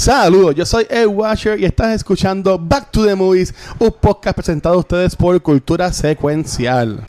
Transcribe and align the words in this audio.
Saludos, 0.00 0.54
yo 0.54 0.64
soy 0.64 0.86
Ed 0.88 1.08
Washer 1.08 1.60
y 1.60 1.66
estás 1.66 1.94
escuchando 1.94 2.58
Back 2.58 2.90
to 2.90 3.04
the 3.04 3.14
Movies, 3.14 3.54
un 3.78 3.92
podcast 3.92 4.34
presentado 4.34 4.76
a 4.76 4.78
ustedes 4.78 5.14
por 5.14 5.42
Cultura 5.42 5.92
Secuencial. 5.92 7.04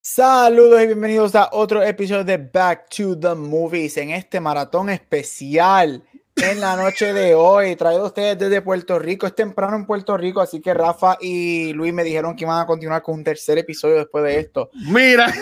Saludos 0.00 0.82
y 0.84 0.86
bienvenidos 0.86 1.34
a 1.34 1.48
otro 1.50 1.82
episodio 1.82 2.22
de 2.22 2.36
Back 2.36 2.88
to 2.90 3.18
the 3.18 3.34
Movies 3.34 3.96
en 3.96 4.10
este 4.10 4.38
maratón 4.38 4.88
especial 4.88 6.04
en 6.50 6.60
la 6.60 6.76
noche 6.76 7.12
de 7.12 7.34
hoy, 7.34 7.76
traído 7.76 8.02
a 8.02 8.06
ustedes 8.06 8.38
desde 8.38 8.60
Puerto 8.62 8.98
Rico. 8.98 9.26
Es 9.26 9.34
temprano 9.34 9.76
en 9.76 9.86
Puerto 9.86 10.16
Rico, 10.16 10.40
así 10.40 10.60
que 10.60 10.74
Rafa 10.74 11.16
y 11.20 11.72
Luis 11.72 11.92
me 11.92 12.04
dijeron 12.04 12.34
que 12.36 12.44
iban 12.44 12.60
a 12.60 12.66
continuar 12.66 13.02
con 13.02 13.14
un 13.16 13.24
tercer 13.24 13.58
episodio 13.58 13.96
después 13.96 14.24
de 14.24 14.38
esto. 14.38 14.70
Mira, 14.88 15.32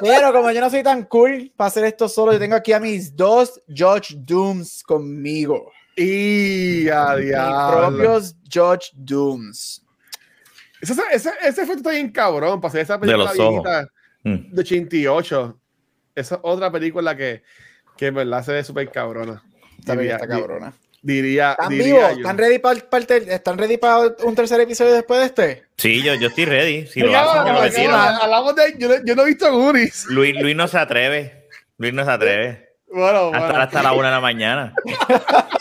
Pero 0.00 0.32
como 0.32 0.50
yo 0.50 0.60
no 0.60 0.68
soy 0.70 0.82
tan 0.82 1.04
cool 1.04 1.52
para 1.56 1.68
hacer 1.68 1.84
esto 1.84 2.08
solo, 2.08 2.32
yo 2.32 2.38
tengo 2.38 2.56
aquí 2.56 2.72
a 2.72 2.80
mis 2.80 3.14
dos 3.16 3.60
Judge 3.68 4.14
Dooms 4.18 4.82
conmigo. 4.82 5.70
y 5.96 6.88
a 6.88 7.14
Mis 7.16 7.32
propios 7.70 8.34
Judge 8.52 8.90
Dooms. 8.94 9.82
Ese, 10.80 10.94
ese, 11.12 11.30
ese 11.42 11.62
efecto 11.62 11.76
está 11.78 11.90
bien 11.90 12.10
cabrón 12.10 12.60
para 12.60 12.70
hacer 12.70 12.80
esa 12.82 12.94
De 12.94 13.00
película 13.00 13.24
los 13.24 13.38
ojos. 13.38 13.62
viejita 13.64 13.88
Mm. 14.24 14.54
de 14.54 14.60
88. 14.60 15.58
Esa 16.14 16.34
es 16.36 16.40
otra 16.44 16.70
película 16.70 17.16
que, 17.16 17.42
que 17.96 18.06
en 18.06 18.14
verdad 18.14 18.44
se 18.44 18.52
ve 18.52 18.62
súper 18.62 18.88
cabrona. 18.90 19.42
Esta 19.82 19.96
Diría- 19.96 20.14
está 20.14 20.28
cabrona. 20.28 20.72
Diría, 21.04 21.50
¿Están 21.52 21.68
diría 21.70 21.84
vivos? 21.94 22.10
yo. 22.12 22.16
¿Están 22.18 22.38
ready 22.38 22.58
para 22.60 22.78
¿Están 23.34 23.58
ready 23.58 23.76
para 23.76 23.98
un 24.22 24.34
tercer 24.36 24.60
episodio 24.60 24.92
después 24.92 25.18
de 25.18 25.26
este? 25.26 25.64
Sí, 25.76 26.00
yo, 26.00 26.14
yo 26.14 26.28
estoy 26.28 26.44
ready. 26.44 26.86
Si 26.86 27.00
lo 27.00 27.08
hacen, 27.18 27.52
yo 27.74 27.74
tiro. 27.82 27.96
hablamos 27.96 28.54
de, 28.54 28.74
yo, 28.78 28.88
no- 28.88 29.04
yo 29.04 29.16
no 29.16 29.22
he 29.22 29.26
visto 29.26 29.52
Goonies. 29.52 30.04
Luis, 30.06 30.40
Luis 30.40 30.54
no 30.54 30.68
se 30.68 30.78
atreve. 30.78 31.48
Luis 31.78 31.92
no 31.92 32.04
se 32.04 32.10
atreve. 32.12 32.68
Bueno, 32.86 33.26
Hasta, 33.32 33.38
bueno. 33.40 33.58
hasta 33.62 33.82
la 33.82 33.92
una 33.94 34.08
de 34.08 34.14
la 34.14 34.20
mañana. 34.20 34.74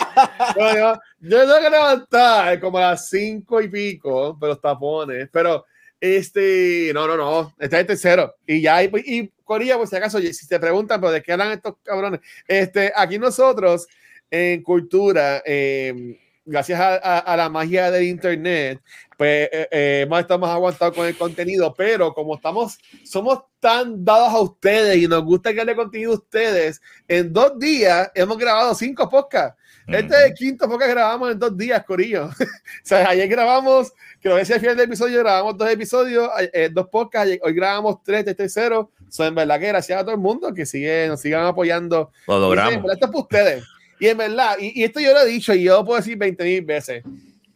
Bueno, 0.56 1.00
yo, 1.22 1.40
tengo 1.40 1.60
que 1.62 1.70
levantar 1.70 2.60
como 2.60 2.78
a 2.78 2.82
las 2.92 3.10
cinco 3.10 3.62
y 3.62 3.70
pico, 3.70 4.38
pero 4.40 4.52
los 4.54 4.62
tapones. 4.62 5.30
Pero, 5.32 5.66
este, 6.00 6.92
no, 6.94 7.08
no, 7.08 7.16
no, 7.16 7.56
está 7.58 7.80
en 7.80 7.88
tercero. 7.88 8.36
Y 8.46 8.62
ya, 8.62 8.84
y, 8.84 8.92
y 9.06 9.32
Corilla, 9.44 9.78
por 9.78 9.88
si 9.88 9.96
acaso, 9.96 10.20
si 10.20 10.48
te 10.48 10.60
preguntan, 10.60 11.00
pero 11.00 11.14
de 11.14 11.22
qué 11.24 11.32
hablan 11.32 11.54
estos 11.54 11.76
cabrones, 11.84 12.20
este, 12.48 12.92
aquí 12.96 13.18
nosotros, 13.18 13.88
en 14.32 14.64
cultura, 14.64 15.44
eh, 15.46 16.18
gracias 16.46 16.80
a, 16.80 16.96
a- 16.96 17.20
a 17.20 17.38
la 17.38 17.50
magia 17.50 17.92
del 17.92 18.04
internet, 18.04 18.80
pues 19.18 19.50
eh, 19.52 19.68
eh, 19.72 20.06
más 20.10 20.26
aguantados 20.50 20.96
con 20.96 21.06
el 21.06 21.16
contenido, 21.16 21.72
pero 21.78 22.14
como 22.14 22.36
estamos, 22.36 22.80
somos 23.04 23.42
tan 23.60 24.04
dados 24.04 24.30
a 24.34 24.40
ustedes 24.40 24.98
y 24.98 25.08
nos 25.08 25.24
gusta 25.24 25.54
que 25.54 25.64
le 25.64 25.76
contenido 25.76 26.14
a 26.14 26.16
ustedes, 26.16 26.82
en 27.08 27.32
dos 27.32 27.60
días 27.60 28.10
hemos 28.16 28.38
grabado 28.38 28.74
cinco 28.74 29.08
podcasts. 29.08 29.58
Este 29.88 30.16
es 30.16 30.24
el 30.28 30.34
quinto 30.36 30.66
podcast 30.68 30.86
que 30.88 30.94
grabamos 30.94 31.32
en 31.32 31.40
dos 31.40 31.58
días, 31.58 31.84
Corillo. 31.84 32.26
o 32.30 32.34
sea, 32.84 33.10
ayer 33.10 33.28
grabamos, 33.28 33.92
que 34.22 34.30
lo 34.30 34.36
decía 34.38 34.56
al 34.56 34.62
final 34.62 34.78
del 34.78 34.86
episodio, 34.86 35.20
grabamos 35.20 35.58
dos 35.58 35.70
episodios, 35.70 36.30
eh, 36.54 36.70
dos 36.72 36.88
podcasts, 36.88 37.38
hoy 37.42 37.54
grabamos 37.54 38.02
tres, 38.04 38.20
este 38.20 38.36
tercero. 38.36 38.92
So, 39.10 39.26
en 39.26 39.36
verdad 39.36 39.60
que 39.60 39.68
gracias 39.68 40.00
a 40.00 40.04
todo 40.04 40.14
el 40.16 40.22
mundo 40.22 40.54
que 40.54 40.66
sigue, 40.66 41.08
nos 41.10 41.20
sigan 41.20 41.46
apoyando. 41.46 42.12
Lo 42.28 42.36
en 42.36 42.42
logramos. 42.42 42.76
verdad, 42.76 42.94
esto 42.94 43.06
es 43.08 43.12
para 43.12 43.22
ustedes. 43.24 43.64
Y 44.02 44.08
en 44.08 44.18
verdad, 44.18 44.56
y, 44.60 44.82
y 44.82 44.84
esto 44.84 45.00
yo 45.00 45.14
lo 45.14 45.22
he 45.22 45.28
dicho 45.28 45.54
y 45.54 45.64
yo 45.64 45.78
lo 45.78 45.86
puedo 45.86 45.98
decir 46.00 46.18
20 46.18 46.44
mil 46.44 46.66
veces. 46.66 47.04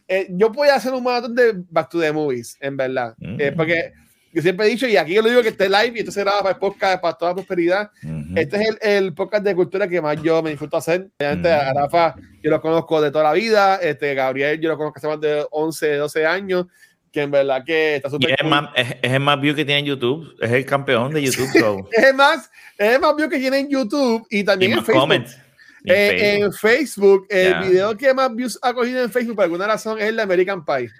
Eh, 0.08 0.28
yo 0.30 0.50
voy 0.50 0.68
a 0.68 0.76
hacer 0.76 0.92
un 0.94 1.02
maratón 1.02 1.34
de 1.34 1.52
Back 1.68 1.90
to 1.90 2.00
the 2.00 2.12
Movies, 2.12 2.56
en 2.60 2.76
verdad. 2.76 3.14
Mm. 3.18 3.40
Eh, 3.40 3.52
porque 3.52 3.92
yo 4.32 4.40
siempre 4.42 4.66
he 4.66 4.70
dicho, 4.70 4.86
y 4.86 4.96
aquí 4.96 5.14
yo 5.14 5.22
lo 5.22 5.28
digo 5.28 5.42
que 5.42 5.48
esté 5.48 5.68
live 5.68 5.92
y 5.96 5.98
esto 5.98 6.12
se 6.12 6.20
graba 6.20 6.42
para 6.42 6.52
el 6.54 6.58
podcast, 6.60 7.00
para 7.02 7.14
toda 7.18 7.34
prosperidad. 7.34 7.90
Este 8.36 8.56
es 8.62 8.68
el, 8.68 8.78
el 8.82 9.14
podcast 9.14 9.42
de 9.44 9.54
cultura 9.56 9.88
que 9.88 10.00
más 10.00 10.22
yo 10.22 10.42
me 10.42 10.50
disfruto 10.50 10.76
hacer. 10.76 11.08
Obviamente, 11.18 11.48
Ujú. 11.48 11.58
a 11.60 11.72
Rafa 11.72 12.14
yo 12.42 12.50
lo 12.50 12.60
conozco 12.60 13.00
de 13.02 13.10
toda 13.10 13.24
la 13.24 13.32
vida. 13.32 13.76
Este, 13.82 14.14
Gabriel 14.14 14.60
yo 14.60 14.68
lo 14.68 14.76
conozco 14.76 14.98
hace 14.98 15.08
más 15.08 15.20
de 15.20 15.44
11, 15.50 15.96
12 15.96 16.26
años. 16.26 16.66
Que 17.10 17.22
en 17.22 17.30
verdad 17.30 17.64
que 17.64 17.96
está 17.96 18.08
Y 18.08 18.10
súper 18.10 18.30
es, 18.32 18.36
el 18.38 18.42
cool. 18.42 18.50
más, 18.50 18.70
es, 18.76 18.96
es 19.02 19.12
el 19.12 19.20
más 19.20 19.40
view 19.40 19.54
que 19.56 19.64
tiene 19.64 19.78
en 19.80 19.86
YouTube. 19.86 20.36
Es 20.40 20.50
el 20.52 20.66
campeón 20.66 21.12
de 21.14 21.22
YouTube. 21.22 21.88
Es 21.92 22.04
el 22.04 22.14
más, 22.14 22.50
es 22.76 22.94
el 22.94 23.00
más 23.00 23.16
view 23.16 23.28
que 23.30 23.38
tiene 23.38 23.58
en 23.58 23.68
YouTube 23.70 24.26
y 24.28 24.40
y 24.40 24.44
también 24.44 24.72
en 24.72 24.76
más 24.76 24.86
Facebook. 24.86 25.00
comments. 25.00 25.38
Eh, 25.86 26.10
Facebook. 26.10 26.44
en 26.44 26.52
Facebook, 26.52 27.26
el 27.30 27.50
Ya. 27.50 27.60
video 27.60 27.96
que 27.96 28.14
más 28.14 28.34
views 28.34 28.58
ha 28.62 28.72
cogido 28.74 29.02
en 29.02 29.10
Facebook 29.10 29.36
por 29.36 29.44
alguna 29.44 29.66
razón 29.66 29.98
es 29.98 30.04
el 30.06 30.16
de 30.16 30.22
American 30.22 30.64
Pie. 30.64 30.90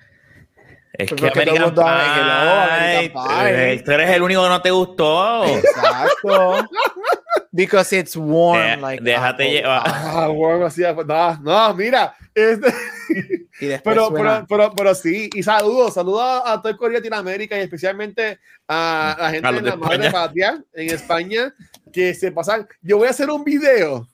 es 0.93 1.09
que 1.13 1.15
American 1.15 1.45
que 1.55 1.61
no, 1.61 1.83
American 1.87 3.13
Pie. 3.13 3.77
Pie. 3.77 3.83
Tú 3.85 3.91
eres 3.93 4.11
el 4.11 4.23
único 4.23 4.43
que 4.43 4.49
no 4.49 4.63
te 4.63 4.71
gustó. 4.71 5.45
Exacto. 5.45 6.69
Because 7.53 7.97
it's 7.97 8.17
warm. 8.17 8.61
De- 8.63 8.77
like 8.77 9.03
déjate 9.03 9.45
apple. 9.45 9.51
llevar. 9.51 9.83
Ah, 9.87 10.29
bueno, 10.29 10.67
así, 10.67 10.83
no, 10.83 11.39
no, 11.43 11.75
mira. 11.75 12.15
Este, 12.35 12.73
Y 13.59 13.69
pero, 13.83 14.13
pero, 14.13 14.45
pero, 14.47 14.73
pero 14.77 14.95
sí, 14.95 15.31
y 15.35 15.43
saludos, 15.43 15.95
saludos 15.95 16.43
a, 16.45 16.61
todo 16.61 16.69
el 16.69 16.77
Corea 16.77 16.99
Latinoamérica 16.99 17.57
y 17.57 17.63
especialmente 17.63 18.39
a 18.69 19.17
la 19.19 19.31
gente 19.31 19.49
A 19.49 19.53
de 19.53 19.61
de 19.63 19.71
la 19.71 19.77
madre 19.77 20.11
patria 20.11 20.63
en 20.75 20.91
España 20.91 21.55
que 21.91 22.13
se 22.13 22.33
pasan. 22.33 22.69
Yo 22.83 22.99
voy 22.99 23.09
a 23.09 23.13
hacer 23.13 23.31
un 23.31 23.43
video. 23.45 24.07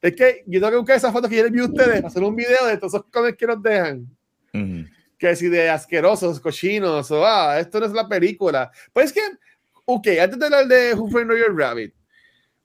Es 0.00 0.14
que 0.14 0.44
yo 0.46 0.60
tengo 0.60 0.70
que 0.70 0.76
buscar 0.78 0.96
esas 0.96 1.12
fotos 1.12 1.28
que 1.28 1.36
yo 1.36 1.42
les 1.44 1.52
vi 1.52 1.60
a 1.60 1.64
ustedes 1.64 1.96
para 1.96 2.08
hacer 2.08 2.22
un 2.22 2.36
video 2.36 2.66
de 2.66 2.76
todos 2.76 2.94
esos 2.94 3.06
comments 3.10 3.36
que 3.38 3.46
nos 3.46 3.62
dejan. 3.62 4.06
Ujú. 4.54 4.86
que 5.18 5.34
si 5.36 5.48
de 5.48 5.68
asquerosos, 5.68 6.38
cochinos, 6.40 7.10
o 7.10 7.26
ah, 7.26 7.58
esto 7.58 7.80
no 7.80 7.86
es 7.86 7.92
la 7.92 8.08
película. 8.08 8.70
Pues 8.92 9.12
que, 9.12 9.20
ok, 9.84 10.06
antes 10.22 10.38
de 10.38 10.44
hablar 10.44 10.66
de 10.68 10.94
Who 10.94 11.08
Framed 11.10 11.30
Roger 11.30 11.54
Rabbit, 11.54 11.92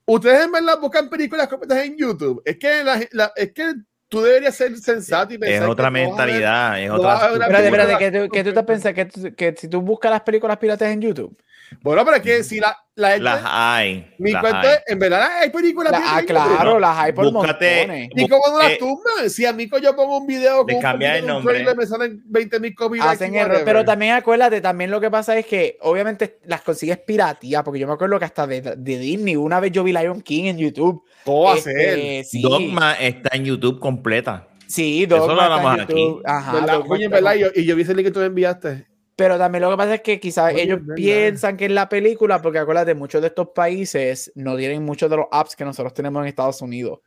ustedes 0.06 0.46
en 0.46 0.52
verdad 0.52 0.80
buscan 0.80 1.10
películas 1.10 1.48
completas 1.48 1.80
en 1.84 1.98
YouTube. 1.98 2.42
Es 2.46 2.58
que, 2.58 2.84
la, 2.84 3.02
la- 3.12 3.32
es 3.36 3.52
que 3.54 3.74
tú 4.08 4.22
deberías 4.22 4.56
ser 4.56 4.78
sensato 4.78 5.34
y 5.34 5.40
pensar. 5.40 5.64
Es 5.64 5.70
otra 5.70 5.88
a 5.88 5.90
ver- 5.90 6.08
mentalidad. 6.08 6.82
Es 6.84 6.92
otra. 6.92 7.16
Espérate, 7.34 7.66
espérate, 7.66 7.98
que 7.98 8.12
tú, 8.12 8.30
que 8.32 8.44
tú 8.44 8.54
te 8.54 8.64
piensas 8.64 8.94
que, 8.94 9.08
que 9.36 9.56
si 9.58 9.68
tú 9.68 9.82
buscas 9.82 10.12
las 10.12 10.22
películas 10.22 10.58
piratas 10.58 10.90
en 10.90 11.02
YouTube. 11.02 11.36
Bueno, 11.82 12.06
pero 12.06 12.18
es 12.18 12.24
que 12.24 12.44
si 12.44 12.60
la, 12.60 12.78
la 12.96 13.10
gente. 13.10 13.24
Las 13.24 13.42
hay. 13.46 14.14
mi 14.20 14.32
las 14.32 14.42
cuenta, 14.42 14.62
hay. 14.70 14.78
en 14.88 15.00
verdad 15.00 15.28
hay 15.42 15.50
películas. 15.50 15.92
Ah, 15.96 16.22
claro, 16.26 16.80
las 16.80 16.98
hay 16.98 17.12
por 17.12 17.26
Búscate- 17.32 17.88
montones. 17.88 18.10
¿Y 18.16 18.28
cómo 18.30 18.44
no 18.52 18.60
las 18.60 18.72
Eh, 18.72 18.78
tumban? 18.80 19.30
Si 19.30 19.46
a 19.46 19.54
mí 19.54 19.68
yo 19.82 19.96
pongo 19.96 20.18
un 20.20 20.28
video 20.28 20.66
con 20.66 20.76
un 20.76 21.02
el 21.02 21.26
nombre. 21.26 21.54
trailer, 21.56 21.76
me 21.76 21.86
salen 21.88 22.22
20 22.26 22.60
mil 22.60 22.76
copias. 22.76 23.06
Hacen 23.06 23.36
error, 23.36 23.62
pero 23.66 23.84
también 23.84 24.14
acuérdate, 24.14 24.62
también 24.62 24.92
lo 24.92 25.02
que 25.02 25.10
pasa 25.10 25.38
es 25.38 25.46
que 25.46 25.78
obviamente 25.82 26.38
las 26.46 26.62
consigues 26.62 27.00
piratía, 27.00 27.64
porque 27.64 27.80
yo 27.80 27.88
me 27.88 27.94
acuerdo 27.94 28.20
que 28.20 28.26
hasta 28.26 28.46
de, 28.48 28.62
de 28.62 28.98
Disney, 29.00 29.36
una 29.36 29.60
vez 29.60 29.72
yo 29.72 29.84
vi 29.84 29.92
Lion 29.94 30.22
King 30.22 30.46
en 30.46 30.58
YouTube. 30.60 31.04
¿Cómo 31.26 31.44
va 31.46 31.54
a 31.54 31.58
Este, 31.58 31.72
ser? 31.74 32.26
sí, 32.26 32.42
Dogma 32.42 32.94
está 32.94 33.36
en 33.36 33.46
YouTube 33.46 33.80
completa. 33.80 34.48
Sí, 34.68 35.04
Eso 35.04 35.18
lo 35.18 35.28
Dogma 35.28 35.34
está 35.34 35.46
en 35.46 35.52
hablamos 35.60 35.82
aquí. 35.84 35.94
YouTube. 35.94 36.22
Ajá, 36.26 36.54
¿Verdad? 36.54 36.74
Dogma 36.76 36.88
Coño, 36.88 37.00
en 37.00 37.04
está 37.14 37.16
verdad, 37.16 37.34
en- 37.36 37.40
yo- 37.42 37.52
y 37.62 37.66
yo 37.66 37.76
vi 37.76 37.82
ese 37.82 37.94
link 37.96 38.06
que 38.06 38.12
tú 38.12 38.20
me 38.20 38.26
enviaste. 38.28 38.86
Pero 39.16 39.38
también 39.38 39.62
lo 39.62 39.70
que 39.70 39.78
pasa 39.78 39.96
es 39.96 40.02
que 40.02 40.20
quizás 40.20 40.54
Oye, 40.54 40.64
ellos 40.64 40.80
piensan 40.96 41.56
que 41.56 41.66
es 41.66 41.72
la 41.72 41.88
película, 41.88 42.42
porque 42.42 42.60
acuérdate, 42.60 42.96
muchos 42.96 43.22
de 43.22 43.28
estos 43.28 43.50
países 43.50 44.32
no 44.36 44.58
tienen 44.58 44.84
muchos 44.84 45.10
de 45.10 45.18
los 45.18 45.28
apps 45.32 45.56
que 45.56 45.64
nosotros 45.64 45.94
tenemos 45.94 46.22
en 46.22 46.28
Estados 46.28 46.62
Unidos. 46.62 47.00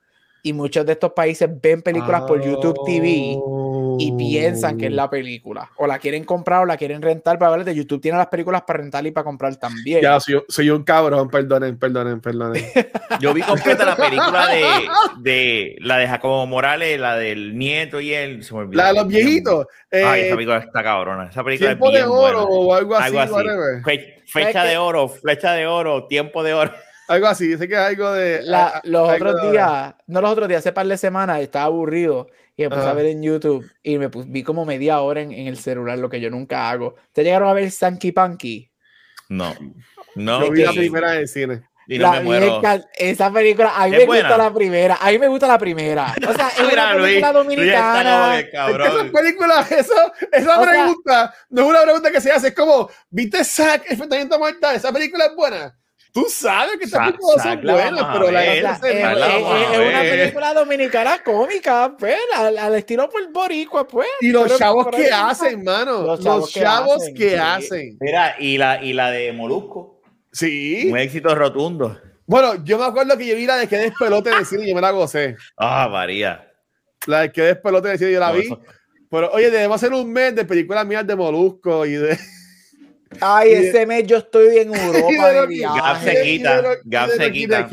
Y 0.42 0.52
muchos 0.52 0.86
de 0.86 0.92
estos 0.92 1.12
países 1.12 1.48
ven 1.60 1.82
películas 1.82 2.22
por 2.22 2.40
YouTube 2.40 2.78
TV 2.86 3.36
y 3.98 4.12
piensan 4.12 4.76
que 4.78 4.86
es 4.86 4.92
la 4.92 5.08
película. 5.10 5.70
O 5.76 5.86
la 5.86 5.98
quieren 5.98 6.24
comprar 6.24 6.62
o 6.62 6.66
la 6.66 6.76
quieren 6.76 7.02
rentar. 7.02 7.38
Para 7.38 7.56
de 7.64 7.74
YouTube 7.74 8.00
tiene 8.00 8.18
las 8.18 8.26
películas 8.28 8.62
para 8.66 8.78
rentar 8.78 9.06
y 9.06 9.10
para 9.10 9.24
comprar 9.24 9.56
también. 9.56 10.00
Ya, 10.02 10.18
soy, 10.20 10.42
soy 10.48 10.70
un 10.70 10.82
cabrón, 10.82 11.28
perdonen, 11.28 11.78
perdonen, 11.78 12.20
perdonen. 12.20 12.64
Yo 13.20 13.32
vi 13.32 13.42
completa 13.42 13.84
la 13.84 13.96
película 13.96 14.48
de, 14.48 14.64
de 15.20 15.76
la 15.80 15.98
de 15.98 16.08
Jacobo 16.08 16.46
Morales, 16.46 16.98
la 17.00 17.16
del 17.16 17.56
nieto 17.56 18.00
y 18.00 18.12
él. 18.12 18.42
Se 18.44 18.52
me 18.54 18.60
olvidó. 18.60 18.82
La 18.82 18.88
de 18.88 18.94
los 18.94 19.08
viejitos. 19.08 19.66
Ay, 19.90 20.00
eh, 20.20 20.26
esa 20.26 20.34
película 20.36 20.58
está 20.58 20.82
cabrona. 20.82 21.28
Esa 21.30 21.42
película 21.44 21.70
tiempo 21.70 21.86
es 21.88 21.92
de 21.94 21.98
bien 22.00 22.10
oro 22.10 22.46
buena. 22.46 22.60
o 22.60 22.74
algo 22.74 22.94
así, 22.96 23.06
Algo 23.06 23.20
así. 23.20 23.32
whatever. 23.32 23.82
Fe- 23.84 24.52
¿Sabes 24.52 24.70
de 24.70 24.76
oro, 24.76 25.08
flecha 25.08 25.52
de 25.52 25.66
oro, 25.66 26.06
tiempo 26.08 26.42
de 26.42 26.52
oro. 26.54 26.72
Algo 27.08 27.28
así, 27.28 27.46
dice 27.46 27.68
que 27.68 27.74
es 27.74 27.80
algo 27.80 28.12
de. 28.12 28.42
La- 28.42 28.80
los 28.84 29.08
algo 29.08 29.28
otros 29.30 29.42
de- 29.42 29.50
días, 29.52 29.94
no 30.08 30.20
los 30.20 30.30
otros 30.32 30.48
días, 30.48 30.58
hace 30.58 30.72
par 30.72 30.86
de 30.88 30.96
semanas, 30.96 31.40
estaba 31.40 31.66
aburrido 31.66 32.26
y 32.56 32.62
me 32.62 32.68
puse 32.70 32.80
Ajá. 32.82 32.90
a 32.90 32.94
ver 32.94 33.06
en 33.06 33.22
YouTube 33.22 33.70
y 33.82 33.98
me 33.98 34.08
vi 34.08 34.42
como 34.42 34.64
media 34.64 35.00
hora 35.00 35.20
en, 35.20 35.32
en 35.32 35.46
el 35.46 35.58
celular, 35.58 35.98
lo 35.98 36.08
que 36.08 36.20
yo 36.20 36.30
nunca 36.30 36.70
hago. 36.70 36.94
¿Te 37.12 37.22
llegaron 37.24 37.48
a 37.48 37.52
ver 37.52 37.70
Sanky 37.70 38.12
Panky? 38.12 38.70
No. 39.28 39.54
No. 40.14 40.44
Yo 40.46 40.50
vi 40.52 40.62
la 40.62 40.72
primera 40.72 41.14
en 41.14 41.20
el 41.20 41.28
cine. 41.28 41.62
Y 41.88 41.98
no 41.98 42.04
La 42.10 42.12
me 42.18 42.20
muero. 42.22 42.60
esa 42.96 43.32
película, 43.32 43.72
a 43.76 43.86
mí 43.86 43.94
¿Es 43.94 43.98
me 44.00 44.06
gusta 44.06 44.36
la 44.36 44.52
primera, 44.52 44.98
a 45.00 45.08
mí 45.12 45.18
me 45.20 45.28
gusta 45.28 45.46
la 45.46 45.56
primera. 45.58 46.14
O 46.28 46.32
sea, 46.32 46.48
es 46.48 46.60
Mira, 46.68 46.84
una 46.86 46.94
Luis, 46.94 47.04
película 47.04 47.04
Luis 47.04 47.16
está 47.16 47.32
como 47.32 47.38
dominicana. 47.44 48.32
que, 48.32 48.38
Es 48.40 48.44
que 48.46 48.50
cabrón. 48.50 48.86
esas 48.88 49.10
películas, 49.10 49.72
eso, 49.72 50.12
esa 50.32 50.60
O 50.60 50.64
sea- 50.64 50.72
pregunta 50.72 51.34
no 51.50 51.62
es 51.62 51.68
una 51.68 51.82
pregunta 51.82 52.10
que 52.10 52.20
se 52.20 52.32
hace, 52.32 52.48
es 52.48 52.54
como, 52.54 52.90
¿viste 53.08 53.44
Zack 53.44 53.88
Enfrentamiento 53.88 54.36
Mortal? 54.36 54.74
¿Esa 54.74 54.92
película 54.92 55.26
es 55.26 55.36
buena? 55.36 55.78
Tú 56.16 56.24
sabes 56.30 56.78
que 56.78 56.84
estas 56.86 57.08
películas 57.10 57.42
son 57.42 57.60
buenas, 57.60 58.06
pero 58.10 58.30
la 58.30 58.40
ver. 58.40 58.62
La- 58.62 58.80
es, 58.82 59.18
la 59.18 59.80
una 59.80 60.00
película 60.00 60.54
dominicana 60.54 61.22
cómica, 61.22 61.94
pues, 61.98 62.16
al, 62.34 62.56
al 62.56 62.74
estilo 62.74 63.06
por 63.10 63.30
boricua, 63.30 63.86
pues. 63.86 64.08
Y 64.22 64.30
los 64.30 64.56
chavos 64.56 64.86
que 64.96 65.10
hacen, 65.12 65.62
mano. 65.62 66.00
Los 66.06 66.24
Los 66.24 66.50
chavos 66.50 67.04
que 67.08 67.12
que, 67.14 67.38
hacen. 67.38 67.98
Mira, 68.00 68.34
y 68.38 68.56
la, 68.56 68.82
y 68.82 68.94
la 68.94 69.10
de 69.10 69.30
Molusco. 69.34 70.00
Sí. 70.32 70.88
Un 70.90 70.96
éxito 70.96 71.34
rotundo. 71.34 72.00
Bueno, 72.24 72.64
yo 72.64 72.78
me 72.78 72.86
acuerdo 72.86 73.18
que 73.18 73.26
yo 73.26 73.36
vi 73.36 73.44
la 73.44 73.56
de 73.58 73.68
que 73.68 73.76
despelote 73.76 74.30
el 74.30 74.46
cine 74.46 74.64
y 74.64 74.68
yo 74.70 74.74
me 74.74 74.80
la 74.80 74.92
gocé. 74.92 75.36
Ah, 75.58 75.86
María. 75.92 76.50
La 77.06 77.20
de 77.20 77.30
que 77.32 77.42
despelote 77.42 77.92
el 77.92 77.98
cine 77.98 78.12
yo 78.12 78.20
la 78.20 78.28
No, 78.28 78.34
vi. 78.38 78.46
eso- 78.46 78.58
Pero 79.10 79.30
oye, 79.32 79.50
debemos 79.50 79.76
hacer 79.76 79.92
un 79.92 80.10
mes 80.10 80.34
de 80.34 80.46
películas 80.46 80.86
mías 80.86 81.06
de 81.06 81.14
Molusco 81.14 81.84
y 81.84 81.92
de. 81.92 82.18
Ay, 83.20 83.52
ese 83.52 83.86
mes 83.86 84.06
yo 84.06 84.18
estoy 84.18 84.58
en 84.58 84.74
Europa 84.74 85.28
de 85.30 85.40
Rocky- 85.40 85.60
Gap 85.60 85.74
viaje. 85.74 86.16
se 86.16 86.22
quita, 86.22 86.58
y 86.58 86.62
de- 86.62 86.68
y 86.84 86.90
Gap 86.90 87.10
se 87.10 87.32
quita. 87.32 87.68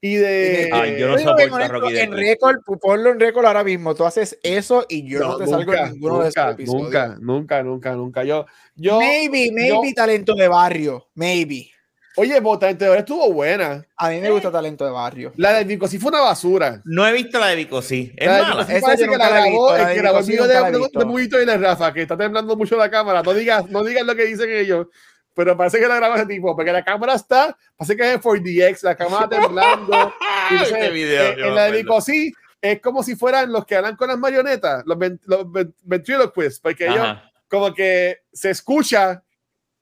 Y 0.00 0.14
de. 0.14 0.70
Ay, 0.72 0.96
yo 0.98 1.08
no 1.08 1.18
soporto 1.18 1.56
a 1.56 1.68
Rocky 1.68 1.98
en 1.98 2.12
récord, 2.12 2.56
ponlo 2.80 3.10
en 3.10 3.18
récord 3.18 3.44
ahora 3.46 3.64
mismo. 3.64 3.96
Tú 3.96 4.04
haces 4.04 4.38
eso 4.44 4.86
y 4.88 5.08
yo 5.08 5.18
no, 5.18 5.36
te 5.38 5.46
salgo 5.48 5.74
en 5.74 5.92
ninguno 5.94 6.20
de 6.22 6.28
esos 6.28 6.36
nunca, 6.36 6.50
episodios. 6.52 6.82
nunca, 6.84 7.16
nunca, 7.20 7.62
nunca, 7.64 7.92
nunca. 7.94 8.24
Yo, 8.24 8.46
yo, 8.76 8.98
maybe, 9.00 9.50
maybe 9.52 9.88
yo- 9.88 9.94
talento 9.96 10.34
de 10.36 10.46
barrio. 10.46 11.08
Maybe. 11.14 11.72
Oye, 12.18 12.40
Botante 12.40 12.98
estuvo 12.98 13.32
buena. 13.32 13.84
A 13.96 14.10
mí 14.10 14.20
me 14.20 14.30
gusta 14.30 14.50
talento 14.50 14.84
de 14.84 14.90
barrio. 14.90 15.32
La 15.36 15.52
de 15.54 15.64
Vico 15.64 15.86
sí 15.88 15.98
fue 15.98 16.10
una 16.10 16.20
basura. 16.20 16.80
No 16.84 17.06
he 17.06 17.12
visto 17.12 17.38
la 17.38 17.46
de 17.48 17.56
Vico, 17.56 17.80
sí. 17.82 18.12
Es 18.16 18.26
La 18.26 18.36
de 18.36 18.42
mala. 18.42 18.62
Esa 18.62 18.80
parece 18.86 19.04
yo 19.06 19.10
que 19.12 19.16
la 19.18 19.28
grabó, 19.28 19.76
el 19.76 19.86
que 19.88 19.94
grabó 19.94 20.18
el 20.18 20.24
video 20.26 20.46
de, 20.46 21.04
Mujito 21.04 21.40
y 21.42 21.46
de 21.46 21.56
Rafa, 21.56 21.92
que 21.92 22.02
está 22.02 22.16
temblando 22.16 22.56
mucho 22.56 22.76
la 22.76 22.90
cámara. 22.90 23.22
No 23.22 23.32
digas, 23.34 23.68
no 23.70 23.82
digas 23.84 24.04
lo 24.04 24.14
que 24.14 24.24
dicen 24.26 24.50
ellos. 24.50 24.86
Pero 25.34 25.56
parece 25.56 25.78
que 25.78 25.86
la 25.86 25.94
grabó 25.96 26.16
ese 26.16 26.26
tipo, 26.26 26.56
porque 26.56 26.72
la 26.72 26.84
cámara 26.84 27.14
está, 27.14 27.56
parece 27.76 27.96
que 27.96 28.14
es 28.14 28.20
4DX, 28.20 28.82
la 28.82 28.96
cámara 28.96 29.28
temblando. 29.30 30.12
Entonces, 30.50 30.74
Este 30.76 30.90
video, 30.90 31.22
eh, 31.22 31.32
en 31.34 31.54
la 31.54 31.62
de 31.62 31.68
acuerdo. 31.68 31.72
Vico 31.76 32.00
sí, 32.00 32.32
es 32.60 32.80
como 32.80 33.04
si 33.04 33.14
fueran 33.14 33.52
los 33.52 33.64
que 33.64 33.76
hablan 33.76 33.94
con 33.94 34.08
las 34.08 34.18
marionetas, 34.18 34.82
los, 34.84 34.98
ven- 34.98 35.20
los 35.26 35.50
ven- 35.52 35.72
ventriloquists, 35.84 36.58
porque 36.58 36.86
ellos 36.86 36.98
Ajá. 36.98 37.30
como 37.48 37.72
que 37.72 38.22
se 38.32 38.50
escucha 38.50 39.22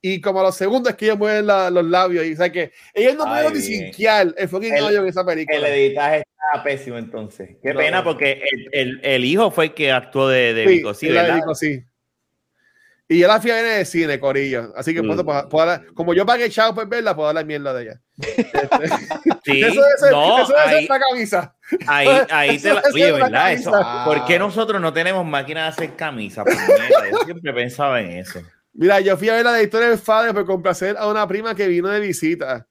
y 0.02 0.20
como 0.20 0.42
los 0.42 0.56
segundos 0.56 0.90
es 0.92 0.96
que 0.96 1.06
ellos 1.06 1.18
mueven 1.18 1.46
la- 1.46 1.70
los 1.70 1.84
labios 1.84 2.24
y 2.26 2.32
o 2.34 2.36
sea 2.36 2.50
que 2.52 2.70
ellos 2.94 3.16
no 3.16 3.24
pudieron 3.24 3.52
ni 3.54 3.60
sinquear 3.60 4.34
el 4.36 4.48
fucking 4.48 4.74
El- 4.74 4.96
en 4.96 5.06
esa 5.06 5.24
película. 5.24 5.56
El 5.58 5.64
editaje 5.66 6.18
está 6.18 6.62
pésimo 6.62 6.96
entonces. 6.98 7.56
Qué 7.62 7.72
No, 7.74 7.80
pena 7.80 7.98
no. 7.98 8.04
porque 8.04 8.42
el, 8.52 8.68
el- 8.72 9.00
el 9.02 9.24
hijo 9.24 9.50
fue 9.50 9.66
el 9.66 9.74
que 9.74 9.90
actuó 9.92 10.28
de, 10.28 10.54
de 10.54 10.64
Sí, 10.64 10.68
Vico, 10.76 10.94
sí, 10.94 11.08
la 11.08 11.22
¿verdad? 11.22 11.36
Vico, 11.36 11.54
sí. 11.54 11.82
Y 13.08 13.20
yo 13.20 13.28
la 13.28 13.40
fui 13.40 13.52
a 13.52 13.54
ver 13.54 13.66
en 13.66 13.78
el 13.80 13.86
cine, 13.86 14.18
Corillo. 14.18 14.72
Así 14.76 14.92
que, 14.92 15.00
Mm. 15.00 15.16
como 15.94 16.12
yo 16.12 16.26
pagué 16.26 16.50
chavo 16.50 16.74
por 16.74 16.88
verla, 16.88 17.14
puedo 17.14 17.28
hablar 17.28 17.44
mierda 17.46 17.72
de 17.72 17.82
ella. 17.84 18.00
Sí, 19.44 19.62
eso 19.62 19.80
debe 19.80 19.98
ser, 19.98 20.10
no, 20.10 20.42
eso 20.42 20.52
debe 20.52 20.68
ser 20.68 20.74
ahí, 20.78 20.86
la 20.88 20.98
camisa. 20.98 21.56
ahí, 21.86 22.08
ahí 22.30 22.58
te 22.58 22.74
la, 22.74 22.80
Eso 22.80 22.90
oye, 22.94 23.12
¿verdad? 23.12 23.52
Eso. 23.52 23.72
¿Por 24.04 24.24
qué 24.24 24.38
nosotros 24.40 24.80
no 24.80 24.92
tenemos 24.92 25.24
máquina 25.24 25.62
de 25.62 25.68
hacer 25.68 25.94
camisas? 25.94 26.44
Yo 26.46 27.24
siempre 27.24 27.52
pensaba 27.52 28.00
en 28.00 28.10
eso. 28.10 28.40
Mira, 28.78 29.00
yo 29.00 29.16
fui 29.16 29.28
a 29.30 29.34
ver 29.34 29.44
la 29.44 29.54
de 29.54 29.64
Historia 29.64 29.88
del 29.88 29.98
Padre 29.98 30.34
por 30.34 30.44
complacer 30.44 30.96
a 30.98 31.08
una 31.08 31.26
prima 31.26 31.54
que 31.54 31.66
vino 31.66 31.88
de 31.88 31.98
visita. 31.98 32.66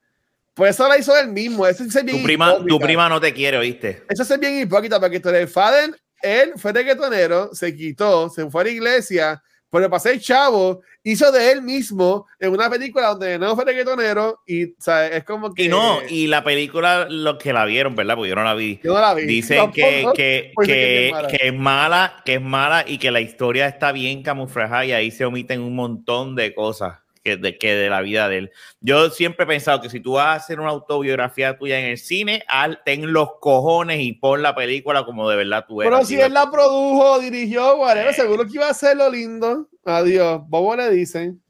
Pues 0.53 0.75
eso 0.75 0.87
la 0.87 0.97
hizo 0.97 1.17
él 1.17 1.29
mismo. 1.29 1.65
Eso 1.65 1.83
es 1.83 2.05
bien 2.05 2.19
Tu 2.19 2.23
prima, 2.23 2.63
tu 2.65 2.79
prima 2.79 3.09
no 3.09 3.19
te 3.19 3.33
quiere, 3.33 3.57
¿oíste? 3.57 4.03
Eso 4.07 4.21
es 4.23 4.39
bien 4.39 4.59
hipócrita 4.59 4.99
porque 4.99 5.17
Historia 5.17 5.39
del 5.39 5.49
Faden, 5.49 5.95
él 6.21 6.53
fue 6.57 6.71
reggaetonero, 6.71 7.49
se 7.53 7.75
quitó, 7.75 8.29
se 8.29 8.49
fue 8.49 8.61
a 8.61 8.63
la 8.65 8.69
iglesia, 8.69 9.43
pero 9.69 9.89
para 9.89 9.99
ser 9.99 10.19
chavo, 10.19 10.81
hizo 11.03 11.31
de 11.31 11.51
él 11.51 11.61
mismo 11.61 12.27
en 12.39 12.51
una 12.51 12.69
película 12.69 13.09
donde 13.09 13.37
no 13.37 13.55
fue 13.55 13.65
reggaetonero 13.65 14.41
y 14.45 14.71
o 14.71 14.75
sea, 14.79 15.07
es 15.07 15.23
como 15.23 15.53
que. 15.53 15.65
Y 15.65 15.67
no, 15.67 15.99
y 16.07 16.27
la 16.27 16.43
película, 16.43 17.07
los 17.09 17.37
que 17.37 17.53
la 17.53 17.65
vieron, 17.65 17.95
¿verdad? 17.95 18.15
Porque 18.15 18.29
yo 18.29 18.35
no 18.35 18.43
la 18.43 18.55
vi. 18.55 18.79
Yo 18.83 18.93
no 18.93 19.01
la 19.01 19.13
vi. 19.13 19.25
Dicen 19.25 19.71
que, 19.71 20.07
que, 20.15 20.51
pues, 20.55 20.67
que, 20.67 21.07
es 21.07 21.13
mala. 21.13 21.27
que 21.27 21.47
es 21.47 21.53
mala, 21.53 22.21
que 22.25 22.33
es 22.35 22.41
mala 22.41 22.85
y 22.87 22.97
que 22.97 23.11
la 23.11 23.21
historia 23.21 23.67
está 23.67 23.91
bien 23.91 24.23
camuflada 24.23 24.85
y 24.85 24.91
ahí 24.91 25.11
se 25.11 25.25
omiten 25.25 25.61
un 25.61 25.75
montón 25.75 26.35
de 26.35 26.53
cosas 26.53 27.04
que 27.25 27.37
de, 27.37 27.57
que 27.57 27.73
de 27.73 27.89
la 27.89 28.01
vida 28.01 28.29
de 28.29 28.37
él. 28.37 28.51
Yo 28.81 29.09
siempre 29.09 29.45
he 29.45 29.47
pensado 29.47 29.81
que 29.81 29.89
si 29.89 29.99
tú 29.99 30.13
vas 30.13 30.27
a 30.27 30.33
hacer 30.35 30.59
una 30.59 30.69
autobiografía 30.69 31.57
tuya 31.57 31.79
en 31.79 31.85
el 31.85 31.97
cine, 31.97 32.43
al, 32.47 32.83
ten 32.85 33.11
los 33.11 33.39
cojones 33.41 33.99
y 33.99 34.13
pon 34.13 34.43
la 34.43 34.53
película 34.53 35.05
como 35.05 35.27
de 35.27 35.35
verdad 35.35 35.65
tú 35.67 35.81
eres. 35.81 35.91
Pero 35.91 36.05
si 36.05 36.21
él 36.21 36.33
la 36.35 36.51
produjo, 36.51 37.17
dirigió, 37.19 37.77
whatever, 37.77 38.13
seguro 38.13 38.45
que 38.45 38.51
iba 38.53 38.69
a 38.69 38.73
ser 38.75 38.97
lo 38.97 39.09
lindo. 39.09 39.67
Adiós. 39.83 40.43
Bobo 40.45 40.75
le 40.75 40.91
dicen. 40.91 41.41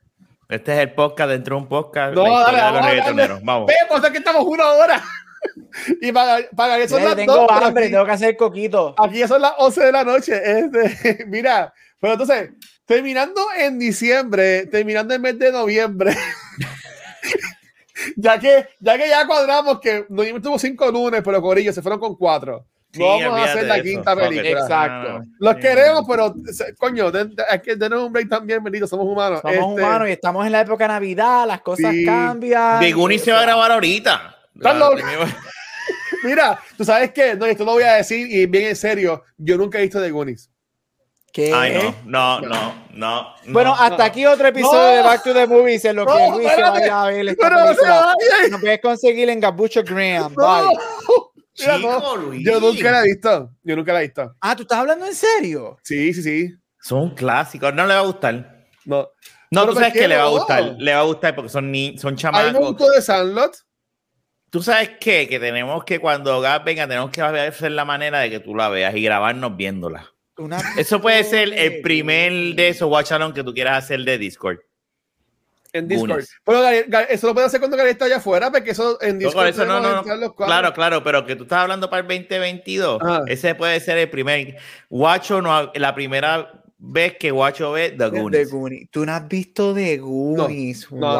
Este 0.48 0.74
es 0.74 0.80
el 0.80 0.94
podcast 0.94 1.32
dentro 1.32 1.58
de 1.58 1.62
un 1.64 1.68
podcast. 1.68 2.16
No, 2.16 2.24
dale, 2.24 2.58
de 2.58 2.64
los 2.64 2.74
vamos 2.74 3.18
darle. 3.18 3.44
Vamos. 3.44 3.68
Ve, 3.68 3.74
pues 3.90 4.04
es 4.04 4.10
que 4.12 4.18
estamos 4.20 4.46
una 4.46 4.72
hora. 4.72 5.04
y 6.02 6.12
para, 6.14 6.38
para 6.56 6.78
que 6.78 6.88
son 6.88 7.04
las 7.04 7.18
tengo 7.18 7.34
dos, 7.34 7.52
hambre, 7.52 7.84
aquí- 7.84 7.92
tengo 7.92 8.06
que 8.06 8.12
hacer 8.12 8.38
coquito. 8.38 8.96
Aquí 8.98 9.20
ya 9.20 9.28
son 9.28 9.42
las 9.42 9.54
11 9.58 9.84
de 9.84 9.92
la 9.92 10.04
noche. 10.06 10.42
Este, 10.46 11.26
mira, 11.28 11.74
pero 12.00 12.14
entonces, 12.14 12.52
terminando 12.86 13.42
en 13.58 13.80
diciembre, 13.80 14.68
terminando 14.68 15.14
el 15.14 15.20
mes 15.20 15.38
de 15.40 15.52
noviembre, 15.52 16.16
ya 18.16 18.40
que 18.40 18.68
ya 18.80 18.98
que 18.98 19.10
ya 19.10 19.26
cuadramos 19.26 19.80
que 19.80 20.06
noviembre 20.10 20.44
tuvo 20.44 20.60
cinco 20.60 20.92
lunes, 20.92 21.22
pero 21.24 21.42
Corillo 21.42 21.74
se 21.74 21.82
fueron 21.82 22.00
con 22.00 22.16
cuatro. 22.16 22.66
Sí, 22.92 23.02
No 23.02 23.20
vamos 23.20 23.40
a 23.40 23.44
hacer 23.44 23.66
la 23.66 23.74
de 23.74 23.80
eso. 23.82 23.90
quinta 23.90 24.16
película. 24.16 24.50
Exacto. 24.62 25.22
Los 25.40 25.56
Sí. 25.56 25.60
queremos, 25.60 26.06
pero 26.08 26.34
se- 26.54 26.74
coño, 26.76 27.12
de- 27.12 27.26
de- 27.26 27.44
hay 27.50 27.60
que 27.60 27.76
tener 27.76 27.98
un 28.00 28.14
break 28.14 28.30
también, 28.30 28.64
bendito, 28.64 28.88
somos 28.88 29.06
humanos. 29.06 29.42
Somos 29.42 29.54
Este, 29.56 29.66
humanos 29.84 30.08
y 30.08 30.12
estamos 30.14 30.46
en 30.46 30.52
la 30.54 30.62
época 30.62 30.86
de 30.86 30.88
Navidad, 30.90 31.46
las 31.46 31.60
cosas 31.62 31.92
Sí. 31.92 32.06
cambian. 32.06 32.80
The 32.80 32.94
Goonies 32.94 33.22
se 33.24 33.34
va 33.34 33.40
a 33.40 33.42
grabar 33.42 33.72
ahorita. 33.74 34.38
Estás 34.56 34.78
loco. 34.78 34.96
La- 34.96 35.04
Mira, 36.24 36.58
tú 36.78 36.86
sabes 36.86 37.12
qué, 37.12 37.36
no, 37.36 37.46
esto 37.46 37.66
lo 37.66 37.74
voy 37.74 37.84
a 37.84 37.96
decir 37.96 38.32
y 38.32 38.46
bien 38.46 38.68
en 38.70 38.76
serio, 38.78 39.24
yo 39.38 39.58
nunca 39.58 39.78
he 39.78 39.82
visto 39.82 40.02
The 40.02 40.12
Goonies. 40.12 40.50
¿Qué? 41.36 41.52
Ay, 41.54 41.74
no, 42.06 42.40
no, 42.40 42.48
no, 42.48 42.86
no. 42.94 43.36
Bueno, 43.48 43.72
no. 43.76 43.76
hasta 43.82 44.06
aquí 44.06 44.26
otro 44.26 44.48
episodio 44.48 44.80
No. 44.80 44.96
de 44.96 45.02
Back 45.02 45.22
to 45.24 45.34
the 45.34 45.46
Movies 45.46 45.84
en 45.84 45.98
lo 45.98 46.06
que 46.06 46.14
Luis 46.32 46.50
se 46.50 46.62
vaya 46.62 47.02
a 47.04 47.08
ver 47.08 47.28
esta 47.28 47.50
Pero 47.50 47.60
no 47.60 47.68
se 47.68 47.76
película. 47.76 48.06
vaya. 48.06 48.48
Nos 48.52 48.62
puedes 48.62 48.82
conseguir 48.82 49.30
en 49.30 49.40
Gabucho 49.42 49.84
Graham. 49.84 50.34
No. 50.38 50.70
Bye. 50.70 50.78
Chico, 51.54 52.16
Luis. 52.16 52.46
Yo 52.46 52.60
nunca 52.62 52.90
la 52.92 53.02
he 53.02 53.04
visto. 53.04 53.52
Yo 53.64 53.76
nunca 53.76 53.92
la 53.92 54.00
he 54.00 54.04
visto. 54.04 54.34
Ah, 54.40 54.56
¿tú 54.56 54.62
estás 54.62 54.78
hablando 54.80 55.06
en 55.06 55.14
serio? 55.14 55.78
Sí, 55.84 56.14
sí, 56.14 56.24
sí. 56.24 56.54
Son 56.80 57.14
clásicos. 57.14 57.74
No 57.74 57.86
le 57.86 57.94
va 57.96 58.00
a 58.00 58.04
gustar. 58.04 58.66
No. 58.86 59.10
No, 59.52 59.66
tú 59.66 59.74
sabes 59.74 59.90
¿por 59.90 59.94
qué 59.94 60.00
que 60.00 60.08
le 60.08 60.16
va 60.16 60.24
a 60.24 60.30
gustar. 60.30 60.64
Le 60.78 60.94
va 60.94 61.00
a 61.02 61.04
gustar 61.04 61.36
porque 61.36 61.50
son, 61.50 61.70
ni 61.70 61.98
son 61.98 62.10
A 62.10 62.12
mí 62.12 62.16
me 62.16 62.20
chamacos. 62.22 62.68
gustó 62.70 62.90
de 62.92 63.02
Sandlot. 63.02 63.58
Tú 64.50 64.64
sabes 64.64 64.92
qué? 65.02 65.28
Que 65.28 65.38
tenemos 65.40 65.84
que 65.84 66.00
cuando 66.00 66.40
Gab 66.40 66.64
venga, 66.64 66.88
tenemos 66.88 67.12
que 67.12 67.22
hacer 67.22 67.72
la 67.74 67.84
manera 67.84 68.20
de 68.20 68.30
que 68.30 68.40
tú 68.40 68.56
la 68.56 68.70
veas 68.70 68.96
y 68.96 69.02
grabarnos 69.04 69.58
viéndola. 69.58 70.12
Una- 70.38 70.62
Eso 70.78 71.02
puede 71.02 71.24
ser 71.24 71.54
el 71.54 71.82
primer 71.82 72.32
de 72.56 72.70
esos 72.70 72.90
watch 72.90 73.12
along 73.12 73.34
que 73.34 73.44
tú 73.44 73.54
quieras 73.54 73.84
hacer 73.84 74.02
de 74.02 74.18
Discord. 74.18 74.60
En 75.72 75.88
Discord. 75.90 76.10
Goonies. 76.10 76.30
Pero 76.46 76.62
Gabriel- 76.62 77.08
eso 77.10 77.28
lo 77.28 77.34
puede 77.34 77.48
hacer 77.48 77.60
cuando 77.60 77.76
Gabriel 77.76 77.94
está 77.96 78.06
allá 78.06 78.18
afuera, 78.18 78.50
porque 78.50 78.72
eso 78.72 78.98
en 79.02 79.20
Discord. 79.20 79.48
eso 79.48 79.66
no, 79.66 79.74
podemos 79.74 79.84
no, 79.88 79.92
no. 79.94 80.00
entrar 80.00 80.18
los 80.20 80.34
cuatro. 80.34 80.46
Claro, 80.54 80.74
claro, 80.74 81.04
pero 81.04 81.26
que 81.26 81.36
tú 81.36 81.44
estás 81.44 81.60
hablando 81.60 81.90
para 81.90 82.02
el 82.02 82.08
2022. 82.08 83.02
Ajá. 83.02 83.24
Ese 83.28 83.56
puede 83.56 83.80
ser 83.82 83.98
el 83.98 84.10
primer. 84.10 84.56
Guacho, 84.90 85.42
no, 85.42 85.72
la 85.76 85.94
primera 85.94 86.64
vez 86.78 87.18
que 87.18 87.32
Guacho 87.32 87.74
ve 87.74 87.90
The 87.92 88.10
The 88.10 88.46
Goonies. 88.46 88.90
Tú 88.90 89.06
no 89.06 89.12
has 89.14 89.28
visto 89.28 89.74
The 89.74 89.98
Goonies. 89.98 90.90
no, 90.92 90.98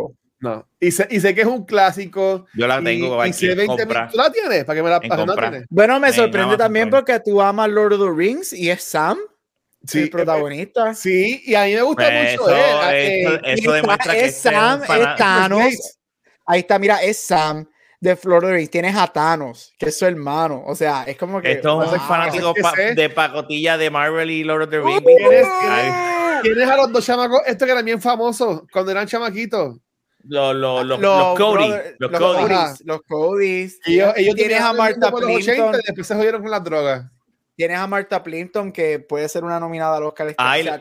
wow. 0.00 0.16
No. 0.40 0.66
Y 0.78 0.90
sé, 0.92 1.06
y 1.10 1.18
sé 1.20 1.34
que 1.34 1.40
es 1.40 1.46
un 1.46 1.64
clásico. 1.64 2.46
Yo 2.54 2.66
la 2.68 2.80
y- 2.80 2.84
tengo 2.84 3.26
y, 3.26 3.32
sé 3.32 3.50
en 3.52 3.56
20 3.58 3.76
compra. 3.84 4.08
¿Tú 4.08 4.16
la 4.16 4.30
tienes? 4.30 4.64
Para 4.64 4.76
que 4.76 4.82
me 4.82 4.90
la 4.90 4.96
En 5.02 5.08
para 5.08 5.22
que 5.22 5.26
no 5.26 5.26
la 5.26 5.32
compra. 5.32 5.50
tienes. 5.50 5.68
Bueno, 5.70 5.98
me 6.00 6.08
En 6.08 6.14
sorprende 6.14 6.56
también 6.56 6.90
porque 6.90 7.18
tú 7.20 7.40
amas 7.42 7.68
Lord 7.68 7.94
of 7.94 8.00
the 8.00 8.16
Rings 8.16 8.52
y 8.52 8.70
es 8.70 8.82
Sam, 8.84 9.18
Sí, 9.84 10.02
el 10.02 10.10
protagonista. 10.10 10.90
eh, 10.90 10.94
Sí, 10.94 11.42
y 11.44 11.54
a 11.54 11.64
mí 11.64 11.74
me 11.74 11.82
gusta 11.82 12.04
Pues 12.04 12.30
mucho 12.38 12.50
eso, 12.50 12.56
él. 12.56 12.64
Ah, 12.82 12.96
eso- 12.96 13.34
eh, 13.34 13.40
eso 13.44 13.70
y 13.70 13.74
demuestra 13.74 14.12
que 14.12 14.20
es 14.20 14.36
este 14.36 14.50
Sam, 14.50 14.82
es 14.82 15.16
Thanos. 15.16 15.98
Ahí 16.46 16.60
está, 16.60 16.78
mira, 16.78 17.02
es 17.02 17.20
Sam 17.20 17.66
de 18.00 18.16
Lord 18.22 18.44
of 18.44 18.50
the 18.50 18.56
Rings. 18.56 18.70
Tienes 18.70 18.96
a 18.96 19.06
Thanos, 19.08 19.72
que 19.78 19.88
es 19.88 19.98
su 19.98 20.06
hermano. 20.06 20.62
O 20.66 20.74
sea, 20.76 21.02
es 21.04 21.16
como 21.16 21.40
que. 21.42 21.50
Esto 21.52 21.82
es 21.82 21.90
un 21.92 21.98
wow. 21.98 22.06
fanático 22.08 22.54
pa- 22.62 22.74
de 22.94 23.10
pacotilla 23.10 23.76
de 23.76 23.90
Marvel 23.90 24.30
y 24.30 24.44
Lord 24.44 24.62
of 24.64 24.70
the 24.70 24.80
Rings. 24.80 25.02
¿Tienes- 25.04 25.46
Ay, 25.68 26.42
¿Tienes 26.42 26.68
a 26.68 26.76
los 26.76 26.92
dos 26.92 27.04
chamacos? 27.04 27.40
Estos 27.46 27.66
que 27.66 27.72
eran 27.72 27.84
bien 27.84 28.00
famosos 28.00 28.62
cuando 28.72 28.92
eran 28.92 29.06
chamaquitos. 29.08 29.78
Los, 30.24 30.54
los, 30.54 30.84
los, 30.84 31.00
Los 31.00 31.00
los 31.00 31.38
Cody. 31.38 31.68
brother- 31.68 31.96
Los 31.98 32.10
los 32.10 32.20
Cody. 32.20 32.52
Ajá. 32.52 32.64
Codys, 32.66 32.82
Los 32.86 33.00
Codys. 33.02 33.80
Ellos, 33.86 34.12
ellos 34.16 34.34
Tienes 34.34 34.60
a 34.60 34.72
80 34.72 35.10
Plimpton. 35.12 35.30
y 35.74 35.86
después 35.86 36.06
se 36.06 36.14
jodieron 36.14 36.42
con 36.42 36.50
las 36.50 36.64
drogas. 36.64 37.04
Tienes 37.56 37.76
a 37.78 37.88
Martha 37.88 38.22
Plimpton, 38.22 38.70
que 38.70 39.00
puede 39.00 39.28
ser 39.28 39.42
una 39.42 39.58
nominada 39.58 39.96
al 39.96 40.04
Oscar. 40.04 40.32
Ay, 40.38 40.60
O 40.60 40.64
sea, 40.64 40.76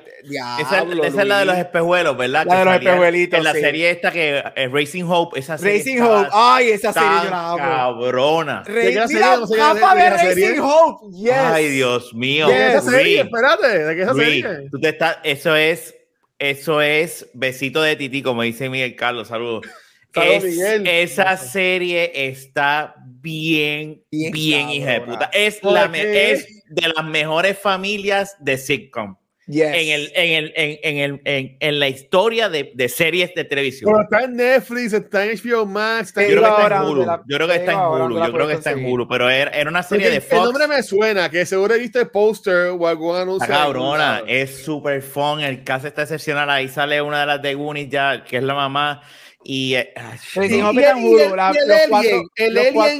Esa, 0.59 0.75
diablo, 0.75 1.03
esa 1.05 1.21
es 1.23 1.27
la 1.27 1.39
de 1.39 1.45
los 1.45 1.57
espejuelos, 1.57 2.15
¿verdad? 2.15 2.45
La 2.45 2.51
Que 2.53 2.59
de 2.59 2.65
los 2.65 2.73
espejuelitos, 2.75 3.37
En 3.39 3.43
la 3.45 3.53
sí. 3.53 3.59
serie 3.61 3.89
esta 3.89 4.11
que 4.11 4.43
es 4.55 4.71
Racing 4.71 5.03
Hope, 5.07 5.39
esa 5.39 5.57
serie 5.57 5.79
Racing 5.79 5.93
estaba 5.95 6.19
Hope. 6.21 6.29
Ay, 6.33 6.69
esa 6.69 6.93
serie 6.93 7.09
yo 7.23 7.29
la 7.31 7.47
amo. 7.49 7.57
cabrona. 7.57 8.63
Re- 8.63 8.73
¿De 8.73 8.89
qué 8.91 8.95
la 8.99 9.07
serie? 9.07 9.23
Mira, 9.23 9.35
¿Cómo 9.35 9.47
se 9.47 9.57
llama 9.57 9.73
Rafa 9.73 9.95
de- 9.95 10.01
de 10.03 10.03
ve 10.03 10.09
la 10.15 10.19
serie? 10.19 10.47
Racing 10.49 10.61
Hope. 10.61 11.15
Yes. 11.17 11.31
Ay, 11.33 11.69
Dios 11.69 12.13
mío. 12.13 12.47
¿De 12.47 12.53
qué 12.53 12.67
esa 12.67 12.81
Yes. 12.81 12.91
serie? 12.91 13.21
Espérate, 13.21 13.79
¿de 13.85 13.95
qué 13.95 14.01
esa 14.03 14.13
serie? 14.13 14.47
tú 14.69 14.79
te 14.79 14.89
estás, 14.89 15.17
eso 15.23 15.55
es, 15.55 15.95
eso 16.39 16.81
es 16.81 17.29
besito 17.33 17.81
de 17.81 17.95
tití, 17.95 18.21
como 18.21 18.41
dice 18.43 18.69
Miguel 18.69 18.95
Carlos, 18.95 19.27
saludos. 19.29 19.65
Es- 20.13 20.43
Miguel. 20.43 20.87
esa 20.87 21.37
serie 21.37 22.11
está 22.13 22.95
bien, 23.05 24.03
Bien 24.09 24.31
bien, 24.31 24.69
hija 24.69 24.93
de 24.93 25.01
puta. 25.01 25.29
Es, 25.33 25.57
¿Por 25.57 25.73
la 25.73 25.85
es 25.85 26.47
de 26.69 26.87
las 26.95 27.05
mejores 27.05 27.57
familias 27.59 28.35
de 28.39 28.57
sitcom. 28.57 29.15
Yes. 29.47 29.63
En, 29.63 29.87
el, 29.89 30.11
en, 30.13 30.33
el, 30.33 30.53
en, 30.55 30.79
en, 30.83 30.97
el, 30.97 31.21
en, 31.23 31.57
en 31.61 31.79
la 31.79 31.87
historia 31.87 32.49
de, 32.49 32.71
de 32.75 32.89
series 32.89 33.33
de 33.33 33.45
televisión. 33.45 33.89
Pero 33.91 34.03
está 34.03 34.25
en 34.25 34.35
Netflix, 34.35 34.91
está 34.91 35.25
en 35.25 35.37
HBO 35.37 35.65
Max, 35.65 36.09
está 36.09 36.25
en 36.25 36.31
Yo 36.31 36.41
creo 36.41 36.55
que 36.57 36.61
está 36.63 36.75
en 36.75 36.81
Hulu. 36.83 37.05
la- 37.05 37.23
Yo 37.25 37.35
creo 37.37 37.47
que 37.47 37.55
está 37.55 37.71
en 37.71 37.79
Hulu. 37.79 38.25
Yo 38.25 38.33
creo 38.33 38.47
que 38.47 38.53
está 38.53 38.71
en. 38.71 38.85
Hulu. 38.85 39.07
Pero 39.07 39.29
era, 39.29 39.51
era 39.51 39.69
una 39.69 39.83
serie 39.83 40.07
Porque 40.07 40.19
de 40.19 40.25
El 40.25 40.29
Fox. 40.37 40.43
nombre 40.43 40.67
me 40.67 40.83
suena, 40.83 41.29
que 41.29 41.45
seguro 41.45 41.73
he 41.75 41.79
visto 41.79 41.99
el 42.01 42.09
póster 42.09 42.71
o 42.77 42.87
algún 42.87 43.15
anuncio. 43.15 43.47
Cabrona, 43.47 44.19
en 44.27 44.29
es 44.41 44.63
súper 44.65 45.01
fun. 45.01 45.39
El 45.39 45.63
cast 45.63 45.85
está 45.85 46.01
excepcional. 46.01 46.49
Ahí 46.49 46.67
sale 46.67 47.01
una 47.01 47.21
de 47.21 47.25
las 47.27 47.41
de 47.41 47.53
Goonies 47.55 47.89
ya, 47.89 48.25
que 48.25 48.37
es 48.37 48.43
la 48.43 48.53
mamá. 48.53 49.01
Y 49.45 49.75
eh, 49.75 49.93
Pero 50.35 50.47
si 50.49 50.57
no 50.61 50.71
el- 50.71 50.75
y 50.79 51.05
Hulu, 51.05 51.19
el- 51.19 51.35
la- 51.37 51.51
el 51.51 51.67
los 51.67 51.77
alien, 51.77 51.89
cuatro- 51.89 52.21
el 52.35 52.53
los 52.53 52.63
cuatro- 52.73 52.81
alien, 52.91 52.99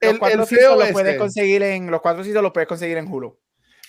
los 0.00 0.12
el, 0.12 0.18
cuatro 0.20 0.40
el 0.42 0.46
feo 0.46 0.76
los 0.76 0.90
puedes 0.92 1.08
este. 1.08 1.18
conseguir 1.18 1.62
en 1.64 1.90
los 1.90 2.00
cuatro 2.00 2.22
sitios 2.22 2.40
los 2.42 2.52
puedes 2.52 2.68
conseguir 2.68 2.98
en 2.98 3.08
Hulu. 3.08 3.36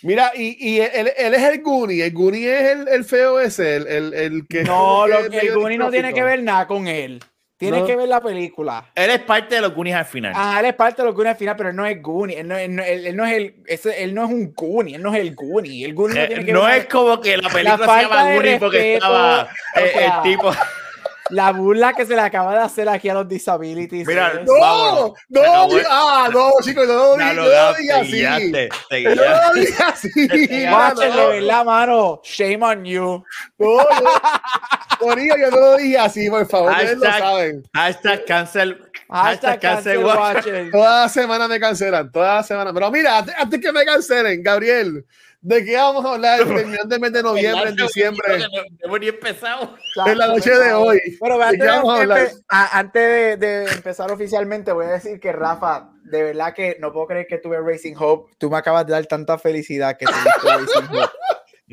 Mira, 0.04 0.32
y, 0.36 0.56
y 0.60 0.80
él, 0.82 1.12
él 1.18 1.34
es 1.34 1.42
el 1.44 1.62
Goonie, 1.62 2.04
el 2.06 2.12
Goonie 2.14 2.48
es 2.54 2.62
el, 2.72 2.88
el 2.90 3.06
feo 3.06 3.40
ese, 3.40 3.78
el, 3.78 3.88
el, 3.88 4.14
el 4.14 4.48
que... 4.48 4.64
No, 4.64 5.08
lo 5.08 5.30
que 5.30 5.40
el 5.40 5.56
Goonie 5.56 5.78
no 5.78 5.90
tiene 5.90 6.14
que 6.14 6.24
ver 6.24 6.44
nada 6.44 6.68
con 6.68 6.88
él. 6.88 7.22
Tiene 7.56 7.80
No. 7.80 7.86
que 7.86 7.96
ver 7.96 8.10
la 8.10 8.20
película. 8.20 8.92
él 8.96 9.10
es 9.12 9.20
parte 9.20 9.56
de 9.56 9.62
los 9.62 9.74
Goonies 9.74 9.96
al 9.96 10.04
final. 10.06 10.34
Ah, 10.36 10.58
él 10.60 10.66
es 10.66 10.74
parte 10.74 11.02
de 11.02 11.06
los 11.06 11.16
Goonies 11.16 11.32
al 11.34 11.38
final, 11.38 11.56
pero 11.56 11.70
él 11.70 11.76
no 11.76 11.86
es 11.86 12.02
Goonie. 12.02 12.38
Él 12.40 12.48
no, 12.48 12.58
él 12.58 12.76
no- 12.76 12.84
él- 12.84 13.08
él 13.08 13.16
no 13.16 13.26
es 13.26 13.34
el, 13.34 13.56
ese- 13.68 14.04
él 14.04 14.14
no 14.14 14.26
es 14.26 14.32
un 14.32 14.54
Goonie, 14.54 14.96
él 14.96 15.02
no 15.02 15.14
es 15.14 15.22
el 15.22 15.34
Goonie. 15.34 15.86
El 15.86 15.94
Goonie 15.94 16.16
no 16.18 16.24
Eh, 16.24 16.28
tiene 16.28 16.46
que 16.46 16.52
no 16.52 16.64
ver 16.66 16.78
es 16.80 16.86
como 16.88 17.22
que 17.22 17.38
la 17.38 17.50
película 17.50 17.78
se 17.96 18.02
llama 18.02 18.26
de 18.26 18.36
Goonies 18.36 18.60
porque 18.60 18.94
estaba 18.96 19.48
eh, 19.78 19.92
o 19.96 19.98
sea, 19.98 20.18
el 20.18 20.24
tipo. 20.24 20.52
La 21.30 21.52
burla 21.52 21.94
que 21.94 22.06
se 22.06 22.16
le 22.16 22.22
acaba 22.22 22.54
de 22.54 22.60
hacer 22.64 22.88
aquí 22.90 23.10
a 23.10 23.14
los 23.14 23.28
disabilities. 23.28 24.06
Mira, 24.08 24.42
No, 24.46 24.60
Vámonos. 24.60 25.14
no, 25.30 25.42
ah, 25.90 26.30
no, 26.32 26.52
chicos, 26.62 26.88
no 26.88 27.16
no 27.18 27.34
lo 27.34 27.50
gaste, 27.50 27.82
digas 27.82 28.02
así. 28.02 28.12
guiaste, 28.12 28.70
te 28.90 29.02
No 29.04 29.12
guiaste. 29.12 29.48
lo 29.48 29.54
digas 29.54 29.82
así. 29.82 30.68
Guáchenle, 30.70 31.16
no. 31.22 31.30
¿verdad, 31.30 31.66
mano? 31.66 32.22
Shame 32.24 32.64
on 32.64 32.86
you. 32.86 33.24
No, 33.58 33.78
yo, 33.78 33.88
Corillo, 35.00 35.36
yo 35.38 35.50
no 35.50 35.58
lo 35.60 35.78
dije 35.78 35.98
así, 35.98 36.30
por 36.30 36.48
favor, 36.48 36.72
ustedes 36.72 36.98
lo 36.98 37.06
saben. 37.06 37.64
Hashtag 37.74 38.26
cancel. 38.26 38.82
Hashtag 39.10 39.60
Hashtag 39.60 39.60
cancel 39.60 39.94
cancel 39.96 40.06
watch. 40.06 40.36
watcher. 40.46 40.72
Toda 40.72 41.02
la 41.02 41.10
semana 41.10 41.48
me 41.48 41.60
cancelan, 41.60 42.12
toda 42.12 42.36
la 42.36 42.44
semana. 42.44 42.74
Pero 42.74 42.92
mira, 42.92 43.18
antes, 43.20 43.36
antes 43.38 43.60
que 43.60 43.72
me 43.72 43.86
cancelen, 43.86 44.42
Gabriel, 44.44 45.06
¿de 45.44 45.66
qué 45.66 45.76
vamos 45.76 46.04
a 46.06 46.14
hablar 46.14 46.40
terminando 46.48 46.96
el 46.96 47.02
mes 47.02 47.14
de 47.14 47.22
noviembre, 47.24 47.70
en 47.70 47.76
diciembre, 47.76 48.40
No 48.40 48.46
hemos 48.86 49.00
ni 49.00 49.08
empezado. 49.10 49.76
en 50.06 50.18
la 50.18 50.28
noche 50.28 50.50
de 50.50 50.74
hoy? 50.74 51.00
Bueno, 51.20 51.38
¿De 51.38 51.44
antes, 51.44 51.60
de, 51.60 51.68
vamos 51.68 51.94
a 51.94 52.02
hablar? 52.02 52.32
antes 52.50 53.02
de, 53.02 53.38
de 53.38 53.72
empezar 53.72 54.12
oficialmente, 54.12 54.72
voy 54.72 54.86
a 54.86 54.92
decir 54.92 55.20
que 55.20 55.32
Rafa, 55.32 55.92
de 56.04 56.24
verdad 56.24 56.54
que 56.54 56.78
no 56.80 56.92
puedo 56.92 57.08
creer 57.08 57.28
que 57.28 57.38
tuve 57.38 57.60
Racing 57.60 57.96
Hope. 58.00 58.34
Tú 58.38 58.50
me 58.50 58.58
acabas 58.58 58.86
de 58.88 58.94
dar 58.94 59.06
tanta 59.06 59.38
felicidad 59.38 59.98
que 59.98 60.06
tuviste 60.06 60.30
Racing 60.44 60.96
Hope. 60.98 61.12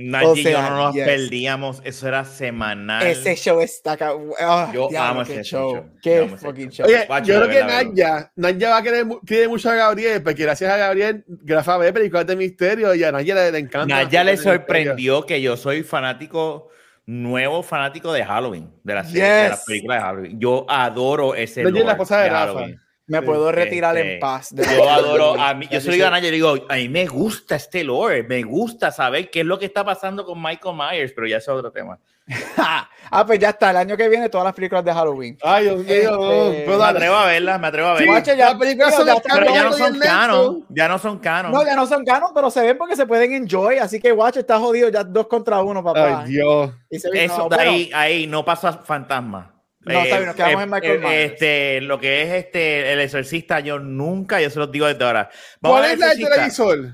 Nadie 0.09 0.33
y 0.41 0.43
yo 0.45 0.51
sea, 0.51 0.71
no 0.71 0.77
nos 0.77 0.95
yes. 0.95 1.05
perdíamos. 1.05 1.83
Eso 1.85 2.09
era 2.09 2.25
semanal. 2.25 3.07
Ese 3.07 3.37
show 3.37 3.61
está 3.61 3.93
acá. 3.93 4.13
ah, 4.41 4.71
Yo 4.73 4.89
diablo, 4.89 5.11
amo 5.11 5.23
ese 5.23 5.43
show. 5.45 5.75
show. 5.75 5.85
Qué 6.03 6.17
Yo 6.29 6.37
fucking 6.37 6.71
show. 6.71 6.87
show. 6.87 6.95
Oye, 6.97 7.07
yo 7.25 7.41
de 7.41 7.47
creo 7.47 7.49
que 7.49 7.57
de 7.57 7.65
Naya, 7.65 8.33
Naya 8.37 8.71
va 8.71 8.77
a 8.79 8.83
querer, 8.83 9.07
quiere 9.27 9.49
mucho 9.49 9.71
a 9.71 9.75
Gabriel, 9.75 10.23
porque 10.23 10.43
gracias 10.43 10.73
a 10.73 10.77
Gabriel, 10.77 11.25
Grafa 11.27 11.77
ve 11.79 11.93
películas 11.93 12.27
de 12.27 12.37
misterio 12.37 12.95
y 12.95 13.05
a 13.05 13.13
Naya 13.13 13.35
le, 13.35 13.53
le 13.53 13.59
encanta. 13.59 13.87
Naya 13.95 14.25
le 14.25 14.33
de 14.33 14.37
sorprendió 14.37 15.27
que 15.27 15.41
yo 15.43 15.57
soy 15.57 15.83
fanático, 15.83 16.69
nuevo 17.07 17.63
fanático 17.63 18.13
de 18.13 18.25
Halloween, 18.25 18.71
de 18.85 18.95
la 18.95 19.05
serie, 19.05 19.23
de 19.25 19.49
las 19.49 19.59
Yes. 19.59 19.65
películas 19.67 19.99
de 19.99 20.03
Halloween. 20.03 20.41
Yo 20.41 20.67
adoro 20.69 21.35
ese 21.35 21.63
Naya 21.65 21.81
es 21.81 21.85
la 21.87 21.93
esposa 21.93 22.19
de 22.19 22.25
de 22.25 22.31
Rafa. 22.31 22.67
Me 23.11 23.19
Sí, 23.19 23.25
puedo 23.27 23.51
retirar 23.51 23.97
este, 23.97 24.15
en 24.15 24.21
paz. 24.21 24.55
de- 24.55 24.63
Yo 24.65 24.89
adoro, 24.89 25.35
a 25.41 25.53
mí, 25.55 25.67
yo 25.67 25.73
Ya 25.73 25.81
se 25.81 25.87
lo 25.89 25.93
digo 25.95 26.07
a 26.07 26.11
Naya, 26.11 26.27
yo 26.29 26.33
digo, 26.33 26.55
a 26.69 26.77
mí 26.77 26.89
me 26.89 27.07
gusta 27.07 27.57
este 27.57 27.83
lore, 27.83 28.23
me 28.23 28.43
gusta 28.43 28.93
saber 28.93 29.31
qué 29.31 29.41
es 29.41 29.47
lo 29.47 29.59
que 29.59 29.67
está 29.67 29.85
pasando 29.85 30.25
con 30.25 30.41
Michael 30.41 30.77
Myers, 30.77 31.13
pero 31.13 31.27
ya 31.27 31.39
es 31.39 31.49
otro 31.49 31.73
tema. 31.73 31.99
ah, 32.57 33.27
pues 33.27 33.41
ya 33.41 33.49
está. 33.51 33.71
El 33.71 33.79
año 33.79 33.97
que 33.97 34.09
viene 34.09 34.29
todas 34.29 34.45
las 34.45 34.55
películas 34.55 34.85
de 34.85 34.93
Halloween. 34.93 35.37
Ay, 35.43 35.65
Dios 35.65 35.79
mío, 35.79 36.53
Este, 36.53 36.67
Me 36.77 36.85
atrevo 36.85 37.17
a 37.17 37.27
verla, 37.27 37.59
me 37.59 37.67
atrevo 37.67 37.89
a 37.89 37.97
Sí, 37.97 38.05
verla. 38.05 38.13
Guacho, 38.21 38.35
ya- 38.37 38.47
las 38.51 38.55
películas 38.55 38.95
son 38.95 39.07
ya 39.07 39.15
pero 39.35 39.47
ya 39.55 39.65
no 39.65 39.73
son 39.73 39.99
canon, 39.99 40.67
ya 40.69 40.89
no 40.89 40.99
son 40.99 41.19
canon. 41.19 41.53
No, 41.53 41.65
ya 41.67 41.75
no 41.75 41.87
son 41.89 42.05
canon, 42.05 42.31
pero 42.33 42.49
se 42.51 42.61
ven 42.63 42.79
porque 42.79 42.95
se 42.95 43.07
pueden 43.07 43.33
enjoy. 43.33 43.79
Así 43.79 43.99
que, 43.99 44.13
guacho, 44.13 44.39
está 44.39 44.59
jodido 44.61 44.89
ya 44.89 45.03
dos 45.03 45.27
contra 45.27 45.61
uno, 45.61 45.83
papá. 45.83 46.21
Ay, 46.23 46.31
Dios. 46.33 46.71
Y 46.89 47.01
se 47.01 47.11
ve- 47.11 47.25
Eso 47.25 47.49
no, 47.49 47.57
de 47.57 47.61
ahí, 47.61 47.91
ahí 47.93 48.27
no 48.29 48.45
pasa 48.45 48.73
fantasma. 48.75 49.53
No, 49.81 50.01
está 50.03 50.17
bien, 50.17 50.27
nos 50.27 50.37
quedamos 50.37 50.63
en 50.63 50.71
Michael 50.71 51.01
Myers. 51.01 51.33
Este, 51.33 51.81
lo 51.81 51.99
que 51.99 52.23
es 52.23 52.45
este, 52.45 52.93
el 52.93 53.01
exorcista, 53.01 53.61
yo 53.61 53.79
nunca, 53.79 54.41
yo 54.41 54.51
se 54.51 54.59
los 54.59 54.71
digo 54.71 54.87
desde 54.87 55.03
ahora. 55.05 55.31
Vamos 55.61 55.79
¿Cuál 55.81 55.91
es 55.93 55.99
la 55.99 56.09
del 56.09 56.19
televisor? 56.19 56.79
Eso 56.79 56.93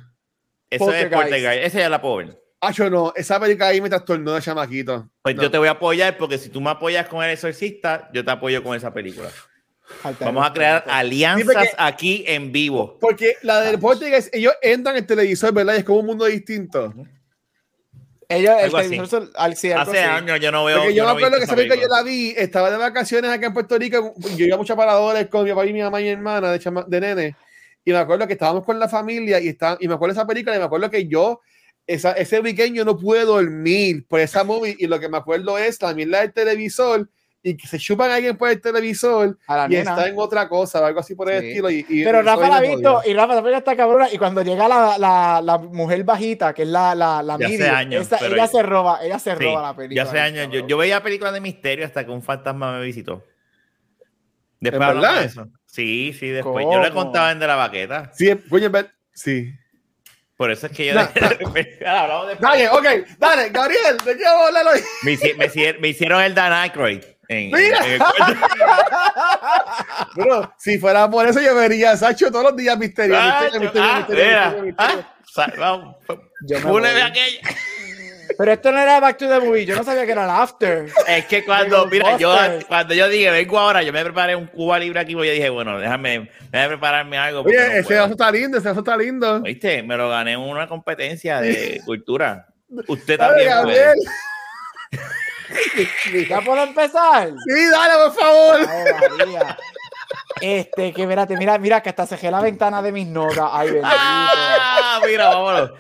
es 0.71 0.79
Poltergeist. 0.79 1.13
Poltergeist. 1.15 1.65
Esa 1.67 1.79
ya 1.81 1.89
la 1.89 2.01
puedo 2.01 2.17
ver. 2.17 2.41
Ah, 2.61 2.71
yo 2.73 2.89
no, 2.89 3.13
esa 3.17 3.39
película 3.41 3.69
ahí 3.69 3.81
me 3.81 3.89
trastornó 3.89 4.33
de 4.35 4.41
chamaquito. 4.41 5.11
Pues 5.23 5.35
No. 5.37 5.43
yo 5.43 5.51
te 5.51 5.59
voy 5.59 5.69
a 5.69 5.73
apoyar 5.73 6.17
porque 6.17 6.39
si 6.39 6.49
tú 6.49 6.61
me 6.61 6.71
apoyas 6.71 7.07
con 7.09 7.23
el 7.25 7.31
exorcista, 7.31 8.09
yo 8.13 8.25
te 8.25 8.31
apoyo 8.31 8.63
con 8.63 8.77
esa 8.77 8.93
película. 8.95 9.29
falta 10.03 10.25
Vamos 10.25 10.45
a 10.49 10.53
crear 10.53 10.85
alianzas 10.89 11.47
Sí, 11.47 11.53
porque- 11.55 11.71
aquí 11.79 12.25
en 12.27 12.51
vivo. 12.51 12.99
Porque 13.01 13.37
la 13.43 13.61
del 13.61 13.79
Poltergeist, 13.79 14.35
ellos 14.35 14.55
entran 14.63 14.97
en 14.97 15.03
el 15.03 15.07
televisor, 15.07 15.53
¿verdad? 15.53 15.75
Y 15.75 15.79
es 15.79 15.85
como 15.85 16.01
un 16.01 16.07
mundo 16.07 16.25
distinto. 16.25 16.93
Televisor, 18.29 19.07
sol- 19.09 19.33
al- 19.37 19.57
sí, 19.57 19.71
Hace 19.73 19.91
así. 19.99 19.99
años 19.99 20.41
yo 20.41 20.51
no 20.51 20.65
veo. 20.65 20.79
Porque 20.79 20.95
yo, 20.95 21.05
no 21.05 21.15
me 21.15 21.15
he 21.15 21.25
acuerdo 21.25 21.39
que 21.39 21.45
esa 21.45 21.55
película 21.57 21.81
yo 21.81 21.89
la 21.89 22.03
vi, 22.03 22.35
estaba 22.37 22.71
de 22.71 22.77
vacaciones 22.77 23.31
acá 23.31 23.47
en 23.47 23.53
Puerto 23.55 23.79
Rico, 23.79 24.15
yo 24.37 24.45
iba 24.47 24.55
a 24.57 24.59
muchos 24.59 24.77
paradores 24.77 25.29
con 25.29 25.45
mi 25.45 25.51
papá 25.51 25.67
y 25.67 25.73
mi 25.73 25.81
mamá 25.83 26.01
y 26.01 26.05
mi 26.05 26.11
hermana 26.11 26.51
de, 26.53 26.59
chama- 26.59 26.85
de 26.89 27.01
nene, 27.01 27.37
y 27.85 27.93
me 27.93 27.99
acuerdo 27.99 28.27
que 28.27 28.33
estábamos 28.33 28.65
con 28.65 28.79
la 28.81 28.89
familia 28.89 29.39
y, 29.41 29.49
está, 29.49 29.77
y 29.81 29.87
me 29.89 29.95
acuerdo 29.95 30.15
de 30.15 30.21
esa 30.21 30.27
película 30.27 30.57
y 30.57 30.59
me 30.59 30.65
acuerdo 30.65 30.91
que 30.91 31.07
yo, 31.07 31.41
esa, 31.87 32.13
ese 32.13 32.41
weekend 32.41 32.75
yo 32.75 32.85
no 32.85 32.99
pude 32.99 33.25
dormir 33.25 34.05
por 34.09 34.19
esa 34.19 34.43
movie 34.43 34.75
y 34.77 34.89
lo 34.89 34.99
que 34.99 35.09
me 35.09 35.19
acuerdo 35.19 35.57
es 35.57 35.79
también 35.79 36.11
la 36.11 36.23
del 36.23 36.33
televisor 36.33 37.09
y 37.49 37.57
que 37.57 37.67
se 37.69 37.79
chupan 37.79 38.11
a 38.11 38.17
alguien 38.17 38.37
por 38.37 38.49
el 38.51 38.61
televisor 38.61 39.39
A 39.47 39.57
la 39.57 39.67
y 39.67 39.69
nena. 39.69 39.93
está 39.93 40.09
en 40.09 40.15
otra 40.19 40.49
cosa 40.49 40.81
o 40.81 40.85
algo 40.85 40.99
así 41.01 41.15
por 41.15 41.31
el 41.31 41.41
Sí. 41.43 41.49
estilo. 41.49 41.71
Y, 41.71 41.87
y 41.89 42.05
Pero 42.05 42.23
Rafa 42.23 42.49
la 42.49 42.57
ha 42.57 42.61
visto 42.61 43.03
y 43.07 43.15
Rafa 43.15 43.35
también 43.37 43.57
está 43.57 43.77
cabrona. 43.77 44.09
Y 44.13 44.19
cuando 44.19 44.43
llega 44.43 44.67
la, 44.67 44.99
la, 44.99 45.41
la 45.43 45.59
mujer 45.59 46.03
bajita, 46.03 46.53
que 46.53 46.63
es 46.63 46.69
la, 46.69 46.95
la, 46.95 47.23
la 47.23 47.39
Ya 47.39 47.47
hace 47.47 47.59
medium, 47.59 47.75
años, 47.77 48.03
esa- 48.03 48.27
ella 48.27 48.47
se 48.49 48.63
roba, 48.63 48.99
ella 49.03 49.19
se 49.21 49.37
Sí, 49.37 49.45
roba 49.45 49.63
la 49.63 49.77
película. 49.77 50.03
ya 50.05 50.09
hace 50.09 50.19
años. 50.21 50.49
Yo, 50.53 50.67
yo 50.67 50.77
veía 50.77 51.03
películas 51.03 51.33
de 51.35 51.41
misterio 51.41 51.87
hasta 51.87 52.05
que 52.05 52.11
un 52.11 52.23
fantasma 52.23 52.79
me 52.79 52.85
visitó. 52.85 53.23
Después 54.61 55.01
de 55.01 55.25
eso. 55.25 55.49
Sí, 55.67 56.13
sí, 56.19 56.29
después. 56.31 56.65
Yo 56.71 56.83
le 56.83 56.91
contaba 56.91 57.31
en 57.31 57.39
de 57.39 57.47
la 57.47 57.57
baqueta. 57.57 58.11
Sí, 58.15 58.35
coño, 58.49 58.71
sí. 59.13 59.53
Por 60.37 60.51
eso 60.51 60.67
es 60.67 60.73
que 60.73 60.87
yo. 60.87 60.95
No, 60.95 61.01
de- 61.55 61.79
Dale, 62.41 62.69
ok, 62.69 62.85
dale, 63.19 63.49
Gabriel, 63.51 63.97
¿de 64.05 64.17
qué 64.17 64.25
vamos 64.25 64.43
a 64.43 64.47
hablar 64.49 64.67
hoy? 64.75 64.81
me, 65.03 65.75
me 65.81 65.89
hicieron 65.89 66.23
el 66.23 66.35
Dan 66.35 66.53
Aykroyd. 66.53 67.03
En, 67.29 67.51
Mira. 67.51 67.85
en 67.85 67.93
el 67.93 67.99
cuento. 67.99 68.49
Bro, 70.15 70.55
si 70.59 70.79
fuera 70.79 71.11
por 71.11 71.27
eso 71.27 71.41
yo 71.41 71.55
vería 71.55 71.97
Sacho 71.97 72.31
todos 72.31 72.45
los 72.45 72.57
días 72.57 72.79
misterio. 72.79 73.17
Ah, 73.19 73.49
ah, 73.49 74.07
aquella. 77.07 77.41
Pero 78.39 78.53
esto 78.53 78.73
no 78.73 78.79
era 78.79 79.01
Back 79.01 79.19
to 79.19 79.29
the 79.29 79.41
Movie. 79.41 79.65
Yo 79.65 79.77
no 79.77 79.85
sabía 79.85 80.05
que 80.05 80.13
era 80.13 80.25
el 80.25 80.31
After. 80.31 80.89
Es 81.07 81.27
que 81.27 81.45
cuando, 81.45 81.87
mira, 81.87 82.19
yo, 82.19 82.37
cuando 82.69 82.95
yo 82.95 83.09
dije, 83.09 83.31
vengo 83.31 83.59
ahora, 83.59 83.83
yo 83.83 83.93
me 83.93 84.03
preparé 84.03 84.37
un 84.37 84.47
Cuba 84.47 84.79
libre 84.79 85.01
aquí, 85.01 85.15
pues 85.15 85.29
yo 85.29 85.35
dije, 85.35 85.49
bueno, 85.49 85.79
déjame, 85.79 86.31
déjame 86.51 86.69
prepararme 86.69 87.19
algo. 87.19 87.43
no 87.43 87.49
Oye, 87.49 87.79
ese 87.79 87.95
vaso 87.95 88.13
está 88.13 88.31
lindo, 88.31 88.59
ese 88.59 88.69
vaso 88.69 88.81
está 88.81 88.97
lindo. 88.97 89.43
¿Oíste? 89.43 89.83
Me 89.83 89.97
lo 89.97 90.11
gané 90.11 90.33
en 90.33 90.41
una 90.41 90.67
competencia 90.67 91.41
de 91.41 91.81
cultura. 91.87 92.47
Usted 92.89 93.17
también 93.17 93.53
puede. 93.63 93.95
¿Ya 96.29 96.41
puedo 96.41 96.63
empezar? 96.63 97.29
Sí, 97.47 97.71
dale, 97.71 98.05
por 98.05 98.15
favor. 98.15 98.69
Ay. 98.69 99.37
Este, 100.41 100.93
que 100.93 101.03
espérate, 101.03 101.37
mira, 101.37 101.59
mira, 101.59 101.83
que 101.83 101.89
hasta 101.89 102.07
cejé 102.07 102.31
la 102.31 102.41
ventana 102.41 102.83
de 102.83 102.93
mis 102.93 103.07
notas. 103.07 103.49
Ay, 103.51 103.69
bendito. 103.69 103.89
Ah, 103.91 105.01
mira, 105.07 105.29
vámonos. 105.29 105.73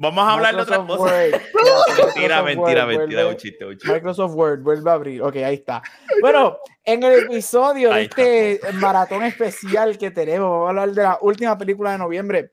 Vamos 0.00 0.28
a 0.28 0.32
hablar 0.34 0.54
de 0.54 0.62
otra 0.62 0.86
cosa. 0.86 1.12
Mentira, 2.14 2.42
mentira, 2.44 2.86
mentira, 2.86 3.26
un 3.26 3.36
chiste, 3.36 3.64
un 3.64 3.76
chiste. 3.76 3.92
Microsoft 3.92 4.32
Word, 4.32 4.60
vuelve 4.60 4.88
a 4.88 4.92
abrir. 4.92 5.22
Ok, 5.22 5.36
ahí 5.36 5.56
está. 5.56 5.82
Bueno, 6.20 6.58
en 6.84 7.02
el 7.02 7.24
episodio 7.24 7.90
de 7.92 8.02
este 8.04 8.60
maratón 8.74 9.24
especial 9.24 9.98
que 9.98 10.12
tenemos, 10.12 10.48
vamos 10.48 10.66
a 10.66 10.70
hablar 10.70 10.90
de 10.90 11.02
la 11.02 11.18
última 11.20 11.58
película 11.58 11.90
de 11.90 11.98
noviembre. 11.98 12.52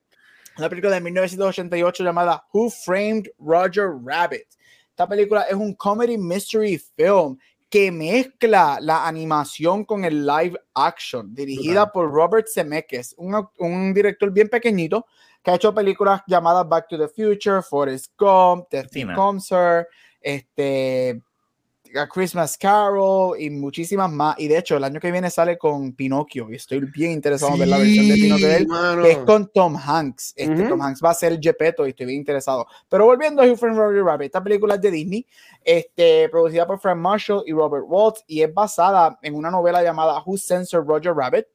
Una 0.57 0.69
película 0.69 0.95
de 0.95 1.01
1988 1.01 2.03
llamada 2.03 2.43
Who 2.51 2.71
Framed 2.71 3.27
Roger 3.37 3.91
Rabbit. 4.03 4.47
Esta 4.95 5.09
película 5.09 5.41
es 5.41 5.55
un 5.55 5.73
comedy 5.73 6.17
mystery 6.17 6.77
film 6.77 7.37
que 7.69 7.91
mezcla 7.91 8.77
la 8.79 9.05
animación 9.05 9.83
con 9.83 10.05
el 10.05 10.25
live 10.25 10.57
action, 10.73 11.35
dirigida 11.35 11.91
por 11.91 12.09
Robert 12.09 12.47
Zemeckis, 12.47 13.13
un, 13.17 13.93
director 13.93 14.31
bien 14.31 14.47
pequeñito 14.47 15.05
que 15.43 15.51
ha 15.51 15.55
hecho 15.55 15.75
películas 15.75 16.21
llamadas 16.27 16.69
Back 16.69 16.87
to 16.87 16.97
the 16.97 17.09
Future, 17.09 17.61
Forrest 17.61 18.13
Gump. 18.17 18.67
Becomes 18.93 19.51
Her, 19.51 19.85
este, 20.21 21.21
A 21.97 22.07
Christmas 22.07 22.57
Carol 22.57 23.39
y 23.39 23.49
muchísimas 23.49 24.11
más. 24.11 24.39
Y 24.39 24.47
de 24.47 24.57
hecho, 24.57 24.77
el 24.77 24.83
año 24.83 24.99
que 24.99 25.11
viene 25.11 25.29
sale 25.29 25.57
con 25.57 25.93
Pinocchio 25.93 26.49
y 26.49 26.55
estoy 26.55 26.79
bien 26.79 27.11
interesado 27.11 27.53
en 27.53 27.59
ver 27.59 27.67
la 27.67 27.77
versión 27.77 28.07
de 28.07 28.13
Pinocchio 28.15 28.47
de 28.47 28.57
él, 28.57 28.67
que 29.01 29.11
es 29.11 29.17
con 29.19 29.47
Tom 29.53 29.77
Hanks. 29.77 30.33
Este, 30.35 30.63
Tom 30.63 30.81
Hanks 30.81 31.01
va 31.03 31.11
a 31.11 31.13
ser 31.13 31.33
el 31.33 31.39
Gepetto 31.39 31.85
y 31.85 31.89
estoy 31.89 32.05
bien 32.07 32.19
interesado. 32.19 32.67
Pero 32.89 33.05
volviendo 33.05 33.41
a 33.41 33.55
Framed 33.55 33.77
Roger 33.77 34.03
Rabbit, 34.03 34.25
esta 34.25 34.43
película 34.43 34.75
es 34.75 34.81
de 34.81 34.91
Disney, 34.91 35.25
este, 35.63 36.29
producida 36.29 36.67
por 36.67 36.79
Frank 36.79 36.97
Marshall 36.97 37.43
y 37.45 37.53
Robert 37.53 37.85
Waltz 37.87 38.23
y 38.27 38.41
es 38.41 38.53
basada 38.53 39.17
en 39.21 39.35
una 39.35 39.49
novela 39.49 39.83
llamada 39.83 40.21
Who 40.25 40.37
Censored 40.37 40.85
Roger 40.85 41.13
Rabbit, 41.13 41.45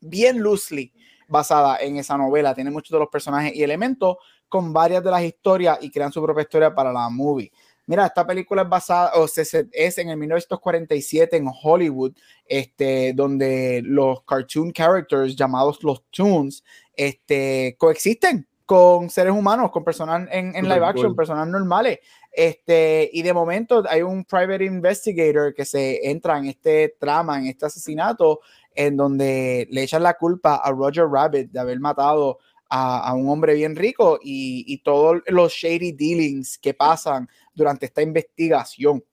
bien 0.00 0.42
loosely 0.42 0.92
basada 1.28 1.76
en 1.80 1.98
esa 1.98 2.16
novela. 2.16 2.54
Tiene 2.54 2.70
muchos 2.70 2.90
de 2.90 2.98
los 2.98 3.08
personajes 3.08 3.54
y 3.54 3.62
elementos 3.62 4.16
con 4.48 4.72
varias 4.72 5.04
de 5.04 5.10
las 5.10 5.22
historias 5.22 5.78
y 5.82 5.90
crean 5.90 6.10
su 6.10 6.22
propia 6.22 6.42
historia 6.42 6.74
para 6.74 6.92
la 6.92 7.08
movie. 7.10 7.52
Mira, 7.88 8.04
esta 8.04 8.26
película 8.26 8.62
es 8.62 8.68
basada, 8.68 9.12
o 9.14 9.26
se, 9.26 9.66
es 9.72 9.96
en 9.96 10.10
el 10.10 10.18
1947 10.18 11.38
en 11.38 11.50
Hollywood, 11.62 12.12
este, 12.44 13.14
donde 13.14 13.80
los 13.82 14.22
cartoon 14.24 14.72
characters 14.72 15.34
llamados 15.34 15.82
los 15.82 16.04
Toons 16.10 16.62
este, 16.94 17.76
coexisten 17.78 18.46
con 18.66 19.08
seres 19.08 19.32
humanos, 19.32 19.70
con 19.70 19.84
personas 19.84 20.28
en, 20.30 20.54
en 20.54 20.68
live 20.68 20.84
action, 20.84 21.16
personas 21.16 21.48
normales. 21.48 22.00
Este, 22.30 23.08
y 23.10 23.22
de 23.22 23.32
momento 23.32 23.82
hay 23.88 24.02
un 24.02 24.22
private 24.22 24.66
investigator 24.66 25.54
que 25.54 25.64
se 25.64 26.10
entra 26.10 26.36
en 26.36 26.44
este 26.44 26.94
trama, 27.00 27.38
en 27.38 27.46
este 27.46 27.64
asesinato, 27.64 28.40
en 28.74 28.98
donde 28.98 29.66
le 29.70 29.82
echan 29.82 30.02
la 30.02 30.12
culpa 30.12 30.56
a 30.56 30.70
Roger 30.72 31.06
Rabbit 31.06 31.50
de 31.50 31.58
haber 31.58 31.80
matado 31.80 32.38
a, 32.68 33.14
un 33.14 33.30
hombre 33.30 33.54
bien 33.54 33.74
rico 33.76 34.18
y, 34.22 34.64
y 34.66 34.82
todos 34.82 35.22
los 35.28 35.52
shady 35.52 35.92
dealings 35.92 36.58
que 36.58 36.74
pasan 36.74 37.28
durante 37.58 37.86
esta 37.86 38.00
investigación. 38.00 39.04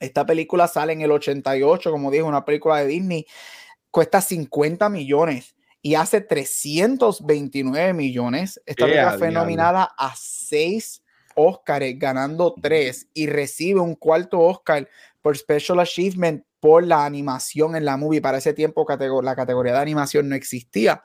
Esta 0.00 0.24
película 0.24 0.68
sale 0.68 0.92
en 0.92 1.02
el 1.02 1.10
88, 1.10 1.90
como 1.90 2.10
dije, 2.10 2.22
una 2.22 2.44
película 2.44 2.78
de 2.78 2.86
Disney, 2.86 3.26
cuesta 3.90 4.20
50 4.20 4.88
millones 4.88 5.54
y 5.82 5.96
hace 5.96 6.20
329 6.20 7.92
millones. 7.92 8.60
Esta 8.64 8.86
película 8.86 9.18
fue 9.18 9.30
nominada 9.30 9.90
a 9.96 10.14
seis 10.16 11.02
Oscars, 11.34 11.98
ganando 11.98 12.54
tres 12.60 13.08
y 13.12 13.26
recibe 13.26 13.80
un 13.80 13.96
cuarto 13.96 14.40
Oscar 14.40 14.88
por 15.20 15.36
Special 15.36 15.80
Achievement 15.80 16.44
por 16.60 16.86
la 16.86 17.04
animación 17.04 17.76
en 17.76 17.84
la 17.84 17.96
movie. 17.96 18.22
Para 18.22 18.38
ese 18.38 18.52
tiempo 18.52 18.86
la 19.22 19.36
categoría 19.36 19.72
de 19.72 19.80
animación 19.80 20.28
no 20.28 20.36
existía 20.36 21.02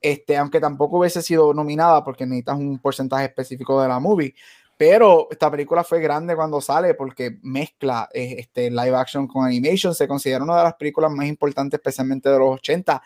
este, 0.00 0.36
aunque 0.36 0.60
tampoco 0.60 0.98
hubiese 0.98 1.22
sido 1.22 1.52
nominada 1.52 2.02
porque 2.02 2.24
necesitas 2.24 2.56
un 2.58 2.78
porcentaje 2.78 3.26
específico 3.26 3.80
de 3.82 3.88
la 3.88 4.00
movie. 4.00 4.34
Pero 4.80 5.28
esta 5.30 5.50
película 5.50 5.84
fue 5.84 6.00
grande 6.00 6.34
cuando 6.34 6.58
sale 6.58 6.94
porque 6.94 7.36
mezcla 7.42 8.08
eh, 8.14 8.36
este, 8.38 8.70
live 8.70 8.96
action 8.96 9.28
con 9.28 9.44
animation. 9.44 9.94
Se 9.94 10.08
considera 10.08 10.42
una 10.42 10.56
de 10.56 10.64
las 10.64 10.74
películas 10.76 11.12
más 11.12 11.26
importantes, 11.26 11.76
especialmente 11.76 12.30
de 12.30 12.38
los 12.38 12.54
80. 12.54 13.02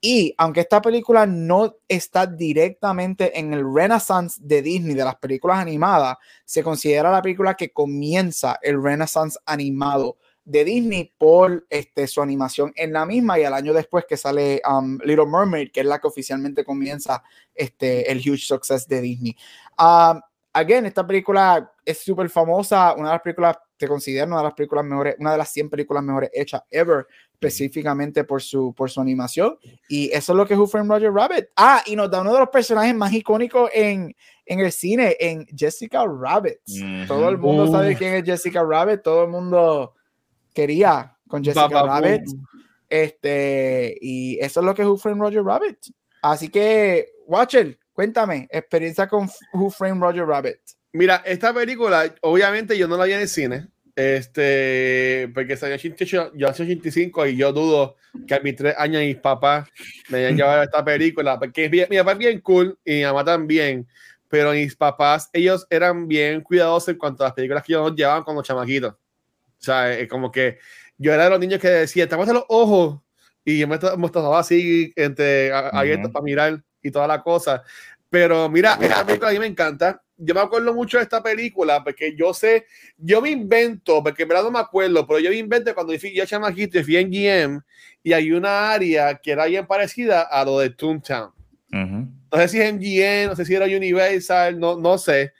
Y 0.00 0.32
aunque 0.38 0.60
esta 0.60 0.80
película 0.80 1.26
no 1.26 1.78
está 1.88 2.28
directamente 2.28 3.36
en 3.40 3.52
el 3.52 3.64
renaissance 3.74 4.40
de 4.40 4.62
Disney, 4.62 4.94
de 4.94 5.04
las 5.04 5.16
películas 5.16 5.58
animadas, 5.58 6.16
se 6.44 6.62
considera 6.62 7.10
la 7.10 7.22
película 7.22 7.54
que 7.54 7.72
comienza 7.72 8.60
el 8.62 8.80
renaissance 8.80 9.36
animado 9.46 10.18
de 10.44 10.64
Disney 10.64 11.12
por 11.18 11.66
este, 11.70 12.06
su 12.06 12.22
animación 12.22 12.72
en 12.76 12.92
la 12.92 13.04
misma 13.04 13.36
y 13.40 13.42
al 13.42 13.54
año 13.54 13.72
después 13.72 14.04
que 14.08 14.16
sale 14.16 14.62
um, 14.70 14.96
Little 15.02 15.26
Mermaid, 15.26 15.72
que 15.72 15.80
es 15.80 15.86
la 15.86 15.98
que 15.98 16.06
oficialmente 16.06 16.64
comienza 16.64 17.24
este, 17.52 18.12
el 18.12 18.18
huge 18.18 18.46
success 18.46 18.86
de 18.86 19.00
Disney. 19.00 19.36
Um, 19.76 20.20
again, 20.56 20.86
esta 20.86 21.06
película 21.06 21.70
es 21.84 22.00
súper 22.00 22.30
famosa, 22.30 22.94
una 22.94 23.08
de 23.08 23.14
las 23.14 23.22
películas, 23.22 23.58
se 23.78 23.86
considera 23.86 24.26
una 24.26 24.38
de 24.38 24.44
las 24.44 24.54
películas 24.54 24.84
mejores, 24.84 25.16
una 25.18 25.32
de 25.32 25.38
las 25.38 25.50
100 25.50 25.68
películas 25.68 26.02
mejores 26.02 26.30
hechas 26.32 26.62
ever, 26.70 27.06
específicamente 27.34 28.24
por 28.24 28.40
su, 28.42 28.72
por 28.74 28.90
su 28.90 29.00
animación. 29.00 29.58
Y 29.88 30.10
eso 30.12 30.32
es 30.32 30.36
lo 30.36 30.46
que 30.46 30.54
es 30.54 30.58
Who 30.58 30.66
Framed 30.66 30.90
Roger 30.90 31.12
Rabbit. 31.12 31.46
Ah, 31.56 31.82
y 31.84 31.94
nos 31.94 32.10
da 32.10 32.22
uno 32.22 32.32
de 32.32 32.40
los 32.40 32.48
personajes 32.48 32.94
más 32.94 33.12
icónicos 33.12 33.70
en, 33.74 34.16
en 34.46 34.60
el 34.60 34.72
cine, 34.72 35.16
en 35.20 35.46
Jessica 35.54 36.04
Rabbit. 36.06 36.56
Todo 37.06 37.28
el 37.28 37.36
mundo 37.36 37.70
sabe 37.70 37.94
quién 37.94 38.14
es 38.14 38.24
Jessica 38.24 38.64
Rabbit, 38.64 39.02
todo 39.02 39.24
el 39.24 39.30
mundo 39.30 39.94
quería 40.54 41.16
con 41.28 41.44
Jessica 41.44 41.82
Rabbit. 41.82 42.22
Este, 42.88 43.98
y 44.00 44.38
eso 44.40 44.60
es 44.60 44.66
lo 44.66 44.74
que 44.74 44.82
es 44.82 44.88
Who 44.88 44.96
Framed 44.96 45.20
Roger 45.20 45.44
Rabbit. 45.44 45.78
Así 46.22 46.48
que, 46.48 47.10
Watcher, 47.26 47.78
cuéntame, 47.96 48.46
experiencia 48.50 49.08
con 49.08 49.28
Who 49.54 49.70
Framed 49.70 50.02
Roger 50.02 50.26
Rabbit. 50.26 50.58
Mira, 50.92 51.22
esta 51.24 51.52
película, 51.54 52.14
obviamente 52.20 52.76
yo 52.76 52.86
no 52.86 52.96
la 52.98 53.06
vi 53.06 53.14
en 53.14 53.20
el 53.20 53.28
cine, 53.28 53.68
este, 53.96 55.30
porque 55.32 55.56
salió 55.56 55.76
88, 55.76 56.32
yo 56.34 56.48
hace 56.48 56.62
85 56.64 57.26
y 57.26 57.36
yo 57.36 57.52
dudo 57.54 57.96
que 58.26 58.34
a 58.34 58.40
mis 58.40 58.54
tres 58.54 58.74
años 58.76 59.00
mis 59.00 59.16
papás 59.16 59.68
me 60.10 60.18
hayan 60.18 60.36
llevado 60.36 60.60
a 60.60 60.64
esta 60.64 60.84
película, 60.84 61.38
porque 61.38 61.70
mi 61.70 61.96
papá 61.96 62.12
es 62.12 62.18
bien 62.18 62.40
cool 62.42 62.78
y 62.84 62.96
mi 62.96 63.04
mamá 63.04 63.24
también, 63.24 63.88
pero 64.28 64.52
mis 64.52 64.76
papás, 64.76 65.30
ellos 65.32 65.66
eran 65.70 66.06
bien 66.06 66.42
cuidadosos 66.42 66.90
en 66.90 66.98
cuanto 66.98 67.24
a 67.24 67.28
las 67.28 67.34
películas 67.34 67.64
que 67.64 67.72
ellos 67.72 67.88
nos 67.88 67.96
llevaban 67.96 68.24
como 68.24 68.42
chamaquitos. 68.42 68.92
O 68.92 68.98
sea, 69.58 69.90
es 69.90 70.06
como 70.06 70.30
que 70.30 70.58
yo 70.98 71.14
era 71.14 71.24
de 71.24 71.30
los 71.30 71.40
niños 71.40 71.60
que 71.60 71.68
decía, 71.68 72.06
te 72.06 72.14
los 72.14 72.44
ojos 72.48 73.00
y 73.42 73.58
yo 73.58 73.66
me, 73.66 73.76
estaba 73.76 74.38
así 74.38 74.92
entre 74.96 75.50
abiertos 75.50 76.10
para 76.10 76.22
mirar 76.22 76.62
y 76.86 76.90
toda 76.90 77.06
la 77.06 77.22
cosa. 77.22 77.62
Pero 78.08 78.48
mira, 78.48 78.78
esta 78.80 79.04
película 79.04 79.30
a 79.30 79.32
mí 79.32 79.38
me 79.38 79.46
encanta. 79.46 80.00
Yo 80.16 80.34
me 80.34 80.40
acuerdo 80.40 80.72
mucho 80.72 80.96
de 80.96 81.02
esta 81.02 81.22
película 81.22 81.84
porque 81.84 82.16
yo 82.16 82.32
sé, 82.32 82.66
yo 82.96 83.20
me 83.20 83.30
invento, 83.30 84.02
porque 84.02 84.22
en 84.22 84.28
verdad 84.28 84.44
no 84.44 84.50
me 84.50 84.58
acuerdo, 84.58 85.06
pero 85.06 85.18
yo 85.18 85.28
me 85.28 85.36
invento 85.36 85.74
cuando 85.74 85.92
yo 85.92 85.98
fui 85.98 86.14
yo 86.14 86.24
chamaquito 86.24 86.78
y 86.78 86.84
fui 86.84 86.96
en 86.96 87.10
GM 87.10 87.60
y 88.02 88.12
hay 88.14 88.32
una 88.32 88.72
área 88.72 89.14
que 89.16 89.32
era 89.32 89.44
bien 89.44 89.66
parecida 89.66 90.22
a 90.22 90.44
lo 90.44 90.60
de 90.60 90.70
Toontown. 90.70 91.32
No 91.70 92.38
sé 92.38 92.48
si 92.48 92.60
es 92.60 92.72
MGM, 92.72 93.28
no 93.28 93.36
sé 93.36 93.44
si 93.44 93.54
era 93.54 93.66
Universal, 93.66 94.58
no, 94.58 94.76
no 94.76 94.96
sé 94.96 95.32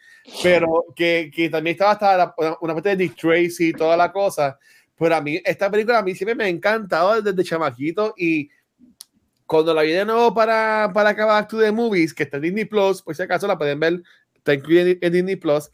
pero 0.43 0.87
que, 0.95 1.31
que 1.35 1.49
también 1.49 1.75
estaba 1.75 1.93
hasta 1.93 2.35
una 2.61 2.75
parte 2.75 2.91
de 2.91 2.97
Dick 2.97 3.17
Tracy 3.17 3.69
y 3.69 3.73
toda 3.73 3.97
la 3.97 4.13
cosa. 4.13 4.59
Pero 4.99 5.15
a 5.15 5.21
mí, 5.21 5.41
esta 5.45 5.71
película 5.71 5.99
a 5.99 6.03
mí 6.03 6.15
siempre 6.15 6.35
me 6.35 6.45
ha 6.45 6.49
encantado 6.49 7.21
desde 7.21 7.45
chamaquito 7.45 8.15
y 8.17 8.49
cuando 9.47 9.73
la 9.73 9.83
vi 9.83 9.93
de 9.93 10.05
nuevo 10.05 10.35
para, 10.35 10.91
para 10.93 11.11
acabar 11.11 11.47
to 11.47 11.59
the 11.59 11.71
Movies, 11.71 12.13
que 12.13 12.25
está 12.25 12.37
en 12.37 12.45
Disney 12.45 12.65
Plus, 12.65 13.03
por 13.03 13.15
si 13.15 13.23
acaso 13.23 13.47
la 13.47 13.57
pueden 13.57 13.79
ver, 13.79 14.03
está 14.35 14.55
incluida 14.55 14.97
en, 15.01 15.13
Disney 15.13 15.37
Plus. 15.37 15.71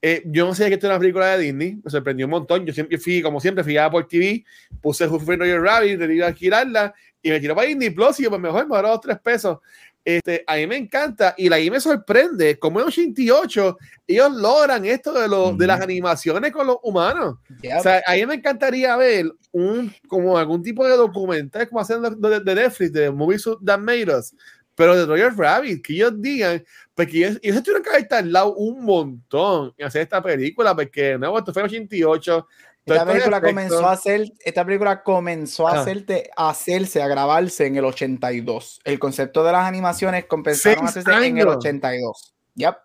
Eh, 0.00 0.22
yo 0.26 0.46
no 0.46 0.54
sabía 0.54 0.68
que 0.68 0.74
esto 0.74 0.86
era 0.86 0.94
una 0.94 1.00
película 1.00 1.36
de 1.36 1.44
Disney, 1.44 1.80
me 1.82 1.90
sorprendió 1.90 2.26
un 2.26 2.30
montón. 2.30 2.64
Yo 2.64 2.72
siempre 2.72 2.98
fui, 2.98 3.22
como 3.22 3.40
siempre, 3.40 3.64
fui 3.64 3.76
a 3.76 3.90
por 3.90 4.06
TV, 4.06 4.44
puse 4.80 5.08
Framed 5.08 5.40
Roger 5.40 5.60
Rabbit, 5.60 6.00
le 6.00 6.24
a 6.24 6.32
girarla 6.32 6.94
y 7.22 7.30
me 7.30 7.40
tiró 7.40 7.54
para 7.54 7.66
Disney 7.66 7.90
Plus 7.90 8.20
y 8.20 8.24
yo, 8.24 8.30
pues 8.30 8.40
mejor 8.40 8.68
me 8.68 8.76
ahorró 8.76 8.90
dos, 8.90 9.00
tres 9.00 9.18
pesos. 9.18 9.58
Este, 10.06 10.44
a 10.46 10.54
mí 10.54 10.68
me 10.68 10.76
encanta 10.76 11.34
y 11.36 11.48
la 11.48 11.56
ahí 11.56 11.68
me 11.68 11.80
sorprende 11.80 12.56
como 12.60 12.78
en 12.78 12.86
88 12.86 13.76
ellos 14.06 14.32
logran 14.34 14.84
esto 14.84 15.12
de, 15.12 15.26
los 15.26 15.58
de 15.58 15.66
las 15.66 15.80
animaciones 15.80 16.52
con 16.52 16.64
los 16.64 16.76
humanos. 16.84 17.38
O 17.76 17.82
sea, 17.82 18.04
a 18.06 18.14
mí 18.14 18.24
me 18.24 18.34
encantaría 18.34 18.96
ver 18.96 19.32
un, 19.50 19.92
como 20.06 20.38
algún 20.38 20.62
tipo 20.62 20.86
de 20.86 20.96
documental 20.96 21.68
como 21.68 21.80
hacen 21.80 22.02
de, 22.02 22.38
de, 22.38 22.54
Netflix, 22.54 22.92
de 22.92 23.10
Movies 23.10 23.48
That 23.64 23.80
Made 23.80 24.16
Us, 24.16 24.32
pero 24.76 24.96
de 24.96 25.06
Roger 25.06 25.36
Rabbit, 25.36 25.84
que 25.84 25.94
ellos 25.94 26.12
digan, 26.22 26.64
porque 26.94 27.18
ellos, 27.18 27.40
ellos 27.42 27.62
tuvieron 27.64 27.82
que 27.82 27.90
haber 27.90 28.06
tardado 28.06 28.54
un 28.54 28.84
montón 28.84 29.74
en 29.76 29.86
hacer 29.88 30.02
esta 30.02 30.22
película, 30.22 30.72
porque 30.72 31.18
no, 31.18 31.36
esto 31.36 31.52
fue 31.52 31.62
en 31.62 31.66
88, 31.66 32.46
esta 32.86 33.04
película, 33.04 33.40
comenzó 33.40 33.86
a 33.86 33.92
hacer, 33.92 34.32
esta 34.44 34.64
película 34.64 35.02
comenzó 35.02 35.66
a, 35.66 35.72
ah. 35.72 35.80
hacerte, 35.80 36.30
a 36.36 36.50
hacerse, 36.50 37.02
a 37.02 37.08
grabarse 37.08 37.66
en 37.66 37.76
el 37.76 37.84
82. 37.84 38.80
El 38.84 38.98
concepto 39.00 39.42
de 39.42 39.52
las 39.52 39.66
animaciones 39.66 40.26
comenzaron 40.26 40.86
a 40.86 40.88
hacerse 40.88 41.26
en 41.26 41.38
el 41.38 41.48
82. 41.48 42.34
Yep. 42.54 42.74
O 42.74 42.78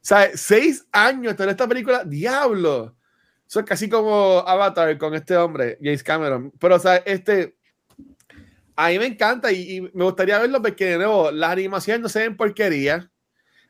sea, 0.00 0.30
seis 0.34 0.86
años 0.90 1.38
en 1.38 1.48
esta 1.50 1.68
película, 1.68 2.02
diablo. 2.04 2.96
Eso 3.46 3.60
es 3.60 3.66
casi 3.66 3.90
como 3.90 4.38
Avatar 4.46 4.96
con 4.96 5.14
este 5.14 5.36
hombre, 5.36 5.76
James 5.82 6.02
Cameron. 6.02 6.50
Pero, 6.58 6.76
o 6.76 6.78
sea, 6.78 6.96
este. 6.96 7.56
A 8.76 8.88
mí 8.88 8.98
me 8.98 9.06
encanta 9.06 9.52
y, 9.52 9.82
me 9.92 10.04
gustaría 10.04 10.38
verlo 10.38 10.62
porque, 10.62 10.86
de 10.86 10.96
nuevo, 10.96 11.30
las 11.30 11.50
animaciones 11.50 12.00
no 12.00 12.08
se 12.08 12.20
ven 12.20 12.36
porquería. 12.38 13.10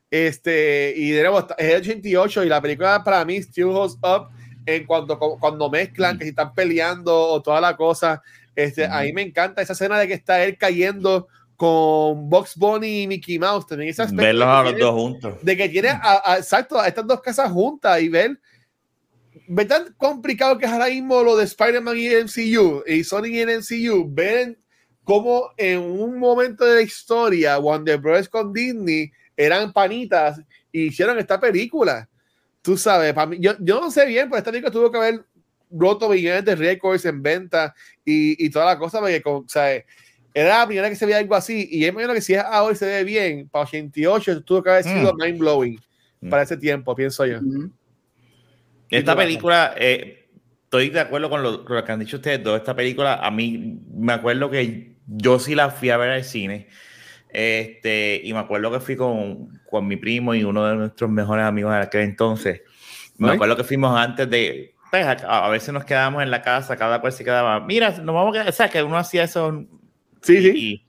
Este, 0.09 0.95
y 0.97 1.11
de 1.11 1.23
nuevo, 1.23 1.45
es 1.59 1.69
el 1.75 1.81
88 1.81 2.45
y 2.45 2.49
la 2.49 2.63
película 2.63 3.03
para 3.03 3.25
mí 3.25 3.39
still 3.39 3.67
holds 3.67 3.97
up 4.03 4.29
en 4.67 4.87
cuanto 4.87 5.19
cuando 5.19 5.71
mezclan, 5.71 6.19
que 6.19 6.25
si 6.25 6.31
están 6.31 6.55
peleando 6.55 7.17
o 7.17 7.43
toda 7.43 7.61
la 7.61 7.77
cosa. 7.77 8.23
Este, 8.55 8.85
A 8.85 9.03
mí 9.03 9.13
me 9.13 9.23
encanta 9.23 9.63
esa 9.63 9.73
escena 9.73 9.99
de 9.99 10.09
que 10.09 10.15
está 10.15 10.43
él 10.43 10.57
cayendo 10.59 11.29
con 11.57 12.29
Box 12.29 12.57
Bunny 12.57 13.03
y 13.03 13.07
Mickey 13.07 13.39
Mouse. 13.39 13.67
También 13.67 13.91
ese 13.91 14.07
Verlos 14.13 14.49
a 14.49 14.63
los 14.63 14.79
dos 14.79 14.95
juntos. 14.95 15.35
De 15.43 15.57
que 15.57 15.69
tiene, 15.69 15.91
a, 15.91 16.37
exacto, 16.39 16.79
a 16.79 16.89
estas 16.89 17.07
dos 17.07 17.21
casas 17.21 17.51
juntas 17.51 18.01
y 18.01 18.09
ver. 18.09 18.41
Ver 19.47 19.69
tan 19.69 19.93
complicado 19.95 20.59
que 20.59 20.67
es 20.67 20.73
ahora 20.73 20.87
mismo 20.87 21.23
lo 21.23 21.37
de 21.37 21.45
Spider-Man 21.45 21.97
y 21.97 22.07
el 22.07 22.25
MCU 22.25 22.83
y 22.87 23.05
Sonic 23.05 23.33
y 23.33 23.41
el 23.41 23.59
MCU. 23.59 24.09
Ver 24.09 24.59
cómo 25.05 25.51
en 25.57 25.81
un 25.81 26.19
momento 26.19 26.65
de 26.65 26.77
la 26.77 26.83
historia, 26.83 27.59
Wonder 27.59 27.99
Bros. 27.99 28.29
con 28.29 28.53
Disney 28.53 29.11
eran 29.37 29.73
panitas 29.73 30.41
y 30.71 30.87
hicieron 30.87 31.19
esta 31.19 31.41
película 31.41 32.09
tú 32.63 32.77
sabes, 32.77 33.13
para 33.13 33.27
mí, 33.27 33.39
yo, 33.41 33.53
yo 33.61 33.81
no 33.81 33.91
sé 33.91 34.07
bien, 34.07 34.29
pues 34.29 34.41
esta 34.41 34.51
película 34.51 34.73
tuvo 34.73 34.91
que 34.91 34.99
haber 34.99 35.25
roto 35.71 36.09
millones 36.09 36.45
de 36.45 36.57
récords 36.57 37.05
en 37.05 37.23
venta 37.23 37.75
y, 38.05 38.45
y 38.45 38.51
toda 38.51 38.67
la 38.67 38.79
cosa, 38.79 39.01
porque 39.01 39.23
o 39.25 39.45
sea, 39.47 39.83
era 40.33 40.59
la 40.61 40.67
primera 40.67 40.89
que 40.89 40.97
se 40.97 41.07
veía 41.07 41.19
algo 41.19 41.35
así, 41.35 41.69
y 41.71 41.85
es 41.85 41.95
menos 41.95 42.15
que 42.15 42.21
si 42.21 42.35
es 42.35 42.43
ahora 42.45 42.75
se 42.75 42.87
ve 42.87 43.05
bien, 43.05 43.49
para 43.49 43.65
88 43.65 44.43
tuvo 44.45 44.63
que 44.63 44.71
haber 44.71 44.85
sido 44.85 45.15
mind 45.15 45.39
blowing 45.39 45.81
para 46.29 46.43
ese 46.43 46.57
tiempo, 46.57 46.95
pienso 46.95 47.25
yo. 47.27 47.39
Esta 48.91 49.17
película, 49.17 49.75
eh, 49.77 50.29
estoy 50.65 50.91
de 50.91 51.01
acuerdo 51.01 51.31
con 51.31 51.43
lo, 51.43 51.65
que 51.65 51.93
han 51.93 52.01
dicho 52.01 52.17
ustedes 52.17 52.43
dos. 52.43 52.59
Esta 52.59 52.75
película, 52.75 53.15
a 53.15 53.31
mí 53.31 53.81
me 53.93 54.13
acuerdo 54.13 54.51
que 54.51 54.97
yo 55.07 55.39
sí 55.39 55.55
la 55.55 55.71
fui 55.71 55.91
a 55.91 55.97
ver 55.97 56.11
al 56.11 56.25
cine. 56.25 56.69
Este, 57.33 58.21
y 58.25 58.33
me 58.33 58.41
acuerdo 58.41 58.71
que 58.71 58.81
fui 58.81 58.97
con, 58.97 59.61
con 59.69 59.87
mi 59.87 59.97
primo 59.97 60.35
y 60.35 60.45
uno 60.45 60.67
de 60.67 60.77
nuestros 60.77 61.11
mejores 61.11 61.45
amigos 61.45 61.73
de 61.73 61.81
aquel 61.81 62.03
entonces. 62.03 62.63
Me 63.19 63.33
acuerdo 63.33 63.57
que 63.57 63.65
fuimos 63.65 63.97
antes 63.99 64.29
de. 64.31 64.75
Pues, 64.91 65.07
a, 65.07 65.49
veces 65.51 65.73
nos 65.73 65.85
quedábamos 65.85 66.23
en 66.23 66.31
la 66.31 66.43
casa, 66.43 66.77
cada 66.77 67.01
cual 67.01 67.13
se 67.13 67.23
quedaba. 67.23 67.61
Mira, 67.61 67.91
nos 67.91 68.15
vamos 68.15 68.31
a 68.31 68.33
quedar. 68.33 68.49
O 68.49 68.53
sea, 68.53 68.69
que 68.69 68.83
uno 68.83 68.97
hacía 68.97 69.25
eso. 69.25 69.67
Sí, 70.23 70.43
sí. 70.43 70.85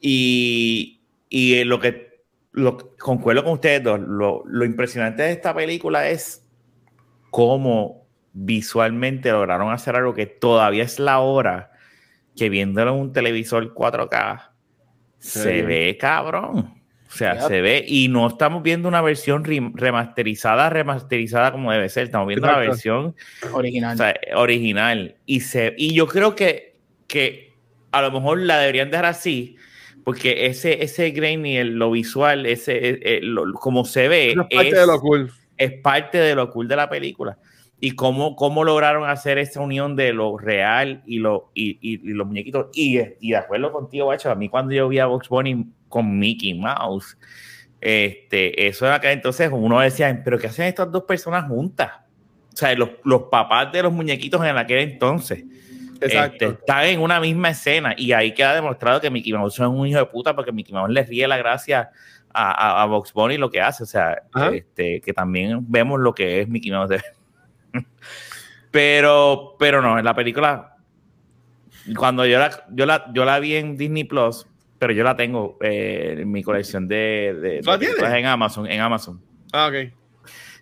Y, 0.00 1.00
y, 1.30 1.60
y 1.60 1.64
lo 1.64 1.80
que. 1.80 2.14
Lo, 2.52 2.94
concuerdo 2.96 3.42
con 3.42 3.54
ustedes 3.54 3.82
dos. 3.82 3.98
Lo, 3.98 4.44
lo 4.46 4.64
impresionante 4.64 5.22
de 5.22 5.32
esta 5.32 5.54
película 5.54 6.08
es 6.08 6.46
cómo 7.30 8.06
visualmente 8.32 9.32
lograron 9.32 9.72
hacer 9.72 9.96
algo 9.96 10.14
que 10.14 10.26
todavía 10.26 10.84
es 10.84 10.98
la 10.98 11.18
hora 11.20 11.72
que 12.36 12.48
viéndolo 12.48 12.94
en 12.94 13.00
un 13.00 13.12
televisor 13.12 13.74
4K 13.74 14.53
se 15.24 15.62
ve 15.62 15.96
cabrón. 15.98 16.74
O 17.08 17.16
sea, 17.16 17.40
se 17.42 17.60
ve 17.60 17.84
y 17.86 18.08
no 18.08 18.26
estamos 18.26 18.62
viendo 18.64 18.88
una 18.88 19.00
versión 19.00 19.44
remasterizada, 19.44 20.68
remasterizada 20.68 21.52
como 21.52 21.70
debe 21.70 21.88
ser, 21.88 22.04
estamos 22.04 22.26
viendo 22.26 22.48
la 22.48 22.58
versión 22.58 23.14
original. 23.52 23.96
original. 24.34 25.16
Y, 25.24 25.40
se, 25.40 25.74
y 25.78 25.94
yo 25.94 26.08
creo 26.08 26.34
que, 26.34 26.76
que 27.06 27.52
a 27.92 28.02
lo 28.02 28.10
mejor 28.10 28.40
la 28.40 28.58
deberían 28.58 28.90
dejar 28.90 29.06
así, 29.06 29.56
porque 30.02 30.46
ese, 30.46 30.82
ese 30.82 31.10
grain 31.10 31.46
y 31.46 31.62
lo 31.62 31.92
visual, 31.92 32.46
ese, 32.46 32.72
eh, 32.72 32.98
eh, 33.02 33.20
como 33.60 33.84
se 33.84 34.08
ve, 34.08 34.34
es, 34.50 34.70
de 34.72 34.86
lo 34.86 34.98
cool 34.98 35.32
es 35.56 35.72
parte 35.80 36.18
de 36.18 36.34
lo 36.34 36.50
cool 36.50 36.68
de 36.68 36.76
la 36.76 36.88
película. 36.88 37.38
Y 37.80 37.92
cómo, 37.92 38.34
cómo 38.36 38.64
lograron 38.64 39.08
hacer 39.08 39.36
esa 39.38 39.60
unión 39.60 39.94
de 39.96 40.12
lo 40.12 40.38
real 40.38 41.02
y, 41.06 41.18
lo, 41.18 41.50
y, 41.54 41.78
y, 41.82 41.98
los 42.12 42.26
muñequitos. 42.26 42.68
Y, 42.72 42.98
y, 43.20 43.30
de 43.30 43.36
acuerdo 43.36 43.72
contigo, 43.72 44.06
bacho, 44.06 44.30
a 44.30 44.34
mí 44.34 44.48
cuando 44.48 44.72
yo 44.72 44.88
vi 44.88 44.98
a 45.00 45.06
Box 45.06 45.28
Bunny 45.28 45.66
con 45.88 46.18
Mickey 46.18 46.54
Mouse, 46.54 47.18
este, 47.80 48.66
eso 48.66 48.86
era 48.86 49.00
que 49.00 49.12
entonces 49.12 49.50
uno 49.52 49.80
decía, 49.80 50.22
pero 50.24 50.38
¿qué 50.38 50.46
hacen 50.46 50.66
estas 50.66 50.90
dos 50.90 51.04
personas 51.04 51.46
juntas? 51.46 51.90
O 52.52 52.56
sea, 52.56 52.74
los, 52.74 52.90
los 53.02 53.24
papás 53.24 53.72
de 53.72 53.82
los 53.82 53.92
muñequitos 53.92 54.42
en 54.44 54.56
aquel 54.56 54.78
entonces. 54.78 55.44
Este, 56.00 56.46
están 56.46 56.84
en 56.86 57.00
una 57.00 57.20
misma 57.20 57.50
escena 57.50 57.94
y 57.96 58.12
ahí 58.12 58.32
queda 58.32 58.54
demostrado 58.54 59.00
que 59.00 59.10
Mickey 59.10 59.32
Mouse 59.32 59.54
es 59.54 59.60
un 59.60 59.86
hijo 59.86 59.98
de 59.98 60.06
puta 60.06 60.34
porque 60.34 60.52
Mickey 60.52 60.74
Mouse 60.74 60.90
le 60.90 61.02
ríe 61.02 61.26
la 61.26 61.36
gracia 61.36 61.90
a, 62.32 62.82
a, 62.82 62.86
Box 62.86 63.12
Bunny 63.12 63.38
lo 63.38 63.50
que 63.50 63.60
hace, 63.60 63.84
o 63.84 63.86
sea, 63.86 64.22
este, 64.52 65.00
que 65.00 65.12
también 65.12 65.60
vemos 65.70 66.00
lo 66.00 66.14
que 66.14 66.40
es 66.40 66.48
Mickey 66.48 66.70
Mouse. 66.70 66.90
Pero, 68.70 69.56
pero 69.58 69.82
no, 69.82 69.98
en 69.98 70.04
la 70.04 70.14
película, 70.14 70.76
cuando 71.96 72.26
yo 72.26 72.38
la, 72.38 72.66
yo 72.70 72.86
la, 72.86 73.12
yo 73.12 73.24
la 73.24 73.38
vi 73.38 73.56
en 73.56 73.76
Disney 73.76 74.04
Plus, 74.04 74.46
pero 74.78 74.92
yo 74.92 75.04
la 75.04 75.16
tengo 75.16 75.58
eh, 75.62 76.16
en 76.18 76.30
mi 76.30 76.42
colección 76.42 76.88
de, 76.88 77.60
de, 77.62 78.18
en 78.18 78.26
Amazon, 78.26 78.66
en 78.66 78.80
Amazon. 78.80 79.20
Ah, 79.52 79.68
ok. 79.68 79.92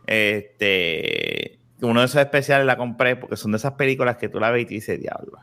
Este, 0.07 1.59
uno 1.81 2.01
de 2.01 2.07
esos 2.07 2.20
especiales 2.20 2.66
la 2.66 2.77
compré 2.77 3.16
porque 3.16 3.37
son 3.37 3.53
de 3.53 3.57
esas 3.57 3.72
películas 3.72 4.16
que 4.16 4.29
tú 4.29 4.38
la 4.38 4.51
ves 4.51 4.62
y 4.62 4.66
te 4.66 4.75
dices, 4.75 5.01
diablo. 5.01 5.38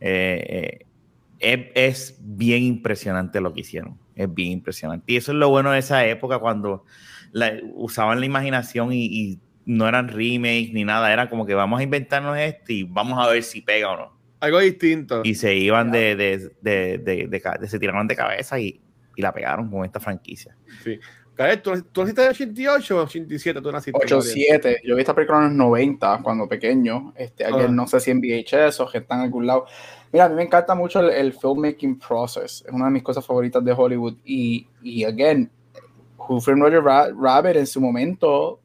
Eh, 0.00 0.86
eh, 1.40 1.72
es, 1.74 2.16
bien 2.20 2.62
impresionante 2.62 3.40
lo 3.40 3.52
que 3.52 3.60
hicieron. 3.60 3.98
Es 4.14 4.32
bien 4.32 4.52
impresionante. 4.52 5.12
Y 5.12 5.16
eso 5.16 5.32
es 5.32 5.38
lo 5.38 5.48
bueno 5.48 5.70
de 5.70 5.78
esa 5.78 6.04
época 6.06 6.38
cuando 6.38 6.84
usaban 7.74 8.20
la 8.20 8.26
imaginación 8.26 8.92
y, 8.92 9.38
no 9.68 9.86
eran 9.86 10.08
remakes 10.08 10.72
ni 10.72 10.82
nada. 10.82 11.12
Era 11.12 11.28
como 11.28 11.44
que 11.44 11.54
vamos 11.54 11.78
a 11.78 11.82
inventarnos 11.82 12.36
esto 12.38 12.72
y 12.72 12.84
vamos 12.84 13.24
a 13.24 13.30
ver 13.30 13.42
si 13.42 13.60
pega 13.60 13.90
o 13.90 13.96
no. 13.96 14.18
Algo 14.40 14.60
distinto. 14.60 15.20
Y 15.24 15.34
se 15.34 15.54
iban 15.54 15.92
de, 15.92 16.16
de, 16.16 16.98
de, 16.98 17.68
se 17.68 17.78
tiraron 17.78 18.08
de 18.08 18.16
cabeza 18.16 18.58
y, 18.58 18.80
y, 19.14 19.20
la 19.20 19.32
pegaron 19.32 19.70
con 19.70 19.84
esta 19.84 20.00
franquicia. 20.00 20.56
Sí. 20.82 20.98
¿tú, 21.62 21.82
¿tú 21.92 22.00
naciste 22.00 22.22
de 22.22 22.28
88 22.28 22.96
o 22.96 23.02
87? 23.02 23.60
¿Tú 23.60 23.70
naciste? 23.70 23.98
87. 24.04 24.80
Yo 24.84 24.94
vi 24.96 25.02
esta 25.02 25.14
película 25.14 25.38
en 25.40 25.44
los 25.44 25.52
90 25.52 26.20
cuando 26.22 26.48
pequeño. 26.48 27.12
Este, 27.14 27.44
ah. 27.44 27.68
no 27.68 27.86
sé 27.86 28.00
si 28.00 28.10
en 28.10 28.22
VHS 28.22 28.80
o 28.80 28.88
que 28.88 28.98
está 28.98 29.16
en 29.16 29.20
algún 29.22 29.46
lado. 29.46 29.66
Mira, 30.10 30.24
a 30.24 30.28
mí 30.30 30.34
me 30.36 30.44
encanta 30.44 30.74
mucho 30.74 31.00
el, 31.00 31.34
filmmaking 31.34 31.98
process. 31.98 32.64
Es 32.66 32.72
una 32.72 32.86
de 32.86 32.92
mis 32.92 33.02
cosas 33.02 33.26
favoritas 33.26 33.62
de 33.62 33.72
Hollywood. 33.72 34.16
Y, 34.24 34.66
y 34.82 35.04
again, 35.04 35.50
Who 36.16 36.40
Framed 36.40 36.62
Roger 36.62 36.82
Rabbit 36.82 37.56
en 37.56 37.66
su 37.66 37.82
momento 37.82 38.60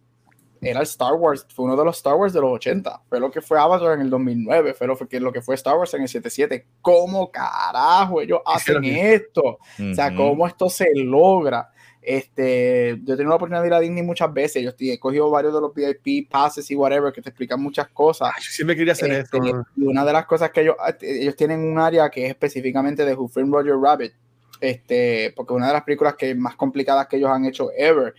era 0.63 0.79
el 0.79 0.83
Star 0.83 1.13
Wars, 1.13 1.45
fue 1.53 1.65
uno 1.65 1.75
de 1.75 1.85
los 1.85 1.97
Star 1.97 2.15
Wars 2.15 2.33
de 2.33 2.41
los 2.41 2.51
80. 2.51 3.01
Fue 3.09 3.19
lo 3.19 3.31
que 3.31 3.41
fue 3.41 3.59
Avatar 3.59 3.93
en 3.93 4.01
el 4.01 4.09
2009, 4.09 4.73
fue 4.73 4.87
lo, 4.87 4.97
que, 4.97 5.19
lo 5.19 5.31
que 5.31 5.41
fue 5.41 5.55
Star 5.55 5.77
Wars 5.77 5.93
en 5.93 6.01
el 6.01 6.07
77. 6.07 6.65
¿Cómo 6.81 7.31
carajo 7.31 8.21
ellos 8.21 8.39
hacen 8.45 8.83
esto? 8.83 9.41
O 9.43 9.93
sea, 9.93 10.15
¿cómo 10.15 10.47
esto 10.47 10.69
se 10.69 10.89
logra? 10.95 11.69
Este, 12.05 12.99
yo 13.03 13.13
he 13.13 13.17
tenido 13.17 13.29
la 13.29 13.35
oportunidad 13.35 13.61
de 13.61 13.67
ir 13.67 13.73
a 13.73 13.79
Disney 13.79 14.03
muchas 14.03 14.31
veces. 14.33 14.61
Yo 14.61 14.71
he 14.77 14.99
cogido 14.99 15.29
varios 15.29 15.53
de 15.53 15.61
los 15.61 15.73
VIP 15.73 16.29
passes 16.29 16.69
y 16.69 16.75
whatever 16.75 17.13
que 17.13 17.21
te 17.21 17.29
explican 17.29 17.61
muchas 17.61 17.87
cosas. 17.89 18.31
yo 18.41 18.49
siempre 18.49 18.75
quería 18.75 18.93
hacer 18.93 19.11
este, 19.11 19.37
Y 19.77 19.83
una 19.83 20.03
de 20.03 20.13
las 20.13 20.25
cosas 20.25 20.51
que 20.51 20.61
ellos, 20.61 20.75
ellos 21.01 21.35
tienen 21.35 21.61
un 21.61 21.79
área 21.79 22.09
que 22.09 22.25
es 22.25 22.31
específicamente 22.31 23.05
de 23.05 23.13
Who 23.15 23.31
Roger 23.35 23.75
Rabbit. 23.77 24.13
Este, 24.59 25.33
porque 25.35 25.53
una 25.53 25.67
de 25.67 25.73
las 25.73 25.83
películas 25.83 26.15
que 26.15 26.35
más 26.35 26.55
complicadas 26.55 27.07
que 27.07 27.17
ellos 27.17 27.29
han 27.29 27.45
hecho 27.45 27.69
ever. 27.77 28.13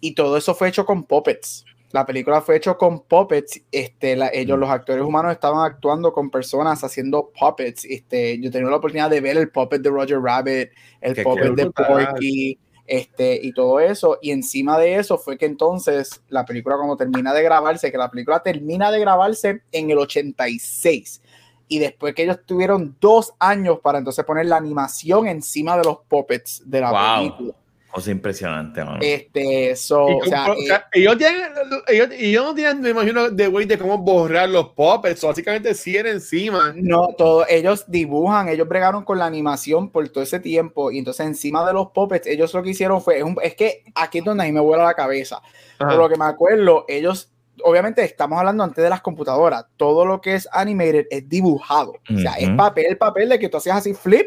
Y 0.00 0.14
todo 0.14 0.36
eso 0.36 0.54
fue 0.54 0.68
hecho 0.68 0.84
con 0.84 1.04
puppets. 1.04 1.64
La 1.94 2.04
película 2.04 2.40
fue 2.40 2.56
hecho 2.56 2.76
con 2.76 3.04
puppets. 3.04 3.62
Este, 3.70 4.18
ellos, 4.32 4.56
mm. 4.56 4.60
los 4.60 4.68
actores 4.68 5.04
humanos, 5.04 5.30
estaban 5.30 5.64
actuando 5.64 6.12
con 6.12 6.28
personas 6.28 6.82
haciendo 6.82 7.30
puppets. 7.38 7.84
Este, 7.84 8.36
yo 8.40 8.50
tenía 8.50 8.68
la 8.68 8.78
oportunidad 8.78 9.08
de 9.08 9.20
ver 9.20 9.36
el 9.36 9.48
puppet 9.48 9.80
de 9.80 9.90
Roger 9.90 10.20
Rabbit, 10.20 10.70
el 11.00 11.22
puppet 11.22 11.54
de 11.54 11.70
Porky 11.70 12.58
este, 12.84 13.38
y 13.40 13.52
todo 13.52 13.78
eso. 13.78 14.18
Y 14.20 14.32
encima 14.32 14.76
de 14.76 14.96
eso 14.96 15.18
fue 15.18 15.38
que 15.38 15.46
entonces 15.46 16.20
la 16.30 16.44
película 16.44 16.74
cuando 16.74 16.96
termina 16.96 17.32
de 17.32 17.44
grabarse, 17.44 17.92
que 17.92 17.96
la 17.96 18.10
película 18.10 18.42
termina 18.42 18.90
de 18.90 18.98
grabarse 18.98 19.62
en 19.70 19.88
el 19.88 19.98
86. 19.98 21.22
Y 21.68 21.78
después 21.78 22.12
que 22.16 22.24
ellos 22.24 22.40
tuvieron 22.44 22.96
dos 23.00 23.34
años 23.38 23.78
para 23.78 23.98
entonces 23.98 24.24
poner 24.24 24.46
la 24.46 24.56
animación 24.56 25.28
encima 25.28 25.76
de 25.76 25.84
los 25.84 25.98
puppets 26.08 26.60
de 26.66 26.80
la 26.80 27.20
película. 27.20 27.54
Cosa 27.94 28.10
impresionante, 28.10 28.82
Este, 29.02 29.76
so, 29.76 30.10
y, 30.10 30.14
o 30.14 30.24
sea, 30.24 30.52
ellos, 30.92 31.16
tienen, 31.16 31.42
ellos, 31.86 32.08
ellos, 32.10 32.44
no 32.44 32.52
tienen, 32.52 32.80
me 32.80 32.90
imagino, 32.90 33.30
de 33.30 33.46
way 33.46 33.66
de 33.66 33.78
cómo 33.78 33.98
borrar 33.98 34.48
los 34.48 34.70
puppets, 34.70 35.22
básicamente 35.22 35.74
siguen 35.74 36.08
encima. 36.08 36.72
No, 36.74 37.14
todo, 37.16 37.46
ellos 37.48 37.84
dibujan, 37.86 38.48
ellos 38.48 38.66
bregaron 38.66 39.04
con 39.04 39.20
la 39.20 39.26
animación 39.26 39.90
por 39.90 40.08
todo 40.08 40.24
ese 40.24 40.40
tiempo, 40.40 40.90
y 40.90 40.98
entonces 40.98 41.24
encima 41.24 41.64
de 41.64 41.72
los 41.72 41.92
puppets, 41.92 42.26
ellos 42.26 42.52
lo 42.52 42.64
que 42.64 42.70
hicieron 42.70 43.00
fue, 43.00 43.22
es, 43.44 43.54
que 43.54 43.84
aquí 43.94 44.18
es 44.18 44.24
donde 44.24 44.42
a 44.42 44.46
mí 44.46 44.52
me 44.52 44.58
vuela 44.58 44.82
la 44.82 44.94
cabeza. 44.94 45.40
Por 45.78 45.94
lo 45.94 46.08
que 46.08 46.16
me 46.16 46.24
acuerdo, 46.24 46.86
ellos 46.88 47.30
obviamente 47.62 48.04
estamos 48.04 48.38
hablando 48.38 48.64
antes 48.64 48.82
de 48.82 48.90
las 48.90 49.00
computadoras, 49.00 49.66
todo 49.76 50.04
lo 50.04 50.20
que 50.20 50.34
es 50.34 50.48
animated 50.52 51.06
es 51.10 51.28
dibujado, 51.28 51.94
o 52.12 52.18
sea, 52.18 52.34
es 52.34 52.50
papel, 52.50 52.86
el 52.88 52.98
papel 52.98 53.28
de 53.28 53.38
que 53.38 53.48
tú 53.48 53.58
hacías 53.58 53.76
así 53.76 53.94
flip 53.94 54.26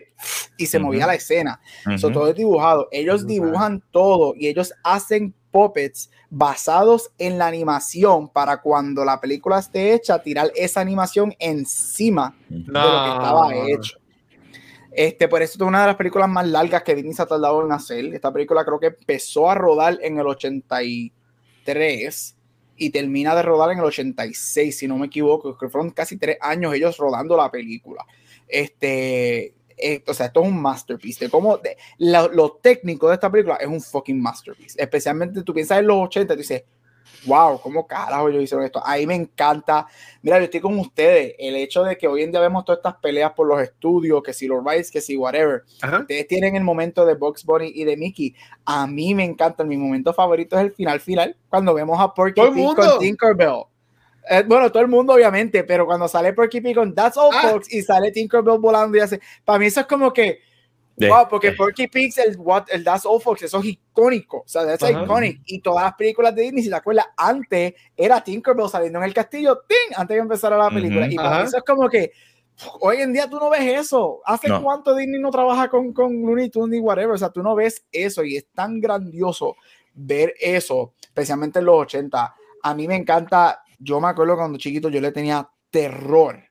y 0.57 0.65
se 0.65 0.79
movía 0.79 1.07
la 1.07 1.15
escena, 1.15 1.59
eso 1.93 2.09
todo 2.09 2.29
es 2.29 2.35
dibujado, 2.35 2.87
ellos 2.91 3.27
dibujan 3.27 3.83
todo 3.91 4.33
y 4.35 4.47
ellos 4.47 4.73
hacen 4.83 5.33
puppets 5.51 6.09
basados 6.29 7.11
en 7.17 7.37
la 7.37 7.47
animación 7.47 8.29
para 8.29 8.61
cuando 8.61 9.03
la 9.03 9.19
película 9.19 9.59
esté 9.59 9.93
hecha, 9.93 10.21
tirar 10.21 10.51
esa 10.55 10.81
animación 10.81 11.33
encima 11.39 12.35
de 12.49 12.59
lo 12.59 13.03
que 13.03 13.11
estaba 13.11 13.55
hecho. 13.55 13.97
Este, 14.91 15.27
por 15.27 15.43
eso 15.43 15.53
es 15.55 15.61
una 15.61 15.81
de 15.81 15.87
las 15.87 15.95
películas 15.95 16.27
más 16.27 16.47
largas 16.47 16.81
que 16.81 16.95
Disney 16.95 17.13
se 17.13 17.21
ha 17.21 17.27
tardado 17.27 17.63
en 17.63 17.71
hacer. 17.71 18.05
Esta 18.15 18.33
película 18.33 18.65
creo 18.65 18.79
que 18.79 18.87
empezó 18.87 19.49
a 19.49 19.53
rodar 19.53 19.99
en 20.01 20.17
el 20.17 20.25
83 20.25 22.36
y 22.77 22.91
termina 22.91 23.35
de 23.35 23.41
rodar 23.41 23.71
en 23.71 23.79
el 23.79 23.85
86, 23.85 24.77
si 24.77 24.87
no 24.87 24.97
me 24.97 25.07
equivoco, 25.07 25.57
que 25.57 25.69
fueron 25.69 25.89
casi 25.89 26.17
tres 26.17 26.37
años 26.41 26.73
ellos 26.73 26.97
rodando 26.97 27.35
la 27.35 27.51
película. 27.51 28.05
Este, 28.47 29.53
eh, 29.77 30.03
o 30.07 30.13
sea, 30.13 30.27
esto 30.27 30.41
es 30.41 30.47
un 30.47 30.61
masterpiece. 30.61 31.25
De 31.25 31.31
cómo 31.31 31.59
lo, 31.99 32.51
técnico 32.61 33.07
de 33.09 33.15
esta 33.15 33.31
película 33.31 33.55
es 33.57 33.67
un 33.67 33.81
fucking 33.81 34.21
masterpiece. 34.21 34.81
Especialmente 34.81 35.43
tú 35.43 35.53
piensas 35.53 35.79
en 35.79 35.87
los 35.87 35.97
80, 36.07 36.33
tú 36.33 36.39
dices, 36.39 36.63
wow, 37.25 37.59
¿cómo 37.59 37.85
carajo 37.85 38.29
ellos 38.29 38.43
hicieron 38.43 38.65
esto? 38.65 38.81
Ahí 38.85 39.05
me 39.05 39.15
encanta. 39.15 39.87
Mira, 40.21 40.37
yo 40.37 40.45
estoy 40.45 40.59
con 40.61 40.77
ustedes. 40.79 41.35
El 41.37 41.55
hecho 41.55 41.83
de 41.83 41.97
que 41.97 42.07
hoy 42.07 42.23
en 42.23 42.31
día 42.31 42.39
vemos 42.39 42.63
todas 42.65 42.79
estas 42.79 42.95
peleas 42.95 43.33
por 43.33 43.47
los 43.47 43.61
estudios, 43.61 44.21
que 44.23 44.33
si 44.33 44.47
los 44.47 44.63
rights, 44.63 44.91
que 44.91 45.01
si 45.01 45.17
whatever. 45.17 45.63
Ustedes 46.01 46.27
tienen 46.27 46.55
el 46.55 46.63
momento 46.63 47.05
de 47.05 47.15
Box 47.15 47.43
Bunny 47.43 47.71
y 47.73 47.83
de 47.83 47.97
Mickey. 47.97 48.33
A 48.65 48.87
mí 48.87 49.13
me 49.13 49.23
encanta. 49.23 49.63
Mi 49.63 49.77
momento 49.77 50.13
favorito 50.13 50.55
es 50.57 50.63
el 50.63 50.71
final 50.71 50.99
final, 50.99 51.35
cuando 51.49 51.73
vemos 51.73 51.99
a 51.99 52.13
Porky 52.13 52.41
con 52.41 52.99
Tinkerbell. 52.99 53.63
Eh, 54.29 54.43
bueno, 54.45 54.69
todo 54.71 54.81
el 54.83 54.89
mundo, 54.89 55.13
obviamente, 55.13 55.63
pero 55.63 55.85
cuando 55.85 56.07
sale 56.07 56.33
Porky 56.33 56.59
Pig 56.59 56.75
con 56.75 56.93
That's 56.93 57.15
All 57.17 57.33
Ah. 57.33 57.49
Folks 57.49 57.73
y 57.73 57.81
sale 57.81 58.11
Tinkerbell 58.11 58.59
volando 58.59 58.97
y 58.97 58.99
hace. 59.01 59.21
Para 59.45 59.59
mí, 59.59 59.67
eso 59.67 59.79
es 59.81 59.85
como 59.87 60.11
que. 60.11 60.39
Wow, 60.99 61.27
porque 61.29 61.51
Porky 61.51 61.87
Pigs, 61.87 62.17
el, 62.17 62.35
what, 62.37 62.65
el 62.71 62.83
That's 62.83 63.05
All 63.05 63.21
Folks, 63.21 63.43
eso 63.43 63.59
es 63.59 63.65
icónico. 63.65 64.37
O 64.37 64.47
sea, 64.47 64.65
that's 64.65 64.83
Ajá. 64.83 65.03
iconic. 65.03 65.41
Y 65.45 65.61
todas 65.61 65.83
las 65.83 65.93
películas 65.93 66.33
de 66.33 66.41
Disney, 66.43 66.63
si 66.63 66.69
te 66.69 66.75
acuerdas, 66.75 67.05
antes 67.15 67.75
era 67.95 68.23
Tinkerbell 68.23 68.67
saliendo 68.67 68.97
en 68.99 69.05
el 69.05 69.13
castillo, 69.13 69.61
¡ting! 69.67 69.95
antes 69.95 70.15
de 70.15 70.21
empezar 70.21 70.51
la 70.53 70.69
película. 70.69 71.07
Y 71.07 71.15
para 71.15 71.43
eso 71.43 71.57
es 71.57 71.63
como 71.63 71.87
que. 71.87 72.11
Hoy 72.81 72.97
en 73.01 73.13
día 73.13 73.29
tú 73.29 73.37
no 73.39 73.51
ves 73.51 73.61
eso. 73.81 74.19
¿Hace 74.25 74.47
No. 74.49 74.63
cuánto 74.63 74.95
Disney 74.95 75.21
no 75.21 75.29
trabaja 75.29 75.69
con, 75.69 75.93
con 75.93 76.11
Looney 76.23 76.49
Tunes 76.49 76.69
ni 76.69 76.79
whatever? 76.79 77.11
O 77.11 77.17
sea, 77.19 77.29
tú 77.29 77.43
no 77.43 77.53
ves 77.53 77.85
eso 77.91 78.23
y 78.23 78.35
es 78.37 78.47
tan 78.51 78.81
grandioso 78.81 79.55
ver 79.93 80.33
eso, 80.39 80.93
especialmente 80.99 81.59
en 81.59 81.65
los 81.65 81.75
80. 81.81 82.33
A 82.63 82.73
mí 82.73 82.87
me 82.87 82.95
encanta, 82.95 83.61
yo 83.77 84.01
me 84.01 84.07
acuerdo 84.07 84.35
cuando 84.37 84.57
chiquito 84.57 84.89
yo 84.89 84.99
le 84.99 85.11
tenía 85.11 85.47
terror, 85.69 86.46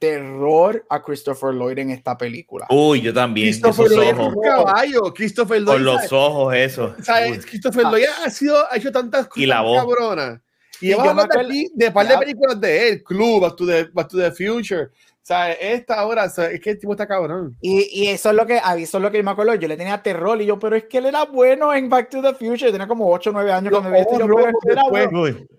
terror 0.00 0.84
a 0.88 1.00
Christopher 1.02 1.54
Lloyd 1.54 1.78
en 1.78 1.90
esta 1.90 2.18
película. 2.18 2.66
Uy, 2.70 3.00
yo 3.02 3.14
también. 3.14 3.48
Christopher 3.48 3.86
Esos 3.86 3.96
Lloyd 3.98 4.08
es 4.08 4.14
ojos. 4.18 4.34
un 4.34 4.42
caballo. 4.42 5.14
Christopher 5.14 5.60
Lloyd. 5.60 5.72
Con 5.74 5.84
los 5.84 6.12
ojos, 6.12 6.54
eso. 6.56 6.94
¿sabes? 7.02 7.46
Christopher 7.46 7.84
Lloyd 7.84 8.04
ha, 8.24 8.30
sido, 8.30 8.56
ha 8.72 8.76
hecho 8.76 8.90
tantas 8.90 9.28
cosas 9.28 9.42
Y 9.42 9.46
la 9.46 9.60
voz. 9.60 9.78
cabronas. 9.84 10.40
Y, 10.80 10.92
Y 10.92 10.96
me 10.96 11.02
de, 11.02 11.08
acuerdo- 11.10 11.40
aquí 11.40 11.70
de 11.74 11.90
par 11.92 12.08
de 12.08 12.18
películas 12.18 12.60
de 12.60 12.88
él, 12.88 13.02
Club, 13.04 13.42
Back 13.42 13.56
to 13.56 13.66
the, 13.66 13.84
Back 13.92 14.08
to 14.08 14.16
the 14.16 14.32
Future. 14.32 14.88
¿Sabes? 15.22 15.58
Esta 15.60 16.04
hora, 16.06 16.24
o 16.24 16.30
sea, 16.30 16.50
es 16.50 16.58
que 16.60 16.70
el 16.70 16.78
tipo 16.78 16.92
está 16.92 17.06
cabrón. 17.06 17.54
Y, 17.60 17.86
y 17.92 18.08
eso 18.08 18.30
es 18.30 18.34
lo 18.36 18.46
que 18.46 18.58
a 18.58 18.74
mí 18.74 18.82
eso 18.84 18.96
es 18.96 19.02
lo 19.02 19.10
que 19.12 19.18
yo 19.18 19.22
me 19.22 19.30
acuerdo. 19.30 19.54
Yo 19.54 19.68
le 19.68 19.76
tenía 19.76 20.02
terror 20.02 20.40
y 20.40 20.46
yo, 20.46 20.58
pero 20.58 20.74
es 20.74 20.84
que 20.84 20.98
él 20.98 21.06
era 21.06 21.24
bueno 21.26 21.72
en 21.74 21.88
Back 21.90 22.08
to 22.08 22.22
the 22.22 22.32
Future. 22.32 22.56
Yo 22.56 22.72
tenía 22.72 22.88
como 22.88 23.08
8 23.12 23.28
o 23.30 23.32
9 23.34 23.52
años 23.52 23.70
cuando 23.70 23.90
vi 23.90 23.98
esto. 23.98 24.12
y 24.14 24.22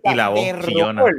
es 0.09 0.15
la 0.15 0.29
voz 0.29 0.41
terror, 0.43 1.13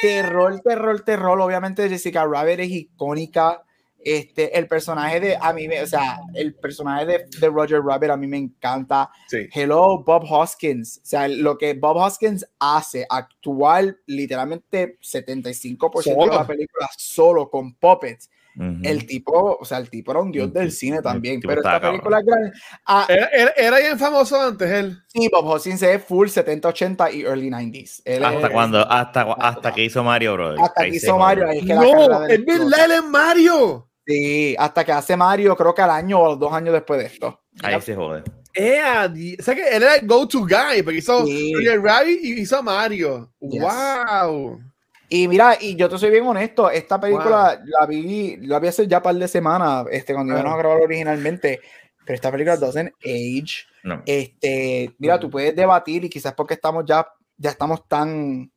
terror, 0.00 0.60
terror, 0.60 1.00
terror. 1.02 1.40
Obviamente 1.40 1.88
Jessica 1.88 2.24
Rabbit 2.24 2.60
es 2.60 2.70
icónica. 2.70 3.62
Este, 3.98 4.56
el 4.56 4.68
personaje 4.68 5.18
de, 5.18 5.36
a 5.40 5.52
mí, 5.52 5.66
me, 5.66 5.82
o 5.82 5.86
sea, 5.86 6.20
el 6.34 6.54
personaje 6.54 7.06
de, 7.06 7.24
de 7.40 7.48
Roger 7.48 7.82
Rabbit 7.82 8.10
a 8.10 8.16
mí 8.16 8.28
me 8.28 8.36
encanta. 8.36 9.10
Sí. 9.26 9.48
Hello, 9.52 10.04
Bob 10.04 10.24
Hoskins. 10.30 10.98
O 10.98 11.06
sea, 11.06 11.26
lo 11.26 11.58
que 11.58 11.74
Bob 11.74 11.96
Hoskins 11.96 12.46
hace, 12.60 13.04
actuar 13.10 13.96
literalmente 14.06 14.96
75% 15.00 16.04
de 16.04 16.14
Solo. 16.14 16.26
la 16.26 16.46
película 16.46 16.88
solo 16.96 17.50
con 17.50 17.74
puppets. 17.74 18.30
Ujú. 18.58 18.78
El 18.82 19.06
tipo, 19.06 19.58
o 19.60 19.64
sea, 19.64 19.78
el 19.78 19.90
tipo 19.90 20.12
era 20.12 20.20
un 20.20 20.32
dios 20.32 20.46
El 20.46 20.52
del 20.54 20.72
cine 20.72 21.02
también. 21.02 21.40
Pero 21.40 21.60
esta 21.60 21.80
película 21.80 22.20
es 22.20 22.24
grande. 22.26 22.52
Ah, 22.86 23.04
Era, 23.08 23.26
era, 23.28 23.50
era 23.56 23.78
bien 23.78 23.98
famoso 23.98 24.40
antes 24.40 24.70
él. 24.70 24.98
sí, 25.08 25.28
Bob 25.30 25.46
Hoskins 25.46 25.82
es 25.82 26.02
full 26.04 26.28
70, 26.28 26.68
80 26.68 27.10
y 27.12 27.22
early 27.22 27.50
90s. 27.50 28.00
Él 28.04 28.24
Hasta 28.24 28.46
es- 28.46 28.52
cuando, 28.52 28.90
hasta, 28.90 29.22
hasta 29.38 29.72
que 29.72 29.84
hizo 29.84 30.02
Mario 30.02 30.32
Bros. 30.34 30.58
Hasta 30.60 30.82
que 30.84 30.88
hizo. 30.96 31.18
Mario. 31.18 31.48
ahí 31.48 31.58
es 31.58 31.66
que 31.66 31.74
No, 31.74 31.82
es 31.82 31.96
verdad, 31.96 32.30
él 32.30 32.46
es 32.92 33.04
Mario. 33.04 33.90
Sí, 34.06 34.54
hasta 34.58 34.84
que 34.84 34.92
hace 34.92 35.16
Mario, 35.16 35.56
creo 35.56 35.74
que 35.74 35.82
al 35.82 35.90
año 35.90 36.20
o 36.20 36.36
dos 36.36 36.52
años 36.52 36.72
después 36.72 37.00
de 37.00 37.06
esto. 37.06 37.40
Ahí 37.62 37.80
se 37.82 37.94
jode. 37.96 38.22
Ea, 38.54 39.06
di- 39.08 39.36
o 39.38 39.42
sea 39.42 39.54
que 39.54 39.68
él 39.68 39.82
era 39.82 39.96
el 39.96 40.06
go-to 40.06 40.40
guy, 40.40 40.80
porque 40.82 40.98
hizo 41.00 41.26
Sí. 41.26 41.52
Roger 41.54 41.82
Rabbit 41.82 42.20
y 42.22 42.40
hizo 42.40 42.62
Mario. 42.62 43.30
Yes. 43.40 43.60
Wow. 43.62 44.60
Y 45.08 45.28
mira, 45.28 45.56
y 45.60 45.76
yo 45.76 45.88
te 45.88 45.98
soy 45.98 46.10
bien 46.10 46.26
honesto, 46.26 46.68
esta 46.68 47.00
película 47.00 47.60
la 47.64 47.86
vi, 47.86 48.36
la 48.38 48.58
vi 48.58 48.68
hace 48.68 48.88
ya 48.88 49.00
par 49.00 49.14
de 49.14 49.28
semanas, 49.28 49.86
este, 49.90 50.12
cuando 50.14 50.32
íbamos 50.32 50.54
a 50.54 50.56
grabar 50.56 50.80
originalmente, 50.82 51.60
pero 52.04 52.14
esta 52.14 52.30
película 52.32 52.56
doesn't 52.56 52.92
age. 53.04 53.66
No. 53.84 54.02
Este, 54.04 54.94
mira, 54.98 55.20
tú 55.20 55.30
puedes 55.30 55.54
debatir 55.54 56.04
y 56.04 56.10
quizás 56.10 56.34
porque 56.34 56.54
estamos 56.54 56.84
ya, 56.84 57.06
ya 57.36 57.50
estamos 57.50 57.86
tan, 57.86 58.50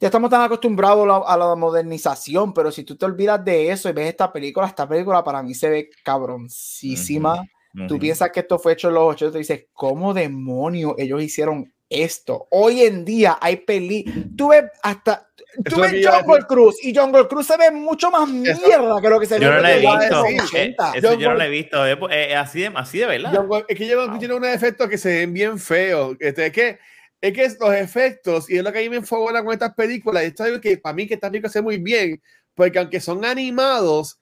ya 0.00 0.08
estamos 0.08 0.30
tan 0.30 0.40
acostumbrados 0.40 1.04
a 1.04 1.06
la, 1.06 1.16
a 1.16 1.36
la 1.36 1.54
modernización, 1.56 2.54
pero 2.54 2.70
si 2.70 2.84
tú 2.84 2.96
te 2.96 3.04
olvidas 3.04 3.44
de 3.44 3.70
eso 3.70 3.90
y 3.90 3.92
ves 3.92 4.08
esta 4.08 4.32
película, 4.32 4.66
esta 4.66 4.88
película 4.88 5.22
para 5.22 5.42
mí 5.42 5.54
se 5.54 5.68
ve 5.68 5.90
cabroncísima. 6.02 7.44
Tú 7.88 7.94
Ujú. 7.94 7.98
piensas 7.98 8.30
que 8.30 8.40
esto 8.40 8.58
fue 8.58 8.74
hecho 8.74 8.88
en 8.88 8.94
los 8.94 9.14
80 9.14 9.36
y 9.36 9.40
dices, 9.40 9.66
¿cómo 9.72 10.14
demonios 10.14 10.94
ellos 10.96 11.20
hicieron 11.20 11.73
esto? 12.02 12.46
Hoy 12.50 12.82
en 12.82 13.04
día 13.04 13.38
hay 13.40 13.56
peli. 13.56 14.04
Tú 14.36 14.48
ves 14.48 14.64
hasta. 14.82 15.28
Tú 15.64 15.80
ves 15.80 15.92
Jungle 16.04 16.34
decir. 16.34 16.46
Cruise 16.48 16.76
y 16.84 16.94
Jungle 16.96 17.28
Cruise 17.28 17.46
se 17.46 17.56
ve 17.56 17.70
mucho 17.70 18.10
más 18.10 18.28
Eso- 18.28 18.66
mierda 18.66 19.00
que 19.00 19.08
lo 19.08 19.20
que 19.20 19.26
se 19.26 19.38
ve 19.38 19.44
Yo 19.44 19.50
no 19.52 19.56
en 19.58 19.62
la 19.62 19.72
he 19.74 19.78
visto. 19.78 20.24
sí. 20.26 20.38
80. 20.40 20.88
Eh, 20.94 20.98
Eso 20.98 21.14
yo 21.14 21.28
no 21.30 21.34
lo 21.36 21.44
he 21.44 21.48
visto. 21.48 21.86
Eh, 21.86 22.34
así, 22.34 22.60
de, 22.62 22.72
así 22.74 22.98
de 22.98 23.06
verdad. 23.06 23.32
Jungle- 23.32 23.64
es 23.68 23.78
que 23.78 23.94
Wow. 23.94 24.18
tiene 24.18 24.34
unos 24.34 24.48
efectos 24.50 24.88
que 24.88 24.98
se 24.98 25.08
ven 25.18 25.32
bien 25.32 25.58
feos. 25.58 26.16
Este, 26.18 26.46
es 26.46 26.52
que 26.52 26.78
es 27.20 27.32
que 27.32 27.48
los 27.58 27.72
efectos, 27.74 28.50
y 28.50 28.58
es 28.58 28.62
lo 28.64 28.70
que 28.72 28.80
a 28.80 28.82
mí 28.82 28.90
me 28.90 28.96
enfogona 28.96 29.42
con 29.42 29.52
estas 29.54 29.72
películas, 29.74 30.24
esto 30.24 30.42
es 30.44 30.48
algo 30.50 30.60
que 30.60 30.76
para 30.76 30.94
mí 30.94 31.06
que 31.06 31.14
estas 31.14 31.30
películas 31.30 31.52
se 31.52 31.62
muy 31.62 31.78
bien, 31.78 32.20
porque 32.54 32.78
aunque 32.78 33.00
son 33.00 33.24
animados, 33.24 34.18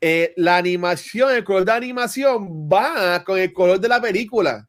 eh, 0.00 0.32
la 0.36 0.58
animación, 0.58 1.34
el 1.34 1.42
color 1.42 1.64
de 1.64 1.72
animación 1.72 2.68
va 2.70 3.24
con 3.24 3.38
el 3.38 3.52
color 3.52 3.80
de 3.80 3.88
la 3.88 4.00
película. 4.00 4.68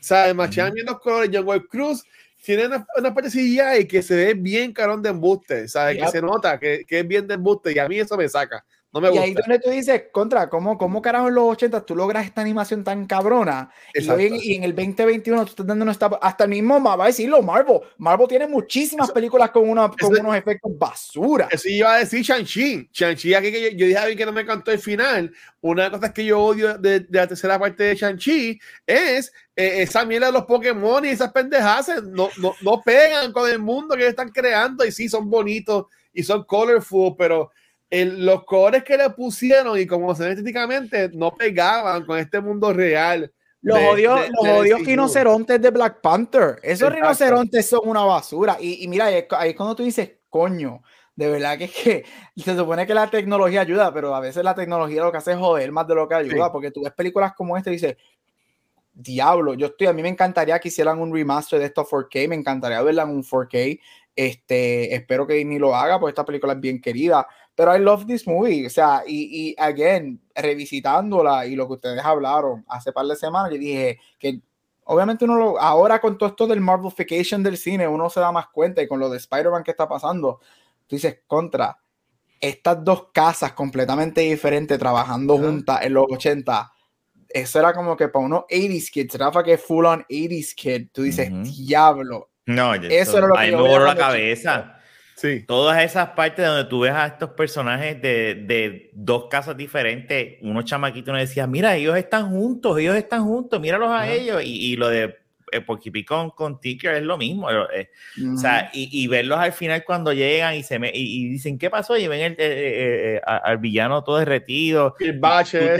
¿Sabes? 0.00 0.34
Machean 0.34 0.72
bien 0.72 0.86
los 0.86 1.00
colores. 1.00 1.30
Jungle 1.32 1.66
Cruise 1.66 2.02
tiene 2.42 2.66
una, 2.66 2.86
una 2.96 3.12
parte 3.14 3.30
CGI 3.30 3.86
que 3.88 4.02
se 4.02 4.14
ve 4.14 4.34
bien 4.34 4.72
carón 4.72 5.02
de 5.02 5.08
embuste, 5.08 5.66
¿sabes? 5.68 5.96
Que 5.96 6.02
Yep. 6.02 6.10
se 6.10 6.22
nota 6.22 6.58
que, 6.60 6.84
que 6.86 7.00
es 7.00 7.08
bien 7.08 7.26
de 7.26 7.34
embuste, 7.34 7.72
y 7.72 7.78
a 7.78 7.88
mí 7.88 7.98
eso 7.98 8.16
me 8.16 8.28
saca. 8.28 8.64
No 8.92 9.00
me 9.00 9.08
Y 9.08 9.10
gusta. 9.10 9.24
ahí 9.24 9.34
donde 9.34 9.58
tú 9.58 9.68
dices, 9.70 10.04
contra, 10.10 10.48
¿cómo, 10.48 10.78
cómo 10.78 11.02
carajo 11.02 11.28
en 11.28 11.34
los 11.34 11.44
80 11.44 11.84
tú 11.84 11.94
logras 11.94 12.24
esta 12.24 12.40
animación 12.40 12.82
tan 12.82 13.04
cabrona? 13.06 13.68
Y, 13.92 14.08
hoy 14.08 14.26
en, 14.26 14.36
y 14.36 14.54
en 14.54 14.64
el 14.64 14.74
2021 14.74 15.44
tú 15.44 15.50
estás 15.50 15.66
dando 15.66 15.90
esta- 15.90 16.18
hasta 16.22 16.44
el 16.44 16.50
mismo, 16.50 16.82
va 16.82 17.02
a 17.04 17.06
decirlo, 17.08 17.42
Marvel. 17.42 17.80
Marvel 17.98 18.26
tiene 18.28 18.46
muchísimas 18.46 19.08
Eso- 19.08 19.14
películas 19.14 19.50
con, 19.50 19.68
una, 19.68 19.88
con 19.90 20.14
eso- 20.14 20.22
unos 20.22 20.34
efectos 20.36 20.72
basura. 20.78 21.48
Eso 21.50 21.68
iba 21.68 21.92
a 21.94 21.98
decir 21.98 22.22
Shang-Chi. 22.22 22.88
Shang-Chi, 22.92 23.34
aquí 23.34 23.52
que 23.52 23.62
yo, 23.72 23.76
yo 23.76 23.86
dije 23.86 23.98
a 23.98 24.06
mí 24.06 24.16
que 24.16 24.24
no 24.24 24.32
me 24.32 24.42
encantó 24.42 24.70
el 24.70 24.78
final. 24.78 25.30
Una 25.60 25.82
de 25.84 25.90
las 25.90 25.98
cosas 26.00 26.14
que 26.14 26.24
yo 26.24 26.40
odio 26.40 26.78
de, 26.78 27.00
de 27.00 27.06
la 27.18 27.26
tercera 27.26 27.58
parte 27.58 27.82
de 27.82 27.96
Shang-Chi 27.96 28.58
es 28.86 29.30
eh, 29.56 29.82
esa 29.82 30.06
mierda 30.06 30.26
de 30.28 30.32
los 30.32 30.44
Pokémon 30.44 31.04
y 31.04 31.08
esas 31.08 31.32
pendejas. 31.32 31.88
No, 32.04 32.30
no, 32.38 32.54
no 32.62 32.80
pegan 32.82 33.32
con 33.32 33.50
el 33.50 33.58
mundo 33.58 33.94
que 33.94 34.06
están 34.06 34.30
creando. 34.30 34.86
Y 34.86 34.92
sí, 34.92 35.08
son 35.08 35.28
bonitos 35.28 35.86
y 36.14 36.22
son 36.22 36.44
colorful, 36.44 37.14
pero 37.18 37.50
el- 37.90 38.24
los 38.26 38.44
colores 38.44 38.82
que 38.84 38.96
le 38.96 39.10
pusieron 39.10 39.78
y 39.78 39.86
como 39.86 40.14
se 40.14 40.22
ven 40.24 40.32
estéticamente 40.32 41.08
no 41.12 41.34
pegaban 41.34 42.04
con 42.04 42.18
este 42.18 42.40
mundo 42.40 42.72
real. 42.72 43.32
Los 43.62 43.78
odios, 43.80 44.20
los 44.30 44.48
odios 44.58 44.80
rinocerontes 44.84 45.60
de 45.60 45.70
Black 45.70 46.00
Panther. 46.00 46.56
Esos 46.62 46.82
Exacto. 46.88 46.94
rinocerontes 46.94 47.66
son 47.68 47.80
una 47.84 48.02
basura. 48.04 48.56
Y, 48.60 48.84
y 48.84 48.88
mira, 48.88 49.06
ahí 49.06 49.26
es, 49.50 49.56
cuando 49.56 49.74
tú 49.74 49.82
dices, 49.82 50.12
coño, 50.28 50.82
de 51.16 51.28
verdad 51.30 51.58
que 51.58 51.64
es 51.64 51.72
que 51.72 52.04
se 52.36 52.56
supone 52.56 52.86
que 52.86 52.94
la 52.94 53.08
tecnología 53.10 53.62
ayuda, 53.62 53.92
pero 53.92 54.14
a 54.14 54.20
veces 54.20 54.44
la 54.44 54.54
tecnología 54.54 55.02
lo 55.02 55.10
que 55.10 55.18
hace 55.18 55.32
es 55.32 55.38
joder 55.38 55.72
más 55.72 55.86
de 55.88 55.94
lo 55.96 56.06
que 56.08 56.14
ayuda, 56.14 56.44
Sí. 56.46 56.50
porque 56.52 56.70
tú 56.70 56.82
ves 56.84 56.92
películas 56.92 57.32
como 57.34 57.56
esta 57.56 57.70
y 57.70 57.74
dices, 57.74 57.96
diablo, 58.92 59.54
yo 59.54 59.66
estoy, 59.66 59.88
a 59.88 59.92
mí 59.92 60.02
me 60.02 60.08
encantaría 60.08 60.58
que 60.58 60.68
hicieran 60.68 61.00
un 61.00 61.12
remaster 61.12 61.58
de 61.58 61.66
esto 61.66 61.84
4K, 61.84 62.28
me 62.28 62.34
encantaría 62.36 62.80
verla 62.82 63.02
en 63.02 63.10
un 63.10 63.22
4K. 63.24 63.80
Este, 64.14 64.94
espero 64.94 65.26
que 65.26 65.34
Disney 65.34 65.58
lo 65.58 65.74
haga, 65.76 65.98
porque 66.00 66.10
esta 66.12 66.24
película 66.24 66.54
es 66.54 66.60
bien 66.60 66.80
querida. 66.80 67.26
Pero 67.56 67.74
I 67.74 67.80
love 67.80 68.06
this 68.06 68.26
movie. 68.28 68.66
O 68.66 68.70
sea, 68.70 69.02
y, 69.06 69.48
y 69.50 69.54
again, 69.58 70.20
revisitándola 70.34 71.46
y 71.46 71.56
lo 71.56 71.66
que 71.66 71.72
ustedes 71.74 72.04
hablaron 72.04 72.64
hace 72.68 72.92
par 72.92 73.06
de 73.06 73.16
semanas, 73.16 73.50
yo 73.50 73.58
dije 73.58 73.98
que 74.18 74.40
obviamente 74.84 75.24
uno 75.24 75.36
lo, 75.36 75.60
ahora 75.60 76.00
con 76.00 76.16
todo 76.18 76.28
esto 76.28 76.46
del 76.46 76.60
Marvelification 76.60 77.42
del 77.42 77.56
cine, 77.56 77.88
uno 77.88 78.08
se 78.10 78.20
da 78.20 78.30
más 78.30 78.48
cuenta 78.48 78.82
y 78.82 78.86
con 78.86 79.00
lo 79.00 79.08
de 79.10 79.16
Spider-Man 79.16 79.64
que 79.64 79.70
está 79.72 79.88
pasando, 79.88 80.38
tú 80.86 80.96
dices, 80.96 81.20
contra, 81.26 81.76
estas 82.40 82.84
dos 82.84 83.08
casas 83.12 83.52
completamente 83.52 84.20
diferentes 84.20 84.78
trabajando 84.78 85.34
Ajá. 85.34 85.44
juntas 85.46 85.80
en 85.82 85.94
los 85.94 86.04
80, 86.10 86.70
eso 87.30 87.58
era 87.58 87.72
como 87.72 87.96
que 87.96 88.08
para 88.08 88.24
unos 88.24 88.44
80s 88.50 88.90
kids, 88.90 89.14
Rafa 89.18 89.42
que 89.42 89.54
es 89.54 89.62
full 89.62 89.86
on 89.86 90.04
80s 90.08 90.54
kid, 90.54 90.88
tú 90.92 91.02
dices, 91.02 91.30
Ujú. 91.32 91.42
diablo. 91.42 92.30
No, 92.44 92.76
yo- 92.76 92.88
Eso 92.90 93.18
era 93.18 93.26
lo 93.26 93.34
que 93.34 93.40
ahí 93.40 93.50
me 93.50 93.56
voló 93.62 93.86
la 93.86 93.96
cabeza. 93.96 94.75
Sí. 95.16 95.44
Todas 95.46 95.82
esas 95.82 96.10
partes 96.10 96.46
donde 96.46 96.66
tú 96.68 96.80
ves 96.80 96.92
a 96.92 97.06
estos 97.06 97.30
personajes 97.30 98.00
de, 98.02 98.34
de 98.46 98.90
dos 98.92 99.28
casas 99.30 99.56
diferentes, 99.56 100.36
unos 100.42 100.66
chamaquitos 100.66 101.10
nos 101.10 101.22
decía, 101.26 101.46
mira, 101.46 101.74
ellos 101.74 101.96
están 101.96 102.28
juntos, 102.28 102.78
ellos 102.78 102.94
están 102.94 103.24
juntos, 103.24 103.58
míralos 103.58 103.88
a 103.88 104.02
Ajá. 104.02 104.12
ellos. 104.12 104.42
Y, 104.44 104.72
y 104.72 104.76
lo 104.76 104.88
de 104.90 105.16
eh, 105.52 105.64
Pig 105.90 106.04
con, 106.04 106.30
con 106.30 106.60
Tinker 106.60 106.96
es 106.96 107.02
lo 107.02 107.16
mismo. 107.16 107.48
eh, 107.50 107.88
O 108.34 108.36
sea, 108.36 108.70
y, 108.74 108.90
y 108.92 109.06
verlos 109.06 109.38
al 109.38 109.52
final 109.52 109.84
cuando 109.84 110.12
llegan 110.12 110.54
y 110.54 110.62
se 110.62 110.78
me, 110.78 110.90
y, 110.92 111.24
y 111.24 111.28
dicen, 111.30 111.56
¿qué 111.58 111.70
pasó? 111.70 111.96
Y 111.96 112.08
ven 112.08 112.20
el, 112.20 112.32
eh, 112.32 112.36
eh, 112.38 113.14
eh, 113.16 113.20
al 113.24 113.56
villano 113.56 114.04
todo 114.04 114.18
derretido. 114.18 114.96
El 115.00 115.18
bache. 115.18 115.78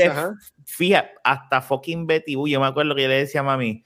Fija, 0.64 1.10
hasta 1.22 1.60
fucking 1.60 2.06
Betty 2.06 2.36
Boo. 2.36 2.48
Yo 2.48 2.58
me 2.58 2.66
acuerdo 2.66 2.94
que 2.94 3.02
yo 3.02 3.08
le 3.08 3.18
decía 3.18 3.40
a 3.40 3.44
mami, 3.44 3.84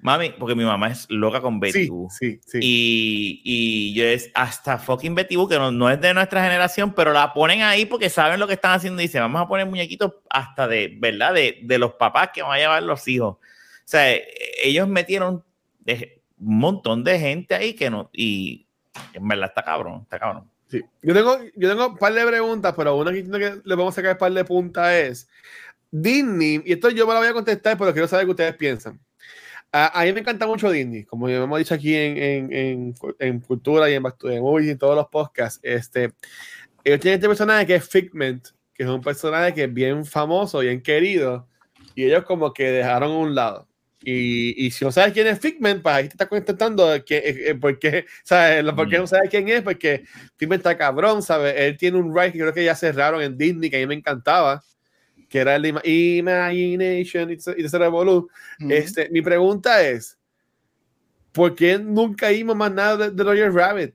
mami, 0.00 0.30
porque 0.38 0.54
mi 0.54 0.64
mamá 0.64 0.88
es 0.88 1.06
loca 1.10 1.40
con 1.40 1.58
Betty 1.60 1.84
Sí, 1.84 1.88
Boo. 1.88 2.08
sí, 2.10 2.40
sí. 2.46 2.58
Y, 2.62 3.42
y 3.44 3.94
yo 3.94 4.04
es 4.04 4.30
hasta 4.34 4.78
fucking 4.78 5.14
Betty 5.14 5.36
Boo, 5.36 5.48
que 5.48 5.58
no, 5.58 5.70
no 5.72 5.90
es 5.90 6.00
de 6.00 6.14
nuestra 6.14 6.42
generación, 6.42 6.94
pero 6.94 7.12
la 7.12 7.32
ponen 7.32 7.62
ahí 7.62 7.84
porque 7.86 8.08
saben 8.10 8.38
lo 8.40 8.46
que 8.46 8.54
están 8.54 8.72
haciendo. 8.72 9.00
Dice, 9.00 9.18
vamos 9.20 9.40
a 9.42 9.48
poner 9.48 9.66
muñequitos 9.66 10.14
hasta 10.30 10.68
de, 10.68 10.96
¿verdad? 10.98 11.34
De, 11.34 11.58
de 11.62 11.78
los 11.78 11.94
papás 11.94 12.30
que 12.32 12.42
van 12.42 12.52
a 12.52 12.58
llevar 12.58 12.82
los 12.82 13.06
hijos. 13.08 13.34
O 13.36 13.38
sea, 13.84 14.12
eh, 14.12 14.26
ellos 14.62 14.86
metieron 14.88 15.42
un 16.40 16.58
montón 16.58 17.02
de 17.02 17.18
gente 17.18 17.54
ahí 17.54 17.74
que 17.74 17.90
no, 17.90 18.10
y 18.12 18.66
En 19.14 19.26
verdad 19.26 19.48
está 19.48 19.62
cabrón, 19.62 20.02
está 20.02 20.18
cabrón. 20.18 20.50
Sí. 20.68 20.82
Yo 21.02 21.14
tengo, 21.14 21.38
yo 21.56 21.68
tengo 21.68 21.88
un 21.88 21.96
par 21.96 22.12
de 22.12 22.26
preguntas, 22.26 22.74
pero 22.76 22.94
una 22.96 23.10
que 23.10 23.22
le 23.64 23.74
vamos 23.74 23.94
a 23.94 23.96
sacar 23.96 24.12
un 24.12 24.18
par 24.18 24.32
de 24.32 24.44
puntas 24.44 24.92
es 24.92 25.28
Disney, 25.90 26.62
y 26.66 26.72
esto 26.74 26.90
yo 26.90 27.06
me 27.06 27.14
lo 27.14 27.20
voy 27.20 27.28
a 27.28 27.32
contestar, 27.32 27.78
pero 27.78 27.92
quiero 27.92 28.06
saber 28.06 28.26
qué 28.26 28.30
ustedes 28.32 28.54
piensan. 28.56 29.00
A, 29.70 30.02
mí 30.04 30.12
me 30.14 30.20
encanta 30.20 30.46
mucho 30.46 30.70
Disney, 30.70 31.04
como 31.04 31.28
ya 31.28 31.36
hemos 31.36 31.58
dicho 31.58 31.74
aquí 31.74 31.94
en, 31.94 32.50
en, 32.52 32.94
en, 33.18 33.40
Cultura 33.40 33.90
y 33.90 33.94
en 33.94 34.02
Back 34.02 34.16
y 34.24 34.70
en 34.70 34.78
todos 34.78 34.96
los 34.96 35.08
podcasts. 35.08 35.60
Este, 35.62 36.14
ellos 36.84 37.00
tienen 37.00 37.18
este 37.18 37.28
personaje 37.28 37.66
que 37.66 37.74
es 37.74 37.86
Figment, 37.86 38.48
que 38.72 38.84
es 38.84 38.88
un 38.88 39.02
personaje 39.02 39.52
que 39.52 39.64
es 39.64 39.74
bien 39.74 40.06
famoso, 40.06 40.60
bien 40.60 40.80
querido, 40.80 41.46
y 41.94 42.04
ellos 42.04 42.24
como 42.24 42.54
que 42.54 42.70
dejaron 42.70 43.12
a 43.12 43.18
un 43.18 43.34
lado. 43.34 43.68
Y, 44.00 44.66
y, 44.66 44.70
si 44.70 44.84
no 44.84 44.92
sabes 44.92 45.12
quién 45.12 45.26
es 45.26 45.38
Figment, 45.38 45.82
pues 45.82 45.94
ahí 45.94 46.04
te 46.04 46.14
está 46.14 46.26
contestando 46.28 47.04
que, 47.04 47.18
eh, 47.18 47.50
eh, 47.50 47.54
porque, 47.56 48.06
¿sabes? 48.22 48.64
¿Por 48.72 48.88
qué 48.88 48.98
no 48.98 49.06
sabes 49.06 49.28
quién 49.28 49.48
es? 49.48 49.60
Porque 49.60 50.04
Figment 50.36 50.60
está 50.60 50.78
cabrón, 50.78 51.22
¿sabes? 51.22 51.54
Él 51.58 51.76
tiene 51.76 51.98
un 51.98 52.16
ride 52.16 52.32
que 52.32 52.38
creo 52.38 52.54
que 52.54 52.64
ya 52.64 52.74
cerraron 52.74 53.20
en 53.20 53.36
Disney, 53.36 53.68
que 53.68 53.76
a 53.76 53.80
mí 53.80 53.86
me 53.86 53.96
encantaba, 53.96 54.62
que 55.28 55.38
era 55.38 55.56
el 55.56 55.62
de 55.62 55.90
Imagination 56.18 57.30
y 57.30 57.64
ese 57.64 57.78
revolú. 57.78 58.28
este, 58.68 59.08
mi 59.10 59.20
pregunta 59.22 59.82
es, 59.82 60.18
¿por 61.32 61.54
qué 61.54 61.78
nunca 61.78 62.28
vimos 62.30 62.56
más 62.56 62.72
nada 62.72 63.10
de, 63.10 63.24
Roger 63.24 63.52
Rabbit? 63.52 63.94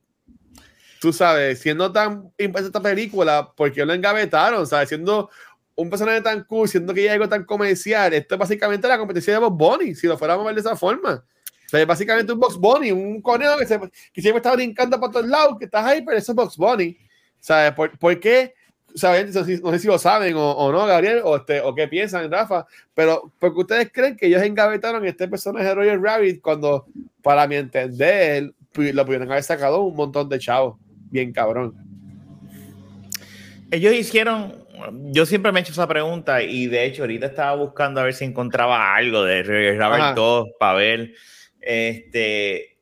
Tú 1.01 1.11
sabes, 1.11 1.59
siendo 1.59 1.91
tan 1.91 2.31
esta 2.37 2.81
película, 2.81 3.51
¿por 3.55 3.71
qué 3.73 3.85
lo 3.85 3.93
engavetaron? 3.93 4.65
¿Sabes? 4.65 4.89
Siendo 4.89 5.29
un 5.75 5.89
personaje 5.89 6.21
tan 6.21 6.43
cool, 6.45 6.69
siendo 6.69 6.93
que 6.93 7.03
ya 7.03 7.13
algo 7.13 7.27
tan 7.27 7.43
comercial, 7.43 8.13
esto 8.13 8.35
es 8.35 8.39
básicamente 8.39 8.87
la 8.87 8.97
competencia 8.97 9.33
de 9.33 9.39
Box 9.39 9.57
Bunny, 9.57 9.95
si 9.95 10.07
lo 10.07 10.17
fuéramos 10.17 10.43
a 10.43 10.47
ver 10.47 10.55
de 10.55 10.61
esa 10.61 10.75
forma. 10.75 11.25
O 11.65 11.69
sea, 11.69 11.81
es 11.81 11.87
básicamente 11.87 12.31
un 12.31 12.39
Box 12.39 12.55
Bunny, 12.55 12.91
un 12.91 13.21
conejo 13.21 13.57
que, 13.57 13.65
se, 13.65 13.79
que 14.13 14.21
siempre 14.21 14.37
está 14.37 14.53
brincando 14.53 14.99
para 14.99 15.11
todos 15.11 15.27
lados, 15.27 15.57
que 15.57 15.65
está 15.65 15.85
ahí, 15.85 16.03
pero 16.03 16.17
eso 16.17 16.31
es 16.31 16.35
Box 16.35 16.55
Bunny. 16.55 16.97
¿Sabes? 17.39 17.73
¿Por, 17.73 17.97
¿Por, 17.97 18.19
qué? 18.19 18.53
¿Saben? 18.95 19.31
No 19.33 19.71
sé 19.71 19.79
si 19.79 19.87
lo 19.87 19.97
saben 19.97 20.35
o, 20.35 20.51
o 20.51 20.71
no, 20.71 20.85
Gabriel, 20.85 21.21
o, 21.23 21.37
este, 21.37 21.61
o 21.61 21.73
qué 21.73 21.87
piensan, 21.87 22.31
Rafa, 22.31 22.67
pero 22.93 23.31
porque 23.39 23.59
ustedes 23.59 23.91
creen 23.91 24.15
que 24.15 24.27
ellos 24.27 24.41
engavetaron 24.41 25.05
este 25.05 25.27
personaje 25.27 25.65
de 25.65 25.75
Roger 25.75 26.01
Rabbit 26.01 26.41
cuando, 26.41 26.85
para 27.21 27.47
mi 27.47 27.55
entender, 27.55 28.53
lo 28.75 29.05
pudieron 29.05 29.31
haber 29.31 29.43
sacado 29.43 29.81
un 29.81 29.95
montón 29.95 30.29
de 30.29 30.39
chavos. 30.39 30.77
Bien 31.09 31.31
cabrón. 31.31 31.75
Ellos 33.71 33.93
hicieron 33.93 34.63
yo 35.11 35.25
siempre 35.25 35.51
me 35.51 35.59
he 35.59 35.61
hecho 35.61 35.71
esa 35.71 35.87
pregunta 35.87 36.41
y 36.41 36.67
de 36.67 36.85
hecho 36.85 37.03
ahorita 37.03 37.27
estaba 37.27 37.55
buscando 37.55 38.01
a 38.01 38.05
ver 38.05 38.13
si 38.13 38.25
encontraba 38.25 38.95
algo 38.95 39.23
de 39.23 39.43
Robert 39.77 40.15
2 40.15 40.49
para 40.59 40.73
ver. 40.73 41.13
Este, 41.61 42.79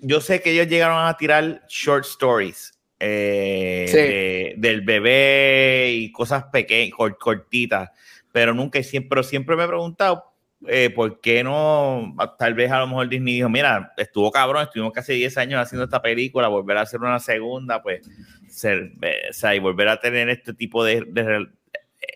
yo 0.00 0.20
sé 0.20 0.40
que 0.40 0.52
ellos 0.52 0.68
llegaron 0.68 1.06
a 1.06 1.16
tirar 1.16 1.62
short 1.68 2.04
stories 2.04 2.73
eh, 3.00 4.54
del 4.56 4.80
bebé 4.82 5.92
y 5.94 6.12
cosas 6.12 6.44
pequeñas, 6.44 6.96
cortitas, 7.18 7.90
pero 8.32 8.54
nunca 8.54 8.82
siempre, 8.82 9.22
siempre 9.22 9.56
me 9.56 9.64
he 9.64 9.68
preguntado 9.68 10.32
eh, 10.66 10.90
por 10.90 11.20
qué 11.20 11.44
no, 11.44 12.14
tal 12.38 12.54
vez 12.54 12.70
a 12.70 12.80
lo 12.80 12.86
mejor 12.86 13.08
Disney 13.08 13.34
dijo, 13.34 13.48
mira, 13.48 13.92
estuvo 13.96 14.30
cabrón, 14.30 14.62
estuvimos 14.62 14.92
casi 14.92 15.14
10 15.14 15.36
años 15.38 15.60
haciendo 15.60 15.84
esta 15.84 16.00
película, 16.00 16.48
volver 16.48 16.78
a 16.78 16.82
hacer 16.82 17.00
una 17.00 17.18
segunda, 17.18 17.82
pues 17.82 18.08
ser, 18.48 18.92
eh, 19.02 19.26
o 19.30 19.32
sea, 19.32 19.54
y 19.54 19.58
volver 19.58 19.88
a 19.88 20.00
tener 20.00 20.28
este 20.30 20.54
tipo 20.54 20.84
de, 20.84 21.04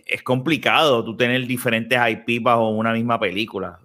es 0.06 0.22
complicado 0.22 1.04
tú 1.04 1.16
tener 1.16 1.46
diferentes 1.46 1.98
IP 1.98 2.42
bajo 2.42 2.70
una 2.70 2.92
misma 2.92 3.18
película 3.20 3.78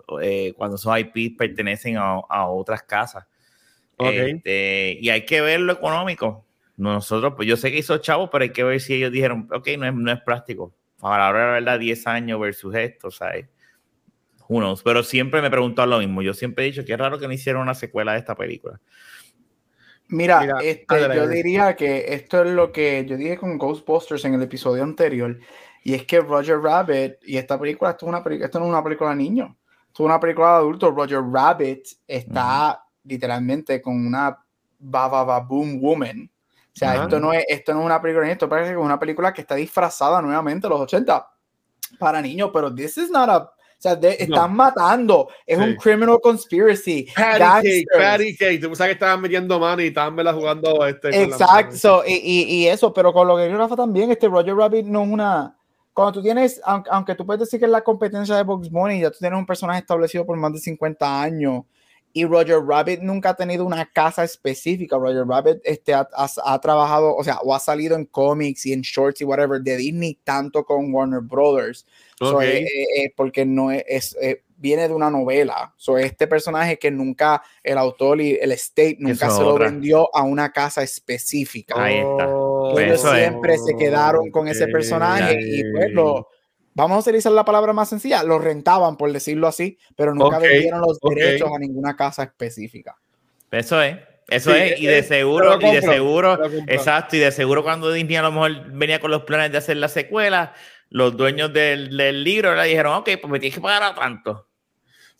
cuando 0.55 0.75
esos 0.75 0.97
IP 0.99 1.37
pertenecen 1.37 1.97
a, 1.97 2.45
otras 2.47 2.83
casas. 2.83 3.25
Este, 3.97 4.97
y 5.01 5.09
hay 5.09 5.25
que 5.25 5.41
ver 5.41 5.59
lo 5.61 5.73
económico. 5.73 6.45
Nosotros, 6.77 7.33
pues 7.35 7.47
yo 7.47 7.57
sé 7.57 7.71
que 7.71 7.77
hizo 7.77 7.97
chavos, 7.97 8.29
pero 8.31 8.43
hay 8.43 8.51
que 8.51 8.63
ver 8.63 8.81
si 8.81 8.95
ellos 8.95 9.11
dijeron, 9.11 9.47
ok, 9.51 9.67
no 9.77 9.87
es, 9.87 9.93
no 9.93 10.11
es 10.11 10.21
práctico. 10.21 10.73
Ahora, 11.01 11.31
la 11.31 11.31
verdad, 11.31 11.79
10 11.79 12.07
años 12.07 12.39
versus 12.39 12.73
esto, 12.75 13.11
¿sabes? 13.11 13.47
Unos, 14.47 14.83
pero 14.83 15.03
siempre 15.03 15.41
me 15.41 15.47
he 15.47 15.51
preguntado 15.51 15.87
lo 15.87 15.99
mismo. 15.99 16.21
Yo 16.21 16.33
siempre 16.33 16.63
he 16.63 16.67
dicho 16.67 16.83
que 16.85 16.93
es 16.93 16.99
raro 16.99 17.19
que 17.19 17.27
no 17.27 17.33
hicieron 17.33 17.61
una 17.61 17.75
secuela 17.75 18.13
de 18.13 18.19
esta 18.19 18.35
película. 18.35 18.79
Mira, 20.09 20.57
este, 20.61 21.15
yo 21.15 21.27
diría 21.27 21.75
que 21.75 22.13
esto 22.13 22.43
es 22.43 22.51
lo 22.51 22.71
que 22.71 23.05
yo 23.07 23.17
dije 23.17 23.37
con 23.37 23.57
Ghostbusters 23.57 24.25
en 24.25 24.35
el 24.35 24.43
episodio 24.43 24.83
anterior, 24.83 25.39
y 25.83 25.93
es 25.93 26.05
que 26.05 26.19
Roger 26.19 26.59
Rabbit, 26.59 27.15
y 27.23 27.37
esta 27.37 27.59
película, 27.59 27.91
esto, 27.91 28.05
es 28.05 28.09
una, 28.09 28.45
esto 28.45 28.59
no 28.59 28.65
es 28.65 28.69
una 28.69 28.83
película 28.83 29.09
de 29.09 29.15
niños, 29.15 29.51
esto 29.87 30.03
es 30.03 30.05
una 30.05 30.19
película 30.19 30.49
de 30.49 30.53
adultos. 30.55 30.93
Roger 30.93 31.21
Rabbit 31.21 31.87
está 32.07 32.85
literalmente 33.03 33.81
con 33.81 34.05
una 34.05 34.37
baba 34.79 35.39
boom 35.39 35.79
woman. 35.81 36.29
O 36.75 36.75
sea, 36.75 37.03
esto, 37.03 37.19
no 37.19 37.33
es, 37.33 37.45
esto 37.47 37.73
no 37.73 37.81
es 37.81 37.85
una 37.85 38.01
película, 38.01 38.29
esto 38.31 38.49
parece 38.49 38.71
que 38.71 38.79
es 38.79 38.83
una 38.83 38.99
película 38.99 39.31
que 39.31 39.41
está 39.41 39.55
disfrazada 39.55 40.21
nuevamente 40.21 40.67
los 40.67 40.81
80 40.81 41.29
para 41.99 42.19
niños, 42.21 42.49
pero 42.51 42.73
this 42.73 42.97
is 42.97 43.11
not 43.11 43.29
a 43.29 43.51
sea, 43.83 43.99
están 44.01 44.55
matando. 44.55 45.27
Es 45.45 45.57
un 45.57 45.75
criminal 45.75 46.19
conspiracy. 46.21 47.07
Patty 47.15 47.83
cake, 47.83 47.87
patty 47.97 48.35
cake. 48.35 48.61
Tú 48.61 48.75
sabes 48.75 48.91
que 48.91 48.93
estaban 48.93 49.21
metiendo 49.21 49.59
mano 49.59 49.81
y 49.81 49.87
estaban 49.87 50.15
jugando 50.33 50.85
este. 50.85 51.23
Exacto. 51.23 52.03
Y, 52.05 52.13
y, 52.13 52.43
y, 52.43 52.67
eso, 52.67 52.93
pero 52.93 53.13
con 53.13 53.27
lo 53.27 53.35
que 53.35 53.49
Rafa 53.49 53.75
también, 53.75 54.11
este 54.11 54.27
Roger 54.27 54.55
Rabbit 54.55 54.85
no 54.85 55.03
es 55.03 55.09
una. 55.09 55.57
Cuando 55.93 56.13
tú 56.13 56.23
tienes, 56.23 56.59
aunque, 56.63 56.89
aunque 56.91 57.15
tú 57.15 57.25
puedes 57.25 57.41
decir 57.41 57.59
que 57.59 57.65
es 57.65 57.71
la 57.71 57.81
competencia 57.81 58.35
de 58.35 58.43
Box 58.43 58.71
Money, 58.71 59.01
ya 59.01 59.11
tú 59.11 59.17
tienes 59.19 59.37
un 59.37 59.45
personaje 59.45 59.79
establecido 59.79 60.25
por 60.25 60.35
más 60.37 60.51
de 60.53 60.59
50 60.59 61.21
años 61.21 61.63
y 62.13 62.25
Roger 62.25 62.59
Rabbit 62.63 63.01
nunca 63.01 63.29
ha 63.29 63.35
tenido 63.35 63.65
una 63.65 63.85
casa 63.85 64.23
específica. 64.23 64.97
Roger 64.97 65.25
Rabbit 65.25 65.57
este, 65.63 65.95
ha, 65.95 66.07
ha, 66.15 66.61
trabajado, 66.61 67.15
o 67.15 67.23
sea, 67.23 67.39
o 67.39 67.55
ha 67.55 67.59
salido 67.59 67.95
en 67.95 68.05
cómics 68.05 68.67
y 68.67 68.73
en 68.73 68.81
shorts 68.81 69.21
y 69.21 69.25
whatever 69.25 69.59
de 69.59 69.77
Disney, 69.77 70.19
tanto 70.23 70.63
con 70.63 70.93
Warner 70.93 71.21
Brothers. 71.21 71.87
Eh, 72.21 72.59
eh, 72.59 73.03
eh, 73.03 73.13
porque 73.15 73.45
no 73.45 73.71
es, 73.71 74.15
viene 74.57 74.87
de 74.87 74.93
una 74.93 75.09
novela. 75.09 75.73
So, 75.75 75.97
este 75.97 76.27
personaje 76.27 76.77
que 76.77 76.91
nunca 76.91 77.41
el 77.63 77.77
autor 77.77 78.21
y 78.21 78.37
el 78.39 78.51
state 78.53 78.97
nunca 78.99 79.29
se 79.29 79.41
lo 79.41 79.57
vendió 79.57 80.15
a 80.15 80.21
una 80.23 80.51
casa 80.51 80.83
específica. 80.83 81.83
Ahí 81.83 81.97
está. 81.97 82.29
Ellos 82.79 83.01
siempre 83.01 83.57
se 83.57 83.75
quedaron 83.75 84.29
con 84.29 84.47
ese 84.47 84.67
personaje 84.67 85.37
y 85.41 85.63
pues 85.71 85.91
lo 85.91 86.27
vamos 86.73 86.97
a 86.97 87.09
utilizar 87.09 87.31
la 87.31 87.45
palabra 87.45 87.73
más 87.73 87.89
sencilla, 87.89 88.23
lo 88.23 88.39
rentaban, 88.39 88.97
por 88.97 89.11
decirlo 89.11 89.47
así, 89.47 89.77
pero 89.95 90.13
nunca 90.13 90.39
vendieron 90.39 90.81
los 90.81 90.99
derechos 90.99 91.49
a 91.53 91.59
ninguna 91.59 91.95
casa 91.95 92.23
específica. 92.23 92.95
Eso 93.51 93.81
es. 93.81 93.97
Eso 94.29 94.55
es, 94.55 94.79
y 94.79 94.87
de 94.87 95.03
seguro, 95.03 95.59
y 95.59 95.75
de 95.75 95.81
seguro, 95.81 96.39
exacto, 96.67 97.17
y 97.17 97.19
de 97.19 97.31
seguro 97.31 97.61
cuando 97.61 97.91
Disney 97.91 98.15
a 98.15 98.21
lo 98.21 98.31
mejor 98.31 98.71
venía 98.71 98.99
con 98.99 99.11
los 99.11 99.23
planes 99.23 99.51
de 99.51 99.57
hacer 99.57 99.77
la 99.77 99.89
secuela, 99.89 100.53
los 100.89 101.17
dueños 101.17 101.51
del, 101.51 101.95
del 101.95 102.23
libro 102.23 102.55
le 102.55 102.63
dijeron, 102.63 102.93
ok, 102.95 103.09
pues 103.21 103.31
me 103.31 103.39
tienes 103.39 103.55
que 103.55 103.61
pagar 103.61 103.83
a 103.83 103.93
tanto. 103.93 104.47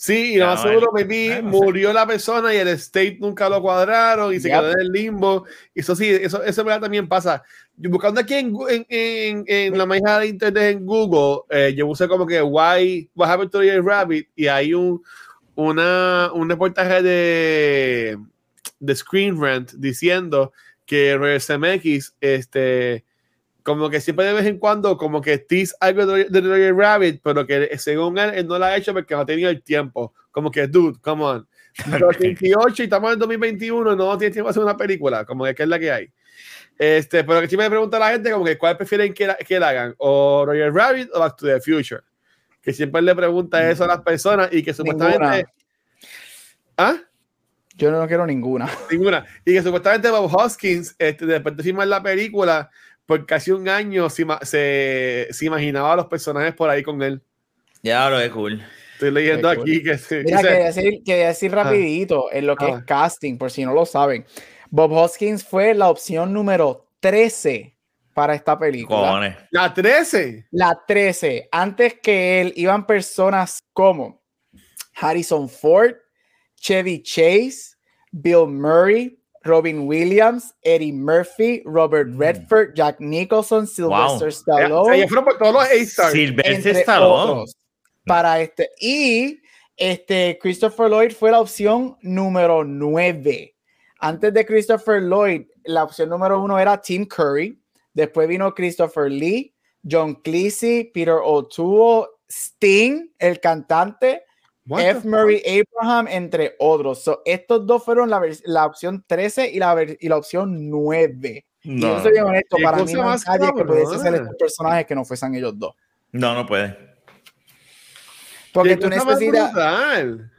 Sí, 0.03 0.33
y 0.33 0.37
lo 0.37 0.47
más 0.47 0.61
seguro, 0.61 0.91
me 0.91 1.41
murió 1.41 1.93
la 1.93 2.05
persona 2.05 2.53
y 2.53 2.57
el 2.57 2.67
state 2.69 3.17
nunca 3.21 3.47
lo 3.47 3.61
cuadraron 3.61 4.33
y 4.33 4.39
se 4.39 4.49
quedó 4.49 4.71
en 4.71 4.79
el 4.81 4.87
limbo. 4.89 5.45
Eso 5.73 5.95
sí, 5.95 6.09
eso, 6.09 6.43
eso 6.43 6.65
también 6.65 7.07
pasa. 7.07 7.43
Yo 7.75 7.89
buscando 7.89 8.21
aquí 8.21 8.35
en, 8.35 8.55
en, 8.69 9.43
en, 9.47 9.77
la 9.77 9.85
magia 9.85 10.19
de 10.19 10.27
internet 10.27 10.77
en 10.77 10.85
Google, 10.85 11.41
eh, 11.49 11.73
yo 11.75 11.87
puse 11.87 12.07
como 12.07 12.25
que 12.25 12.41
Why, 12.41 13.09
What 13.15 13.31
Happened 13.31 13.51
to 13.51 13.61
the 13.61 13.81
Rabbit 13.81 14.29
y 14.35 14.47
hay 14.47 14.73
un, 14.73 15.01
una, 15.55 16.29
un 16.33 16.49
reportaje 16.49 17.01
de, 17.01 18.17
de 18.79 18.95
Screen 18.95 19.41
Rant 19.41 19.71
diciendo 19.73 20.53
que 20.85 21.17
RSMX, 21.17 22.15
este 22.21 23.05
como 23.63 23.89
que 23.89 24.01
siempre 24.01 24.25
de 24.25 24.33
vez 24.33 24.45
en 24.45 24.59
cuando, 24.59 24.97
como 24.97 25.21
que 25.21 25.37
tease 25.37 25.73
algo 25.79 26.05
de, 26.05 26.25
Roger 26.25 26.75
Rabbit, 26.75 27.21
pero 27.23 27.47
que 27.47 27.77
según 27.77 28.17
él, 28.17 28.31
él 28.35 28.47
no 28.47 28.59
lo 28.59 28.65
ha 28.65 28.75
hecho 28.75 28.93
porque 28.93 29.15
no 29.15 29.21
ha 29.21 29.25
tenido 29.25 29.49
el 29.49 29.63
tiempo. 29.63 30.13
Como 30.31 30.51
que, 30.51 30.67
dude, 30.67 30.99
come 31.01 31.23
on. 31.23 31.47
28 32.19 32.83
y 32.83 32.85
estamos 32.85 33.13
en 33.13 33.19
2021, 33.19 33.95
no 33.95 34.17
tiene 34.17 34.33
tiempo 34.33 34.47
de 34.47 34.51
hacer 34.51 34.63
una 34.63 34.77
película, 34.77 35.25
como 35.25 35.45
que, 35.45 35.63
es 35.63 35.67
la 35.67 35.79
que 35.79 35.91
hay. 35.91 36.09
Este, 36.77 37.23
pero 37.23 37.41
que 37.41 37.47
si 37.47 37.57
me 37.57 37.69
pregunta 37.69 37.99
la 37.99 38.11
gente, 38.11 38.31
como 38.31 38.45
que, 38.45 38.57
¿cuál 38.57 38.77
prefieren 38.77 39.13
que, 39.13 39.35
que 39.47 39.59
la 39.59 39.69
hagan? 39.69 39.95
¿O 39.97 40.43
Roger 40.45 40.73
Rabbit 40.73 41.09
o 41.13 41.19
Back 41.19 41.37
to 41.37 41.45
the 41.45 41.61
Future? 41.61 42.01
Que 42.61 42.73
siempre 42.73 43.01
le 43.01 43.15
pregunta 43.15 43.69
eso 43.69 43.83
a 43.83 43.87
las 43.87 44.01
personas 44.01 44.49
y 44.51 44.63
que 44.63 44.73
supuestamente. 44.73 45.45
¿Ah? 46.77 46.97
Yo 47.75 47.91
no 47.91 48.07
quiero 48.07 48.25
ninguna. 48.25 48.69
Ninguna. 48.91 49.25
Y 49.45 49.53
que 49.53 49.61
supuestamente 49.61 50.09
Bob 50.09 50.33
Hoskins, 50.33 50.95
este, 50.97 51.25
después 51.25 51.57
de 51.57 51.63
filmar 51.63 51.87
la 51.87 52.01
película, 52.01 52.69
por 53.05 53.25
casi 53.25 53.51
un 53.51 53.67
año 53.67 54.09
se, 54.09 54.25
se, 55.31 55.45
imaginaba 55.45 55.93
a 55.93 55.95
los 55.95 56.05
personajes 56.05 56.53
por 56.53 56.69
ahí 56.69 56.83
con 56.83 57.01
él. 57.01 57.21
Ya 57.81 58.09
lo 58.09 58.19
es 58.19 58.29
cool. 58.29 58.63
Estoy 58.93 59.11
leyendo 59.11 59.49
aquí 59.49 59.83
que 59.83 59.97
sí. 59.97 60.15
Mira, 60.23 60.41
quería 60.41 60.65
decir, 60.65 61.01
decir 61.03 61.51
ah. 61.53 61.63
rapidito 61.63 62.31
en 62.31 62.47
lo 62.47 62.55
que 62.55 62.69
es 62.69 62.75
ah. 62.75 62.83
casting, 62.85 63.37
por 63.37 63.51
si 63.51 63.65
no 63.65 63.73
lo 63.73 63.85
saben. 63.85 64.25
Bob 64.75 64.91
Hoskins 64.91 65.43
fue 65.43 65.75
la 65.75 65.87
opción 65.87 66.33
número 66.33 66.87
13 66.99 67.77
para 68.15 68.33
esta 68.33 68.57
película. 68.57 69.37
La 69.51 69.71
13. 69.71 70.47
La 70.49 70.81
13. 70.87 71.47
Antes 71.51 71.99
que 72.01 72.41
él 72.41 72.53
iban 72.55 72.87
personas 72.87 73.59
como 73.71 74.23
Harrison 74.95 75.47
Ford, 75.47 75.93
Chevy 76.55 77.03
Chase, 77.03 77.75
Bill 78.11 78.47
Murray, 78.47 79.19
Robin 79.43 79.81
Williams, 79.87 80.55
Eddie 80.63 80.91
Murphy, 80.91 81.61
Robert 81.65 82.07
Mm. 82.09 82.19
Redford, 82.19 82.73
Jack 82.73 82.99
Nicholson, 82.99 83.67
Sylvester 83.67 84.29
Ya, 84.31 84.37
Stallone. 84.39 84.95
ellos 84.95 85.07
fueron 85.09 85.25
por 85.25 85.37
todos 85.37 85.53
los 85.53 85.63
A-Stars. 85.65 86.13
Sylvester 86.13 86.51
entre 86.55 86.71
Stallone. 86.79 87.31
otros, 87.31 87.55
para 88.07 88.41
este 88.41 88.69
y 88.79 89.39
este 89.77 90.39
Christopher 90.41 90.89
Lloyd 90.89 91.11
fue 91.11 91.29
la 91.29 91.41
opción 91.41 91.95
número 92.01 92.63
9 92.63 93.52
antes 94.03 94.33
de 94.33 94.45
Christopher 94.45 95.01
Lloyd 95.01 95.47
la 95.63 95.83
opción 95.83 96.09
número 96.09 96.41
uno 96.41 96.59
era 96.59 96.79
Tim 96.81 97.05
Curry. 97.05 97.59
Después 97.93 98.27
vino 98.27 98.53
Christopher 98.53 99.09
Lee 99.09 99.53
John 99.89 100.15
Cleese 100.15 100.91
Peter 100.93 101.15
O'Toole 101.23 102.07
Sting 102.29 103.09
el 103.19 103.39
cantante 103.39 104.23
What 104.65 104.81
F. 104.81 105.07
Murray 105.07 105.41
Abraham 105.45 106.07
entre 106.09 106.55
otros. 106.59 107.03
So, 107.03 107.21
estos 107.25 107.65
dos 107.67 107.83
fueron 107.83 108.09
la, 108.09 108.65
opción 108.65 109.03
13 109.05 109.51
y 109.51 109.59
la, 109.59 109.73
ver- 109.75 109.97
y 109.99 110.07
la 110.07 110.17
opción 110.17 110.69
9 110.69 111.45
y 111.63 111.79
yo 111.81 111.87
No, 111.95 112.01
soy 112.01 112.11
bien 112.13 112.23
honesto, 112.25 112.57
Qué 112.57 112.63
para 112.63 112.83
mí 112.83 112.93
no 112.93 113.09
hay 113.09 113.19
nadie 113.27 113.51
que 113.55 113.65
pudiese 113.65 113.99
ser 113.99 114.15
estos 114.15 114.35
personajes 114.37 114.85
que 114.85 114.95
no 114.95 115.05
fuesen 115.05 115.35
ellos 115.35 115.57
dos. 115.57 115.73
No, 116.11 116.33
no 116.33 116.45
puede. 116.45 116.77
porque 118.53 118.77
tú 118.77 118.87
necesitas. 118.89 119.51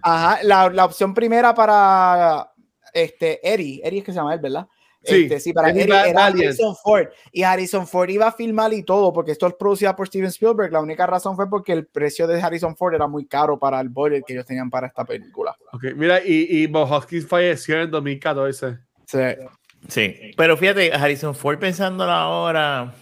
Ajá, 0.03 0.39
la, 0.43 0.71
la 0.71 0.85
opción 0.85 1.12
primera 1.15 1.55
para 1.55 2.51
este 2.95 3.40
Eddie, 3.47 3.80
Eddie 3.84 3.99
es 3.99 4.05
que 4.05 4.12
se 4.12 4.16
llama 4.18 4.34
él, 4.34 4.40
¿verdad? 4.40 4.66
Sí, 5.03 5.24
Este, 5.24 5.38
sí, 5.40 5.53
para 5.53 5.68
Eddie 5.68 5.82
Eddie 5.82 6.11
era. 6.11 6.26
Harrison 6.26 6.74
Ford. 6.76 7.09
Y 7.30 7.42
Harrison 7.42 7.86
Ford 7.86 8.09
iba 8.09 8.28
a 8.28 8.32
filmar 8.32 8.72
y 8.72 8.82
todo, 8.82 9.12
porque 9.12 9.32
esto 9.32 9.47
es 9.47 9.55
producido 9.55 9.95
por 9.95 10.07
Steven 10.07 10.28
Spielberg. 10.28 10.72
La 10.72 10.80
única 10.80 11.07
razón 11.07 11.36
fue 11.36 11.51
porque 11.51 11.72
el 11.72 11.86
precio 11.86 12.26
de 12.26 12.40
Harrison 12.40 12.74
Ford 12.74 12.95
era 12.95 13.07
muy 13.07 13.26
caro 13.26 13.59
para 13.59 13.80
el 13.80 13.90
budget 13.90 14.24
que 14.24 14.32
ellos 14.32 14.47
tenían 14.47 14.70
para 14.70 14.86
esta 14.86 15.05
película. 15.05 15.55
Ok, 15.72 15.84
mira, 15.95 16.20
y, 16.24 16.47
y 16.49 16.66
Bob 16.68 16.90
Hoskins 16.90 17.26
falleció 17.26 17.82
en 17.82 17.90
2014. 17.90 18.78
Sí. 19.07 19.18
Sí, 19.88 20.16
pero 20.38 20.57
fíjate, 20.57 20.90
Harrison 20.95 21.34
Ford 21.34 21.59
pensándolo 21.59 22.11
ahora 22.11 22.95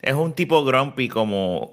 es 0.00 0.14
un 0.14 0.32
tipo 0.32 0.64
grumpy 0.64 1.08
como, 1.08 1.72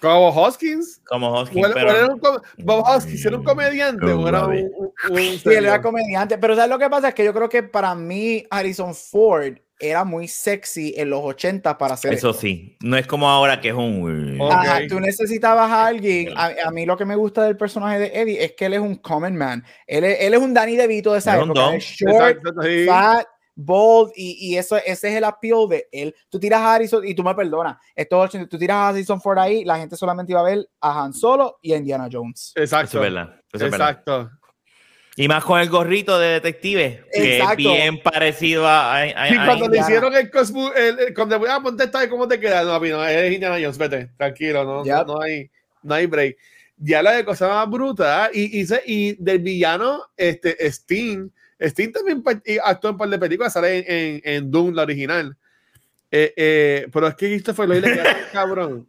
Como 0.00 0.28
Hoskins. 0.30 1.00
como 1.06 1.30
Hoskins, 1.32 1.60
Bueno, 1.60 1.74
pero 1.74 1.90
era 1.90 2.06
un 2.06 2.18
com- 2.18 2.40
Bob 2.58 2.84
Hoskins 2.86 3.24
era 3.26 3.36
un 3.36 3.44
comediante 3.44 4.06
o 4.12 4.26
era 4.28 4.46
un, 4.46 4.56
un- 4.56 4.92
un 5.10 5.38
Sí, 5.38 5.48
él 5.50 5.66
era 5.66 5.80
comediante, 5.82 6.38
pero 6.38 6.54
¿sabes 6.54 6.70
lo 6.70 6.78
que 6.78 6.88
pasa? 6.88 7.08
Es 7.08 7.14
que 7.14 7.24
yo 7.24 7.34
creo 7.34 7.48
que 7.48 7.62
para 7.62 7.94
mí 7.94 8.44
Harrison 8.50 8.94
Ford 8.94 9.54
era 9.82 10.04
muy 10.04 10.28
sexy 10.28 10.92
en 10.96 11.08
los 11.08 11.20
80 11.24 11.78
para 11.78 11.94
hacer 11.94 12.12
eso 12.12 12.30
esto. 12.30 12.40
sí, 12.42 12.76
no 12.82 12.98
es 12.98 13.06
como 13.06 13.30
ahora 13.30 13.62
que 13.62 13.68
es 13.68 13.74
un... 13.74 14.38
Ajá, 14.50 14.80
tú 14.88 15.00
necesitabas 15.00 15.70
a 15.70 15.86
alguien. 15.86 16.34
A, 16.36 16.50
a 16.66 16.70
mí 16.70 16.84
lo 16.84 16.98
que 16.98 17.06
me 17.06 17.16
gusta 17.16 17.44
del 17.44 17.56
personaje 17.56 17.98
de 17.98 18.06
Eddie 18.14 18.44
es 18.44 18.52
que 18.52 18.66
él 18.66 18.74
es 18.74 18.80
un 18.80 18.96
common 18.96 19.36
man. 19.36 19.64
Él 19.86 20.04
es, 20.04 20.18
él 20.20 20.34
es 20.34 20.40
un 20.40 20.52
Danny 20.52 20.76
DeVito 20.76 21.12
de 21.14 21.18
esa 21.20 21.36
época. 21.38 21.78
short, 21.78 22.10
Exacto, 22.36 22.62
sí. 22.62 22.84
fat, 22.86 23.26
bold, 23.64 24.12
y, 24.16 24.36
y 24.52 24.56
eso, 24.56 24.76
ese 24.76 25.08
es 25.10 25.16
el 25.16 25.24
appeal 25.24 25.68
de 25.68 25.88
él. 25.92 26.14
Tú 26.28 26.38
tiras 26.40 26.60
a 26.60 26.74
Harrison, 26.74 27.06
y 27.06 27.14
tú 27.14 27.22
me 27.22 27.34
perdonas, 27.34 27.76
estos 27.94 28.24
80, 28.24 28.48
tú 28.48 28.58
tiras 28.58 28.76
a 28.76 28.88
Harrison 28.88 29.20
Ford 29.20 29.38
ahí, 29.38 29.64
la 29.64 29.78
gente 29.78 29.96
solamente 29.96 30.32
iba 30.32 30.40
a 30.40 30.44
ver 30.44 30.68
a 30.80 31.02
Han 31.04 31.12
Solo 31.12 31.58
y 31.62 31.72
a 31.72 31.76
Indiana 31.76 32.08
Jones. 32.10 32.52
Eso 32.54 32.62
Exacto. 32.62 32.98
es 32.98 33.02
verdad. 33.12 33.40
eso 33.52 33.64
es 33.66 33.70
verdad. 33.70 33.90
Exacto. 33.90 34.30
Y 35.16 35.28
más 35.28 35.44
con 35.44 35.60
el 35.60 35.68
gorrito 35.68 36.18
de 36.18 36.28
detective, 36.40 37.04
que 37.12 37.36
es 37.36 37.40
Exacto. 37.42 37.56
bien 37.56 38.00
parecido 38.02 38.66
a... 38.66 38.94
a- 38.94 39.00
a- 39.02 39.28
Y 39.28 39.34
a 39.36 39.44
cuando 39.44 39.54
le 39.68 39.76
Indiana. 39.76 39.86
hicieron 39.86 40.14
el 40.14 40.30
cosmo, 40.30 40.72
el, 40.72 40.98
el- 40.98 41.14
cuando 41.14 41.38
voy 41.38 41.48
a 41.50 41.60
ponte 41.60 41.84
esta, 41.84 42.08
¿cómo 42.08 42.26
te 42.26 42.40
queda? 42.40 42.62
No, 42.64 42.78
no, 42.78 43.04
eres 43.04 43.32
Indiana 43.34 43.56
Jones, 43.60 43.76
vete, 43.76 44.10
tranquilo, 44.16 44.64
no, 44.64 44.84
Yep. 44.84 45.06
no, 45.08 45.14
no 45.16 45.20
hay, 45.20 45.50
no 45.82 45.94
hay 45.94 46.06
break. 46.06 46.36
Ya 46.78 47.02
la 47.02 47.12
de 47.12 47.24
cosa 47.26 47.46
más 47.48 47.68
bruta, 47.68 48.30
y, 48.32 48.60
y, 48.60 48.64
se- 48.66 48.82
y 48.86 49.12
del 49.22 49.40
villano, 49.40 50.00
este, 50.16 50.56
Sting, 50.70 51.28
Sting 51.60 51.92
también 51.92 52.22
actuó 52.64 52.90
en 52.90 52.94
un 52.94 52.98
par 52.98 53.08
de 53.08 53.18
películas, 53.18 53.52
sale 53.52 53.78
en, 53.78 53.84
en, 53.86 54.20
en 54.24 54.50
Doom, 54.50 54.74
la 54.74 54.82
original. 54.82 55.36
Eh, 56.10 56.32
eh, 56.36 56.86
pero 56.92 57.06
es 57.08 57.14
que 57.14 57.26
Christopher 57.28 57.68
Lloyd 57.68 57.84
le 57.84 57.92
queda 57.92 58.16
cabrón. 58.32 58.88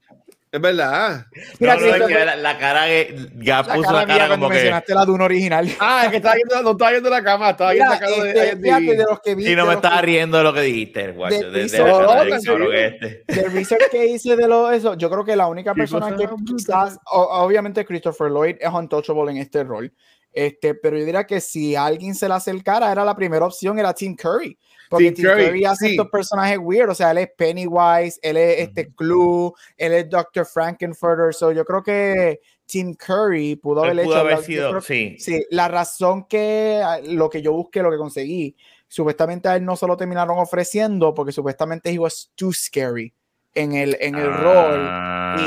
Es 0.53 0.59
verdad. 0.59 1.27
Mira, 1.59 1.75
No, 1.77 1.81
no, 1.87 1.95
es 1.95 2.03
que 2.07 2.25
la, 2.25 2.35
la 2.35 2.57
cara 2.57 2.85
que... 2.85 3.15
Ya 3.37 3.63
La 3.63 3.73
puso 3.73 3.87
cara 3.87 4.01
la 4.01 4.05
cara 4.07 4.27
como 4.27 4.49
que... 4.49 4.55
mencionaste 4.55 4.93
la 4.93 5.05
Dune 5.05 5.23
original. 5.23 5.69
Ah, 5.79 6.01
es 6.03 6.09
que 6.11 6.17
estaba 6.17 6.35
viendo, 6.35 6.61
no 6.61 6.71
estaba 6.71 6.91
viendo 6.91 7.09
la 7.09 7.23
cama, 7.23 7.49
estaba 7.51 7.71
viendo 7.71 7.89
la 7.89 7.99
cara 7.99 8.11
de 8.21 8.29
este, 8.31 8.47
IMDb. 8.49 8.61
fíjate, 8.63 8.97
de 8.97 9.05
los 9.09 9.19
que 9.21 9.35
vi, 9.35 9.43
Y 9.43 9.45
no 9.45 9.49
de 9.49 9.55
me 9.55 9.61
los 9.61 9.69
que- 9.69 9.75
estaba 9.87 10.01
riendo 10.01 10.37
de 10.39 10.43
lo 10.43 10.53
que 10.53 10.61
dijiste, 10.61 11.11
guacho. 11.13 11.35
de 11.35 11.43
De, 11.51 11.67
de, 11.69 11.79
No, 11.79 12.15
del 12.15 12.27
tranquilo. 12.27 12.53
cabrón 12.53 12.75
este. 12.75 13.23
del 13.27 13.51
research 13.53 13.89
que 13.91 14.05
hice 14.07 14.35
de 14.35 14.47
lo 14.49 14.69
eso, 14.71 14.95
yo 14.95 15.09
creo 15.09 15.23
que 15.23 15.37
la 15.37 15.47
única 15.47 15.73
persona 15.73 16.13
que 16.17 16.27
quizás, 16.45 16.99
o- 17.09 17.43
obviamente 17.45 17.85
Christopher 17.85 18.29
Lloyd 18.29 18.57
es 18.59 18.69
untouchable 18.73 19.31
en 19.31 19.37
este 19.37 19.63
rol, 19.63 19.93
este, 20.33 20.75
pero 20.75 20.97
yo 20.97 21.05
diría 21.05 21.25
que 21.25 21.41
si 21.41 21.75
alguien 21.75 22.15
se 22.15 22.27
le 22.27 22.33
acercara, 22.33 22.91
era 22.91 23.03
la 23.03 23.15
primera 23.15 23.45
opción, 23.45 23.77
era 23.79 23.93
Tim 23.93 24.15
Curry. 24.15 24.57
Porque 24.89 25.11
Tim 25.11 25.15
Tim 25.15 25.25
Curry, 25.25 25.45
Curry, 25.45 25.65
hace 25.65 25.85
sí. 25.85 25.91
estos 25.91 26.09
personajes 26.09 26.57
weird, 26.61 26.89
o 26.89 26.95
sea, 26.95 27.11
él 27.11 27.19
es 27.19 27.29
Pennywise, 27.37 28.19
él 28.21 28.37
es 28.37 28.59
este 28.59 28.93
Clue, 28.93 29.53
él 29.77 29.93
es 29.93 30.09
Dr. 30.09 30.45
Frankenfurter, 30.45 31.33
so 31.33 31.51
yo 31.51 31.63
creo 31.63 31.81
que 31.81 32.41
Tim 32.65 32.95
Curry 32.95 33.55
pudo 33.55 33.83
haber 33.83 33.91
Él 33.91 33.99
hecho 33.99 34.15
haber 34.15 34.43
sido, 34.43 34.81
sí. 34.81 35.15
Sí, 35.17 35.45
la 35.49 35.67
razón 35.67 36.25
que 36.25 36.81
lo 37.05 37.29
que 37.29 37.41
yo 37.41 37.53
busqué, 37.53 37.81
lo 37.81 37.91
que 37.91 37.97
conseguí, 37.97 38.55
supuestamente 38.87 39.47
a 39.47 39.55
él 39.55 39.63
no 39.65 39.75
se 39.77 39.87
lo 39.87 39.95
terminaron 39.95 40.37
ofreciendo 40.37 41.13
porque 41.13 41.31
supuestamente 41.31 41.89
he 41.89 41.97
was 41.97 42.31
too 42.35 42.51
scary 42.51 43.13
en 43.53 43.73
el, 43.73 43.97
en 43.99 44.15
el 44.15 44.27
rol. 44.33 44.79
Ah, 44.79 45.35
Y, 45.37 45.41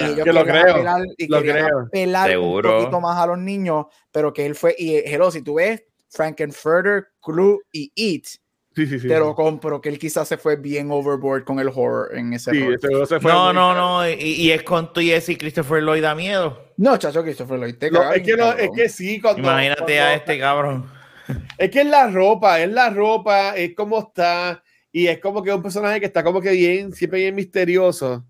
y 0.00 0.04
ellos 0.12 0.24
que 0.24 0.32
lo 0.32 0.44
creo, 0.44 0.70
apelar, 0.72 1.02
y 1.16 1.26
lo 1.28 1.40
creo. 1.40 1.80
apelar 1.86 2.38
un 2.38 2.62
poquito 2.62 3.00
más 3.00 3.18
a 3.18 3.26
los 3.26 3.38
niños, 3.38 3.86
pero 4.12 4.32
que 4.32 4.46
él 4.46 4.54
fue, 4.54 4.74
y 4.78 4.96
hello, 4.96 5.30
si 5.30 5.42
tú 5.42 5.54
ves 5.54 5.82
Frankenfurter, 6.10 7.08
Clue 7.22 7.60
y 7.72 7.92
It, 7.94 8.26
Sí, 8.76 8.86
sí, 8.86 9.00
sí. 9.00 9.08
te 9.08 9.18
lo 9.18 9.34
compro, 9.34 9.80
que 9.80 9.88
él 9.88 9.98
quizás 9.98 10.28
se 10.28 10.36
fue 10.36 10.54
bien 10.56 10.90
overboard 10.92 11.42
con 11.44 11.58
el 11.58 11.68
horror 11.68 12.16
en 12.16 12.32
ese 12.32 12.52
Sí, 12.52 12.60
rol. 12.64 12.78
fue 13.08 13.18
No, 13.32 13.52
no, 13.52 13.74
no. 13.74 14.08
Y, 14.08 14.12
y 14.14 14.52
es 14.52 14.62
con 14.62 14.92
tu 14.92 15.00
Jesse 15.00 15.36
Christopher 15.36 15.82
Lloyd 15.82 16.02
da 16.02 16.14
miedo. 16.14 16.66
No, 16.76 16.96
chacho, 16.96 17.22
Christopher 17.22 17.58
Lloyd, 17.58 17.76
te 17.78 17.90
No, 17.90 18.12
es 18.12 18.22
que 18.22 18.36
no, 18.36 18.52
es 18.52 18.70
que 18.74 18.88
sí, 18.88 19.20
cuando, 19.20 19.42
Imagínate 19.42 19.82
cuando- 19.82 20.02
a 20.04 20.14
este 20.14 20.38
cabrón. 20.38 20.90
Es 21.58 21.70
que 21.70 21.80
es 21.80 21.86
la 21.86 22.06
ropa, 22.08 22.60
es 22.60 22.70
la 22.70 22.90
ropa, 22.90 23.56
es 23.56 23.74
como 23.74 23.98
está, 23.98 24.62
y 24.92 25.06
es 25.06 25.18
como 25.20 25.42
que 25.42 25.52
un 25.52 25.62
personaje 25.62 26.00
que 26.00 26.06
está 26.06 26.22
como 26.24 26.40
que 26.40 26.50
bien, 26.52 26.92
siempre 26.92 27.20
bien 27.20 27.34
misterioso. 27.34 28.24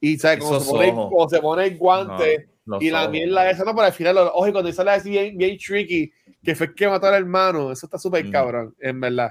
Y 0.00 0.18
sabes, 0.18 0.40
como 0.40 0.60
se, 0.60 0.70
pone, 0.70 0.92
como 0.92 1.28
se 1.28 1.40
pone 1.40 1.64
el 1.66 1.76
guante 1.78 2.48
No, 2.66 2.78
y 2.80 2.90
la 2.90 3.00
ojos. 3.02 3.12
mierda 3.12 3.50
esa, 3.50 3.64
no, 3.64 3.74
pero 3.74 3.86
al 3.86 3.92
final 3.92 4.18
ojos, 4.18 4.48
y 4.48 4.52
cuando 4.52 4.72
sale 4.72 4.90
así 4.90 5.10
bien, 5.10 5.38
bien 5.38 5.56
tricky, 5.56 6.12
que 6.44 6.54
fue 6.54 6.66
el 6.66 6.74
que 6.74 6.86
mató 6.88 7.06
al 7.06 7.14
hermano, 7.14 7.72
eso 7.72 7.86
está 7.86 7.98
súper 7.98 8.24
Mm. 8.26 8.30
cabrón, 8.30 8.74
en 8.80 9.00
verdad. 9.00 9.30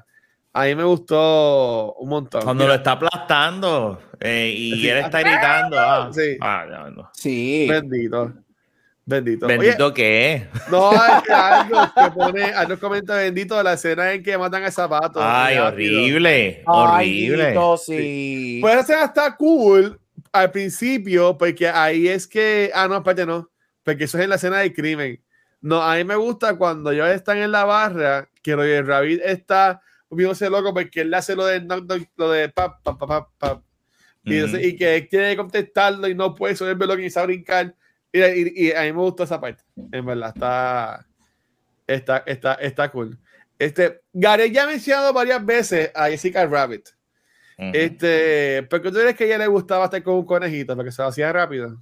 A 0.54 0.66
mí 0.66 0.76
me 0.76 0.86
gustó 0.86 1.94
un 1.96 2.10
montón. 2.10 2.42
Cuando 2.44 2.64
Mira, 2.64 2.76
lo 2.76 2.78
está 2.80 2.94
aplastando 2.94 4.00
eh, 4.22 4.54
y 4.56 4.72
Sí. 4.82 4.88
él 4.90 4.98
está 5.00 5.20
gritando. 5.20 5.78
Ah, 5.78 6.10
Sí. 6.14 6.38
ah, 6.40 6.66
no, 6.70 6.92
no. 6.92 7.10
Sí. 7.14 7.68
Bendito. 7.70 8.34
Bendito. 9.08 9.46
Oye, 9.46 9.58
Bendito 9.58 9.94
que 9.94 10.34
es. 10.34 10.44
no, 10.72 10.92
es 10.92 11.24
que 11.28 11.32
algo 11.34 11.78
que 11.94 12.12
pone, 12.12 12.44
Arnold 12.46 12.80
comenta 12.80 13.16
bendito 13.18 13.62
la 13.62 13.74
escena 13.74 14.12
en 14.14 14.24
que 14.24 14.36
matan 14.38 14.64
al 14.64 14.72
zapato. 14.72 15.20
Ay, 15.22 15.58
rápido. 15.58 16.00
horrible. 16.02 16.64
Ay, 16.66 17.28
horrible. 17.30 17.48
Dito, 17.50 17.78
sí. 17.78 18.58
Puede 18.62 18.84
ser 18.84 18.98
hasta 18.98 19.36
cool 19.36 20.00
al 20.32 20.50
principio, 20.52 21.38
porque 21.38 21.68
ahí 21.68 22.08
es 22.08 22.28
que. 22.28 22.72
Ah, 22.74 22.88
no, 22.88 22.96
aparte 22.96 23.26
no. 23.28 23.50
Porque 23.84 24.06
eso 24.06 24.18
es 24.18 24.24
en 24.24 24.30
la 24.32 24.38
escena 24.38 24.58
del 24.60 24.74
crimen. 24.74 25.22
No, 25.62 25.82
a 25.84 25.96
mí 25.96 26.04
me 26.04 26.16
gusta 26.16 26.58
cuando 26.58 26.92
ellos 26.92 27.08
están 27.10 27.38
en 27.38 27.52
la 27.52 27.64
barra, 27.64 28.28
que 28.42 28.56
Roger 28.56 28.86
Rabbit 28.88 29.22
está 29.24 29.82
viéndose 30.10 30.50
loco 30.50 30.74
porque 30.74 31.02
él 31.02 31.14
hace 31.14 31.36
lo 31.36 31.46
de, 31.46 31.60
lo 32.16 32.32
de 32.32 32.50
pap, 32.50 32.82
pap, 32.84 32.98
pap, 33.00 33.08
pap, 33.10 33.28
pap. 33.38 33.62
Y, 34.24 34.36
entonces- 34.36 34.66
y 34.66 34.76
que 34.76 34.96
él 34.96 35.08
quiere 35.08 35.36
contestarlo 35.38 36.08
y 36.08 36.16
no 36.16 36.34
puede 36.34 36.56
subir 36.56 36.76
lo 36.76 36.98
que 36.98 37.10
sabe 37.12 37.28
brincar. 37.28 37.76
Y, 38.16 38.22
y- 38.22 38.68
y 38.68 38.72
a 38.72 38.82
mí 38.84 38.94
me 38.94 39.00
gustó 39.02 39.24
esa 39.24 39.40
parte. 39.42 39.64
En 39.92 40.06
verdad, 40.06 40.32
está. 40.34 41.06
Está, 41.88 42.18
está, 42.26 42.54
está 42.56 42.90
cool. 42.92 43.18
Este, 43.60 44.02
Gary 44.14 44.52
ya 44.52 44.64
ha 44.64 44.68
mencionado 44.68 45.14
varias 45.14 45.46
veces 45.46 45.92
a 45.94 46.10
Jessica 46.10 46.46
Rabbit. 46.46 46.88
Ujú. 47.58 47.72
Este, 47.74 48.64
¿por 48.70 48.82
qué 48.82 48.90
tú 48.92 48.98
crees 48.98 49.16
que 49.16 49.24
a 49.24 49.28
ella 49.28 49.38
le 49.40 49.48
gustaba 49.48 49.86
estar 49.86 50.02
con 50.04 50.16
un 50.16 50.26
conejito? 50.26 50.76
Porque 50.76 50.92
se 50.92 51.02
lo 51.02 51.08
hacía 51.10 51.32
rápido. 51.32 51.82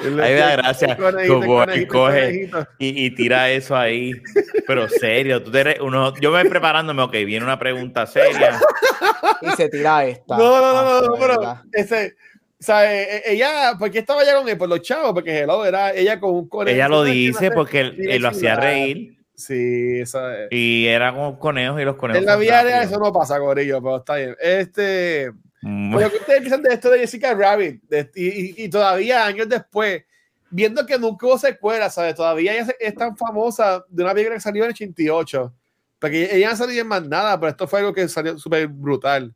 Ahí 0.00 0.10
me 0.12 0.34
da 0.34 0.56
gracia 0.56 0.96
Conejito, 0.96 1.34
como 1.40 1.54
conejito, 1.56 1.92
coge 1.92 2.50
y, 2.78 3.06
y 3.06 3.10
tira 3.14 3.50
eso 3.50 3.76
ahí. 3.76 4.12
Pero 4.66 4.88
serio, 4.88 5.42
tú 5.42 5.50
te 5.50 5.64
re- 5.64 5.78
uno, 5.80 6.14
yo 6.20 6.30
me 6.30 6.40
voy 6.42 6.48
preparándome, 6.50 7.02
ok, 7.02 7.12
viene 7.26 7.44
una 7.44 7.58
pregunta 7.58 8.06
seria. 8.06 8.60
Y 9.42 9.50
se 9.50 9.68
tira 9.68 10.04
esta. 10.04 10.36
No, 10.36 10.60
no, 10.60 10.72
no, 10.72 10.82
no, 10.82 10.98
Ah, 10.98 11.02
no, 11.06 11.12
pero 11.18 11.38
verdad. 11.40 11.62
ese, 11.72 12.14
o 12.60 12.62
sea, 12.62 12.92
e- 12.94 13.16
e- 13.18 13.32
ella, 13.32 13.72
¿por 13.78 13.90
qué 13.90 13.98
estaba 14.00 14.24
ya 14.24 14.36
con 14.36 14.48
él? 14.48 14.56
Por 14.56 14.68
los 14.68 14.82
chavos, 14.82 15.12
porque 15.12 15.38
hello, 15.40 15.64
era 15.64 15.92
ella 15.92 16.18
con 16.20 16.30
un 16.34 16.48
conejo. 16.48 16.74
Ella 16.74 16.88
lo 16.88 16.98
¿Sabes 16.98 17.12
qué 17.12 17.18
dice 17.18 17.50
porque 17.50 17.80
él, 17.80 18.22
lo 18.22 18.28
hacía 18.28 18.54
reír 18.56 19.16
Sí, 19.34 20.00
eso 20.00 20.30
es. 20.32 20.48
y 20.50 20.86
era 20.88 21.12
con 21.14 21.36
conejos 21.38 21.80
y 21.80 21.84
los 21.84 21.96
conejos. 21.96 22.20
En 22.22 22.26
la 22.26 22.36
vida 22.36 22.62
real 22.62 22.84
eso 22.84 22.98
no 22.98 23.12
pasa, 23.12 23.38
Gorillo, 23.38 23.80
pero 23.80 23.96
está 23.98 24.16
bien. 24.16 24.36
Este. 24.40 25.30
Mm, 25.62 25.96
Pero 25.96 26.10
que 26.10 26.16
ustedes 26.18 26.40
piensan 26.40 26.62
de 26.62 26.74
esto 26.74 26.90
de 26.90 27.00
Jessica 27.00 27.34
Rabbit 27.34 27.82
De- 27.88 28.10
y, 28.14 28.64
y- 28.64 28.68
todavía 28.68 29.26
años 29.26 29.48
después, 29.48 30.04
viendo 30.50 30.86
que 30.86 30.98
nunca 30.98 31.26
hubo 31.26 31.38
secuela, 31.38 31.90
¿sabes? 31.90 32.14
Todavía 32.14 32.54
ella 32.54 32.66
es 32.78 32.94
tan 32.94 33.16
famosa 33.16 33.84
de 33.88 34.02
una 34.04 34.12
película 34.14 34.36
que 34.36 34.40
salió 34.40 34.62
en 34.62 34.68
el 34.70 34.74
88. 34.74 35.52
Porque 35.98 36.28
ella 36.32 36.50
no 36.50 36.56
salió 36.56 36.80
en 36.80 36.86
más 36.86 37.06
nada, 37.08 37.38
pero 37.40 37.50
esto 37.50 37.66
fue 37.66 37.80
algo 37.80 37.92
que 37.92 38.06
salió 38.08 38.38
súper 38.38 38.68
brutal. 38.68 39.34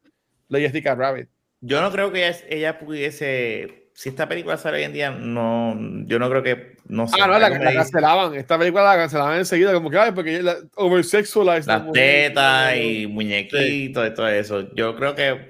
La 0.49 0.61
Jessica 0.61 0.95
Rabbit. 0.95 1.29
Yo 1.61 1.81
no 1.81 1.91
creo 1.91 2.12
que 2.12 2.27
ella, 2.29 2.39
ella 2.49 2.79
pudiese 2.79 3.83
si 3.95 4.09
esta 4.09 4.29
película 4.29 4.57
sale 4.57 4.79
hoy 4.79 4.85
en 4.85 4.93
día, 4.93 5.11
no, 5.11 5.77
yo 6.07 6.18
no 6.18 6.29
creo 6.31 6.43
que, 6.43 6.77
no 6.87 7.07
sé. 7.07 7.16
Ah, 7.20 7.27
no, 7.27 7.39
la, 7.39 7.51
la 7.51 7.73
cancelaban, 7.75 8.35
esta 8.35 8.59
película 8.59 8.85
la 8.85 8.97
cancelaban 8.97 9.39
enseguida, 9.39 9.73
como 9.75 9.91
que, 9.91 9.99
ay, 9.99 10.12
porque 10.12 10.43
la 10.43 10.57
oversexualized. 10.77 11.66
Las 11.66 11.93
tetas 11.93 12.77
y 12.77 13.07
muñequitos 13.07 14.09
y 14.09 14.14
todo 14.14 14.29
eso. 14.29 14.75
Yo 14.75 14.97
creo 14.97 15.14
que, 15.14 15.49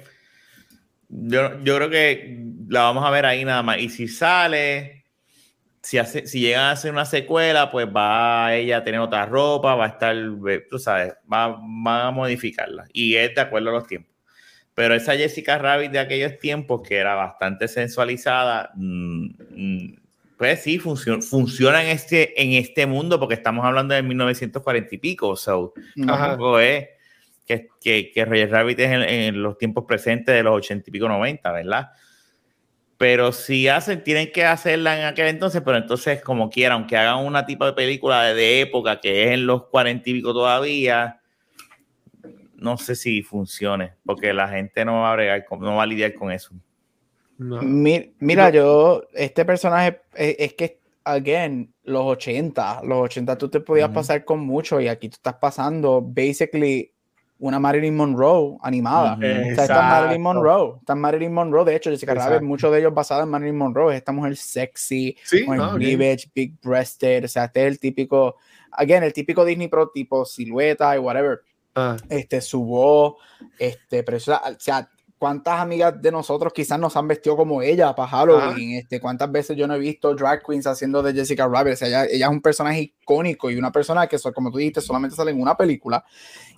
yo, 1.12 1.62
yo 1.62 1.76
creo 1.76 1.90
que 1.90 2.42
la 2.68 2.82
vamos 2.82 3.04
a 3.04 3.10
ver 3.10 3.26
ahí 3.26 3.44
nada 3.44 3.62
más. 3.62 3.78
Y 3.78 3.90
si 3.90 4.08
sale, 4.08 5.04
si, 5.82 5.98
hace, 5.98 6.26
si 6.26 6.40
llegan 6.40 6.64
a 6.64 6.70
hacer 6.72 6.90
una 6.90 7.04
secuela, 7.04 7.70
pues 7.70 7.86
va 7.86 8.54
ella 8.54 8.78
a 8.78 8.84
tener 8.84 9.00
otra 9.00 9.26
ropa, 9.26 9.74
va 9.74 9.84
a 9.84 9.88
estar, 9.88 10.16
tú 10.70 10.78
sabes, 10.78 11.14
va, 11.30 11.48
va 11.86 12.08
a 12.08 12.10
modificarla. 12.10 12.86
Y 12.92 13.14
es 13.16 13.34
de 13.34 13.40
acuerdo 13.40 13.70
a 13.70 13.74
los 13.74 13.86
tiempos. 13.86 14.10
Pero 14.74 14.94
esa 14.94 15.14
Jessica 15.14 15.58
Rabbit 15.58 15.92
de 15.92 15.98
aquellos 15.98 16.38
tiempos, 16.38 16.80
que 16.86 16.96
era 16.96 17.14
bastante 17.14 17.68
sensualizada, 17.68 18.70
mm, 18.74 19.26
mm, 19.50 19.96
pues 20.38 20.62
sí, 20.62 20.78
funciona, 20.78 21.20
funciona 21.20 21.84
en, 21.84 21.90
este, 21.90 22.42
en 22.42 22.52
este 22.54 22.86
mundo, 22.86 23.20
porque 23.20 23.34
estamos 23.34 23.64
hablando 23.66 23.94
de 23.94 24.02
1940 24.02 24.94
y 24.94 24.98
pico. 24.98 25.36
So, 25.36 25.74
tampoco 26.06 26.58
es 26.58 26.88
que, 27.46 27.68
que, 27.80 28.10
que, 28.12 28.24
Roger 28.24 28.50
Rabbit 28.50 28.80
es 28.80 28.90
en, 28.90 29.42
los 29.42 29.58
tiempos 29.58 29.84
presentes 29.86 30.34
de 30.34 30.42
los 30.42 30.56
80 30.56 30.88
y 30.88 30.92
pico, 30.92 31.08
90, 31.08 31.52
¿verdad? 31.52 31.90
Pero 32.96 33.32
si 33.32 33.68
hacen, 33.68 34.04
tienen 34.04 34.30
que 34.30 34.44
hacerla 34.44 34.98
en 34.98 35.06
aquel 35.06 35.26
entonces, 35.26 35.62
pero 35.64 35.76
entonces, 35.76 36.22
como 36.22 36.50
quieran, 36.50 36.78
aunque 36.78 36.96
hagan 36.96 37.24
una 37.24 37.44
tipo 37.44 37.66
de 37.66 37.72
película 37.72 38.22
de, 38.22 38.34
de 38.34 38.60
época 38.60 39.00
que 39.00 39.24
es 39.24 39.30
en 39.32 39.46
los 39.46 39.66
40 39.66 40.08
y 40.08 40.12
pico 40.14 40.32
todavía, 40.32 41.20
no 42.62 42.78
sé 42.78 42.94
si 42.94 43.22
funcione, 43.22 43.94
porque 44.04 44.32
la 44.32 44.48
gente 44.48 44.84
no 44.84 45.02
va 45.02 45.10
a 45.10 45.14
bregar, 45.14 45.44
no 45.50 45.76
va 45.76 45.82
a 45.82 45.86
lidiar 45.86 46.14
con 46.14 46.30
eso. 46.30 46.54
Mira, 47.38 48.50
yo, 48.50 49.02
este 49.12 49.44
personaje 49.44 50.00
eh, 50.14 50.36
es, 50.38 50.54
que, 50.54 50.80
again, 51.04 51.74
los 51.82 52.04
80, 52.04 52.82
los 52.84 52.98
80 53.04 53.36
tú 53.36 53.48
te 53.48 53.60
podías 53.60 53.90
pasar 53.90 54.24
con 54.24 54.40
mucho 54.40 54.80
y 54.80 54.88
aquí 54.88 55.08
tú 55.08 55.14
estás 55.14 55.34
pasando, 55.34 56.00
basically, 56.00 56.91
una 57.42 57.58
Marilyn 57.58 57.96
Monroe 57.96 58.56
animada. 58.62 59.18
está 59.20 59.82
Marilyn 59.82 60.22
Monroe, 60.22 60.78
está 60.78 60.94
Marilyn 60.94 61.32
Monroe, 61.32 61.64
de 61.64 61.74
hecho, 61.76 61.90
Jessica 61.90 62.14
Rabbit, 62.14 62.42
muchos 62.42 62.70
de 62.70 62.78
ellos 62.78 62.94
basados 62.94 63.24
en 63.24 63.30
Marilyn 63.30 63.56
Monroe, 63.56 63.96
esta 63.96 64.12
mujer 64.12 64.36
sexy, 64.36 65.16
con 65.44 65.60
ah, 65.60 65.74
big 65.74 66.54
breasted, 66.62 67.24
o 67.24 67.28
sea, 67.28 67.46
este 67.46 67.62
es 67.62 67.66
el 67.66 67.80
típico, 67.80 68.36
again, 68.70 69.02
el 69.02 69.12
típico 69.12 69.44
Disney 69.44 69.66
Pro 69.66 69.88
tipo 69.88 70.24
silueta 70.24 70.94
y 70.94 71.00
whatever. 71.00 71.40
Ah. 71.74 71.96
Este, 72.08 72.40
su 72.40 72.62
voz, 72.64 73.14
este, 73.58 74.04
pero, 74.04 74.18
o 74.18 74.20
sea, 74.20 74.88
cuántas 75.22 75.60
amigas 75.60 76.02
de 76.02 76.10
nosotros 76.10 76.52
quizás 76.52 76.80
nos 76.80 76.96
han 76.96 77.06
vestido 77.06 77.36
como 77.36 77.62
ella 77.62 77.94
para 77.94 78.08
Halloween, 78.08 78.72
este, 78.72 78.98
cuántas 78.98 79.30
veces 79.30 79.56
yo 79.56 79.68
no 79.68 79.76
he 79.76 79.78
visto 79.78 80.12
drag 80.16 80.42
queens 80.44 80.66
haciendo 80.66 81.00
de 81.00 81.12
Jessica 81.12 81.46
Rabbit, 81.46 81.74
o 81.74 81.76
sea, 81.76 81.86
ella, 81.86 82.04
ella, 82.06 82.26
es 82.26 82.32
un 82.32 82.42
personaje 82.42 82.80
icónico 82.80 83.48
y 83.48 83.54
una 83.54 83.70
persona 83.70 84.08
que, 84.08 84.18
como 84.34 84.50
tú 84.50 84.58
dijiste, 84.58 84.80
solamente 84.80 85.14
sale 85.14 85.30
en 85.30 85.40
una 85.40 85.56
película, 85.56 86.04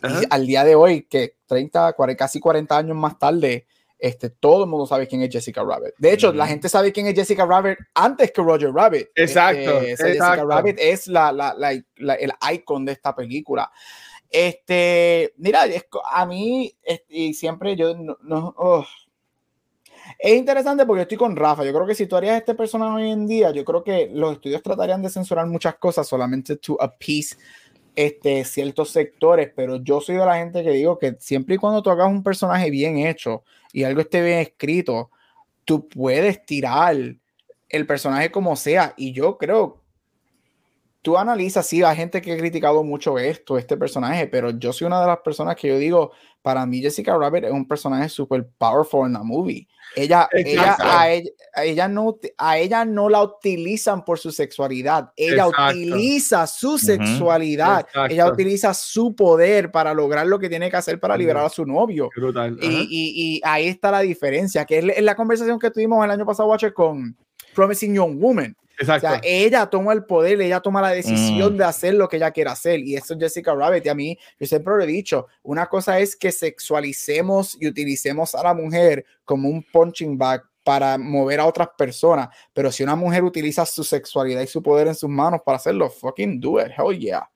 y 0.03 0.25
al 0.31 0.47
día 0.47 0.65
de 0.65 0.75
hoy, 0.75 1.03
que 1.03 1.37
30, 1.45 1.93
40, 1.93 2.19
casi 2.19 2.41
40 2.41 2.75
años 2.75 2.97
más 2.97 3.19
tarde, 3.19 3.67
este, 3.99 4.31
todo 4.31 4.65
el 4.65 4.71
mundo 4.71 4.87
sabe 4.87 5.07
quién 5.07 5.21
es 5.21 5.29
Jessica 5.29 5.63
Rabbit. 5.63 5.93
De 5.99 6.15
hecho, 6.15 6.33
la 6.33 6.47
gente 6.47 6.71
sabe 6.71 6.91
quién 6.91 7.07
es 7.07 7.15
Jessica 7.15 7.45
Rabbit 7.45 7.77
antes 7.93 8.33
que 8.33 8.41
Roger 8.41 8.73
Rabbit. 8.73 9.09
Exacto. 9.15 9.83
Este, 9.83 10.07
Jessica 10.07 10.43
Rabbit 10.43 10.79
es 10.79 11.07
la, 11.07 11.33
la, 11.33 11.55
la, 11.97 12.15
el 12.15 12.33
icon 12.51 12.87
de 12.87 12.93
esta 12.93 13.15
película. 13.15 13.71
Este, 14.37 15.33
mira, 15.37 15.61
a 16.11 16.27
mí, 16.27 16.75
y 17.09 17.35
siempre 17.35 17.77
yo 17.77 17.95
no, 17.95 18.53
oh. 18.59 18.85
es 20.19 20.35
interesante 20.35 20.85
porque 20.85 21.03
estoy 21.03 21.17
con 21.17 21.37
Rafa. 21.37 21.65
Yo 21.65 21.73
creo 21.73 21.87
que 21.87 21.95
si 21.95 22.09
tú 22.09 22.17
harías 22.17 22.39
este 22.39 22.57
personaje 22.57 23.05
hoy 23.05 23.11
en 23.13 23.29
día, 23.29 23.53
yo 23.53 23.65
creo 23.65 23.85
que 23.85 24.11
los 24.13 24.33
estudios 24.33 24.61
tratarían 24.61 25.03
de 25.03 25.11
censurar 25.11 25.47
muchas 25.47 25.77
cosas 25.77 26.09
solamente 26.09 26.57
to 26.57 26.77
appease 26.83 27.37
este, 27.95 28.45
ciertos 28.45 28.91
sectores, 28.91 29.53
pero 29.55 29.77
yo 29.77 30.01
soy 30.01 30.17
de 30.17 30.27
la 30.27 30.39
gente 30.39 30.65
que 30.65 30.71
digo 30.71 30.99
que 30.99 31.17
siempre 31.21 31.55
y 31.55 31.59
cuando 31.59 31.81
tú 31.81 31.91
hagas 31.91 32.09
un 32.09 32.25
personaje 32.25 32.71
bien 32.71 32.99
hecho 32.99 33.45
y 33.73 33.85
algo 33.85 34.01
esté 34.01 34.21
bien 34.21 34.41
escrito, 34.41 35.13
tú 35.65 35.89
puedes 35.89 36.45
tirar 36.45 36.97
el 37.69 37.87
personaje 37.87 38.33
como 38.33 38.57
sea. 38.57 38.95
Y 38.97 39.13
yo 39.13 39.39
creo 39.39 39.84
tú 41.05 41.19
analizas, 41.19 41.67
sí, 41.67 41.83
hay 41.83 41.97
gente 41.97 42.23
que 42.23 42.33
ha 42.33 42.37
criticado 42.39 42.83
mucho 42.83 43.19
esto, 43.19 43.59
este 43.59 43.77
personaje, 43.77 44.27
pero 44.27 44.59
yo 44.59 44.73
soy 44.73 44.87
una 44.87 45.03
de 45.03 45.07
las 45.07 45.19
personas 45.19 45.55
que 45.55 45.69
yo 45.69 45.77
digo, 45.77 46.13
para 46.41 46.65
mí 46.65 46.81
Jessica 46.81 47.15
Rabbit 47.15 47.45
es 47.45 47.53
un 47.53 47.69
personaje 47.69 48.09
súper 48.09 48.49
powerful 48.57 49.07
en 49.07 49.13
la 49.13 49.23
movie. 49.23 49.69
Ella, 49.95 50.27
ella, 50.33 50.79
a 50.81 51.63
ella, 51.63 51.89
no, 51.89 52.17
a 52.39 52.57
ella 52.57 52.87
no 52.87 53.11
la 53.11 53.23
utilizan 53.23 54.03
por 54.03 54.19
su 54.19 54.33
sexualidad, 54.33 55.13
ella 55.15 55.47
utiliza 55.47 56.47
su 56.47 56.79
sexualidad, 56.79 57.87
ella 58.09 58.27
utiliza 58.27 58.73
su 58.73 59.15
poder 59.15 59.71
para 59.71 59.93
lograr 59.93 60.27
lo 60.27 60.39
que 60.39 60.49
tiene 60.49 60.71
que 60.71 60.79
hacer 60.79 60.99
para 60.99 61.19
liberar 61.19 61.45
a 61.45 61.51
su 61.51 61.67
novio. 61.67 62.09
Y, 62.63 62.67
y, 62.67 63.37
y, 63.37 63.41
ahí 63.45 63.69
está 63.69 63.91
la 63.91 64.01
diferencia, 64.01 64.65
que 64.65 64.79
es 64.79 65.03
la 65.03 65.15
conversación 65.15 65.59
que 65.59 65.71
tuvimos 65.71 66.03
el 66.03 66.11
año 66.11 66.25
pasado, 66.25 66.49
Watcher, 66.49 66.73
con 66.73 67.15
Promising 67.55 67.95
Young 67.95 68.21
Woman 68.21 68.57
Exacto. 68.79 69.07
O 69.07 69.11
sea, 69.11 69.21
ella 69.23 69.67
toma 69.67 69.93
el 69.93 70.05
poder, 70.05 70.41
ella 70.41 70.61
toma 70.61 70.81
la 70.81 70.91
decisión 70.91 71.55
mm. 71.55 71.57
de 71.57 71.65
hacer 71.65 71.95
lo 71.95 72.09
que 72.09 72.17
ella 72.17 72.31
quiere 72.31 72.51
hacer. 72.51 72.81
Y 72.81 72.97
eso 72.97 73.15
es 73.15 73.21
Jessica 73.21 73.55
Rabbit. 73.55 73.87
Y 73.87 73.89
a 73.89 73.95
mí, 73.95 74.19
yo 74.39 74.47
siempre 74.47 74.75
lo 74.77 74.83
he 74.83 74.87
dicho, 74.87 75.27
una 75.43 75.67
cosa 75.67 75.99
es 75.99 76.17
que 76.17 76.33
sexualicemos 76.33 77.57
y 77.61 77.69
utilicemos 77.69 78.35
a 78.35 78.43
la 78.43 78.55
mujer 78.55 79.05
como 79.25 79.49
un 79.49 79.63
punching 79.63 80.19
bag 80.19 80.43
para 80.65 80.99
mover 80.99 81.41
a 81.41 81.47
otras 81.47 81.69
personas. 81.77 82.29
Pero 82.53 82.73
si 82.73 82.83
una 82.83 82.97
mujer 82.97 83.23
utiliza 83.23 83.65
su 83.67 83.85
sexualidad 83.85 84.41
y 84.41 84.47
su 84.47 84.63
poder 84.63 84.89
en 84.89 84.95
sus 84.95 85.11
manos 85.11 85.41
para 85.45 85.57
hacerlo, 85.57 85.89
fucking 85.91 86.41
do 86.41 86.61
it. 86.61 86.73
Hell 86.77 86.99
yeah. 86.99 87.29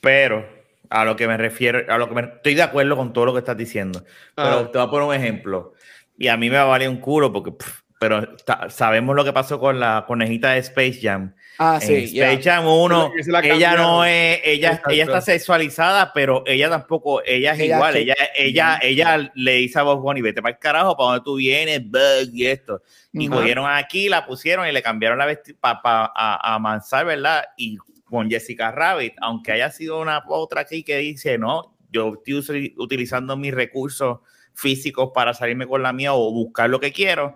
Pero 0.00 0.46
a 0.88 1.04
lo 1.04 1.16
que 1.16 1.26
me 1.26 1.36
refiero, 1.36 1.92
a 1.92 1.98
lo 1.98 2.08
que 2.08 2.14
me, 2.14 2.20
estoy 2.22 2.54
de 2.54 2.62
acuerdo 2.62 2.96
con 2.96 3.12
todo 3.12 3.26
lo 3.26 3.32
que 3.32 3.40
estás 3.40 3.56
diciendo. 3.56 4.02
Pero 4.34 4.48
ah. 4.48 4.70
te 4.70 4.78
voy 4.78 4.86
a 4.86 4.90
poner 4.90 5.08
un 5.08 5.14
ejemplo. 5.14 5.74
Y 6.16 6.28
a 6.28 6.36
mí 6.38 6.48
me 6.48 6.56
va 6.56 6.62
a 6.62 6.66
valer 6.66 6.88
un 6.88 7.00
culo 7.00 7.30
porque 7.30 7.52
pero 7.98 8.36
sabemos 8.68 9.16
lo 9.16 9.24
que 9.24 9.32
pasó 9.32 9.58
con 9.58 9.80
la 9.80 10.04
conejita 10.06 10.50
de 10.50 10.58
Space 10.58 10.98
Jam. 11.00 11.34
Ah, 11.58 11.78
sí. 11.80 12.18
Space 12.18 12.42
Jam 12.42 12.66
1, 12.66 13.12
ella 13.42 13.74
no 13.74 14.04
es, 14.04 14.40
ella, 14.44 14.82
ella 14.88 15.04
está 15.04 15.22
sexualizada, 15.22 16.12
pero 16.12 16.42
ella 16.46 16.68
tampoco, 16.68 17.22
ella 17.24 17.54
es 17.54 17.60
igual. 17.60 17.96
Ella, 17.96 18.14
ella, 18.34 18.78
ella 18.82 19.32
le 19.34 19.54
dice 19.54 19.78
a 19.78 19.82
Bob 19.82 20.02
Bunny, 20.02 20.20
vete 20.20 20.42
para 20.42 20.54
el 20.54 20.58
carajo, 20.58 20.94
para 20.94 21.10
donde 21.10 21.24
tú 21.24 21.36
vienes, 21.36 21.82
bug 21.88 22.34
y 22.34 22.46
esto. 22.46 22.82
Y 23.14 23.28
cogieron 23.28 23.64
aquí, 23.66 24.10
la 24.10 24.26
pusieron 24.26 24.68
y 24.68 24.72
le 24.72 24.82
cambiaron 24.82 25.16
la 25.16 25.24
vestida 25.24 25.56
para 25.58 26.12
a, 26.14 26.54
a 26.54 26.58
Mansar, 26.58 27.06
¿verdad? 27.06 27.44
Y 27.56 27.78
con 28.04 28.28
Jessica 28.28 28.70
Rabbit, 28.72 29.14
aunque 29.22 29.52
haya 29.52 29.70
sido 29.70 30.00
una 30.02 30.22
otra 30.28 30.60
aquí 30.60 30.82
que 30.82 30.98
dice, 30.98 31.38
no, 31.38 31.74
yo 31.90 32.22
estoy 32.26 32.74
utilizando 32.76 33.38
mis 33.38 33.54
recursos 33.54 34.18
físicos 34.52 35.12
para 35.14 35.32
salirme 35.32 35.66
con 35.66 35.82
la 35.82 35.94
mía 35.94 36.12
o 36.12 36.30
buscar 36.30 36.68
lo 36.68 36.78
que 36.78 36.92
quiero 36.92 37.34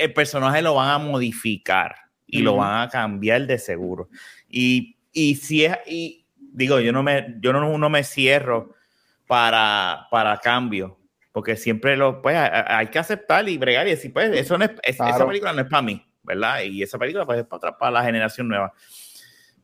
el 0.00 0.12
personaje 0.12 0.62
lo 0.62 0.74
van 0.74 0.90
a 0.90 0.98
modificar 0.98 1.94
y 2.26 2.42
lo 2.42 2.56
van 2.56 2.82
a 2.82 2.88
cambiar 2.88 3.46
de 3.46 3.58
seguro. 3.58 4.08
Y, 4.48 4.96
y 5.12 5.34
si 5.36 5.64
es, 5.64 5.76
y 5.86 6.26
digo, 6.36 6.80
yo 6.80 6.92
no 6.92 7.02
me, 7.02 7.36
yo 7.40 7.52
no, 7.52 7.78
no 7.78 7.90
me 7.90 8.04
cierro 8.04 8.74
para, 9.26 10.06
para 10.10 10.36
cambio, 10.38 10.98
porque 11.32 11.56
siempre 11.56 11.96
lo, 11.96 12.20
pues, 12.20 12.36
hay 12.36 12.88
que 12.88 12.98
aceptar 12.98 13.48
y 13.48 13.58
bregar 13.58 13.86
y 13.86 13.90
decir, 13.90 14.12
pues, 14.12 14.30
eso 14.32 14.58
no 14.58 14.64
es, 14.64 14.72
esa 14.82 15.26
película 15.26 15.52
no 15.52 15.62
es 15.62 15.68
para 15.68 15.82
mí, 15.82 16.04
¿verdad? 16.22 16.62
Y 16.62 16.82
esa 16.82 16.98
película, 16.98 17.24
pues, 17.24 17.40
es 17.40 17.46
para, 17.46 17.76
para 17.76 17.90
la 17.90 18.04
generación 18.04 18.48
nueva 18.48 18.72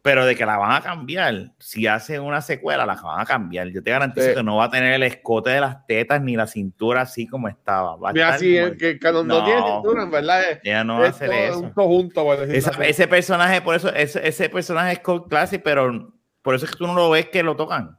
pero 0.04 0.26
de 0.26 0.36
que 0.36 0.44
la 0.44 0.58
van 0.58 0.72
a 0.72 0.82
cambiar, 0.82 1.52
si 1.58 1.86
hacen 1.86 2.20
una 2.20 2.42
secuela, 2.42 2.84
la 2.84 2.94
van 2.94 3.20
a 3.20 3.24
cambiar. 3.24 3.68
Yo 3.68 3.82
te 3.82 3.90
garantizo 3.90 4.34
que 4.34 4.42
no 4.42 4.56
va 4.56 4.64
a 4.64 4.70
tener 4.70 4.92
el 4.92 5.02
escote 5.02 5.48
de 5.48 5.60
las 5.62 5.86
tetas 5.86 6.20
ni 6.20 6.36
la 6.36 6.46
cintura 6.46 7.00
así 7.00 7.26
como 7.26 7.48
estaba. 7.48 7.96
Va 7.96 8.10
a 8.10 8.34
así, 8.34 8.52
que, 8.78 8.98
que 8.98 9.12
no, 9.12 9.42
tiene 9.42 9.62
cintura, 9.62 10.04
verdad. 10.04 10.42
ya 10.62 10.84
no 10.84 10.98
va 10.98 11.06
a 11.06 11.08
hacer 11.08 11.32
eso. 11.32 11.58
Un 11.58 11.70
conjunto, 11.70 12.34
ese 12.34 13.08
personaje, 13.08 13.62
por 13.62 13.76
eso, 13.76 13.88
ese, 13.94 14.28
ese 14.28 14.50
personaje 14.50 14.92
es 14.92 14.98
cult 14.98 15.26
classic, 15.26 15.62
pero 15.64 16.12
por 16.42 16.54
eso 16.54 16.66
es 16.66 16.72
que 16.72 16.76
tú 16.76 16.86
no 16.86 16.92
lo 16.92 17.08
ves 17.08 17.30
que 17.30 17.42
lo 17.42 17.56
tocan. 17.56 17.98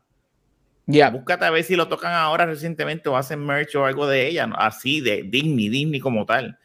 Ya. 0.86 1.10
Búscate 1.10 1.46
a 1.46 1.50
ver 1.50 1.64
si 1.64 1.76
lo 1.76 1.88
tocan 1.88 2.14
ahora 2.14 2.46
recientemente 2.46 3.10
o 3.10 3.18
hacen 3.18 3.44
merch 3.44 3.76
o 3.78 3.84
algo 3.84 4.06
de 4.06 4.28
ella, 4.28 4.48
así, 4.58 5.02
de 5.02 5.24
Disney, 5.24 5.70
Disney 5.70 6.00
como 6.00 6.28
tal. 6.28 6.60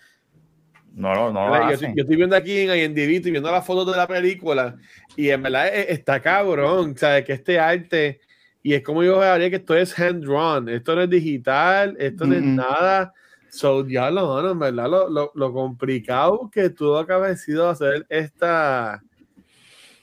No, 0.95 1.32
no, 1.32 1.70
yo, 1.70 1.88
estoy 1.95 2.16
viendo 2.16 2.36
aquí 2.36 2.61
en 2.61 2.70
IMDb, 2.70 3.16
estoy 3.16 3.30
viendo 3.30 3.51
las 3.51 3.64
fotos 3.64 3.91
de 3.91 3.97
la 3.97 4.07
película 4.07 4.76
y 5.16 5.30
en 5.30 5.43
verdad 5.43 5.68
e, 5.68 5.93
está 5.93 6.20
cabrón, 6.20 6.97
¿sabes? 6.97 7.24
Que 7.24 7.32
este 7.34 7.59
arte, 7.59 8.20
y 8.62 8.74
es 8.74 8.82
como 8.82 9.03
yo 9.03 9.22
habría 9.22 9.51
que 9.51 9.57
esto 9.57 9.76
es 9.76 9.97
hand 9.99 10.24
drawn, 10.24 10.68
esto 10.68 10.95
no 10.95 11.03
es 11.03 11.11
digital, 11.11 11.97
esto 11.99 12.26
no 12.26 12.34
es 12.34 12.43
nada. 12.43 13.12
So, 13.51 13.86
ya 13.86 14.11
lo, 14.11 14.34
mano, 14.34 14.53
en 14.53 14.59
verdad, 14.59 14.88
lo, 14.88 15.09
lo, 15.09 15.32
lo 15.34 15.53
complicado 15.53 16.49
que 16.53 16.70
tuvo 16.70 17.05
que 17.05 17.12
haber 17.12 17.36
sido 17.36 17.68
hacer 17.68 18.07
esta, 18.09 19.03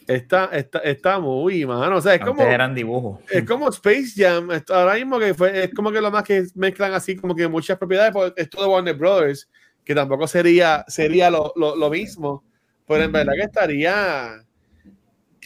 esta, 0.08 0.46
esta, 0.46 0.80
esta 0.80 1.20
movie, 1.20 1.66
mano. 1.66 1.98
O 1.98 2.02
sea, 2.02 2.16
es 2.16 2.22
Antes 2.22 2.36
como, 2.36 2.50
eran 2.50 2.74
dibujos. 2.74 3.20
es 3.30 3.44
como 3.46 3.70
Space 3.70 4.14
Jam. 4.16 4.50
Ahora 4.70 4.96
mismo 4.96 5.20
que 5.20 5.34
fue, 5.34 5.66
es 5.66 5.74
como 5.74 5.92
que 5.92 6.02
lo 6.02 6.12
más 6.12 6.24
que 6.24 6.46
mezclan 6.56 6.94
así, 6.94 7.16
como 7.16 7.36
que 7.36 7.48
muchas 7.48 7.78
propiedades, 7.78 8.12
pues 8.14 8.34
esto 8.36 8.62
de 8.62 8.68
Warner 8.68 8.96
Brothers, 8.96 9.50
que 9.88 9.96
tampoco 9.96 10.28
sería, 10.28 10.84
sería 10.90 11.30
lo, 11.30 11.54
lo, 11.56 11.74
lo 11.78 11.90
mismo. 11.90 12.44
Pero 12.86 13.04
en 13.06 13.12
verdad 13.14 13.32
que 13.36 13.44
estaría. 13.44 14.34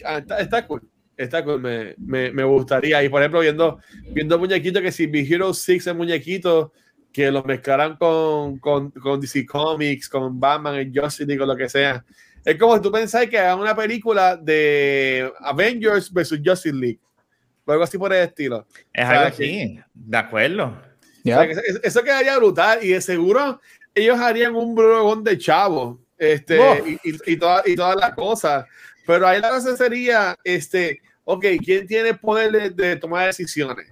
ah, 0.04 0.18
Está, 0.18 0.40
está 0.40 0.66
cool. 0.66 0.82
Está 1.16 1.44
cool. 1.44 1.60
Me, 1.60 1.94
me, 1.96 2.32
me 2.32 2.42
gustaría. 2.42 3.04
Y 3.04 3.08
por 3.08 3.22
ejemplo, 3.22 3.38
viendo, 3.38 3.78
viendo 4.10 4.40
muñequitos 4.40 4.82
que 4.82 4.90
si 4.90 5.06
Big 5.06 5.32
Hero 5.32 5.54
6 5.54 5.86
es 5.86 5.94
muñequito, 5.94 6.72
que 7.12 7.30
los 7.30 7.44
mezclaran 7.44 7.96
con, 7.96 8.58
con, 8.58 8.90
con 8.90 9.20
DC 9.20 9.46
Comics, 9.46 10.08
con 10.08 10.40
Batman, 10.40 10.74
el 10.74 10.92
Justice 10.92 11.24
League, 11.24 11.40
o 11.40 11.46
lo 11.46 11.54
que 11.56 11.68
sea. 11.68 12.04
Es 12.44 12.56
como 12.58 12.74
si 12.74 12.82
tú 12.82 12.90
pensás 12.90 13.28
que 13.28 13.38
hagan 13.38 13.60
una 13.60 13.76
película 13.76 14.36
de 14.36 15.32
Avengers 15.38 16.12
versus 16.12 16.40
Justice 16.44 16.74
League. 16.74 16.98
O 17.64 17.70
algo 17.70 17.84
así 17.84 17.96
por 17.96 18.12
el 18.12 18.24
estilo. 18.26 18.66
Es 18.92 19.04
algo 19.04 19.26
así, 19.26 19.78
de 19.94 20.16
acuerdo. 20.16 20.64
O 20.64 21.28
sea, 21.28 21.46
que 21.46 21.52
eso, 21.52 21.80
eso 21.84 22.02
quedaría 22.02 22.36
brutal 22.36 22.80
y 22.82 22.88
de 22.88 23.00
seguro 23.00 23.60
ellos 23.94 24.18
harían 24.18 24.54
un 24.54 24.74
brogón 24.74 25.22
de 25.24 25.36
chavo 25.38 26.00
este, 26.18 26.56
y, 26.86 27.10
y, 27.10 27.16
y, 27.32 27.36
toda- 27.36 27.62
y 27.66 27.74
todas 27.76 27.96
las 27.96 28.14
cosas. 28.14 28.64
Pero 29.06 29.26
ahí 29.26 29.40
la 29.40 29.50
cosa 29.50 29.76
sería, 29.76 30.36
este, 30.44 31.00
ok, 31.24 31.44
¿quién 31.64 31.86
tiene 31.86 32.14
poder 32.14 32.52
de, 32.52 32.70
de 32.70 32.96
tomar 32.96 33.26
decisiones? 33.26 33.86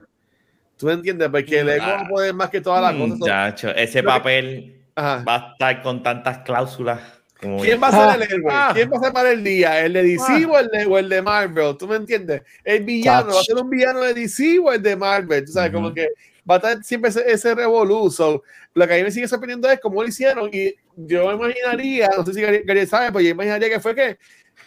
¿Tú 0.77 0.87
me 0.87 0.93
entiendes? 0.95 1.29
Porque 1.29 1.59
el 1.61 1.69
ego 1.69 1.85
Ah. 1.87 2.03
no 2.03 2.09
puede 2.09 2.33
más 2.33 2.49
que 2.51 2.61
todas 2.61 2.81
las 2.83 2.93
cosas. 2.95 3.19
Muchacho, 3.19 3.71
ese 3.71 4.03
papel 4.03 4.81
Ajá. 4.95 5.25
va 5.29 5.35
a 5.35 5.53
estar 5.53 5.83
con 5.83 6.03
tantas 6.03 6.39
cláusulas. 6.39 7.01
Como 7.41 7.61
¿Quién 7.63 7.83
va 7.83 7.89
a 7.89 8.13
ser 8.13 8.23
el 8.23 8.31
héroe? 8.31 8.53
Ah. 8.53 8.71
¿Quién 8.75 8.91
va 8.93 8.97
a 8.99 9.01
ser 9.01 9.13
para 9.13 9.31
el 9.33 9.43
día? 9.43 9.85
¿El 9.85 9.95
de 9.95 10.03
DC 10.03 10.23
Ah. 10.29 10.47
o, 10.49 10.59
el 10.59 10.69
de, 10.69 10.87
o 10.87 10.99
el 10.99 11.09
de 11.09 11.23
Marvel? 11.23 11.77
¿Tú 11.79 11.89
me 11.89 11.97
entiendes? 11.97 12.43
¿El 12.65 12.85
villano 12.85 13.33
va 13.35 13.41
a 13.41 13.45
ser 13.45 13.57
un 13.57 13.69
villano 13.69 14.01
de 14.01 14.15
DC 14.15 14.59
o 14.63 14.73
el 14.73 14.83
de 14.83 14.95
Marvel? 14.97 15.45
¿Tú 15.45 15.53
sabes? 15.53 15.73
Como 15.73 15.87
Ujú. 15.89 15.95
que 15.97 16.09
va 16.49 16.55
a 16.55 16.59
estar 16.59 16.85
siempre 16.85 17.11
ese, 17.11 17.31
ese 17.31 17.55
revolú. 17.55 18.11
So, 18.11 18.43
lo 18.75 18.87
que 18.87 18.95
a 18.95 18.97
mí 18.97 19.03
me 19.03 19.11
sigue 19.11 19.29
sorprendiendo 19.29 19.69
es 19.71 19.81
cómo 19.81 20.03
lo 20.03 20.09
hicieron. 20.09 20.51
Y 20.53 20.75
yo 20.97 21.27
me 21.29 21.35
imaginaría, 21.35 22.09
no 22.17 22.25
sé 22.25 22.35
si 22.35 22.41
Gary, 22.41 22.63
Gary 22.65 22.87
sabe, 22.87 23.07
pero 23.09 23.21
yo 23.21 23.31
imaginaría 23.31 23.69
que 23.69 23.81
fue 23.81 23.95
que 23.95 24.19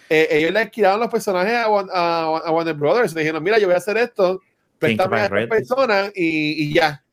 eh, 0.10 0.28
ellos 0.32 0.52
le 0.52 0.60
alquilaron 0.60 1.00
los 1.00 1.10
personajes 1.10 1.54
a, 1.54 1.66
a- 1.66 2.38
a 2.46 2.52
Warner 2.52 2.74
Brothers. 2.76 3.14
Le 3.14 3.22
dijeron, 3.22 3.44
mira, 3.44 3.58
yo 3.60 3.68
voy 3.68 3.76
a 3.76 3.78
hacer 3.78 3.98
esto, 3.98 4.42
préstame 4.80 5.18
a 5.22 5.24
esta 5.26 5.56
persona 5.56 6.12
y, 6.14 6.64
y 6.70 6.74
ya. 6.74 7.04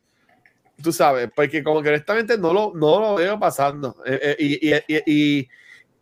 Tú 0.83 0.93
sabes, 0.93 1.29
porque 1.37 1.63
como 1.63 1.83
que 1.83 1.91
honestamente 1.91 2.39
no 2.39 2.53
lo, 2.55 2.73
no 2.75 3.01
lo 3.01 3.15
veo 3.17 3.39
pasando. 3.39 3.97
Eh, 4.07 4.19
eh, 4.23 4.37
y, 4.39 4.71
y, 4.71 4.75
y, 4.89 5.03
y, 5.07 5.49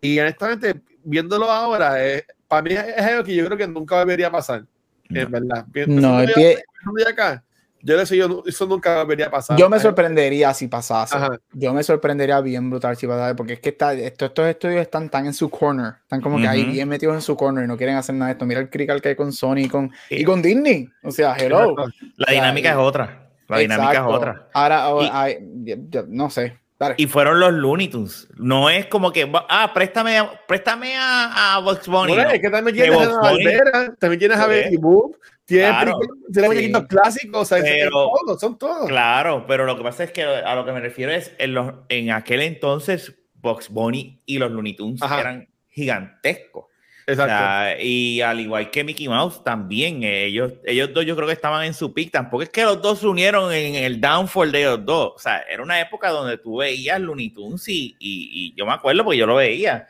y 0.00 0.20
honestamente, 0.20 0.80
viéndolo 1.02 1.50
ahora, 1.50 2.04
eh, 2.06 2.24
para 2.46 2.62
mí 2.62 2.74
es, 2.74 2.96
algo 3.04 3.24
que 3.24 3.34
yo 3.34 3.44
creo 3.46 3.58
que 3.58 3.66
nunca 3.66 3.98
debería 3.98 4.30
pasar. 4.30 4.64
No. 5.08 5.20
En 5.20 5.30
verdad. 5.30 5.66
No, 5.86 6.20
el 6.20 6.26
Pensando 6.32 6.94
pie- 6.94 7.08
acá, 7.08 7.44
yo 7.82 7.96
le 7.96 8.04
yo, 8.16 8.42
eso 8.46 8.66
nunca 8.66 8.98
debería 8.98 9.30
pasar. 9.30 9.56
Yo 9.56 9.68
me 9.68 9.78
sorprendería 9.78 10.52
si 10.54 10.68
pasase. 10.68 11.16
Ajá. 11.16 11.38
Yo 11.52 11.72
me 11.72 11.82
sorprendería 11.82 12.40
bien 12.40 12.70
brutal 12.70 12.96
si 12.96 13.06
pasase, 13.06 13.34
porque 13.34 13.54
es 13.54 13.60
que 13.60 13.70
está, 13.70 13.92
esto- 13.94 14.26
estos 14.26 14.46
estudios 14.46 14.80
están 14.80 15.08
tan 15.08 15.26
en 15.26 15.34
su 15.34 15.48
corner, 15.48 15.94
están 16.02 16.20
como 16.20 16.38
que 16.38 16.48
ahí 16.48 16.64
bien 16.64 16.88
metidos 16.88 17.14
en 17.14 17.22
su 17.22 17.36
corner 17.36 17.64
y 17.64 17.68
no 17.68 17.76
quieren 17.76 17.96
hacer 17.96 18.14
nada 18.14 18.26
de 18.26 18.32
esto. 18.32 18.46
Mira 18.46 18.60
el 18.60 18.70
crical 18.70 19.00
que 19.00 19.10
hay 19.10 19.16
con 19.16 19.32
Sony 19.32 19.58
y 19.58 19.68
con, 19.68 19.90
Sí. 20.08 20.16
y 20.16 20.24
con 20.24 20.42
Disney. 20.42 20.88
O 21.02 21.10
sea, 21.10 21.34
hello. 21.36 21.74
La 22.16 22.32
dinámica 22.32 22.70
es 22.70 22.76
otra. 22.76 23.30
La 23.48 23.58
dinámica 23.58 23.90
Exacto. 23.92 24.10
es 24.10 24.16
otra. 24.16 24.48
Ahora, 24.52 25.40
Y- 25.64 25.74
ya- 25.88 26.04
no 26.06 26.28
sé. 26.30 26.58
Dale. 26.78 26.94
Y 26.96 27.06
fueron 27.08 27.40
los 27.40 27.52
Looney 27.52 27.88
Tunes. 27.88 28.28
No 28.36 28.70
es 28.70 28.86
como 28.86 29.10
que, 29.10 29.28
ah, 29.48 29.72
préstame, 29.74 30.16
préstame 30.46 30.94
a, 30.96 31.56
a 31.56 31.58
Bugs 31.58 31.88
Bunny. 31.88 32.12
Bueno, 32.14 32.28
no. 32.28 32.34
es 32.34 32.40
que 32.40 32.50
también 32.50 32.76
tienes 32.76 33.00
a 33.08 33.20
Barbera, 33.20 33.94
también 33.98 34.18
tienes 34.20 34.38
a. 34.38 34.46
Betty 34.46 34.76
Boop, 34.76 35.16
tienes, 35.44 35.70
Claro. 35.70 35.98
Sí. 36.32 36.40
muñequitos 36.40 36.86
clásicos, 36.86 37.40
o 37.42 37.44
sea, 37.44 37.58
es- 37.58 37.64
es 37.64 37.70
Pero- 37.84 38.10
todos, 38.24 38.40
son 38.40 38.56
todos. 38.58 38.86
Claro, 38.88 39.44
pero 39.48 39.64
lo 39.66 39.76
que 39.76 39.82
pasa 39.82 40.04
es 40.04 40.12
que 40.12 40.22
a 40.22 40.54
lo 40.54 40.64
que 40.64 40.70
me 40.72 40.78
refiero 40.80 41.10
es 41.10 41.32
en, 41.38 41.54
los, 41.54 41.72
en 41.88 42.12
aquel 42.12 42.42
entonces 42.42 43.12
Bugs 43.34 43.70
Bunny 43.70 44.22
y 44.24 44.38
los 44.38 44.52
Looney 44.52 44.74
Tunes 44.76 45.02
Ajá. 45.02 45.20
eran 45.20 45.48
gigantescos. 45.68 46.66
O 47.08 47.10
Exacto. 47.10 47.32
sea, 47.34 47.76
y 47.82 48.20
al 48.20 48.38
igual 48.38 48.70
que 48.70 48.84
Mickey 48.84 49.08
Mouse 49.08 49.42
también, 49.42 50.02
eh, 50.02 50.26
ellos, 50.26 50.52
ellos 50.64 50.90
dos 50.92 51.06
yo 51.06 51.16
creo 51.16 51.26
que 51.26 51.32
estaban 51.32 51.64
en 51.64 51.72
su 51.72 51.94
pick. 51.94 52.10
Tampoco 52.12 52.42
es 52.42 52.50
que 52.50 52.62
los 52.64 52.82
dos 52.82 52.98
se 52.98 53.06
unieron 53.06 53.50
en 53.52 53.74
el 53.76 53.98
downfall 54.00 54.52
de 54.52 54.64
los 54.64 54.84
dos. 54.84 55.12
O 55.16 55.18
sea, 55.18 55.40
era 55.50 55.62
una 55.62 55.80
época 55.80 56.10
donde 56.10 56.36
tú 56.36 56.58
veías 56.58 57.00
Looney 57.00 57.30
Tunes 57.30 57.66
y, 57.68 57.96
y- 57.98 58.28
y 58.30 58.54
yo 58.54 58.66
me 58.66 58.72
acuerdo 58.72 59.04
porque 59.04 59.16
yo 59.18 59.26
lo 59.26 59.36
veía. 59.36 59.86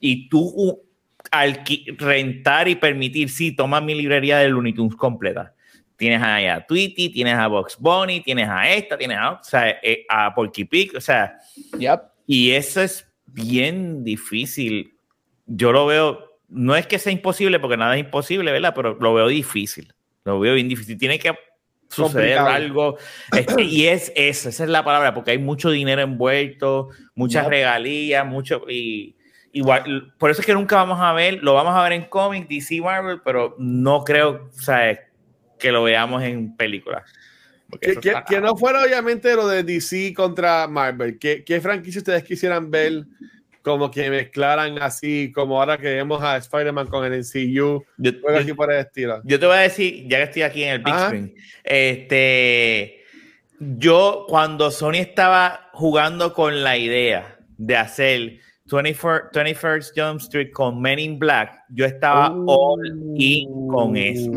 Y 0.00 0.28
tú 0.28 0.40
uh, 0.40 0.82
alqui- 1.30 1.96
rentar 1.98 2.66
y 2.68 2.74
permitir, 2.74 3.28
sí, 3.28 3.52
toma 3.54 3.80
mi 3.80 3.94
librería 3.94 4.38
de 4.38 4.48
Looney 4.48 4.72
Tunes 4.72 4.96
completa. 4.96 5.54
Tienes 5.96 6.20
ahí 6.20 6.46
a 6.46 6.66
Tweety, 6.66 7.08
tienes 7.10 7.34
a 7.36 7.46
Box 7.46 7.76
Bunny, 7.78 8.20
tienes 8.20 8.48
a 8.50 8.68
esta, 8.70 8.98
tienes 8.98 9.16
a, 9.18 9.32
o 9.32 9.42
sea, 9.42 9.70
eh, 9.82 10.04
a 10.08 10.34
Porky 10.34 10.64
Pig, 10.64 10.92
o 10.96 11.00
sea, 11.00 11.38
Yep. 11.78 12.00
y 12.26 12.50
eso 12.50 12.82
es 12.82 13.08
bien 13.24 14.04
difícil. 14.04 14.92
Yo 15.46 15.72
lo 15.72 15.86
veo, 15.86 16.25
no 16.48 16.76
es 16.76 16.86
que 16.86 16.98
sea 16.98 17.12
imposible, 17.12 17.58
porque 17.58 17.76
nada 17.76 17.94
es 17.94 18.00
imposible, 18.00 18.52
¿verdad? 18.52 18.72
Pero 18.74 18.96
lo 19.00 19.14
veo 19.14 19.28
difícil. 19.28 19.92
Lo 20.24 20.40
veo 20.40 20.54
bien 20.54 20.68
difícil. 20.68 20.98
Tiene 20.98 21.18
que 21.18 21.34
suceder 21.88 22.36
Complicado. 22.36 22.48
algo. 22.48 22.98
Este, 23.32 23.62
y 23.62 23.86
es 23.86 24.12
eso, 24.14 24.48
esa 24.48 24.64
es 24.64 24.70
la 24.70 24.84
palabra, 24.84 25.14
porque 25.14 25.32
hay 25.32 25.38
mucho 25.38 25.70
dinero 25.70 26.02
envuelto, 26.02 26.90
muchas 27.14 27.46
regalías, 27.46 28.26
mucho. 28.26 28.62
Y, 28.68 29.16
igual, 29.52 30.12
por 30.18 30.30
eso 30.30 30.40
es 30.40 30.46
que 30.46 30.54
nunca 30.54 30.76
vamos 30.76 30.98
a 31.00 31.12
ver, 31.12 31.42
lo 31.42 31.54
vamos 31.54 31.74
a 31.74 31.82
ver 31.82 31.92
en 31.92 32.04
cómics, 32.04 32.48
DC, 32.48 32.80
Marvel, 32.80 33.20
pero 33.24 33.56
no 33.58 34.04
creo, 34.04 34.48
o 34.54 34.60
sea, 34.60 34.98
que 35.58 35.72
lo 35.72 35.84
veamos 35.84 36.22
en 36.22 36.56
películas. 36.56 37.04
Que 37.80 38.40
no 38.40 38.56
fuera 38.56 38.82
obviamente 38.84 39.34
lo 39.34 39.48
de 39.48 39.64
DC 39.64 40.14
contra 40.14 40.68
Marvel. 40.68 41.18
¿Qué, 41.18 41.44
qué 41.44 41.60
franquicia 41.60 41.98
ustedes 41.98 42.22
quisieran 42.22 42.70
ver 42.70 43.06
como 43.66 43.90
que 43.90 44.08
mezclaran 44.08 44.80
así, 44.80 45.32
como 45.34 45.58
ahora 45.60 45.76
que 45.76 45.88
vemos 45.92 46.22
a 46.22 46.36
Spider-Man 46.36 46.86
con 46.86 47.04
el 47.04 47.12
MCU? 47.18 47.84
Yo- 47.98 48.10
Algo 48.10 48.30
yo- 48.30 48.36
así 48.38 48.52
por 48.54 48.72
el 48.72 48.78
estilo. 48.78 49.20
Yo 49.24 49.40
te 49.40 49.46
voy 49.46 49.56
a 49.56 49.60
decir, 49.62 50.06
ya 50.08 50.18
que 50.18 50.22
estoy 50.22 50.42
aquí 50.42 50.62
en 50.62 50.70
el 50.74 50.78
Big 50.78 50.94
Ajá. 50.94 51.06
Screen, 51.08 51.34
este, 51.64 53.00
yo 53.58 54.24
cuando 54.28 54.70
Sony 54.70 54.98
estaba 55.00 55.68
jugando 55.72 56.32
con 56.32 56.62
la 56.62 56.76
idea 56.78 57.38
de 57.58 57.76
hacer 57.76 58.38
24, 58.66 59.30
21st 59.32 59.92
Jump 59.96 60.20
Street 60.20 60.52
con 60.52 60.80
Men 60.80 61.00
in 61.00 61.18
Black, 61.18 61.64
yo 61.70 61.86
estaba 61.86 62.32
all 62.46 62.80
in 63.16 63.66
con 63.66 63.96
eso. 63.96 64.30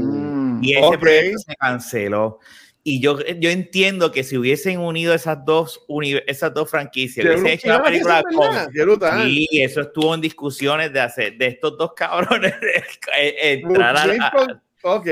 Y 0.61 0.73
ese 0.73 0.85
Ok. 0.87 0.97
proyecto 0.99 1.37
se 1.39 1.55
canceló. 1.55 2.39
Y 2.83 3.01
yo, 3.01 3.19
yo 3.39 3.49
entiendo 3.49 4.11
que 4.11 4.23
si 4.23 4.37
hubiesen 4.37 4.79
unido 4.79 5.13
esas 5.13 5.43
dos, 5.45 5.83
uni- 5.87 6.21
esas 6.27 6.53
dos 6.53 6.69
franquicias, 6.71 7.25
hubiesen 7.25 7.47
hecho 7.47 7.67
una 7.67 7.83
película 7.83 8.23
con, 8.33 8.73
y 9.29 9.61
eso 9.61 9.81
estuvo 9.81 10.15
en 10.15 10.21
discusiones 10.21 10.93
de 10.93 11.01
hacer 11.01 11.37
de 11.37 11.47
estos 11.47 11.77
dos 11.77 11.91
cabrones 11.93 12.53
eh, 13.17 13.59
entrar 13.61 13.97
a, 13.97 14.31
Ok. 14.83 15.07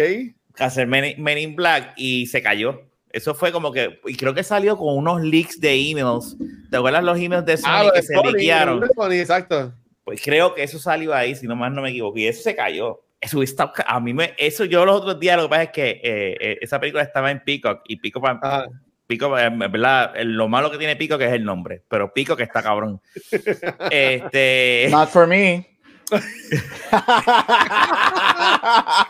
hacer 0.59 0.87
Men, 0.87 1.05
in- 1.05 1.21
Men 1.23 1.37
in 1.37 1.55
Black 1.55 1.93
y 1.97 2.25
se 2.27 2.41
cayó. 2.41 2.83
Eso 3.11 3.35
fue 3.35 3.51
como 3.51 3.71
que, 3.71 3.99
y 4.05 4.15
creo 4.15 4.33
que 4.33 4.43
salió 4.43 4.77
con 4.77 4.95
unos 4.95 5.21
leaks 5.21 5.59
de 5.59 5.73
emails. 5.75 6.37
¿Te 6.71 6.77
acuerdas 6.77 7.03
los 7.03 7.19
emails 7.19 7.45
de 7.45 7.57
Sony 7.57 7.69
Ah, 7.69 7.89
que 7.93 7.99
de 8.01 8.05
se 8.07 8.13
Sony, 8.13 8.31
de 8.33 8.87
Sony, 8.95 9.11
exacto. 9.13 9.73
Pues 10.03 10.21
creo 10.23 10.55
que 10.55 10.63
eso 10.63 10.79
salió 10.79 11.13
ahí, 11.13 11.35
si 11.35 11.47
no 11.47 11.55
más 11.55 11.71
no 11.71 11.81
me 11.81 11.89
equivoco, 11.89 12.17
y 12.17 12.27
eso 12.27 12.41
se 12.41 12.55
cayó. 12.55 13.01
Eso 13.19 13.41
está, 13.41 13.71
a 13.87 13.99
mí 13.99 14.13
me, 14.13 14.35
eso 14.37 14.63
yo 14.65 14.85
los 14.85 14.97
otros 15.01 15.19
días, 15.19 15.37
lo 15.37 15.43
que 15.43 15.49
pasa 15.49 15.63
es 15.63 15.69
que 15.71 15.89
eh, 15.89 16.37
eh, 16.39 16.57
esa 16.61 16.79
película 16.79 17.03
estaba 17.03 17.31
en 17.31 17.43
Peacock 17.43 17.81
y 17.87 17.95
Peacock, 17.97 18.25
Ajá. 18.43 18.67
Peacock, 19.07 19.37
eh, 19.39 19.49
¿verdad? 19.69 20.13
Lo 20.23 20.47
malo 20.47 20.69
que 20.69 20.77
tiene 20.77 20.95
Peacock 20.95 21.21
es 21.21 21.31
el 21.33 21.43
nombre, 21.43 21.81
pero 21.89 22.13
Peacock 22.13 22.39
está 22.41 22.61
cabrón. 22.61 23.01
este, 23.91 24.87
Not 24.91 25.09
for 25.09 25.25
me. 25.27 25.67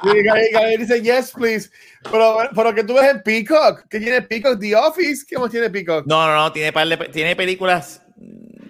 Y 0.03 0.77
dice, 0.77 1.01
yes, 1.01 1.31
please. 1.31 1.69
Pero, 2.09 2.37
pero 2.55 2.73
que 2.73 2.83
tú 2.83 2.93
ves 2.95 3.09
en 3.11 3.21
Peacock. 3.23 3.85
¿Qué 3.89 3.99
tiene 3.99 4.21
Peacock? 4.21 4.59
The 4.59 4.75
Office. 4.75 5.25
¿Qué 5.27 5.37
más 5.37 5.51
tiene 5.51 5.69
Peacock? 5.69 6.05
No, 6.07 6.25
no, 6.27 6.35
no, 6.35 6.51
tiene, 6.51 6.71
par 6.71 6.87
de 6.87 6.97
pe- 6.97 7.09
tiene 7.09 7.35
películas. 7.35 8.01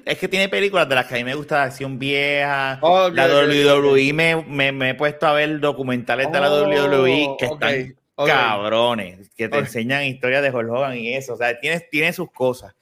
Es 0.07 0.17
que 0.17 0.27
tiene 0.27 0.47
películas 0.49 0.87
de 0.87 0.95
las 0.95 1.05
que 1.05 1.15
a 1.15 1.17
mí 1.17 1.23
me 1.23 1.35
gusta 1.35 1.57
de 1.57 1.61
acción 1.63 1.99
vieja. 1.99 2.79
Ok, 2.81 3.13
la 3.13 3.27
WWE 3.27 4.13
Me, 4.13 4.35
me, 4.37 4.71
me 4.71 4.89
he 4.91 4.95
puesto 4.95 5.27
a 5.27 5.33
ver 5.33 5.59
documentales 5.59 6.31
de 6.31 6.39
la 6.39 6.49
Oh, 6.51 6.63
WWE 6.63 7.35
que 7.37 7.45
ok, 7.47 7.61
están 7.63 7.95
cabrones, 8.25 9.29
que 9.35 9.47
te 9.49 9.57
enseñan 9.59 10.03
historias 10.05 10.41
de 10.41 10.49
Hulk 10.51 10.69
Hogan 10.71 10.97
y 10.97 11.13
eso. 11.13 11.33
O 11.33 11.37
sea, 11.37 11.59
tiene, 11.59 11.79
tiene 11.91 12.13
sus 12.13 12.31
cosas. 12.31 12.73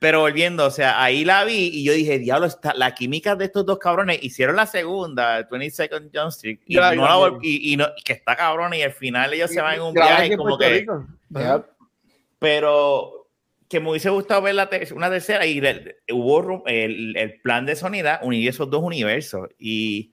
Pero 0.00 0.20
volviendo, 0.20 0.64
o 0.64 0.70
sea, 0.70 1.02
ahí 1.02 1.24
la 1.24 1.42
vi 1.44 1.70
y 1.72 1.82
yo 1.82 1.92
dije, 1.92 2.20
diablo, 2.20 2.46
está, 2.46 2.72
la 2.74 2.94
química 2.94 3.34
de 3.34 3.46
estos 3.46 3.66
dos 3.66 3.78
cabrones 3.78 4.22
hicieron 4.22 4.54
la 4.54 4.66
segunda, 4.66 5.48
22nd 5.48 6.10
John 6.14 6.28
Street, 6.28 6.60
y, 6.66 6.76
la 6.76 6.92
vi 6.92 6.98
no 6.98 7.02
la 7.02 7.08
también. 7.08 7.32
vol- 7.32 7.40
y, 7.42 7.72
y 7.72 7.76
no, 7.76 7.86
que 8.04 8.12
está 8.12 8.36
cabrón, 8.36 8.74
y 8.74 8.82
al 8.82 8.92
final 8.92 9.34
ellos 9.34 9.50
se 9.50 9.60
van 9.60 9.74
en 9.74 9.82
un 9.82 9.94
viaje 9.94 10.36
como 10.36 10.56
que 10.56 10.86
pero 12.38 13.17
que 13.68 13.80
me 13.80 13.90
hubiese 13.90 14.08
gustado 14.10 14.42
ver 14.42 14.54
la 14.54 14.68
ter- 14.70 14.92
una 14.94 15.10
tercera 15.10 15.44
y 15.46 15.60
hubo 16.10 16.62
el, 16.66 17.16
el 17.16 17.40
plan 17.40 17.66
de 17.66 17.76
Sony 17.76 17.96
era 17.96 18.20
unir 18.22 18.48
esos 18.48 18.70
dos 18.70 18.82
universos 18.82 19.48
y, 19.58 20.12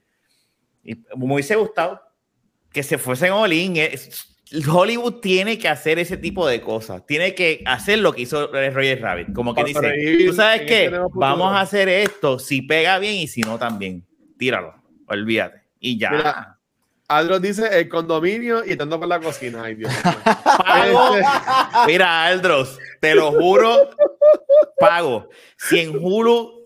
y 0.84 0.96
me 1.16 1.34
hubiese 1.34 1.56
gustado 1.56 2.02
que 2.72 2.84
se 2.84 2.98
fuesen 2.98 3.32
all 3.32 3.54
in. 3.54 3.78
Es- 3.78 4.32
Hollywood 4.72 5.22
tiene 5.22 5.58
que 5.58 5.68
hacer 5.68 5.98
ese 5.98 6.18
tipo 6.18 6.48
de 6.48 6.62
cosas. 6.62 7.04
Tiene 7.08 7.34
que 7.34 7.64
hacer 7.66 7.98
lo 8.00 8.14
que 8.14 8.22
hizo 8.22 8.48
Roger 8.48 9.02
Rabbit. 9.02 9.34
Como 9.34 9.54
que 9.56 9.62
Para 9.62 9.68
dice, 9.68 9.80
sobrevivir 9.80 10.28
tú 10.30 10.34
sabes 10.36 10.62
qué, 10.62 10.78
este 10.84 10.90
nuevo 10.92 11.06
futuro". 11.10 11.20
vamos 11.28 11.54
a 11.54 11.62
hacer 11.62 11.90
esto. 11.90 12.38
Si 12.38 12.62
pega 12.62 13.00
bien 13.00 13.16
y 13.16 13.28
si 13.28 13.42
no 13.42 13.58
también. 13.58 14.06
Tíralo. 14.38 14.76
Olvídate. 15.08 15.62
Y 15.80 15.98
ya. 15.98 16.12
Mira, 16.12 16.60
Aldros 17.08 17.42
dice 17.42 17.68
el 17.80 17.90
condominio 17.90 18.64
y 18.66 18.72
estando 18.72 19.00
por 19.00 19.08
la 19.08 19.20
cocina. 19.20 19.64
Ay, 19.64 19.76
Dios. 19.76 19.92
Este, 20.76 21.24
Mira, 21.88 22.26
Aldros, 22.26 22.78
te 23.06 23.16
lo 23.16 23.32
juro, 23.34 23.90
pago. 24.80 25.30
Si 25.58 25.80
en 25.82 25.96
Hulu 25.96 26.66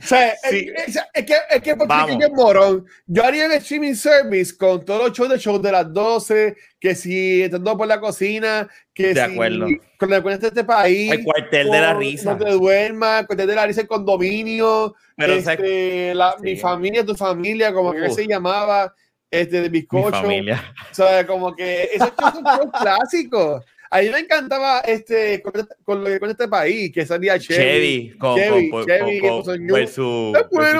o 0.00 0.02
sea, 0.02 0.34
Sí. 0.48 0.70
es, 0.76 0.96
es- 0.96 1.02
es 1.12 1.24
que 1.26 1.34
es 1.50 1.60
que 1.62 1.76
porque 1.76 1.88
Vamos. 1.88 2.16
yo 2.18 2.26
es 2.26 2.32
morón. 2.32 2.86
Yo 3.06 3.24
haría 3.24 3.44
un 3.46 3.52
streaming 3.52 3.94
service 3.94 4.56
con 4.56 4.82
todos 4.84 5.08
los 5.08 5.12
shows 5.18 5.28
de 5.28 5.38
shows 5.38 5.60
de 5.60 5.72
las 5.72 5.92
12, 5.92 6.56
que 6.80 6.94
si 6.94 7.42
estando 7.42 7.76
por 7.76 7.86
la 7.86 8.00
cocina, 8.00 8.68
que 8.94 9.08
De 9.08 9.14
si 9.14 9.20
acuerdo. 9.20 9.66
con 9.98 10.08
la 10.10 10.22
cuenta 10.22 10.42
de 10.42 10.48
este 10.48 10.64
país. 10.64 11.12
el 11.12 11.24
cuartel 11.24 11.70
de 11.70 11.80
la 11.80 11.94
risa. 11.94 12.32
No 12.34 12.44
te 12.44 12.50
duermas, 12.52 13.26
cuartel 13.26 13.46
de 13.48 13.54
la 13.54 13.66
risa, 13.66 13.80
el 13.82 13.88
condominio, 13.88 14.94
Pero, 15.16 15.34
este, 15.34 16.14
la- 16.14 16.32
sí. 16.38 16.42
mi 16.42 16.56
familia, 16.56 17.04
tu 17.04 17.14
familia, 17.14 17.72
como 17.72 17.92
que 17.92 18.08
se 18.10 18.26
llamaba, 18.26 18.94
este, 19.30 19.56
de 19.60 19.68
Mi 19.70 19.80
bizcocho. 19.80 20.10
familia. 20.12 20.74
O 20.90 20.94
sea, 20.94 21.26
como 21.26 21.54
que 21.54 21.90
esos 21.92 22.12
shows 22.18 22.34
son 22.34 22.70
clásicos. 22.80 23.64
A 23.90 24.00
mí 24.00 24.10
me 24.10 24.18
encantaba 24.18 24.80
este, 24.80 25.40
con, 25.42 25.52
con 25.84 26.04
lo 26.04 26.10
que 26.10 26.20
con 26.20 26.30
este 26.30 26.46
país, 26.48 26.92
que 26.92 27.06
salía 27.06 27.38
Chevy. 27.38 28.10
Chevy, 28.10 28.18
con, 28.18 28.36
Chevy, 28.36 28.70
con- 28.70 28.86
Chevy, 28.86 29.20
con- 29.20 29.66
versus, 29.68 30.36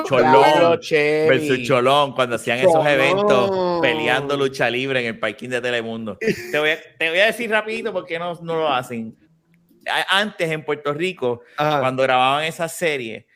Cholón. 0.06 0.42
Claro, 0.42 0.80
Chevy. 0.80 1.28
Versus 1.28 1.62
Cholón, 1.66 2.12
cuando 2.14 2.36
hacían 2.36 2.58
esos 2.58 2.84
eventos 2.86 3.80
peleando 3.80 4.36
lucha 4.36 4.68
libre 4.68 5.00
en 5.00 5.06
el 5.06 5.18
parking 5.18 5.48
de 5.48 5.60
Telemundo. 5.60 6.18
Te 6.52 6.58
voy 6.58 6.70
a, 6.70 6.78
te 6.98 7.08
voy 7.10 7.18
a 7.20 7.26
decir 7.26 7.48
rapidito 7.50 7.92
por 7.92 8.04
qué 8.04 8.18
no, 8.18 8.34
no 8.42 8.56
lo 8.56 8.68
hacen. 8.68 9.16
Antes 10.10 10.50
en 10.50 10.64
Puerto 10.64 10.92
Rico, 10.92 11.42
Ajá. 11.56 11.80
cuando 11.80 12.02
grababan 12.02 12.44
esa 12.44 12.68
serie, 12.68 13.26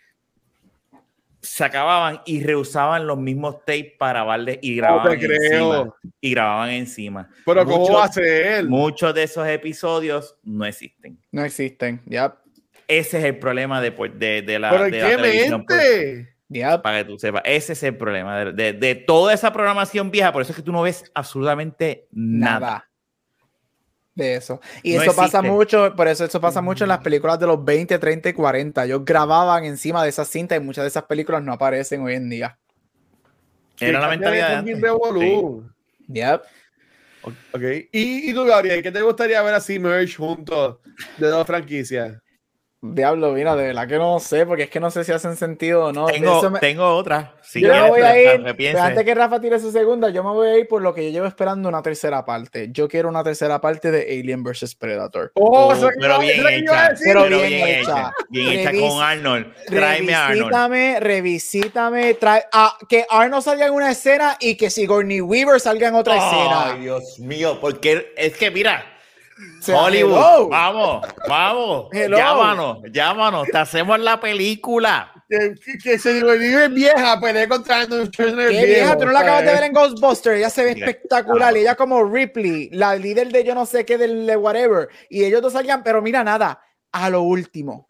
se 1.42 1.64
acababan 1.64 2.20
y 2.24 2.42
reusaban 2.42 3.06
los 3.06 3.18
mismos 3.18 3.58
tapes 3.64 3.94
para 3.98 4.20
grabarle 4.20 4.58
y 4.62 4.76
No 4.76 4.82
grababan 4.82 5.18
te 5.18 5.26
creo. 5.26 5.74
encima. 5.82 5.94
Y 6.20 6.30
grababan 6.30 6.70
encima. 6.70 7.28
Pero 7.44 7.64
¿cómo 7.64 7.78
Muchos- 7.80 7.96
va 7.96 8.04
a 8.04 8.12
ser? 8.12 8.64
Muchos 8.68 9.12
de 9.14 9.22
esos 9.24 9.46
episodios 9.48 10.36
no 10.44 10.64
existen. 10.64 11.18
No 11.32 11.44
existen. 11.44 12.00
Yep. 12.06 12.32
Ese 12.86 13.18
es 13.18 13.24
el 13.24 13.38
problema 13.38 13.80
de, 13.80 13.90
pues, 13.92 14.16
de, 14.18 14.42
de 14.42 14.58
la, 14.58 14.70
¿Pero 14.70 14.84
de 14.84 14.88
en 14.90 15.00
la 15.02 15.08
qué 15.10 15.16
televisión, 15.16 15.64
pues, 15.66 15.78
mente? 15.80 16.28
Yep. 16.48 16.82
para 16.82 16.98
que 16.98 17.04
tú 17.10 17.18
sepas. 17.18 17.42
Ese 17.44 17.72
es 17.72 17.82
el 17.82 17.96
problema 17.96 18.44
de, 18.44 18.52
de- 18.52 18.72
de 18.74 18.94
toda 18.94 19.32
esa 19.32 19.52
programación 19.52 20.10
vieja. 20.10 20.32
Por 20.32 20.42
eso 20.42 20.52
es 20.52 20.56
que 20.56 20.62
tú 20.62 20.70
no 20.72 20.82
ves 20.82 21.04
absolutamente 21.14 22.06
nada. 22.12 22.60
Nada. 22.60 22.88
De 24.14 24.34
eso. 24.34 24.60
Y 24.82 24.94
No 24.94 25.02
eso 25.02 25.16
pasa 25.16 25.40
mucho, 25.40 25.94
por 25.96 26.06
eso 26.06 26.24
eso 26.24 26.40
pasa 26.40 26.60
mucho 26.60 26.84
en 26.84 26.88
las 26.88 26.98
películas 26.98 27.38
de 27.38 27.46
los 27.46 27.64
20, 27.64 27.98
30 27.98 28.28
y 28.28 28.32
40. 28.34 28.84
Ellos 28.84 29.04
grababan 29.04 29.64
encima 29.64 30.02
de 30.02 30.10
esas 30.10 30.28
cintas 30.28 30.58
y 30.58 30.60
muchas 30.60 30.84
de 30.84 30.88
esas 30.88 31.04
películas 31.04 31.42
no 31.42 31.52
aparecen 31.52 32.02
hoy 32.02 32.14
en 32.14 32.28
día. 32.28 32.58
Era 33.80 34.00
la 34.00 34.06
Que 34.06 34.10
mentalidad 34.10 34.48
de 34.50 34.54
antes. 34.56 34.80
revolú. 34.80 35.70
Yep. 36.08 36.42
Ok. 37.22 37.62
¿Y, 37.92 38.30
y 38.30 38.34
tú, 38.34 38.44
Gabriel, 38.44 38.82
qué 38.82 38.92
te 38.92 39.00
gustaría 39.00 39.40
ver 39.42 39.54
así 39.54 39.78
merge 39.78 40.14
juntos 40.16 40.78
de 41.16 41.26
dos 41.28 41.46
franquicias? 41.46 42.20
Diablo, 42.84 43.30
mira, 43.30 43.54
de 43.54 43.68
verdad 43.68 43.86
que 43.86 43.96
no 43.96 44.18
sé, 44.18 44.44
porque 44.44 44.64
es 44.64 44.70
que 44.70 44.80
no 44.80 44.90
sé 44.90 45.04
si 45.04 45.12
hacen 45.12 45.36
sentido 45.36 45.84
o 45.86 45.92
no. 45.92 46.06
Tengo, 46.06 46.50
me- 46.50 46.58
tengo 46.58 46.84
otra. 46.96 47.36
Si 47.40 47.60
yo 47.60 47.68
me 47.68 47.88
voy 47.88 48.00
a 48.00 48.10
pero- 48.12 48.54
ir, 48.58 48.76
antes 48.76 49.04
que 49.04 49.14
Rafa 49.14 49.40
tire 49.40 49.60
su 49.60 49.70
segunda, 49.70 50.10
yo 50.10 50.24
me 50.24 50.30
voy 50.30 50.48
a 50.48 50.58
ir 50.58 50.66
por 50.66 50.82
lo 50.82 50.92
que 50.92 51.04
yo 51.04 51.10
llevo 51.10 51.26
esperando 51.26 51.68
una 51.68 51.80
tercera 51.80 52.24
parte. 52.24 52.70
Yo 52.72 52.88
quiero 52.88 53.08
una 53.08 53.22
tercera 53.22 53.60
parte 53.60 53.92
de 53.92 54.02
Alien 54.20 54.42
vs 54.42 54.74
Predator. 54.74 55.30
Oh, 55.36 55.72
Oh, 55.72 55.88
pero 56.00 56.18
bien 56.18 56.44
hecha. 56.44 56.90
Pero 57.04 57.22
Pero 57.22 57.38
bien 57.38 57.48
bien 57.50 57.68
hecha. 57.68 57.80
hecha. 57.80 58.12
Bien 58.30 58.48
hecha 58.58 58.70
Revis- 58.72 58.88
con 58.88 59.02
Arnold. 59.02 59.46
Tráeme 59.66 60.14
a 60.14 60.26
Arnold. 60.26 60.40
Revisítame, 60.50 61.00
revisítame, 61.00 62.14
trae, 62.14 62.44
ah, 62.52 62.76
que 62.88 63.06
Arnold 63.08 63.44
salga 63.44 63.66
en 63.66 63.74
una 63.74 63.92
escena 63.92 64.36
y 64.40 64.56
que 64.56 64.70
Sigourney 64.70 65.20
Weaver 65.20 65.60
salga 65.60 65.86
en 65.86 65.94
otra 65.94 66.14
Ay, 66.14 66.20
escena. 66.20 66.76
Dios 66.80 67.18
mío, 67.20 67.58
porque 67.60 68.12
es 68.16 68.36
que 68.36 68.50
mira, 68.50 68.84
O 69.58 69.62
sea, 69.62 69.82
Hollywood, 69.82 70.12
hello. 70.12 70.48
vamos, 70.48 71.06
vamos, 71.28 71.88
Hello. 71.92 72.16
llámanos, 72.16 72.78
llámanos, 72.90 73.48
te 73.48 73.58
hacemos 73.58 73.98
la 74.00 74.20
película. 74.20 75.12
Que, 75.28 75.54
que, 75.54 75.78
que 75.78 75.98
se 75.98 76.14
dice 76.14 76.68
vieja, 76.68 77.20
pelea 77.20 77.48
contra 77.48 77.84
Schwarzenegger 77.84 78.50
Qué 78.50 78.66
vieja, 78.66 78.98
tú 78.98 79.06
no 79.06 79.12
la 79.12 79.20
acabas 79.20 79.44
de 79.44 79.52
ver 79.52 79.62
en 79.64 79.72
Ghostbusters, 79.72 80.38
ella 80.38 80.50
se 80.50 80.64
ve 80.64 80.70
espectacular, 80.72 81.54
ah. 81.54 81.58
y 81.58 81.60
ella 81.62 81.74
como 81.76 82.04
Ripley, 82.04 82.70
la 82.72 82.96
líder 82.96 83.30
de 83.30 83.44
yo 83.44 83.54
no 83.54 83.64
sé 83.64 83.84
qué 83.84 83.96
del 83.98 84.26
de 84.26 84.36
whatever, 84.36 84.88
y 85.08 85.24
ellos 85.24 85.40
dos 85.40 85.52
salgan, 85.52 85.82
pero 85.82 86.02
mira 86.02 86.24
nada, 86.24 86.60
a 86.90 87.08
lo 87.08 87.22
último, 87.22 87.86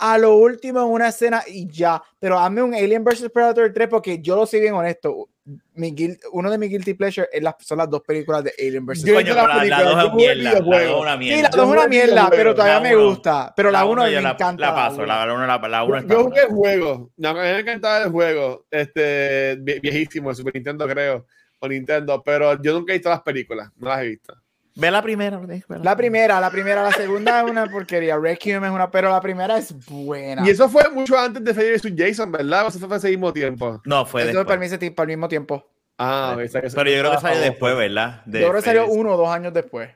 a 0.00 0.16
lo 0.18 0.34
último 0.36 0.80
en 0.80 0.86
una 0.88 1.08
escena 1.08 1.42
y 1.46 1.68
ya, 1.68 2.02
pero 2.18 2.38
hazme 2.38 2.62
un 2.62 2.74
Alien 2.74 3.04
vs 3.04 3.30
Predator 3.32 3.72
3 3.72 3.88
porque 3.88 4.20
yo 4.20 4.34
lo 4.36 4.46
soy 4.46 4.60
bien 4.60 4.74
honesto, 4.74 5.28
mi 5.74 5.92
guilt- 5.94 6.20
uno 6.32 6.50
de 6.50 6.58
mis 6.58 6.70
guilty 6.70 6.94
pleasure 6.94 7.28
es 7.32 7.42
las, 7.42 7.54
son 7.60 7.78
las 7.78 7.90
dos 7.90 8.00
películas 8.02 8.44
de 8.44 8.52
Alien 8.58 8.86
vs 8.86 9.04
Coño, 9.04 9.34
la 9.34 9.46
pero 9.46 9.46
la, 9.46 9.64
la 9.64 9.82
dos 9.82 10.04
es 10.06 10.14
mierda, 10.14 10.42
la 10.42 10.60
dos 10.60 10.74
es 10.80 10.90
una 10.90 11.12
Sí, 11.12 11.18
mierda. 11.18 11.42
la 11.42 11.48
dos 11.56 11.66
es 11.66 11.72
una 11.72 11.86
mierda, 11.88 12.30
pero 12.30 12.54
todavía 12.54 12.80
me 12.80 12.96
uno- 12.96 13.06
gusta, 13.08 13.52
pero 13.56 13.70
la, 13.70 13.84
uno 13.84 14.08
yo 14.08 14.22
me 14.22 14.30
encanta. 14.30 14.66
La 14.66 14.74
paso, 14.74 14.96
uno. 14.96 15.06
la, 15.06 15.24
uno, 15.34 15.46
la, 15.46 15.58
la 15.68 15.84
uno 15.84 15.96
está 15.98 16.14
yo 16.14 16.24
jugué 16.24 16.40
el 16.42 16.48
juego. 16.48 17.10
No, 17.16 17.34
me 17.34 17.58
encantaba 17.58 18.02
el 18.02 18.10
juego. 18.10 18.66
Este, 18.70 19.58
vie- 19.58 19.80
viejísimo, 19.80 20.30
de 20.30 20.36
Super 20.36 20.54
Nintendo, 20.54 20.86
creo. 20.88 21.26
O 21.58 21.68
Nintendo. 21.68 22.22
Pero 22.24 22.60
yo 22.62 22.72
nunca 22.72 22.92
he 22.92 22.96
visto 22.96 23.10
las 23.10 23.20
películas. 23.22 23.70
No 23.76 23.88
las 23.90 24.00
he 24.02 24.06
visto. 24.08 24.34
Ve 24.76 24.90
la 24.90 25.02
primera. 25.02 25.38
ve 25.38 25.62
la- 25.68 25.78
La 25.78 25.96
primera, 25.96 26.40
la 26.40 26.50
primera, 26.50 26.82
la 26.82 26.92
segunda 26.92 27.40
es 27.42 27.50
una 27.50 27.66
porquería. 27.66 28.16
Requiem 28.18 28.64
es 28.64 28.70
una, 28.70 28.90
pero 28.90 29.10
la 29.10 29.20
primera 29.20 29.58
es 29.58 29.74
buena. 29.86 30.46
Y 30.46 30.50
eso 30.50 30.68
fue 30.68 30.88
mucho 30.90 31.18
antes 31.18 31.42
de 31.44 31.52
Freddy 31.54 31.72
vs. 31.72 31.92
Jason, 31.96 32.30
¿verdad? 32.32 32.66
O 32.66 32.68
eso 32.68 32.86
fue 32.88 32.96
ese 32.96 33.08
mismo 33.10 33.32
tiempo. 33.32 33.80
No, 33.84 34.06
fue 34.06 34.22
Eso 34.22 34.28
después. 34.28 34.46
para 34.46 34.64
ese 34.66 34.78
tipo 34.78 35.02
al 35.02 35.08
mismo 35.08 35.28
tiempo. 35.28 35.68
Ah, 35.98 36.34
que 36.38 36.48
Pero 36.48 36.68
yo 36.68 36.72
creo 36.82 37.10
que 37.12 37.18
salió 37.20 37.40
después, 37.40 37.76
¿verdad? 37.76 38.22
De 38.24 38.40
Yo 38.40 38.48
creo 38.48 38.60
que 38.62 38.66
salió 38.66 38.86
uno 38.86 39.12
o 39.12 39.16
dos 39.18 39.28
años 39.28 39.52
después. 39.52 39.90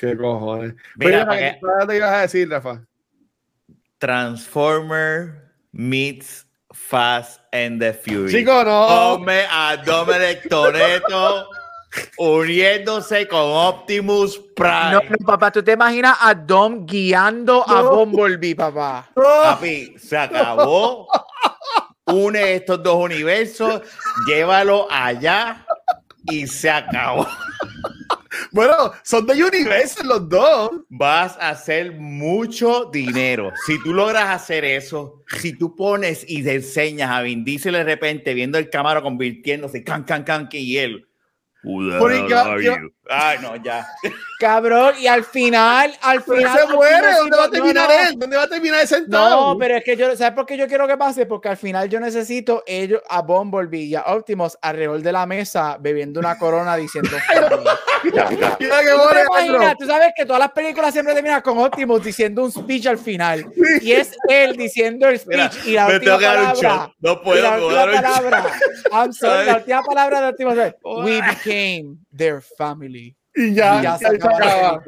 Qué 0.00 0.16
cojones. 0.16 0.74
Mira, 0.96 1.26
para 1.26 1.38
¿qué 1.38 1.58
te 1.86 1.96
ibas 1.96 2.10
a 2.12 2.20
decir, 2.22 2.48
Rafa? 2.50 2.82
Transformer 3.98 5.52
meets 5.72 6.46
Fast 6.72 7.40
and 7.52 7.80
the 7.80 7.92
Furious. 7.92 8.32
Chico, 8.32 8.64
no. 8.64 9.16
Ponme 9.18 9.44
a 9.50 9.76
Dominic 9.76 10.48
Toretto 10.48 11.48
uniéndose 12.18 13.26
con 13.28 13.40
Optimus 13.40 14.38
Prime. 14.54 14.92
No, 14.92 15.00
no, 15.00 15.26
papá, 15.26 15.50
tú 15.50 15.62
te 15.62 15.72
imaginas 15.72 16.16
a 16.20 16.34
Dom 16.34 16.86
guiando 16.86 17.68
a 17.68 17.82
No. 17.82 17.96
Bumblebee, 17.96 18.54
papá. 18.54 19.10
Papi, 19.14 19.94
se 19.98 20.16
acabó. 20.16 21.08
Une 22.06 22.54
estos 22.54 22.82
dos 22.82 22.96
universos, 22.96 23.82
llévalo 24.26 24.86
allá 24.90 25.66
y 26.24 26.46
se 26.46 26.70
acabó. 26.70 27.26
Bueno, 28.52 28.92
son 29.02 29.26
de 29.26 29.42
Universal 29.42 30.06
los 30.06 30.28
dos. 30.28 30.70
Vas 30.88 31.36
a 31.38 31.50
hacer 31.50 31.92
mucho 31.92 32.86
dinero. 32.92 33.52
Si 33.66 33.82
tú 33.82 33.92
logras 33.92 34.30
hacer 34.30 34.64
eso, 34.64 35.22
si 35.40 35.52
tú 35.52 35.74
pones 35.76 36.24
y 36.26 36.42
te 36.42 36.54
enseñas 36.54 37.10
a 37.10 37.22
Vin 37.22 37.44
Diesel 37.44 37.74
de 37.74 37.84
repente 37.84 38.34
viendo 38.34 38.58
el 38.58 38.70
cámara 38.70 39.02
convirtiéndose 39.02 39.84
can, 39.84 40.04
can, 40.04 40.24
can, 40.24 40.48
que 40.48 40.58
y 40.58 40.78
él. 40.78 41.07
Who 41.62 41.84
the 41.90 41.98
Pero, 41.98 42.14
¿y 42.14 42.18
hell 42.20 42.26
qué- 42.28 42.34
are 42.34 42.60
qué- 42.62 42.66
you? 42.82 42.94
Ay, 43.10 43.38
no, 43.40 43.56
ya. 43.56 43.86
Cabrón, 44.38 44.94
y 45.00 45.06
al 45.06 45.24
final, 45.24 45.92
al 46.02 46.22
Pero 46.22 46.36
final. 46.38 46.58
se 46.58 46.74
muere. 46.74 46.96
final, 46.98 47.16
¿Dónde 47.18 47.36
va 47.38 47.44
a 47.44 47.50
terminar 47.50 47.88
no. 47.88 47.94
él? 48.08 48.14
¿Dónde 48.18 48.36
va 48.36 48.42
a 48.42 48.48
terminar 48.48 48.80
ese 48.82 48.96
sentado? 48.96 49.52
No, 49.54 49.58
pero 49.58 49.76
es 49.76 49.84
que 49.84 49.96
yo, 49.96 50.14
¿sabes 50.16 50.34
por 50.34 50.44
qué 50.46 50.56
yo 50.56 50.68
quiero 50.68 50.86
que 50.86 50.96
pase? 50.96 51.24
Porque 51.26 51.48
al 51.48 51.56
final 51.56 51.88
yo 51.88 52.00
necesito 52.00 52.62
ellos 52.66 53.00
a 53.08 53.22
Bumblebee 53.22 53.84
y 53.86 53.94
a 53.94 54.02
Optimus 54.02 54.58
alrededor 54.60 55.00
de 55.00 55.12
la 55.12 55.26
mesa 55.26 55.78
bebiendo 55.80 56.20
una 56.20 56.38
corona 56.38 56.76
diciendo. 56.76 57.10
Mira 58.04 58.28
que 58.28 58.36
¿Tú 58.36 58.56
te 58.58 58.96
muere 58.96 59.24
imaginas? 59.26 59.74
Tú 59.78 59.86
sabes 59.86 60.12
que 60.16 60.24
todas 60.24 60.40
las 60.40 60.52
películas 60.52 60.92
siempre 60.92 61.14
terminan 61.14 61.40
con 61.40 61.58
Optimus 61.58 62.02
diciendo 62.04 62.44
un 62.44 62.52
speech 62.52 62.86
al 62.86 62.98
final. 62.98 63.46
Y 63.80 63.92
es 63.92 64.16
él 64.28 64.56
diciendo 64.56 65.08
el 65.08 65.20
Mira, 65.26 65.50
speech 65.50 65.66
y 65.66 65.72
la 65.72 65.86
me 65.88 65.94
última 65.94 66.18
tengo 66.18 66.18
que 66.18 66.24
dar 66.24 66.38
un 66.54 66.60
palabra. 66.60 66.94
No 67.00 67.22
puedo, 67.22 67.42
la 67.42 67.84
última 67.84 68.02
palabra. 68.02 68.52
I'm 68.92 69.12
sorry, 69.12 69.46
la 69.46 69.56
última 69.56 69.82
palabra 69.82 70.20
de 70.20 70.28
Optimus 70.28 70.58
es 70.58 70.74
We 70.84 71.20
became 71.22 71.96
their 72.16 72.40
family. 72.40 72.97
Y 73.40 73.54
ya, 73.54 73.78
Y 73.78 73.82
ya 73.84 73.98
se 73.98 74.06
acaba. 74.08 74.82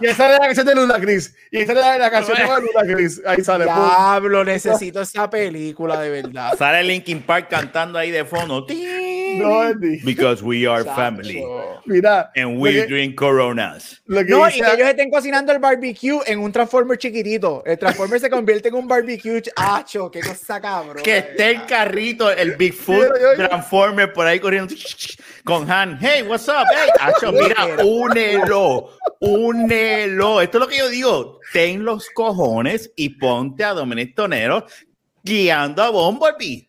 Y 0.00 0.06
esa 0.06 0.26
es 0.26 0.32
la 0.32 0.46
canción 0.46 0.66
de 0.66 0.74
Luna 0.74 0.98
Chris. 0.98 1.34
Y 1.50 1.58
esa 1.58 1.72
es 1.72 1.78
la, 1.78 1.98
la 1.98 2.10
canción 2.10 2.36
de 2.38 2.44
Luna 2.44 2.94
Chris. 2.96 3.20
Ahí 3.26 3.44
sale. 3.44 3.66
pum. 3.66 3.74
Diablo, 3.74 4.44
necesito 4.44 5.02
esa 5.02 5.28
película 5.28 6.00
de 6.00 6.08
verdad. 6.08 6.56
Sale 6.56 6.82
Linkin 6.84 7.20
Park 7.22 7.48
cantando 7.50 7.98
ahí 7.98 8.10
de 8.10 8.24
fondo. 8.24 8.66
No, 9.38 9.60
Andy. 9.60 10.00
Because 10.02 10.42
we 10.42 10.66
are 10.66 10.82
Chacho. 10.82 10.96
family. 10.96 11.44
Mira. 11.84 12.30
And 12.34 12.58
we 12.58 12.72
que- 12.72 12.86
drink 12.86 13.14
coronas. 13.14 14.00
No, 14.06 14.20
y 14.20 14.24
que 14.26 14.32
ellos 14.72 14.88
estén 14.88 15.10
cocinando 15.10 15.52
el 15.52 15.58
barbecue 15.58 16.20
en 16.26 16.38
un 16.40 16.50
transformer 16.50 16.96
chiquitito. 16.96 17.62
El 17.66 17.78
transformer 17.78 18.18
se 18.20 18.30
convierte 18.30 18.68
en 18.68 18.74
un 18.76 18.88
barbecue. 18.88 19.42
ch- 19.42 19.52
¡Acho! 19.54 20.10
¡Qué 20.10 20.20
cosa 20.20 20.60
cabrón! 20.60 21.02
Que 21.02 21.18
esté 21.18 21.50
el 21.50 21.66
carrito, 21.66 22.30
el 22.30 22.56
Bigfoot 22.56 23.06
Transformer 23.36 24.12
por 24.12 24.26
ahí 24.26 24.40
corriendo 24.40 24.74
con 25.48 25.68
Han. 25.70 25.96
Hey, 25.98 26.22
what's 26.28 26.46
up? 26.46 26.66
Hey, 26.70 26.90
Acho, 27.00 27.32
mira, 27.32 27.82
únelo, 27.82 28.90
únelo. 29.18 30.42
Esto 30.42 30.58
es 30.58 30.60
lo 30.60 30.68
que 30.68 30.76
yo 30.76 30.88
digo. 30.90 31.40
Ten 31.54 31.86
los 31.86 32.10
cojones 32.10 32.92
y 32.96 33.08
ponte 33.08 33.64
a 33.64 33.72
Dominic 33.72 34.14
Tonero 34.14 34.66
guiando 35.22 35.82
a 35.82 35.88
Bumblebee. 35.88 36.68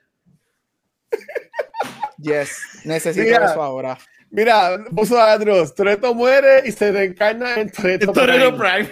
Yes, 2.20 2.58
necesito 2.86 3.26
Mira. 3.26 3.52
eso 3.52 3.62
ahora. 3.62 3.98
Mira, 4.30 4.78
puso 4.96 5.20
a 5.20 5.34
Andros. 5.34 5.76
Toreto 5.76 6.14
muere 6.14 6.62
y 6.66 6.72
se 6.72 6.90
reencarna 6.94 7.56
en 7.60 7.70
Toreto. 7.70 8.14
Prime. 8.14 8.52
Prime. 8.54 8.90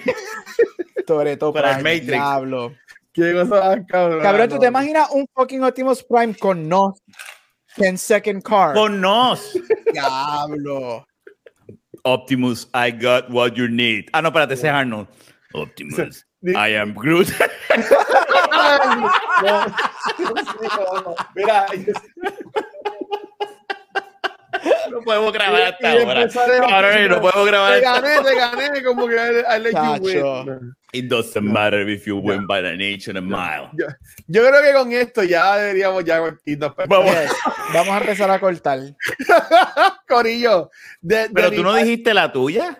Toreto 1.07 1.53
Para 1.53 1.69
el 1.69 1.75
Prime, 1.77 1.89
Matrix. 1.93 2.11
diablo. 2.11 2.75
Qué 3.13 3.31
cosa 3.31 3.55
más 3.55 3.79
cabrón. 3.87 4.21
Cabrón, 4.21 4.49
¿tú 4.49 4.59
te 4.59 4.67
imaginas 4.67 5.09
un 5.11 5.25
fucking 5.33 5.63
Optimus 5.63 6.03
Prime 6.03 6.35
con 6.35 6.67
no 6.67 6.93
10 7.77 7.97
second 8.01 8.43
car? 8.43 8.73
Con 8.73 9.01
nos. 9.01 9.55
Diablo. 9.93 11.05
Optimus, 12.05 12.67
I 12.73 12.91
got 12.91 13.29
what 13.29 13.57
you 13.57 13.67
need. 13.67 14.09
Ah, 14.13 14.21
no, 14.21 14.29
espérate, 14.29 14.53
ese 14.53 14.65
es 14.65 14.73
Arnold. 14.73 15.07
Optimus, 15.53 16.23
I 16.55 16.69
am 16.75 16.93
Groot. 16.93 17.31
No. 19.43 19.65
Mira, 21.35 21.67
no 24.91 25.01
podemos 25.01 25.33
grabar 25.33 25.61
hasta 25.61 25.91
ahora. 25.91 26.21
el- 26.23 26.31
Cabrón, 26.31 27.09
no 27.09 27.21
podemos 27.21 27.47
grabar 27.47 27.79
te 27.79 27.85
hasta 27.85 28.01
gané, 28.01 28.29
te 28.29 28.35
gané, 28.35 28.83
como 28.83 29.07
que 29.07 29.15
I, 29.15 29.55
I 29.55 29.59
let 29.59 29.71
you 29.71 29.73
Chacho. 29.77 30.43
win. 30.45 30.73
It 30.93 31.09
doesn't 31.09 31.43
matter 31.43 31.87
if 31.89 32.05
you 32.07 32.17
win 32.17 32.47
by 32.47 32.59
an 32.59 32.79
inch 32.79 33.07
and 33.09 33.17
a 33.17 33.21
mile. 33.21 33.69
Yo, 33.73 33.87
yo 34.27 34.47
creo 34.47 34.61
que 34.63 34.73
con 34.73 34.91
esto 34.93 35.21
ya 35.23 35.57
deberíamos 35.57 36.03
ya 36.05 36.21
irnos. 36.45 36.73
Vamos. 36.87 37.13
Vamos 37.73 37.89
a 37.93 37.97
empezar 37.99 38.31
a 38.31 38.39
cortar. 38.39 38.79
Corillo. 40.07 40.69
de- 41.01 41.27
de 41.27 41.29
Pero 41.33 41.51
tú 41.51 41.63
no 41.63 41.73
dijiste 41.75 42.13
la 42.13 42.31
tuya. 42.31 42.79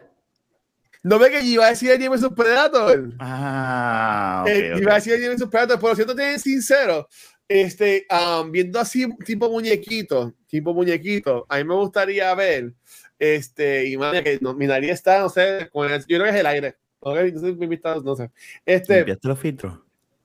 ¿No 1.04 1.20
ve 1.20 1.30
que 1.30 1.42
iba 1.42 1.66
a 1.66 1.70
decir 1.70 1.92
Jimmy 1.98 2.18
vs 2.18 2.30
Predator? 2.36 3.12
Ah, 3.20 4.42
ok, 4.44 4.50
Eh, 4.50 4.74
ok. 4.74 4.82
Iba 4.82 4.92
a 4.92 4.96
decir 4.96 5.20
Jimmy 5.20 5.36
vs 5.36 5.48
Predator, 5.50 5.80
pero 5.80 5.96
siento 5.96 6.16
bien 6.16 6.40
sincero, 6.40 7.08
este, 7.48 8.06
um, 8.12 8.52
viendo 8.52 8.80
así 8.80 9.08
tipo 9.26 9.50
muñequito, 9.50 10.34
tipo 10.48 10.74
muñequito, 10.74 11.46
a 11.50 11.58
mí 11.58 11.64
me 11.64 11.76
gustaría 11.76 12.34
ver, 12.36 12.74
este, 13.18 13.86
y 13.88 13.98
madre, 13.98 14.24
que 14.24 14.40
no, 14.42 14.54
mi 14.54 14.68
nariz 14.68 14.92
está, 14.92 15.20
no 15.20 15.30
sé, 15.30 15.70
con 15.72 15.92
el- 15.92 16.02
yo 16.02 16.18
creo 16.18 16.24
que 16.24 16.30
es 16.30 16.36
el 16.36 16.46
aire. 16.46 16.76
Ok, 17.00 17.18
entonces 17.20 17.56
mi 17.58 17.68
vista, 17.68 17.96
no 17.96 18.16
sé. 18.16 18.32
Este, 18.66 18.98
¿Limpiaste 18.98 19.28
los 19.28 19.40
filtros? 19.40 19.80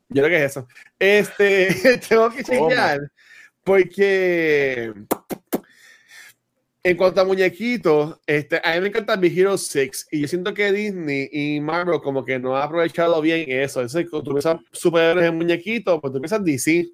yo 0.08 0.22
creo 0.22 0.28
que 0.28 0.44
es 0.44 0.50
eso. 0.50 0.66
Este, 0.98 1.68
tengo 2.08 2.30
que 2.30 2.42
chequear, 2.44 3.00
porque 3.62 4.92
en 6.84 6.96
cuanto 6.96 7.20
a 7.20 7.24
muñequitos, 7.24 8.18
este, 8.26 8.60
a 8.64 8.74
mí 8.74 8.80
me 8.80 8.88
encanta 8.88 9.14
Big 9.16 9.38
Hero 9.38 9.56
6 9.56 10.08
y 10.10 10.20
yo 10.20 10.26
siento 10.28 10.52
que 10.52 10.72
Disney 10.72 11.28
y 11.30 11.60
Marvel 11.60 12.00
como 12.00 12.24
que 12.24 12.38
no 12.40 12.56
ha 12.56 12.64
aprovechado 12.64 13.20
bien 13.20 13.44
eso. 13.48 13.80
Entonces, 13.80 14.10
cuando 14.10 14.24
tú 14.24 14.30
piensas 14.32 14.56
superhéroes 14.72 15.28
en 15.28 15.36
muñequitos, 15.36 16.00
pues 16.00 16.12
tú 16.12 16.20
piensas 16.20 16.44
DC. 16.44 16.88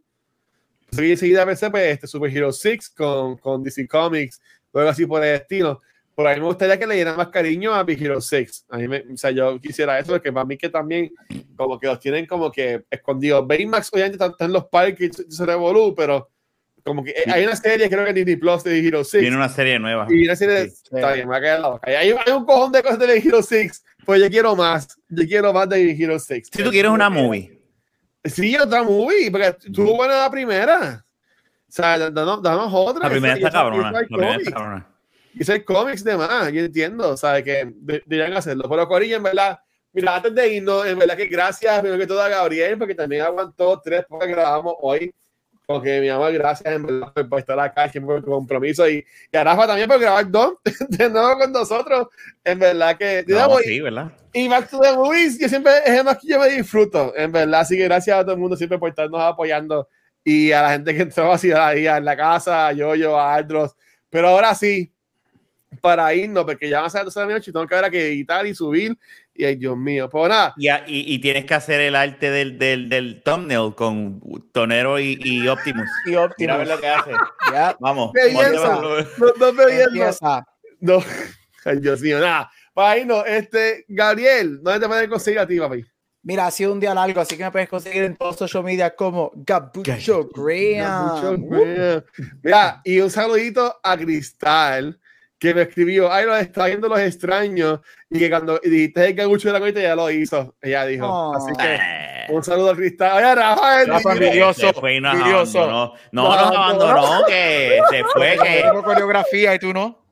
Yo 0.90 1.02
enseguida 1.02 1.44
pensé 1.44 1.70
pues, 1.70 1.84
este 1.92 2.06
Super 2.06 2.34
Hero 2.34 2.52
6 2.52 2.90
con, 2.90 3.36
con 3.38 3.62
DC 3.62 3.86
Comics, 3.86 4.40
o 4.72 4.78
algo 4.78 4.90
así 4.90 5.06
por 5.06 5.24
el 5.24 5.34
estilo. 5.36 5.82
Por 6.14 6.26
ahí 6.26 6.40
me 6.40 6.46
gustaría 6.46 6.76
que 6.78 6.86
le 6.86 6.96
dieran 6.96 7.16
más 7.16 7.28
cariño 7.28 7.72
a 7.72 7.84
Big 7.84 8.02
Hero 8.02 8.20
6. 8.20 8.66
A 8.70 8.78
mí 8.78 8.88
me, 8.88 9.04
o 9.12 9.16
sea, 9.16 9.30
yo 9.30 9.60
quisiera 9.60 9.98
eso, 9.98 10.12
porque 10.12 10.32
para 10.32 10.44
mí 10.44 10.56
que 10.56 10.68
también 10.68 11.12
como 11.56 11.78
que 11.78 11.86
los 11.86 12.00
tienen 12.00 12.26
como 12.26 12.50
que 12.50 12.82
escondidos. 12.90 13.46
Baymax 13.46 13.90
obviamente 13.92 14.16
está, 14.16 14.26
está 14.26 14.44
en 14.46 14.52
los 14.52 14.64
parques 14.66 15.10
y 15.28 15.30
se 15.30 15.46
revolú, 15.46 15.94
pero 15.94 16.28
como 16.82 17.04
que 17.04 17.14
hay 17.26 17.44
una 17.44 17.54
serie, 17.54 17.88
creo 17.88 18.04
que 18.04 18.12
Disney 18.14 18.36
Plus 18.36 18.64
de 18.64 18.72
Big 18.72 18.86
Hero 18.86 19.04
6. 19.04 19.20
Viene 19.20 19.36
una 19.36 19.48
serie 19.48 19.78
nueva. 19.78 20.06
Y 20.10 20.24
una 20.24 20.34
serie, 20.34 20.70
Sí. 20.70 20.82
está 20.90 21.12
bien, 21.12 21.28
me 21.28 21.32
va 21.32 21.36
a 21.36 21.40
quedar 21.40 21.60
la 21.60 21.68
boca. 21.68 21.88
Hay, 21.90 21.96
hay 21.96 22.32
un 22.32 22.44
cojón 22.44 22.72
de 22.72 22.82
cosas 22.82 22.98
de 22.98 23.14
Big 23.14 23.26
Hero 23.26 23.42
6, 23.42 23.84
pues 24.04 24.20
yo 24.20 24.28
quiero 24.28 24.56
más. 24.56 24.98
Yo 25.10 25.24
quiero 25.24 25.52
más 25.52 25.68
de 25.68 25.84
Big 25.84 26.02
Hero 26.02 26.18
6. 26.18 26.48
Si 26.52 26.62
tú 26.64 26.70
quieres 26.70 26.90
una 26.90 27.10
movie. 27.10 27.57
Sí, 28.24 28.56
otra 28.56 28.82
movie, 28.82 29.30
porque 29.30 29.52
tuvo 29.72 29.96
buena 29.96 30.18
la 30.20 30.30
primera. 30.30 31.04
O 31.68 31.70
sea, 31.72 31.98
danos, 32.10 32.42
danos 32.42 32.70
otra. 32.72 33.04
La 33.04 33.10
primera 33.10 33.34
está 33.34 33.50
cabrona. 33.50 33.92
La 33.92 34.00
primera 34.00 34.36
está 34.36 34.50
cabrona. 34.50 34.86
Y 35.34 35.44
ser 35.44 35.64
cómics 35.64 36.02
de 36.02 36.16
más, 36.16 36.50
yo 36.52 36.60
entiendo, 36.60 37.16
¿sabes? 37.16 37.44
Que 37.44 37.72
de- 37.76 38.02
deberían 38.06 38.36
hacerlo. 38.36 38.68
Pero 38.68 38.88
Corilla, 38.88 39.16
en 39.18 39.22
verdad, 39.22 39.58
mira, 39.92 40.16
antes 40.16 40.34
de 40.34 40.54
irnos, 40.54 40.86
en 40.86 40.98
verdad 40.98 41.16
que 41.16 41.26
gracias, 41.26 41.80
primero 41.80 41.98
que 42.00 42.06
todo 42.06 42.20
a 42.22 42.28
Gabriel, 42.28 42.76
porque 42.78 42.94
también 42.94 43.22
aguantó 43.22 43.80
tres 43.82 44.04
porque 44.08 44.26
grabamos 44.28 44.74
hoy. 44.80 45.14
Porque 45.68 46.00
mi 46.00 46.08
amor, 46.08 46.32
gracias 46.32 46.72
en 46.72 46.82
verdad 46.82 47.12
por, 47.28 47.38
estar 47.38 47.60
acá, 47.60 47.90
siempre 47.90 48.14
por 48.14 48.24
tu 48.24 48.30
compromiso. 48.30 48.88
Y, 48.88 49.04
y 49.30 49.36
a 49.36 49.44
Rafa 49.44 49.66
también 49.66 49.86
por 49.86 50.00
grabar 50.00 50.30
dos 50.30 50.54
de 50.88 51.10
nuevo 51.10 51.38
con 51.38 51.52
nosotros. 51.52 52.06
En 52.42 52.58
verdad 52.58 52.96
que. 52.96 53.22
No, 53.28 53.58
sí, 53.58 53.78
¿verdad? 53.78 54.10
y 54.32 54.48
Back 54.48 54.70
to 54.70 54.80
the 54.80 54.92
Movies, 54.92 55.38
yo 55.38 55.46
siempre 55.46 55.72
es 55.84 55.98
el 55.98 56.04
más 56.04 56.16
que 56.16 56.28
yo 56.28 56.40
me 56.40 56.48
disfruto, 56.48 57.12
en 57.14 57.30
verdad. 57.32 57.60
Así 57.60 57.76
que 57.76 57.84
gracias 57.84 58.16
a 58.16 58.22
todo 58.22 58.32
el 58.32 58.40
mundo 58.40 58.56
siempre 58.56 58.78
por 58.78 58.88
estarnos 58.88 59.20
apoyando 59.20 59.86
y 60.24 60.52
a 60.52 60.62
la 60.62 60.70
gente 60.70 60.94
que 60.94 61.02
entró 61.02 61.30
así 61.30 61.52
ahí 61.52 61.86
en 61.86 62.04
la 62.04 62.16
casa, 62.16 62.68
a 62.68 62.72
Yoyo, 62.72 63.18
a 63.18 63.34
Aldros. 63.34 63.76
Pero 64.08 64.28
ahora 64.28 64.54
sí, 64.54 64.90
para 65.82 66.14
irnos, 66.14 66.46
porque 66.46 66.70
ya 66.70 66.78
van 66.78 66.86
a 66.86 66.90
ser 66.90 67.04
las 67.04 67.12
12 67.12 67.20
de 67.20 67.26
la 67.26 67.32
noche 67.34 67.50
y 67.50 67.52
tengo 67.52 67.66
que 67.66 67.74
ver 67.74 67.84
a 67.84 67.90
que 67.90 68.06
editar 68.06 68.46
y 68.46 68.54
subir. 68.54 68.96
Y 69.40 69.44
ay, 69.44 69.54
Dios 69.54 69.76
mío, 69.76 70.10
pues 70.10 70.28
nada. 70.28 70.52
Y, 70.56 70.68
y- 70.68 71.14
y 71.14 71.18
tienes 71.20 71.44
que 71.44 71.54
hacer 71.54 71.80
el 71.80 71.94
arte 71.94 72.28
del, 72.28 72.58
del, 72.58 72.88
del 72.88 73.22
thumbnail 73.22 73.72
con 73.76 74.20
Tonero 74.52 74.98
y, 74.98 75.16
y 75.22 75.46
Optimus. 75.46 75.88
Y 76.06 76.10
Mira 76.10 76.22
a 76.22 76.24
Optimus. 76.24 76.58
ver 76.58 76.66
lo 76.66 76.80
que 76.80 76.88
hace. 76.88 77.10
Ya, 77.52 77.76
Vamos. 77.78 78.10
Belleza. 78.12 78.68
Vamos. 78.68 79.06
No, 79.38 79.52
no 79.52 79.68
empieza. 79.68 80.44
No. 80.80 80.98
Ay, 81.64 81.78
Dios 81.78 82.00
mío, 82.00 82.18
nada. 82.18 82.50
Para 82.74 82.98
irnos, 82.98 83.22
este, 83.28 83.84
Gabriel, 83.86 84.58
¿dónde 84.60 84.80
te 84.80 84.86
pueden 84.88 85.08
conseguir 85.08 85.38
a 85.38 85.46
ti, 85.46 85.58
papi? 85.60 85.84
Mira, 86.24 86.48
ha 86.48 86.50
sido 86.50 86.72
un 86.72 86.80
día 86.80 86.92
largo, 86.92 87.20
así 87.20 87.36
que 87.36 87.44
me 87.44 87.52
puedes 87.52 87.68
conseguir 87.68 88.02
en 88.02 88.16
todos 88.16 88.36
social 88.36 88.64
media 88.64 88.94
como 88.94 89.30
Gabucho 89.36 90.28
Graham. 90.34 91.38
Mucho, 91.38 92.04
Mira, 92.42 92.80
y 92.84 92.98
un 92.98 93.10
saludito 93.10 93.78
a 93.84 93.96
Cristal, 93.96 94.98
que 95.38 95.54
me 95.54 95.62
escribió, 95.62 96.12
ay, 96.12 96.26
los 96.26 96.38
está 96.40 96.66
viendo 96.66 96.88
los 96.88 96.98
extraños, 96.98 97.80
y 98.10 98.18
que 98.18 98.28
cuando 98.28 98.58
dijiste 98.62 99.14
que 99.14 99.26
mucho 99.26 99.48
de 99.48 99.52
la 99.54 99.60
cuenta 99.60 99.80
ya 99.80 99.94
lo 99.94 100.10
hizo, 100.10 100.54
ella 100.60 100.84
dijo. 100.86 101.06
Oh. 101.08 101.34
Así 101.36 101.52
que 101.56 101.74
Eh, 101.74 102.26
un 102.30 102.42
saludo 102.42 102.70
a 102.70 102.76
Cristal. 102.76 103.16
Oye, 103.16 103.34
Rafael, 103.34 103.86
Rafa, 103.88 104.14
dime. 104.14 104.26
envidioso, 104.26 104.60
se 104.60 104.72
fue 104.72 104.96
y 104.96 105.00
nos 105.00 105.14
envidioso. 105.14 105.58
abandonó. 105.62 105.92
No, 106.12 106.22
Nos 106.24 106.36
nos 106.42 106.56
abandonó. 106.56 107.24
que 107.26 107.80
se 107.90 108.04
fue, 108.04 108.36
que... 108.42 108.62
Tengo 108.62 108.82
coreografía 108.82 109.54
y 109.54 109.58
tú 109.58 109.72
no. 109.72 110.04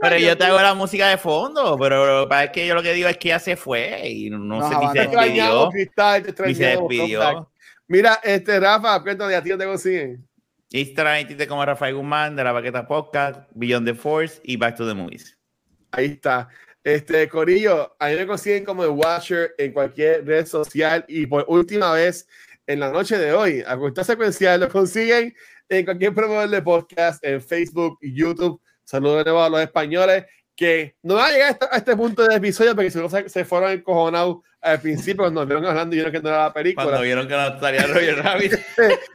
Pero 0.00 0.16
yo 0.18 0.36
te 0.36 0.44
hago 0.44 0.60
la 0.60 0.74
música 0.74 1.08
de 1.08 1.16
fondo, 1.18 1.78
pero 1.78 2.06
lo 2.20 2.24
que 2.24 2.28
pasa 2.28 2.44
es 2.44 2.50
que 2.50 2.66
yo 2.66 2.74
lo 2.74 2.82
que 2.82 2.92
digo 2.92 3.08
es 3.08 3.16
que 3.16 3.28
ya 3.28 3.38
se 3.38 3.56
fue 3.56 4.02
y 4.08 4.30
no 4.30 4.68
sé 4.68 4.76
ni 4.78 4.88
se 4.92 4.98
despidió. 5.08 5.68
Cristal, 5.70 6.22
te 6.22 6.46
Ni 6.46 6.54
se 6.54 6.64
despidió. 6.66 7.50
Mira, 7.86 8.20
este, 8.22 8.58
Rafa, 8.60 9.02
cuéntame, 9.02 9.34
a 9.34 9.42
ti 9.42 9.56
te 9.56 9.64
consiguen. 9.64 10.26
Instagram 10.74 11.26
y 11.30 11.46
como 11.46 11.64
Rafael 11.64 11.94
Guzmán 11.94 12.34
de 12.34 12.42
la 12.42 12.52
Paqueta 12.52 12.84
Podcast, 12.84 13.48
Beyond 13.54 13.86
the 13.86 13.94
Force 13.94 14.40
y 14.42 14.56
Back 14.56 14.76
to 14.76 14.88
the 14.88 14.92
Movies. 14.92 15.38
Ahí 15.92 16.06
está. 16.06 16.48
Este, 16.82 17.28
Corillo, 17.28 17.94
a 18.00 18.08
mí 18.08 18.16
me 18.16 18.26
consiguen 18.26 18.64
como 18.64 18.82
el 18.82 18.90
Watcher 18.90 19.54
en 19.56 19.72
cualquier 19.72 20.26
red 20.26 20.44
social 20.46 21.04
y 21.06 21.26
por 21.26 21.44
última 21.46 21.92
vez 21.92 22.26
en 22.66 22.80
la 22.80 22.90
noche 22.90 23.16
de 23.16 23.32
hoy, 23.32 23.62
a 23.64 23.76
cuenta 23.76 24.02
secuencial, 24.02 24.58
lo 24.58 24.68
consiguen 24.68 25.32
en 25.68 25.84
cualquier 25.84 26.12
promotor 26.12 26.50
de 26.50 26.60
podcast, 26.60 27.24
en 27.24 27.40
Facebook 27.40 27.96
y 28.02 28.12
YouTube. 28.12 28.60
Saludos 28.82 29.18
de 29.18 29.24
nuevo 29.30 29.44
a 29.44 29.50
los 29.50 29.60
españoles 29.60 30.24
que 30.56 30.96
no 31.02 31.14
van 31.14 31.30
a 31.30 31.32
llegar 31.32 31.48
a 31.48 31.52
este, 31.52 31.66
a 31.70 31.76
este 31.76 31.96
punto 31.96 32.22
del 32.22 32.36
episodio 32.36 32.74
porque 32.74 32.90
si 32.90 32.98
no 32.98 33.08
se, 33.08 33.28
se 33.28 33.44
fueron 33.44 33.72
encojonados 33.72 34.38
al 34.64 34.80
principio 34.80 35.24
cuando 35.24 35.42
nos 35.42 35.48
vieron 35.48 35.66
hablando 35.66 35.94
y 35.94 35.98
vieron 35.98 36.12
que 36.12 36.22
no 36.22 36.28
era 36.30 36.44
la 36.44 36.52
película. 36.52 36.84
Cuando 36.84 37.02
vieron 37.02 37.28
que 37.28 37.34
no 37.34 37.60
salía 37.60 37.86
Roger 37.86 38.16
Rabbit. 38.16 38.52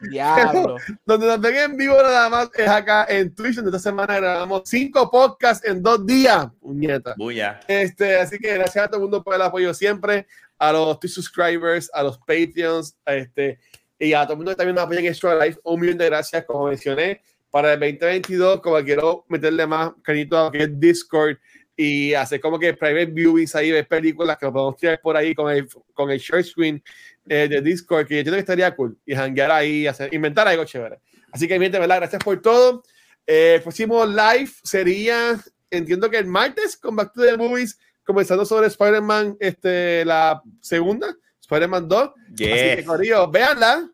Diablo. 0.08 0.76
Donde 1.04 1.26
nos 1.26 1.40
ven 1.40 1.56
en 1.56 1.76
vivo 1.76 1.96
nada 2.00 2.28
más 2.28 2.50
es 2.56 2.68
acá 2.68 3.06
en 3.08 3.34
Twitch, 3.34 3.56
donde 3.56 3.76
esta 3.76 3.90
semana 3.90 4.16
grabamos 4.16 4.62
cinco 4.66 5.10
podcasts 5.10 5.66
en 5.66 5.82
dos 5.82 6.06
días. 6.06 6.46
Puñeta. 6.60 7.14
Bulla. 7.18 7.60
Este, 7.66 8.16
así 8.16 8.38
que 8.38 8.54
gracias 8.54 8.84
a 8.84 8.88
todo 8.88 8.98
el 8.98 9.02
mundo 9.02 9.24
por 9.24 9.34
el 9.34 9.42
apoyo 9.42 9.74
siempre, 9.74 10.28
a 10.56 10.72
los 10.72 11.00
Twitch 11.00 11.14
subscribers, 11.14 11.90
a 11.92 12.04
los 12.04 12.18
Patreons, 12.18 12.96
a 13.04 13.14
este, 13.14 13.58
y 13.98 14.12
a 14.12 14.22
todo 14.22 14.34
el 14.34 14.36
mundo 14.38 14.52
que 14.52 14.56
también 14.56 14.76
nos 14.76 14.84
apoya 14.84 15.00
en 15.00 15.06
Extra 15.06 15.44
Life. 15.44 15.58
Un 15.64 15.80
millón 15.80 15.98
de 15.98 16.06
gracias, 16.06 16.44
como 16.44 16.66
mencioné. 16.66 17.22
Para 17.50 17.74
el 17.74 17.80
2022, 17.80 18.60
como 18.60 18.82
quiero 18.84 19.24
meterle 19.28 19.66
más 19.66 19.92
cariñito 20.02 20.38
a 20.38 20.44
lo 20.44 20.50
que 20.52 20.62
es 20.62 20.80
Discord 20.80 21.36
y 21.76 22.14
hacer 22.14 22.40
como 22.40 22.58
que 22.58 22.74
private 22.74 23.06
viewings 23.06 23.54
ahí, 23.54 23.72
ver 23.72 23.88
películas 23.88 24.36
que 24.36 24.46
lo 24.46 24.52
podemos 24.52 24.76
tirar 24.76 25.00
por 25.00 25.16
ahí 25.16 25.34
con 25.34 25.50
el, 25.50 25.66
con 25.94 26.10
el 26.10 26.18
share 26.18 26.44
screen 26.44 26.82
eh, 27.26 27.48
de 27.48 27.60
Discord, 27.60 28.06
que 28.06 28.14
yo 28.14 28.18
entiendo 28.20 28.36
que 28.36 28.40
estaría 28.40 28.74
cool. 28.76 28.98
Y 29.06 29.14
hanguear 29.14 29.50
ahí, 29.50 29.86
hacer, 29.86 30.12
inventar 30.12 30.46
algo 30.46 30.64
chévere. 30.64 31.00
Así 31.32 31.48
que, 31.48 31.58
mi 31.58 31.64
gente, 31.64 31.78
¿verdad? 31.78 31.96
Gracias 31.96 32.22
por 32.22 32.40
todo. 32.42 32.82
Eh, 33.26 33.60
próximo 33.62 34.04
live 34.04 34.50
sería, 34.62 35.40
entiendo 35.70 36.10
que 36.10 36.18
el 36.18 36.26
martes 36.26 36.76
con 36.76 36.94
Back 36.96 37.14
to 37.14 37.22
the 37.22 37.36
Movies, 37.36 37.78
comenzando 38.04 38.44
sobre 38.44 38.66
Spider-Man, 38.66 39.36
este, 39.40 40.04
la 40.04 40.42
segunda, 40.60 41.16
Spider-Man 41.40 41.88
2. 41.88 42.02
Así 42.02 42.34
que, 42.36 42.76
Yes. 42.76 42.86
Corillo, 42.86 43.30
véanla 43.30 43.90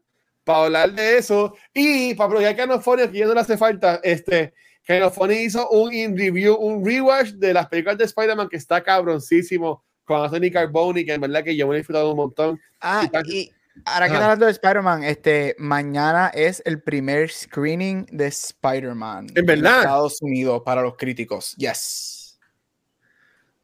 para 0.47 0.65
hablar 0.67 0.93
de 0.93 1.19
eso. 1.19 1.57
Y 1.75 2.15
para 2.15 2.29
aprovechar 2.29 2.55
que 2.55 2.63
Canofonio, 2.63 3.11
que 3.11 3.19
ya 3.19 3.27
no 3.27 3.35
le 3.35 3.41
hace 3.41 3.59
falta, 3.59 4.01
este, 4.05 4.55
Canofonio 4.87 5.41
hizo 5.41 5.69
un 5.71 5.93
in 5.93 6.17
review, 6.17 6.55
un 6.55 6.87
rewatch 6.87 7.31
de 7.33 7.53
las 7.53 7.67
películas 7.67 7.99
de 7.99 8.05
Spider-Man 8.05 8.49
que 8.49 8.57
está 8.57 8.81
cabroncísimo 8.81 9.85
con 10.05 10.23
Anthony 10.23 10.53
Carboni, 10.53 11.05
que 11.05 11.15
en 11.15 11.21
verdad 11.21 11.43
que 11.43 11.57
yo 11.57 11.67
me 11.67 11.75
he 11.75 11.79
disfrutado 11.79 12.13
un 12.13 12.17
montón. 12.17 12.61
Ah, 12.81 13.11
Y- 13.25 13.37
y 13.39 13.53
ahora 13.85 14.07
que 14.07 14.13
estás 14.13 14.23
hablando 14.23 14.47
de 14.47 14.53
Spider-Man, 14.53 15.03
este, 15.03 15.57
mañana 15.59 16.29
es 16.33 16.63
el 16.65 16.81
primer 16.81 17.29
screening 17.29 18.07
de 18.13 18.29
Spider-Man 18.29 19.27
¿En 19.35 19.47
verdad? 19.47 19.81
Estados 19.81 20.23
Unidos 20.23 20.63
para 20.65 20.81
los 20.83 20.95
críticos. 20.97 21.57
Yes. 21.57 22.39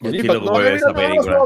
Yo 0.00 0.10
no 0.10 0.60
esa 0.60 0.92
película. 0.92 1.38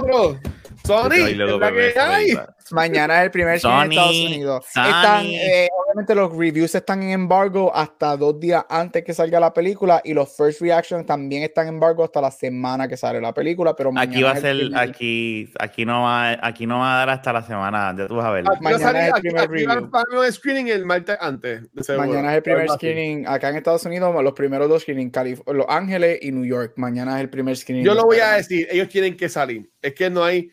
Sony, 0.82 1.34
la 1.36 1.72
que 1.72 1.98
hay. 2.00 2.38
Mañana 2.72 3.18
es 3.18 3.24
el 3.24 3.30
primer 3.30 3.58
screening 3.58 3.82
en 3.84 3.90
Estados 3.92 4.16
Sony, 4.16 4.26
Unidos. 4.26 4.66
Sony. 4.72 4.82
Están, 4.86 5.26
eh, 5.26 5.68
obviamente 5.84 6.14
los 6.14 6.36
reviews 6.36 6.74
están 6.74 7.02
en 7.02 7.10
embargo 7.10 7.74
hasta 7.74 8.16
dos 8.16 8.38
días 8.40 8.64
antes 8.68 9.04
que 9.04 9.14
salga 9.14 9.38
la 9.40 9.52
película 9.54 10.00
y 10.04 10.14
los 10.14 10.34
first 10.36 10.60
reactions 10.60 11.06
también 11.06 11.42
están 11.42 11.68
en 11.68 11.74
embargo 11.74 12.04
hasta 12.04 12.20
la 12.20 12.30
semana 12.30 12.86
que 12.88 12.96
sale 12.96 13.20
la 13.20 13.32
película, 13.32 13.74
pero 13.76 13.90
Aquí 13.90 13.96
mañana 14.22 14.26
va 14.26 14.30
a 14.32 14.38
es 14.38 14.44
el 14.44 14.58
ser, 14.58 14.66
primer- 14.68 14.88
aquí, 14.90 15.52
aquí 15.58 15.84
no 15.84 16.02
va, 16.02 16.38
aquí 16.46 16.66
no 16.66 16.78
va 16.78 16.94
a 16.94 16.98
dar 16.98 17.10
hasta 17.10 17.32
la 17.32 17.42
semana, 17.42 17.94
ya 17.96 18.06
tú 18.08 18.16
vas 18.16 18.26
a 18.26 18.30
ver. 18.30 18.44
Aquí 18.48 18.62
Mañana 18.62 19.00
es 19.00 19.06
el 19.08 19.12
aquí- 19.12 19.20
primer 19.22 19.42
aquí 19.44 19.52
review. 19.52 19.70
a 19.70 19.72
haber 20.00 20.18
un 20.26 20.32
screening 20.32 20.68
el 20.68 20.84
martes 20.86 21.16
antes. 21.20 21.62
de. 21.72 21.96
Mañana 21.96 22.30
es 22.32 22.36
el 22.38 22.42
primer 22.42 22.68
screening 22.70 23.26
acá 23.26 23.48
en 23.50 23.56
Estados 23.56 23.84
Unidos, 23.84 24.14
los 24.22 24.32
primeros 24.32 24.68
dos 24.68 24.82
screenings, 24.82 25.12
Calif- 25.12 25.42
Los 25.52 25.66
Ángeles 25.68 26.18
y 26.22 26.32
New 26.32 26.44
York. 26.44 26.72
Mañana 26.76 27.16
es 27.16 27.22
el 27.22 27.30
primer 27.30 27.56
screening. 27.56 27.84
Yo 27.84 27.92
de 27.92 27.96
lo 27.98 28.04
voy 28.04 28.18
a 28.20 28.32
decir, 28.32 28.66
ellos 28.70 28.88
tienen 28.88 29.16
que 29.16 29.28
salir. 29.28 29.70
Es 29.80 29.94
que 29.94 30.10
no 30.10 30.24
hay, 30.24 30.50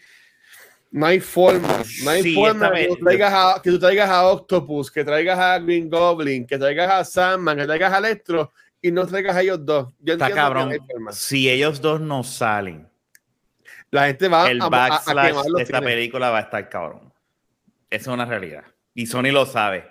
no 0.93 1.05
hay 1.07 1.19
forma, 1.19 1.67
no 2.03 2.09
hay 2.11 2.21
Sí, 2.21 2.35
forma 2.35 2.71
que 2.71 2.87
tú, 2.87 2.95
traigas 2.97 3.33
a, 3.33 3.61
que 3.61 3.71
tú 3.71 3.79
traigas 3.79 4.09
a 4.09 4.27
Octopus, 4.27 4.91
que 4.91 5.03
traigas 5.03 5.39
a 5.39 5.57
Green 5.59 5.89
Goblin, 5.89 6.45
que 6.45 6.57
traigas 6.57 6.89
a 6.91 7.03
Sandman, 7.03 7.57
que 7.57 7.65
traigas 7.65 7.91
a 7.91 7.97
Electro 7.97 8.53
y 8.79 8.91
no 8.91 9.05
traigas 9.07 9.35
a 9.35 9.41
ellos 9.41 9.65
dos. 9.65 9.91
Yo 9.99 10.13
Está 10.13 10.27
que 10.27 10.33
cabrón. 10.35 10.69
no. 10.99 11.11
Si 11.11 11.49
ellos 11.49 11.81
dos 11.81 11.99
no 11.99 12.23
salen, 12.23 12.87
La 13.89 14.05
gente 14.07 14.27
va 14.27 14.49
el 14.51 14.61
a, 14.61 14.65
a- 14.65 14.67
a 14.67 14.69
backslash 14.69 15.33
de 15.55 15.61
esta 15.63 15.77
cines. 15.79 15.93
película 15.93 16.29
va 16.29 16.37
a 16.37 16.41
estar 16.41 16.69
cabrón. 16.69 17.11
Eso 17.89 18.09
es 18.11 18.13
una 18.13 18.25
realidad. 18.25 18.63
Y 18.93 19.07
Sony 19.07 19.31
lo 19.31 19.45
sabe. 19.47 19.85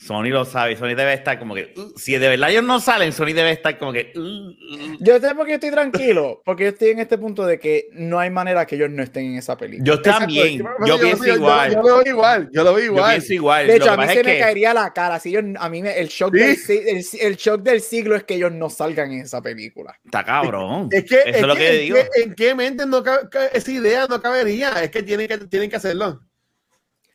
Sony 0.00 0.26
lo 0.30 0.44
sabe. 0.44 0.76
Sony 0.76 0.94
debe 0.94 1.12
estar 1.12 1.40
como 1.40 1.56
que. 1.56 1.74
"Uh", 1.76 1.92
si 1.98 2.16
de 2.16 2.28
verdad 2.28 2.50
ellos 2.50 2.62
no 2.62 2.78
salen, 2.78 3.12
Sony 3.12 3.32
debe 3.34 3.50
estar 3.50 3.76
como 3.78 3.92
que. 3.92 4.12
"Uh, 4.14 4.20
uh". 4.20 4.96
Yo 5.00 5.18
sé 5.18 5.34
por 5.34 5.44
qué 5.44 5.54
estoy 5.54 5.72
tranquilo, 5.72 6.40
porque 6.44 6.62
yo 6.62 6.68
estoy 6.70 6.90
en 6.90 7.00
este 7.00 7.18
punto 7.18 7.44
de 7.44 7.58
que 7.58 7.88
no 7.92 8.20
hay 8.20 8.30
manera 8.30 8.64
que 8.64 8.76
ellos 8.76 8.90
no 8.90 9.02
estén 9.02 9.24
en 9.32 9.38
esa 9.38 9.56
película. 9.56 9.84
Yo 9.84 9.94
Exacto, 9.94 10.20
también. 10.20 10.58
yo- 10.60 10.86
Yo 10.86 11.00
pienso 11.00 11.24
yo- 11.24 11.34
igual. 11.34 11.72
Yo, 11.72 11.82
lo 11.82 11.82
veo 11.82 12.02
igual, 12.06 12.48
yo 12.52 12.62
lo 12.62 12.74
veo 12.74 12.84
Yo 12.86 12.92
igual. 12.92 13.10
pienso 13.16 13.32
igual. 13.34 13.66
De 13.66 13.74
hecho, 13.74 13.86
Lo 13.86 13.92
a 13.92 13.96
mí 13.96 14.06
se 14.08 14.22
me 14.22 14.32
que- 14.34 14.38
caería 14.38 14.72
la 14.72 14.92
cara. 14.92 15.18
Si 15.18 15.32
yo, 15.32 15.40
a 15.58 15.68
mí 15.68 15.82
me- 15.82 15.98
el, 15.98 16.06
shock 16.06 16.32
Sí. 16.36 16.40
del, 16.74 16.86
el, 16.88 17.04
el 17.20 17.36
shock 17.36 17.62
del 17.62 17.80
siglo 17.80 18.14
es 18.14 18.22
que 18.22 18.34
ellos 18.36 18.52
no 18.52 18.70
salgan 18.70 19.10
en 19.10 19.22
esa 19.22 19.42
película. 19.42 19.98
Está 20.04 20.22
cabrón. 20.22 20.88
Es 20.92 21.04
que, 21.06 21.16
Eso 21.16 21.28
es 21.28 21.36
es 21.38 21.42
lo 21.42 21.54
que- 21.54 21.60
que 21.60 21.74
en 21.74 21.80
digo. 21.80 21.96
qué- 22.14 22.22
¿En 22.22 22.34
qué 22.36 22.54
mente 22.54 22.86
no 22.86 23.02
cabe- 23.02 23.28
ca- 23.28 23.46
esa 23.48 23.72
idea 23.72 24.06
no 24.08 24.22
cabería? 24.22 24.70
Es 24.80 24.90
que 24.92 25.02
tienen 25.02 25.26
que, 25.26 25.38
tienen 25.38 25.68
que 25.68 25.74
hacerlo. 25.76 26.20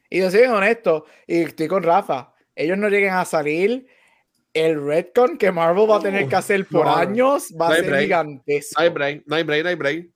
Y 0.09 0.19
yo 0.19 0.29
soy 0.29 0.41
honesto, 0.41 1.05
y 1.25 1.43
estoy 1.43 1.67
con 1.69 1.81
Rafa. 1.81 2.32
Ellos 2.55 2.77
no 2.77 2.89
lleguen 2.89 3.13
a 3.13 3.25
salir. 3.25 3.87
El 4.53 4.85
retcon 4.85 5.37
que 5.37 5.51
Marvel 5.51 5.89
va 5.89 5.97
a 5.97 5.99
tener 5.99 6.27
que 6.27 6.35
hacer 6.35 6.67
por 6.67 6.85
no, 6.85 6.95
años 6.95 7.47
va 7.59 7.69
no 7.69 7.73
a 7.73 7.75
ser 7.77 7.85
break. 7.87 8.01
gigantesco. 8.03 8.73
No 8.79 8.83
hay 8.83 8.89
break, 8.89 9.23
no 9.25 9.35
hay 9.35 9.43
break, 9.43 9.63
no 9.63 9.69
hay 9.69 9.75
break. 9.75 10.09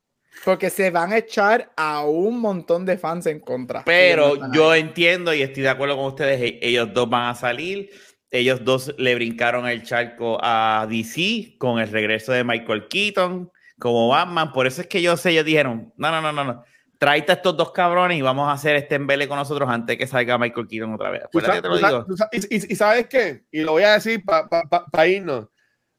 Porque 0.44 0.70
se 0.70 0.90
van 0.90 1.12
a 1.12 1.18
echar 1.18 1.72
a 1.76 2.04
un 2.04 2.40
montón 2.40 2.84
de 2.86 2.96
fans 2.96 3.26
en 3.26 3.40
contra. 3.40 3.80
No 3.80 3.84
Pero 3.84 4.52
yo 4.52 4.70
ahí. 4.70 4.80
entiendo 4.82 5.34
y 5.34 5.42
estoy 5.42 5.64
de 5.64 5.68
acuerdo 5.70 5.96
con 5.96 6.06
ustedes. 6.06 6.40
e- 6.40 6.58
Ellos 6.62 6.92
dos 6.94 7.10
van 7.10 7.30
a 7.30 7.34
salir. 7.34 7.90
Ellos 8.30 8.62
dos 8.64 8.94
le 8.98 9.16
brincaron 9.16 9.66
el 9.66 9.82
charco 9.82 10.38
a 10.40 10.86
DC 10.88 11.56
con 11.58 11.80
el 11.80 11.88
regreso 11.90 12.30
de 12.30 12.44
Michael 12.44 12.86
Keaton 12.88 13.50
como 13.80 14.06
Batman. 14.08 14.52
Por 14.52 14.68
eso 14.68 14.82
es 14.82 14.86
que 14.86 15.02
yo 15.02 15.16
sé, 15.16 15.30
ellos 15.30 15.46
dijeron, 15.46 15.92
no, 15.96 16.10
no, 16.12 16.20
no, 16.22 16.30
no, 16.32 16.44
no. 16.44 16.62
Tráete 16.98 17.30
a 17.30 17.34
estos 17.36 17.56
dos 17.56 17.70
cabrones 17.70 18.18
y 18.18 18.22
vamos 18.22 18.48
a 18.48 18.52
hacer 18.52 18.74
este 18.74 18.96
embele 18.96 19.28
con 19.28 19.36
nosotros 19.38 19.68
antes 19.70 19.96
que 19.96 20.06
salga 20.08 20.36
Michael 20.36 20.66
Keaton 20.66 20.94
otra 20.94 21.10
vez. 21.10 21.22
Te 21.62 21.68
lo 21.68 21.76
digo. 21.76 22.06
y, 22.32 22.56
y- 22.56 22.72
y 22.72 22.76
sabes 22.76 23.06
qué? 23.06 23.44
Y 23.52 23.60
lo 23.60 23.72
voy 23.72 23.84
a 23.84 23.92
decir 23.92 24.22
para 24.24 25.06
irnos. 25.06 25.46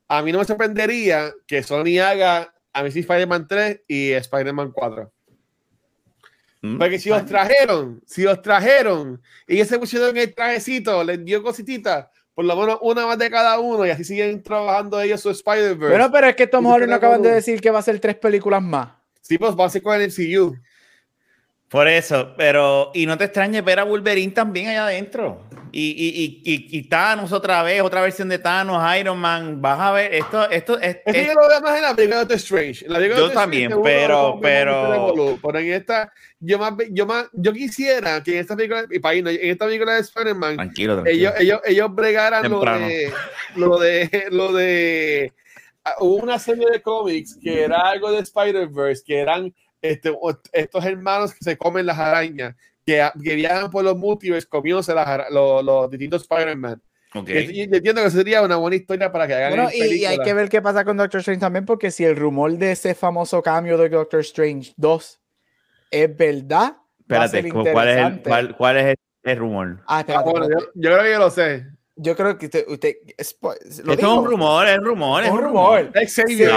A 0.09 0.21
mí 0.21 0.31
no 0.33 0.39
me 0.39 0.45
sorprendería 0.45 1.31
que 1.47 1.63
Sony 1.63 1.99
haga 2.03 2.53
Amazing 2.73 3.01
Spider-Man 3.01 3.47
3 3.47 3.81
y 3.87 4.11
Spider-Man 4.11 4.71
4. 4.71 5.11
¿Mm? 6.61 6.77
Porque 6.77 6.99
si 6.99 7.09
los 7.09 7.25
trajeron, 7.25 8.01
si 8.05 8.23
los 8.23 8.41
trajeron 8.41 9.21
y 9.47 9.55
ellos 9.55 9.67
se 9.69 9.79
pusieron 9.79 10.09
en 10.09 10.17
el 10.17 10.35
trajecito, 10.35 11.03
les 11.05 11.23
dio 11.23 11.41
cosititas, 11.41 12.07
por 12.35 12.43
lo 12.43 12.55
menos 12.57 12.79
una 12.81 13.05
más 13.05 13.17
de 13.17 13.29
cada 13.29 13.57
uno 13.59 13.85
y 13.85 13.89
así 13.91 14.03
siguen 14.03 14.43
trabajando 14.43 14.99
ellos 14.99 15.21
su 15.21 15.29
Spider-Verse. 15.29 15.95
Bueno, 15.95 16.11
pero 16.11 16.27
es 16.27 16.35
que 16.35 16.47
Tom 16.47 16.65
Holland 16.65 16.89
te 16.91 16.95
acaban 16.95 17.21
de 17.21 17.31
decir 17.35 17.61
que 17.61 17.71
va 17.71 17.79
a 17.79 17.83
ser 17.83 17.99
tres 18.01 18.15
películas 18.15 18.61
más. 18.61 18.89
sí, 19.21 19.37
pues 19.37 19.55
va 19.57 19.65
a 19.65 19.69
ser 19.69 19.81
con 19.81 19.95
el 19.95 20.09
MCU. 20.09 20.57
Por 21.69 21.87
eso, 21.87 22.33
pero 22.35 22.91
y 22.93 23.05
no 23.05 23.17
te 23.17 23.25
extrañes 23.25 23.63
ver 23.63 23.79
a 23.79 23.83
Wolverine 23.83 24.31
también 24.33 24.67
allá 24.69 24.85
adentro. 24.85 25.43
Y, 25.71 25.91
y, 25.91 26.41
y, 26.51 26.79
y, 26.79 26.83
Thanos 26.89 27.31
otra 27.31 27.61
vez, 27.61 27.83
otra 27.83 28.01
versión 28.01 28.27
de 28.27 28.39
Thanos, 28.39 28.81
Iron 28.97 29.19
Man. 29.19 29.61
Vas 29.61 29.79
a 29.79 29.91
ver, 29.91 30.11
esto, 30.15 30.49
esto, 30.49 30.79
es, 30.79 30.97
Eso 31.05 31.27
yo 31.27 31.33
lo 31.39 31.47
veo 31.47 31.61
más 31.61 31.75
en 31.75 31.81
la 31.83 31.95
película 31.95 32.25
de 32.25 32.33
Strange. 32.35 32.85
En 32.85 32.93
la 32.93 32.97
película 32.97 33.15
de 33.17 33.21
Yo 33.21 33.25
Doctor 33.27 33.41
también, 33.43 33.69
seguro 33.69 33.83
pero- 33.83 34.39
pero- 34.41 34.91
revolú. 34.91 35.39
Pero 35.43 35.59
en 35.59 35.73
esta, 35.73 36.11
yo 36.39 36.57
más, 36.57 36.73
yo 36.89 37.05
más, 37.05 37.27
yo 37.33 37.53
quisiera 37.53 38.23
que 38.23 38.31
en 38.33 38.37
esta 38.39 38.55
película, 38.55 38.85
y 38.89 38.97
para 38.97 39.13
irnos, 39.13 39.33
en 39.33 39.47
esta 39.51 39.65
película 39.67 39.93
de 39.93 39.99
Spider-Man, 39.99 40.71
ellos, 40.75 41.03
ellos, 41.37 41.61
ellos 41.63 41.93
bregaran 41.95 42.43
lo 42.49 42.61
Temprano. 42.61 42.87
de, 42.87 43.13
lo 43.55 43.77
de, 43.77 44.25
lo 44.31 44.53
de, 44.53 45.33
ah, 45.85 45.93
hubo 45.99 46.15
una 46.15 46.39
serie 46.39 46.65
de 46.71 46.81
cómics 46.81 47.37
que 47.39 47.61
era 47.65 47.81
algo 47.81 48.11
de 48.11 48.21
Spider-Verse, 48.21 49.03
que 49.05 49.19
eran 49.19 49.53
este, 49.81 50.13
estos 50.53 50.85
hermanos 50.85 51.33
que 51.33 51.43
se 51.43 51.57
comen 51.57 51.85
las 51.85 51.97
arañas, 51.97 52.55
que, 52.85 53.07
que 53.23 53.35
viajan 53.35 53.69
por 53.69 53.83
los 53.83 53.97
multiverse 53.97 54.47
comiéndose 54.47 54.93
las 54.93 55.29
los, 55.31 55.63
los 55.63 55.89
distintos 55.89 56.23
Spider-Man. 56.23 56.81
Ok. 57.15 57.25
Que- 57.25 57.41
y- 57.41 57.59
y 57.59 57.61
entiendo 57.63 58.03
que 58.03 58.11
sería 58.11 58.41
una 58.41 58.57
buena 58.57 58.75
historia 58.75 59.11
para 59.11 59.25
que 59.27 59.33
hagan 59.33 59.49
Bueno, 59.51 59.69
en 59.71 59.91
y, 59.91 59.95
y 59.95 60.05
hay 60.05 60.19
que 60.19 60.33
ver 60.33 60.49
qué 60.49 60.61
pasa 60.61 60.83
con 60.85 60.97
Doctor 60.97 61.19
Strange 61.21 61.39
también, 61.41 61.65
porque 61.65 61.91
si 61.91 62.03
el 62.05 62.15
rumor 62.15 62.51
de 62.57 62.71
ese 62.73 62.93
famoso 62.95 63.41
cambio 63.41 63.77
de 63.77 63.89
Doctor 63.89 64.19
Strange 64.21 64.73
2 64.77 65.19
es 65.91 66.15
verdad, 66.17 66.77
va 67.11 67.23
a 67.23 67.27
ser 67.27 67.45
Espérate, 67.47 67.49
¿cu- 67.49 67.71
¿cuál 67.71 67.89
es 67.89 67.97
el, 67.97 68.21
cuál, 68.21 68.55
cuál 68.57 68.77
es 68.77 68.85
el, 68.85 68.95
el 69.23 69.37
rumor? 69.37 69.77
Ah, 69.81 69.97
Ah, 69.97 69.99
espérate, 70.01 70.29
bueno, 70.29 70.45
espérate. 70.45 70.71
yo, 70.75 70.81
yo 70.81 70.89
creo 70.91 71.03
que 71.03 71.11
yo 71.11 71.19
lo 71.19 71.29
sé. 71.31 71.65
Yo 72.01 72.15
creo 72.15 72.37
que 72.37 72.45
usted, 72.45 72.65
usted 72.69 72.95
spo- 73.17 73.57
lo 73.83 73.91
Esto 73.93 74.05
es 74.13 74.17
un 74.19 74.25
rumor, 74.25 74.67
es 74.67 74.77
un 74.77 74.85
rumor, 74.85 75.23
es 75.25 75.29
Un 75.29 75.41
rumor. 75.41 75.91
Xavier. 76.07 76.49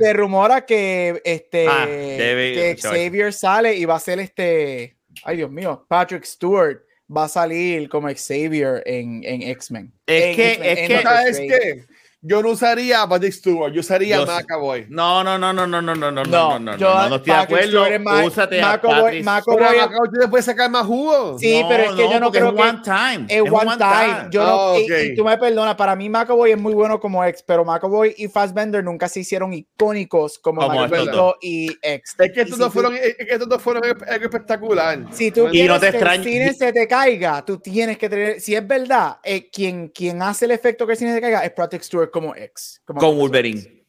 Se 0.00 0.12
rumora 0.12 0.66
que 0.66 1.22
este 1.24 1.66
Ah, 1.68 1.86
debe- 1.86 2.54
que 2.54 2.76
Xavier 3.06 3.32
sale 3.32 3.74
y 3.76 3.84
va 3.84 3.94
a 3.94 4.00
ser 4.00 4.18
este, 4.18 4.96
ay 5.22 5.36
Dios 5.36 5.50
mío, 5.52 5.86
Patrick 5.88 6.24
Stewart 6.24 6.78
va 7.16 7.24
a 7.24 7.28
salir 7.28 7.88
como 7.88 8.08
Xavier 8.08 8.82
en, 8.86 9.22
en 9.24 9.42
X-Men. 9.42 9.92
Es 10.04 10.24
En 10.24 10.36
que- 10.36 10.52
es 10.72 11.38
que-. 11.48 11.84
Yo 12.20 12.42
no 12.42 12.50
usaría 12.50 13.02
a 13.02 13.08
Patrick 13.08 13.32
Stewart, 13.32 13.72
yo 13.72 13.78
usaría 13.78 14.18
a. 14.18 14.26
McAvoy. 14.26 14.86
No, 14.88 15.22
no, 15.22 15.38
no, 15.38 15.52
no, 15.52 15.68
no, 15.68 15.80
no, 15.80 15.94
no, 15.94 16.10
no, 16.10 16.10
no, 16.10 16.24
No, 16.24 16.58
no, 16.58 16.72
no, 16.72 16.76
yo- 16.76 16.92
no, 16.92 17.08
no 17.10 17.16
estoy 17.16 17.32
de 17.32 17.38
acuerdo. 17.38 17.84
Stewart 17.86 17.92
es 18.20 18.26
Úsate 18.26 18.60
a 18.60 18.64
McAvoy- 18.64 19.02
Patrick 19.02 19.24
McAvoy- 19.24 19.56
Pero 19.56 19.88
McAvoy 19.88 20.28
puedes 20.30 20.44
sacar 20.46 20.68
más 20.68 20.84
jugo. 20.84 21.38
Sí, 21.38 21.62
pero 21.68 21.84
es 21.84 21.90
que 21.92 22.02
yo 22.10 22.18
no 22.18 22.32
creo 22.32 22.48
es 22.48 22.54
que- 22.54 22.60
one 22.60 22.80
time. 22.82 23.26
Es 23.28 23.42
one 23.52 23.76
time. 23.76 24.28
Yo 24.32 24.42
no- 24.42 24.72
Ah, 24.72 24.78
y- 24.78 25.14
tú 25.14 25.24
me 25.24 25.38
perdonas, 25.38 25.76
para 25.76 25.94
mí 25.94 26.08
McAvoy 26.08 26.50
es 26.50 26.58
muy 26.58 26.74
bueno 26.74 26.98
como 26.98 27.24
ex, 27.24 27.40
pero 27.40 27.64
McAvoy 27.64 28.12
y 28.18 28.26
Fassbender 28.26 28.82
nunca 28.82 29.08
se 29.08 29.20
hicieron 29.20 29.52
icónicos 29.52 30.40
como, 30.40 30.60
Magneto 30.66 31.36
y 31.40 31.68
ex. 31.82 32.16
Es 32.18 32.32
que 32.32 32.40
estos 32.40 32.56
si 32.56 32.62
dos 32.64 32.72
fueron, 32.72 32.94
es 32.96 33.14
que 33.16 33.26
estos 33.28 33.48
dos 33.48 33.62
fueron 33.62 33.84
algo 33.84 34.24
espectacular. 34.24 35.04
Si 35.12 35.30
tú 35.30 35.46
Y 35.46 35.50
quieres 35.50 35.68
no 35.70 35.78
te 35.80 35.92
que 35.92 35.98
el 35.98 36.24
cine 36.24 36.52
se 36.52 36.72
te 36.72 36.88
caiga, 36.88 37.44
tú 37.44 37.58
tienes 37.58 37.96
que 37.96 38.08
tener, 38.08 38.40
si 38.40 38.56
es 38.56 38.66
verdad, 38.66 39.18
eh, 39.22 39.48
quien, 39.50 39.86
quien 39.90 40.20
hace 40.20 40.46
el 40.46 40.50
efecto 40.50 40.84
que 40.84 40.94
el 40.94 40.98
cine 40.98 41.14
se 41.14 41.20
caiga 41.20 41.44
es 41.44 41.52
Patrick 41.52 41.82
Stewart 41.82 42.07
como 42.10 42.34
ex. 42.34 42.82
Como 42.84 43.00
Con 43.00 43.16
Wolverine. 43.18 43.84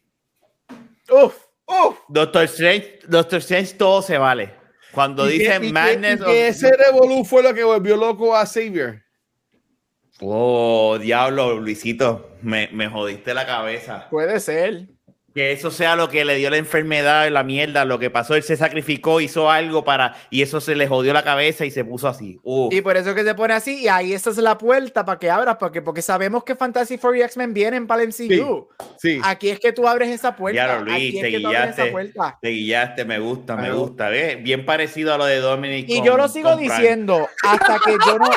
Uf, 1.11 1.35
uf. 1.65 1.97
Doctor 2.07 2.43
Strange, 2.43 2.99
Doctor 3.07 3.39
Strange 3.39 3.73
todo 3.75 4.01
se 4.01 4.17
vale. 4.17 4.53
Cuando 4.91 5.25
que- 5.25 5.31
dicen 5.33 5.63
y 5.63 5.67
que- 5.67 5.73
Madness 5.73 6.19
y 6.21 6.23
que 6.23 6.47
ese 6.47 6.71
revolú 6.75 7.23
fue 7.25 7.43
lo 7.43 7.53
que 7.53 7.63
volvió 7.63 7.95
loco 7.95 8.35
a 8.35 8.45
Xavier. 8.45 9.03
Oh, 10.21 10.97
diablo, 10.99 11.59
Luisito, 11.59 12.37
me, 12.41 12.67
me 12.73 12.89
jodiste 12.89 13.33
la 13.33 13.45
cabeza. 13.45 14.07
Puede 14.09 14.39
ser. 14.39 14.89
Que 15.33 15.51
eso 15.51 15.69
sea 15.71 15.95
lo 15.95 16.09
que 16.09 16.25
le 16.25 16.35
dio 16.35 16.49
la 16.49 16.57
enfermedad, 16.57 17.29
la 17.29 17.43
mierda, 17.43 17.85
lo 17.85 17.99
que 17.99 18.09
pasó, 18.09 18.35
él 18.35 18.43
se 18.43 18.57
sacrificó, 18.57 19.21
hizo 19.21 19.49
algo 19.51 19.83
para, 19.83 20.15
y 20.29 20.41
eso 20.41 20.59
se 20.59 20.75
le 20.75 20.87
jodió 20.87 21.13
la 21.13 21.23
cabeza 21.23 21.65
y 21.65 21.71
se 21.71 21.85
puso 21.85 22.07
así. 22.07 22.39
Uf. 22.43 22.73
Y 22.73 22.81
por 22.81 22.97
eso 22.97 23.13
que 23.15 23.23
se 23.23 23.35
pone 23.35 23.53
así, 23.53 23.81
y 23.83 23.87
ahí 23.87 24.13
esa 24.13 24.29
es 24.31 24.37
la 24.37 24.57
puerta 24.57 25.05
para 25.05 25.19
que 25.19 25.29
abras, 25.29 25.57
porque, 25.59 25.81
porque 25.81 26.01
sabemos 26.01 26.43
que 26.43 26.55
Fantasy 26.55 26.97
Four 26.97 27.17
y 27.17 27.21
X-Men 27.21 27.53
vienen 27.53 27.85
para 27.87 28.03
el 28.03 28.09
MCU. 28.09 28.67
Sí. 28.97 29.19
Aquí 29.23 29.49
es 29.49 29.59
que 29.59 29.71
tú 29.71 29.87
abres 29.87 30.09
esa 30.09 30.35
puerta. 30.35 30.79
Lo 30.79 30.85
Luis, 30.85 30.95
Aquí 30.95 31.07
es 31.17 31.23
te 31.23 31.29
que 31.31 31.37
esa 31.37 31.47
guillaste, 31.47 31.85
puerta. 31.91 32.37
te 32.41 32.49
guillaste, 32.49 33.05
me 33.05 33.19
gusta, 33.19 33.55
me 33.55 33.63
Claro. 33.63 33.77
gusta, 33.79 34.09
¿ves? 34.09 34.41
Bien 34.43 34.65
parecido 34.65 35.13
a 35.13 35.17
lo 35.17 35.25
de 35.25 35.37
Dominic. 35.37 35.85
Y 35.89 35.97
con- 35.97 36.05
yo 36.05 36.17
lo 36.17 36.27
sigo 36.27 36.55
diciendo 36.55 37.27
hasta 37.43 37.77
que 37.85 37.95
yo 38.05 38.17
no. 38.17 38.29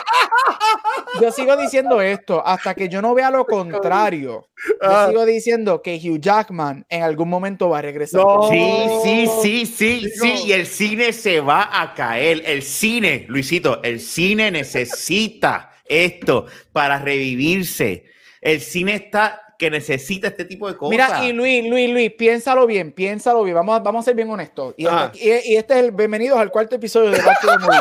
Yo 1.20 1.30
sigo 1.30 1.57
diciendo 1.57 2.01
esto 2.01 2.43
hasta 2.47 2.74
que 2.74 2.88
yo 2.88 3.03
no 3.03 3.14
vea 3.14 3.30
lo 3.30 3.45
contrario. 3.47 4.47
Yo 4.80 4.88
Ah. 4.90 5.07
sigo 5.09 5.24
diciendo 5.26 5.82
que 5.82 5.97
Hugh 6.03 6.20
Jackman 6.20 6.82
en 6.89 7.03
algún 7.03 7.28
momento 7.28 7.68
va 7.68 7.78
a 7.78 7.83
regresar. 7.83 8.20
No. 8.22 8.49
Sí, 8.51 8.87
sí, 9.03 9.26
sí, 9.43 9.66
sí, 9.66 10.01
Digo- 10.07 10.24
sí, 10.24 10.43
y 10.47 10.53
el 10.53 10.66
cine 10.66 11.12
se 11.12 11.41
va 11.41 11.68
a 11.80 11.95
caer. 11.95 12.43
El 12.47 12.62
cine, 12.62 13.24
Luisito, 13.28 13.83
el 13.83 14.01
cine 14.01 14.51
necesita 14.51 15.70
esto 15.85 16.47
para 16.72 16.99
revivirse. 16.99 18.05
El 18.41 18.61
cine 18.61 18.95
está 18.95 19.41
que 19.59 19.70
necesita 19.70 20.26
este 20.28 20.45
tipo 20.45 20.66
de 20.68 20.76
cosas. 20.76 20.91
Mira, 20.91 21.24
y 21.24 21.33
Luis, 21.33 21.64
Luis, 21.68 21.89
Luis, 21.91 22.12
piénsalo 22.18 22.66
bien, 22.66 22.91
piénsalo 22.93 23.45
bien. 23.45 23.55
Vamos 23.55 23.76
a, 23.76 23.78
vamos 23.78 24.05
a 24.05 24.07
ser 24.07 24.16
bien 24.16 24.28
honestos. 24.28 24.74
Y, 24.76 24.87
Ah. 24.87 25.12
y, 25.14 25.28
y 25.53 25.57
este 25.57 25.74
es 25.74 25.80
el 25.85 25.93
bienvenidos 25.93 26.39
al 26.41 26.51
cuarto 26.51 26.74
episodio 26.74 27.11
de 27.12 27.22
Back 27.22 27.41
to 27.41 27.47
the 27.47 27.59
Movie. 27.59 27.78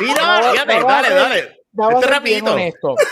Sí, 0.00 0.06
no, 0.06 0.52
fíjate, 0.52 0.80
dale, 0.82 1.10
dale. 1.14 1.56
Vamos 1.72 2.00
bien 2.00 2.12
rapidito. 2.12 2.56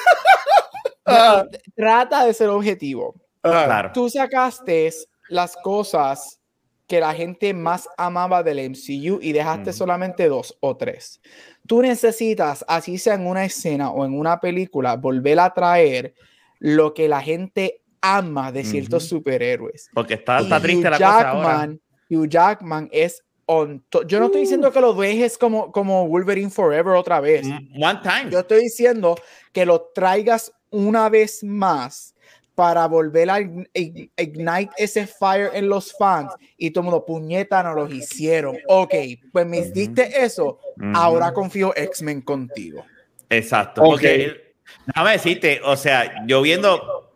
Ah, 1.11 1.45
Trata 1.75 2.27
de 2.27 2.35
ser 2.35 2.49
objetivo. 2.49 3.15
ah. 3.43 3.63
Claro. 3.65 3.91
Tú 3.95 4.11
sacaste 4.11 4.89
las 5.29 5.57
cosas 5.57 6.41
que 6.87 7.01
la 7.01 7.15
gente 7.15 7.53
más 7.53 7.87
amaba 7.99 8.43
del 8.43 8.71
MCU 8.71 9.19
y 9.21 9.33
dejaste 9.33 9.75
solamente 9.75 10.27
dos 10.27 10.57
o 10.61 10.77
tres. 10.77 11.21
Tú 11.67 11.83
necesitas, 11.83 12.65
así 12.67 12.97
sea 12.97 13.15
en 13.15 13.27
una 13.27 13.45
escena 13.45 13.91
o 13.91 14.07
en 14.07 14.19
una 14.19 14.41
película, 14.41 14.97
volver 14.97 15.39
a 15.39 15.53
traer 15.53 16.15
lo 16.59 16.95
que 16.95 17.07
la 17.07 17.21
gente 17.21 17.83
ama 18.01 18.51
de 18.53 18.65
ciertos 18.65 19.05
superhéroes. 19.05 19.91
Porque 19.93 20.15
está, 20.15 20.41
está 20.41 20.61
triste 20.61 20.89
Hugh 20.89 20.91
la 20.93 20.99
cosa 20.99 21.31
ahora. 21.31 21.49
Jackman, 21.49 21.81
Hugh 22.11 22.29
Jackman 22.29 22.89
es 22.91 23.23
on 23.45 23.85
Yo 24.07 24.19
no 24.19 24.27
estoy 24.27 24.43
diciendo 24.43 24.73
que 24.73 24.81
lo 24.81 24.95
dejes 24.95 25.37
como, 25.37 25.71
como 25.73 26.09
Wolverine 26.09 26.51
Forever 26.51 26.95
otra 26.95 27.21
vez. 27.21 27.47
Mm, 27.47 27.83
One 27.83 28.01
time. 28.03 28.31
Yo 28.31 28.41
estoy 28.41 28.63
diciendo 28.63 29.15
que 29.53 29.67
lo 29.67 29.91
traigas 29.95 30.53
una 30.71 31.09
vez 31.09 31.45
más 31.45 32.15
para 32.59 32.89
volver 32.89 33.31
a 33.31 33.39
ign- 33.39 33.71
ig- 33.73 34.11
ignite 34.17 34.73
ese 34.79 35.07
fire 35.07 35.51
en 35.55 35.69
los 35.69 35.93
fans 35.97 36.33
y 36.57 36.73
todo 36.73 36.83
el 36.83 36.85
mundo, 36.87 37.07
puñeta, 37.07 37.63
no 37.63 37.73
los 37.73 37.95
hicieron. 37.95 38.59
Ok, 38.67 38.95
pues 39.31 39.47
me 39.47 39.63
diste 39.63 40.25
eso, 40.25 40.59
Ujú. 40.77 40.91
ahora 40.93 41.33
confío 41.33 41.73
X-Men 41.77 42.23
contigo. 42.23 42.85
Exacto. 43.31 43.81
Ok. 43.83 43.91
Porque, 43.91 44.55
déjame 44.89 45.13
decirte, 45.13 45.61
o 45.65 45.77
sea, 45.77 46.27
yo 46.27 46.43
viendo, 46.43 47.15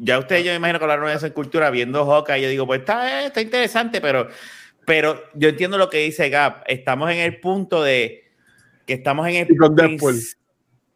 ya 0.00 0.18
ustedes 0.18 0.44
yo 0.44 0.50
me 0.50 0.56
imagino 0.56 0.78
que 0.78 0.84
hablaron 0.84 1.06
de 1.06 1.14
eso 1.14 1.24
en 1.24 1.32
cultura, 1.32 1.70
viendo 1.70 2.04
Hawkeye, 2.04 2.42
yo 2.42 2.48
digo, 2.50 2.66
pues 2.66 2.80
está, 2.80 3.24
está 3.24 3.40
interesante, 3.40 4.02
pero, 4.02 4.28
pero 4.84 5.18
yo 5.32 5.48
entiendo 5.48 5.78
lo 5.78 5.88
que 5.88 6.00
dice 6.00 6.28
Gap. 6.28 6.62
Estamos 6.66 7.10
en 7.10 7.20
el 7.20 7.40
punto 7.40 7.82
de 7.82 8.24
que 8.86 8.92
estamos 8.92 9.26
en 9.28 9.36
el. 9.36 9.50
Y 9.50 9.56
con 9.56 9.74
Deadpool. 9.74 10.20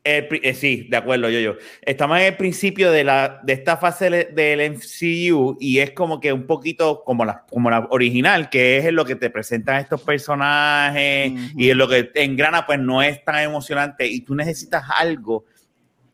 El 0.09 0.29
eh, 0.43 0.55
sí, 0.55 0.87
de 0.89 0.97
acuerdo, 0.97 1.29
yo, 1.29 1.41
yo. 1.41 1.55
Estamos 1.83 2.19
en 2.19 2.25
el 2.25 2.37
principio 2.37 2.91
de, 2.91 3.05
la, 3.05 3.41
de 3.43 3.53
esta 3.53 3.77
fase 3.77 4.11
del 4.11 4.73
MCU 4.73 5.57
y 5.61 5.79
es 5.79 5.91
como 5.93 6.21
que 6.21 6.33
un 6.33 6.47
poquito 6.47 7.03
como 7.05 7.25
la, 7.25 7.45
como 7.51 7.71
la 7.71 7.87
original, 7.91 8.49
que 8.51 8.79
es 8.79 8.87
en 8.87 8.97
lo 8.97 9.05
que 9.05 9.17
te 9.17 9.31
presentan 9.31 9.77
estos 9.77 10.03
personajes 10.03 11.33
y 11.57 11.71
en 11.71 11.79
lo 11.79 11.89
que 11.89 12.05
te 12.05 12.25
engrana, 12.25 12.67
pues 12.67 12.79
no 12.79 13.03
es 13.03 13.25
tan 13.25 13.41
emocionante 13.41 14.07
y 14.07 14.21
tú 14.21 14.35
necesitas 14.35 14.85
algo 14.91 15.45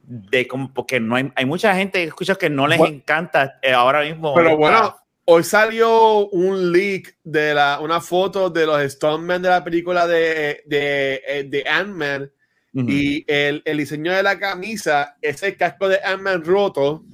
de 0.07 0.47
como, 0.47 0.73
porque 0.73 1.01
no 1.01 1.17
hay, 1.17 1.33
hay 1.35 1.45
mucha 1.45 1.75
gente 1.75 2.01
que 2.01 2.09
escuchas 2.09 2.39
que 2.39 2.51
no 2.51 2.67
les 2.67 2.79
Bueno, 2.79 2.97
encanta 2.97 3.59
eh, 3.63 3.73
ahora 3.73 4.03
mismo. 4.03 4.35
Pero 4.35 4.57
bueno, 4.57 4.97
hoy 5.25 5.45
salió 5.45 6.29
un 6.29 6.73
leak 6.73 7.17
de 7.25 7.55
la, 7.55 7.81
una 7.81 8.01
foto 8.01 8.51
de 8.51 8.67
los 8.67 8.93
Stuntmen 8.93 9.43
de 9.43 9.49
la 9.49 9.65
película 9.65 10.07
de, 10.07 10.63
de, 10.67 11.23
eh, 11.27 11.45
de 11.45 11.65
Ant-Man 11.69 12.31
Ujú. 12.75 12.87
y 12.91 13.25
el, 13.29 13.63
el 13.65 13.79
diseño 13.79 14.13
de 14.13 14.23
la 14.23 14.39
camisa 14.39 15.17
es 15.23 15.43
el 15.45 15.57
casco 15.57 15.89
de 15.89 16.01
Ant-Man 16.03 16.45
roto, 16.45 17.05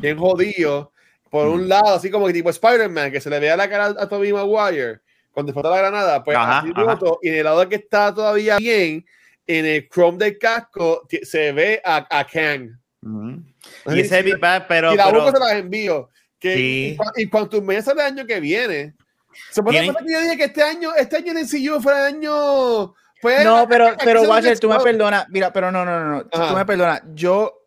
bien 0.00 0.16
jodido, 0.18 0.92
por 1.30 1.48
un 1.48 1.64
Mm. 1.64 1.68
lado, 1.68 1.94
así 1.94 2.10
como 2.10 2.26
que 2.26 2.32
tipo 2.32 2.50
Spider-Man, 2.50 3.10
que 3.12 3.20
se 3.20 3.28
le 3.30 3.38
vea 3.40 3.56
la 3.56 3.68
cara 3.68 3.86
a 3.98 4.08
Tobey 4.08 4.32
Maguire 4.32 5.00
cuando 5.32 5.50
explota 5.50 5.70
la 5.70 5.78
granada, 5.78 6.22
pues 6.24 6.36
Ajá, 6.36 6.58
así 6.60 6.70
ajá. 6.74 6.82
roto, 6.84 7.18
y 7.22 7.28
en 7.28 7.34
el 7.36 7.44
lado 7.44 7.68
que 7.68 7.74
está 7.76 8.14
todavía 8.14 8.56
bien, 8.58 9.04
en 9.46 9.66
el 9.66 9.88
chrome 9.88 10.16
del 10.18 10.38
casco 10.38 11.06
se 11.22 11.52
ve 11.52 11.82
a, 11.84 12.06
a 12.08 12.24
Kang. 12.26 12.70
Ujú. 13.02 13.42
No 13.84 13.96
Y 13.96 14.00
ese 14.00 14.22
si- 14.22 14.32
Bang, 14.36 14.62
pero, 14.68 14.94
y 14.94 14.96
la 14.96 15.06
pero- 15.10 15.30
se 15.32 15.38
las 15.38 15.52
envío. 15.54 16.08
Que, 16.38 16.54
Sí. 16.54 16.96
y, 17.16 17.22
y 17.22 17.26
cuanto 17.28 17.60
meses 17.62 17.86
del 17.86 18.00
año 18.00 18.24
que 18.26 18.38
viene. 18.40 18.94
Se 19.50 19.62
puede 19.62 19.80
Tienen- 19.80 19.96
que 20.06 20.12
yo 20.12 20.20
dije 20.20 20.36
que 20.36 20.44
este 20.44 20.62
año, 20.62 20.94
este 20.94 21.16
año 21.16 21.32
en 21.32 21.38
el 21.38 21.46
CU 21.50 21.80
fue 21.82 21.92
el 21.92 22.14
año. 22.14 22.94
No, 23.44 23.66
pero, 23.68 23.96
pero 24.02 24.22
Watcher, 24.22 24.50
nos 24.50 24.60
tú 24.60 24.68
me 24.68 24.78
perdonas. 24.80 25.26
Mira, 25.30 25.52
pero 25.52 25.72
no, 25.72 25.84
no, 25.84 26.00
no, 26.00 26.10
no. 26.10 26.24
Tú 26.26 26.54
me 26.54 26.64
perdonas. 26.64 27.02
Yo. 27.14 27.60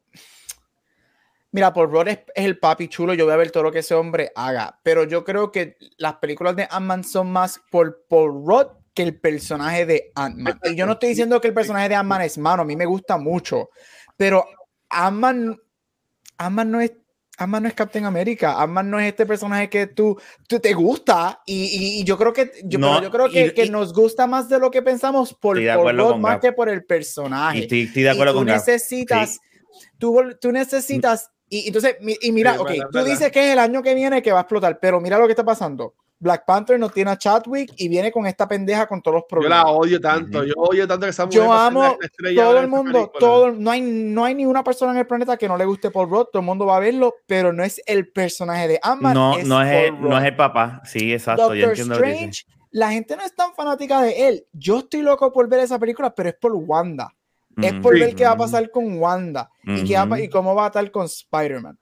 Mira, 1.51 1.73
por 1.73 1.89
Rod 1.91 2.07
es, 2.09 2.19
es 2.35 2.45
el 2.45 2.59
papi 2.59 2.87
chulo. 2.87 3.13
Yo 3.13 3.25
voy 3.25 3.33
a 3.33 3.37
ver 3.37 3.51
todo 3.51 3.63
lo 3.63 3.71
que 3.71 3.79
ese 3.79 3.95
hombre 3.95 4.31
haga. 4.35 4.79
Pero 4.83 5.05
yo 5.05 5.23
creo 5.23 5.51
que 5.51 5.77
las 5.97 6.15
películas 6.15 6.55
de 6.55 6.67
Ant-Man 6.69 7.03
son 7.03 7.31
más 7.31 7.59
por, 7.71 8.05
por 8.07 8.45
Rod 8.45 8.67
que 8.93 9.03
el 9.03 9.19
personaje 9.19 9.85
de 9.85 10.11
Ant-Man. 10.15 10.59
Y 10.63 10.75
yo 10.75 10.85
no 10.85 10.93
estoy 10.93 11.09
diciendo 11.09 11.39
que 11.41 11.47
el 11.47 11.53
personaje 11.53 11.89
de 11.89 11.95
Ant-Man 11.95 12.21
es 12.21 12.37
malo. 12.37 12.63
A 12.63 12.65
mí 12.65 12.75
me 12.75 12.85
gusta 12.85 13.17
mucho. 13.17 13.69
Pero 14.17 14.45
Ant-Man. 14.89 15.57
Ant-Man 16.37 16.71
no 16.71 16.81
es. 16.81 16.91
Ant-Man 17.37 17.63
no 17.63 17.69
es 17.69 17.75
Captain 17.75 18.05
America, 18.05 18.59
Ant-Man 18.61 18.89
no 18.89 18.99
es 18.99 19.07
este 19.07 19.25
personaje 19.25 19.69
que 19.69 19.87
tú, 19.87 20.19
tú 20.47 20.59
te 20.59 20.73
gusta 20.73 21.41
y, 21.45 21.53
y- 21.65 22.01
y 22.01 22.03
yo 22.03 22.17
creo 22.17 22.33
que 22.33 22.51
yo, 22.63 22.79
No, 22.79 23.01
yo 23.01 23.11
creo 23.11 23.29
que, 23.29 23.47
y- 23.47 23.51
que 23.53 23.65
y- 23.65 23.69
nos 23.69 23.93
gusta 23.93 24.25
más 24.27 24.49
de 24.49 24.59
lo 24.59 24.71
que 24.71 24.81
pensamos 24.81 25.33
por, 25.33 25.57
por 25.75 25.93
más 26.19 26.33
Gab. 26.33 26.41
que 26.41 26.51
por 26.51 26.67
el 26.69 26.79
y 26.79 26.81
personaje. 26.81 27.59
estoy, 27.59 27.81
estoy 27.83 28.03
de 28.03 28.09
Y 28.09 28.11
acuerdo 28.13 28.33
tú 28.33 28.39
con 28.39 28.47
necesitas, 28.47 29.39
tú, 29.99 30.13
vol- 30.13 30.37
tú 30.39 30.51
necesitas, 30.51 31.29
y 31.49 31.67
entonces, 31.67 31.95
y 32.21 32.31
mira, 32.31 32.53
Sí, 32.53 32.57
ok, 32.59 32.67
verdad, 32.69 32.85
tú 32.91 32.97
verdad. 32.97 33.09
dices 33.11 33.31
que 33.31 33.45
es 33.47 33.53
el 33.53 33.59
año 33.59 33.83
que 33.83 33.93
viene 33.93 34.21
que 34.21 34.31
va 34.31 34.39
a 34.39 34.41
explotar, 34.41 34.79
pero 34.79 34.99
mira 34.99 35.17
lo 35.19 35.25
que 35.27 35.33
está 35.33 35.45
pasando. 35.45 35.93
Black 36.19 36.45
Panther 36.45 36.79
no 36.79 36.89
tiene 36.89 37.11
a 37.11 37.17
Chadwick 37.17 37.71
y 37.77 37.87
viene 37.89 38.11
con 38.11 38.25
esta 38.25 38.47
pendeja 38.47 38.87
con 38.87 39.01
todos 39.01 39.15
los 39.15 39.23
Yo 39.23 39.27
la 39.49 39.61
problemas. 39.61 39.65
odio 39.67 40.01
tanto. 40.01 40.43
Yo 40.43 40.53
odio 40.57 40.87
tanto 40.87 41.05
que 41.05 41.11
esa 41.11 41.29
Yo 41.29 41.43
mujer 41.45 41.59
ser 41.59 41.67
amo 41.67 41.97
todo 42.35 42.59
el 42.59 42.67
mundo, 42.67 43.11
todo, 43.19 43.51
no 43.51 43.69
hay, 43.71 43.81
no 43.81 44.25
hay 44.25 44.33
ni 44.35 44.45
una 44.45 44.63
persona 44.63 44.91
en 44.93 44.97
el 44.99 45.07
planeta 45.07 45.37
que 45.37 45.47
no 45.47 45.57
le 45.57 45.65
guste 45.65 45.91
Paul 45.91 46.09
Rudd, 46.09 46.25
todo 46.31 46.39
el 46.39 46.45
mundo 46.45 46.65
va 46.65 46.77
a 46.77 46.79
verlo, 46.79 47.15
pero 47.27 47.53
no 47.53 47.63
es 47.63 47.81
el 47.85 48.07
personaje 48.11 48.67
de 48.67 48.79
Ant-Man. 48.81 49.13
No, 49.13 49.37
no, 49.43 49.61
es 49.61 49.85
el, 49.89 50.01
no 50.01 50.17
es 50.17 50.25
el 50.25 50.35
papá. 50.35 50.81
Sí, 50.85 51.13
exacto. 51.13 51.53
yo 51.53 51.67
Doctor 51.67 51.69
entiendo 51.69 51.95
lo 51.95 52.01
que. 52.01 52.09
Strange, 52.11 52.43
la 52.71 52.91
gente 52.91 53.15
no 53.15 53.23
es 53.23 53.35
tan 53.35 53.53
fanática 53.53 54.01
de 54.01 54.27
él. 54.27 54.45
Yo 54.53 54.79
estoy 54.79 55.01
loco 55.03 55.31
por 55.31 55.47
ver 55.47 55.59
esa 55.59 55.77
película, 55.77 56.13
pero 56.13 56.29
es 56.29 56.35
por 56.35 56.53
Wanda. 56.53 57.13
Es 57.61 57.73
por 57.73 57.93
Sí. 57.95 58.01
ver 58.01 58.15
qué 58.15 58.23
va 58.23 58.31
a 58.31 58.37
pasar 58.37 58.69
con 58.69 58.99
Wanda 58.99 59.49
y, 59.63 59.83
qué 59.83 59.95
va 59.97 60.19
y 60.19 60.29
cómo 60.29 60.53
va 60.53 60.65
a 60.65 60.67
estar 60.67 60.91
con 60.91 61.05
Spider-Man. 61.05 61.77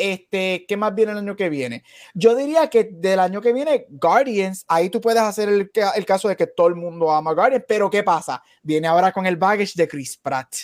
Este, 0.00 0.64
¿qué 0.66 0.76
más 0.76 0.94
viene 0.94 1.12
el 1.12 1.18
año 1.18 1.36
que 1.36 1.50
viene? 1.50 1.84
Yo 2.14 2.34
diría 2.34 2.68
que 2.68 2.88
del 2.90 3.20
año 3.20 3.40
que 3.40 3.52
viene, 3.52 3.86
Guardians, 3.90 4.64
ahí 4.66 4.88
tú 4.88 5.00
puedes 5.00 5.20
hacer 5.20 5.48
el, 5.48 5.70
el 5.94 6.06
caso 6.06 6.28
de 6.28 6.36
que 6.36 6.46
todo 6.46 6.68
el 6.68 6.74
mundo 6.74 7.12
ama 7.12 7.34
Guardians, 7.34 7.64
pero 7.68 7.90
¿qué 7.90 8.02
pasa? 8.02 8.42
Viene 8.62 8.88
ahora 8.88 9.12
con 9.12 9.26
el 9.26 9.36
baggage 9.36 9.72
de 9.76 9.86
Chris 9.86 10.16
Pratt, 10.16 10.54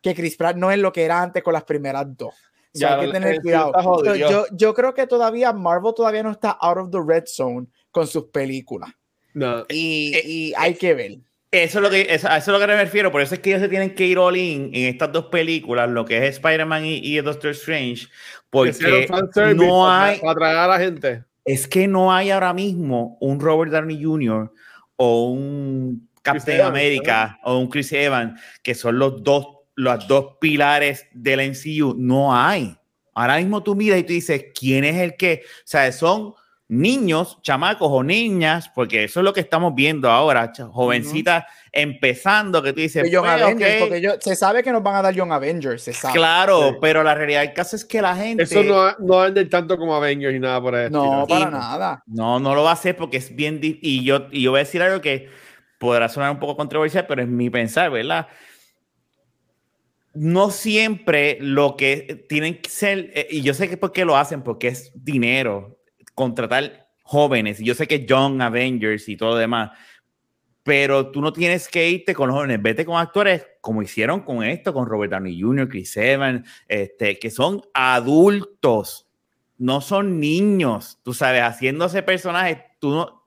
que 0.00 0.14
Chris 0.14 0.36
Pratt 0.36 0.56
no 0.56 0.70
es 0.70 0.78
lo 0.78 0.92
que 0.92 1.04
era 1.04 1.22
antes 1.22 1.42
con 1.42 1.54
las 1.54 1.64
primeras 1.64 2.04
dos. 2.16 2.34
Ya, 2.74 2.98
hay 2.98 3.06
que 3.06 3.12
tener 3.12 3.40
cuidado. 3.40 3.72
jodido. 3.72 4.16
Yo, 4.16 4.46
yo 4.52 4.74
creo 4.74 4.92
que 4.92 5.06
todavía 5.06 5.52
Marvel 5.52 5.94
todavía 5.94 6.22
no 6.22 6.32
está 6.32 6.50
out 6.50 6.78
of 6.78 6.90
the 6.90 6.98
red 7.06 7.24
zone 7.26 7.66
con 7.90 8.06
sus 8.06 8.24
películas. 8.24 8.90
No. 9.32 9.64
Y, 9.68 10.12
Eh, 10.14 10.22
y 10.24 10.54
hay 10.56 10.74
que 10.74 10.92
ver. 10.94 11.18
Eso 11.62 11.78
es 11.78 11.82
lo 11.82 11.90
que, 11.90 12.00
eso, 12.02 12.26
eso 12.26 12.36
es 12.36 12.46
lo 12.48 12.58
que 12.58 12.66
me 12.66 12.76
refiero. 12.76 13.12
Por 13.12 13.20
eso 13.20 13.34
es 13.34 13.40
que 13.40 13.50
ellos 13.50 13.62
se 13.62 13.68
tienen 13.68 13.94
que 13.94 14.04
ir 14.06 14.18
all 14.18 14.36
in 14.36 14.70
en 14.74 14.86
estas 14.88 15.12
dos 15.12 15.26
películas, 15.26 15.88
lo 15.88 16.04
que 16.04 16.16
es 16.18 16.34
Spider-Man 16.36 16.84
y, 16.84 16.96
y 16.96 17.20
Doctor 17.20 17.52
Strange, 17.52 18.08
porque 18.50 19.06
no 19.54 19.88
hay, 19.88 20.18
Para 20.18 20.32
atraer 20.32 20.56
a 20.56 20.66
la 20.66 20.78
gente. 20.78 21.24
es 21.44 21.68
que 21.68 21.86
no 21.86 22.12
hay 22.12 22.30
ahora 22.30 22.52
mismo 22.52 23.16
un 23.20 23.38
Robert 23.38 23.70
Downey 23.70 24.02
Jr. 24.02 24.52
o 24.96 25.30
un 25.30 26.08
Captain 26.22 26.60
America 26.62 27.38
o 27.44 27.58
un 27.58 27.68
Chris 27.68 27.92
Evans, 27.92 28.40
que 28.62 28.74
son 28.74 28.98
los 28.98 29.22
dos, 29.22 29.46
los 29.76 30.08
dos 30.08 30.36
pilares 30.40 31.06
del 31.12 31.50
MCU. 31.50 31.94
No 31.96 32.34
hay. 32.34 32.76
Ahora 33.14 33.36
mismo 33.36 33.62
tú 33.62 33.76
miras 33.76 34.00
y 34.00 34.02
tú 34.02 34.12
dices, 34.12 34.46
¿quién 34.58 34.82
es 34.82 34.96
el 34.96 35.16
que? 35.16 35.42
O 35.44 35.62
sea, 35.64 35.92
son 35.92 36.34
niños, 36.68 37.38
chamacos 37.42 37.88
o 37.90 38.02
niñas, 38.02 38.70
porque 38.74 39.04
eso 39.04 39.20
es 39.20 39.24
lo 39.24 39.32
que 39.32 39.40
estamos 39.40 39.74
viendo 39.74 40.10
ahora, 40.10 40.52
jovencitas 40.70 41.44
empezando, 41.70 42.62
que 42.62 42.72
tú 42.72 42.80
dices, 42.80 43.02
pues, 43.02 43.14
Avengers, 43.14 43.76
porque 43.80 44.16
se 44.20 44.36
sabe 44.36 44.62
que 44.62 44.72
nos 44.72 44.82
van 44.82 44.96
a 44.96 45.02
dar 45.02 45.14
Young 45.14 45.32
Avengers, 45.32 45.82
se 45.82 45.92
sabe. 45.92 46.14
Claro, 46.14 46.78
pero 46.80 47.02
la 47.02 47.14
realidad 47.14 47.40
del 47.40 47.52
caso 47.52 47.76
es 47.76 47.84
que 47.84 48.00
la 48.00 48.16
gente... 48.16 48.44
Eso 48.44 48.62
no, 48.62 48.92
no 48.98 49.20
vende 49.20 49.44
tanto 49.46 49.76
como 49.76 49.94
Avengers 49.94 50.34
y 50.34 50.40
nada 50.40 50.60
por 50.60 50.74
eso. 50.74 50.90
No, 50.90 51.26
para 51.26 51.50
nada. 51.50 52.02
No, 52.06 52.40
no 52.40 52.54
lo 52.54 52.62
va 52.62 52.70
a 52.70 52.74
hacer 52.74 52.96
porque 52.96 53.18
es 53.18 53.34
bien... 53.34 53.60
Y 53.62 54.04
yo, 54.04 54.28
y 54.30 54.42
yo 54.42 54.52
voy 54.52 54.60
a 54.60 54.64
decir 54.64 54.80
algo 54.82 55.00
que 55.00 55.28
podrá 55.78 56.08
sonar 56.08 56.30
un 56.30 56.38
poco 56.38 56.56
controversial, 56.56 57.06
pero 57.06 57.22
es 57.22 57.28
mi 57.28 57.50
pensar, 57.50 57.90
¿verdad? 57.90 58.28
no 60.14 60.50
siempre 60.50 61.38
lo 61.40 61.76
que 61.76 62.24
tienen 62.28 62.62
que 62.62 62.70
ser, 62.70 63.10
eh, 63.14 63.26
y 63.30 63.42
yo 63.42 63.52
sé 63.52 63.68
que 63.68 63.76
por 63.76 63.90
qué 63.90 64.04
lo 64.04 64.16
hacen, 64.16 64.42
porque 64.42 64.68
es 64.68 64.92
dinero, 64.94 65.76
contratar 66.14 66.88
jóvenes, 67.02 67.58
yo 67.58 67.74
sé 67.74 67.86
que 67.86 68.06
Young 68.06 68.40
Avengers 68.40 69.08
y 69.08 69.16
todo 69.16 69.30
lo 69.30 69.36
demás, 69.36 69.70
pero 70.62 71.10
tú 71.10 71.20
no 71.20 71.32
tienes 71.32 71.68
que 71.68 71.88
irte 71.90 72.14
con 72.14 72.28
los 72.28 72.36
jóvenes, 72.36 72.60
vete 72.62 72.84
con 72.84 72.96
actores 72.96 73.46
como 73.60 73.82
hicieron 73.82 74.20
con 74.20 74.42
esto, 74.42 74.72
con 74.72 74.86
Robert 74.86 75.12
Downey 75.12 75.40
Jr., 75.40 75.68
Chris 75.68 75.96
Evans, 75.96 76.48
este, 76.66 77.18
que 77.18 77.30
son 77.30 77.62
adultos, 77.74 79.06
no 79.58 79.80
son 79.80 80.18
niños, 80.18 80.98
tú 81.02 81.14
sabes, 81.14 81.42
haciéndose 81.42 82.02
personajes, 82.02 82.58
tú 82.80 82.90
no, 82.90 83.24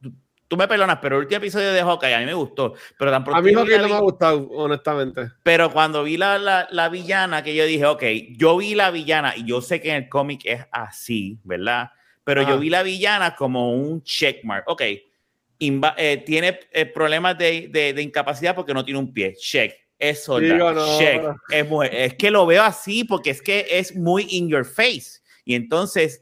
tú 0.47 0.57
me 0.57 0.67
perdonas, 0.67 0.97
pero 1.01 1.17
el 1.17 1.23
último 1.23 1.37
episodio 1.37 1.71
de 1.71 1.81
Hawkeye 1.81 2.15
a 2.15 2.19
mí 2.19 2.25
me 2.25 2.33
gustó, 2.33 2.73
pero 2.97 3.11
tampoco... 3.11 3.37
A 3.37 3.41
mí 3.41 3.51
no 3.51 3.65
me 3.65 3.75
ha 3.75 3.99
gustado, 3.99 4.47
honestamente. 4.49 5.31
Pero 5.43 5.71
cuando 5.71 6.03
vi 6.03 6.17
la, 6.17 6.37
la, 6.37 6.67
la, 6.71 6.89
villana, 6.89 7.43
que 7.43 7.55
yo 7.55 7.65
dije, 7.65 7.85
ok, 7.85 8.03
yo 8.31 8.57
vi 8.57 8.73
la 8.73 8.91
villana, 8.91 9.35
y 9.35 9.45
yo 9.45 9.61
sé 9.61 9.81
que 9.81 9.89
en 9.89 10.03
el 10.03 10.09
cómic 10.09 10.41
es 10.45 10.65
así, 10.71 11.39
¿verdad? 11.43 11.91
Pero 12.27 12.41
yo 12.41 12.59
vi 12.59 12.69
la 12.69 12.83
villana 12.83 13.37
como 13.37 13.71
un 13.71 14.03
checkmark, 14.03 14.67
ok, 14.67 14.81
eh, 14.81 16.23
tiene 16.25 16.59
eh, 16.73 16.85
problemas 16.85 17.37
de, 17.37 17.69
de, 17.69 17.93
de, 17.93 18.01
incapacidad 18.01 18.53
porque 18.53 18.73
no 18.73 18.83
tiene 18.83 18.99
un 18.99 19.13
pie, 19.13 19.33
check. 19.33 19.73
Es 19.97 20.25
soldado, 20.25 20.99
check. 20.99 21.23
Es, 21.49 21.69
mujer. 21.69 21.95
es 21.95 22.15
que 22.15 22.29
lo 22.29 22.45
veo 22.45 22.63
así 22.63 23.05
porque 23.05 23.29
es 23.29 23.41
que 23.41 23.65
es 23.69 23.95
muy 23.95 24.27
in 24.29 24.49
your 24.49 24.65
face. 24.65 25.21
Y 25.45 25.55
entonces 25.55 26.21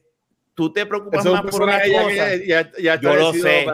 tú 0.54 0.72
te 0.72 0.86
preocupas 0.86 1.26
más 1.26 1.42
por 1.42 1.64
una 1.64 1.80
cosa. 1.80 2.36
yo 3.02 3.16
lo 3.16 3.34
sé, 3.34 3.72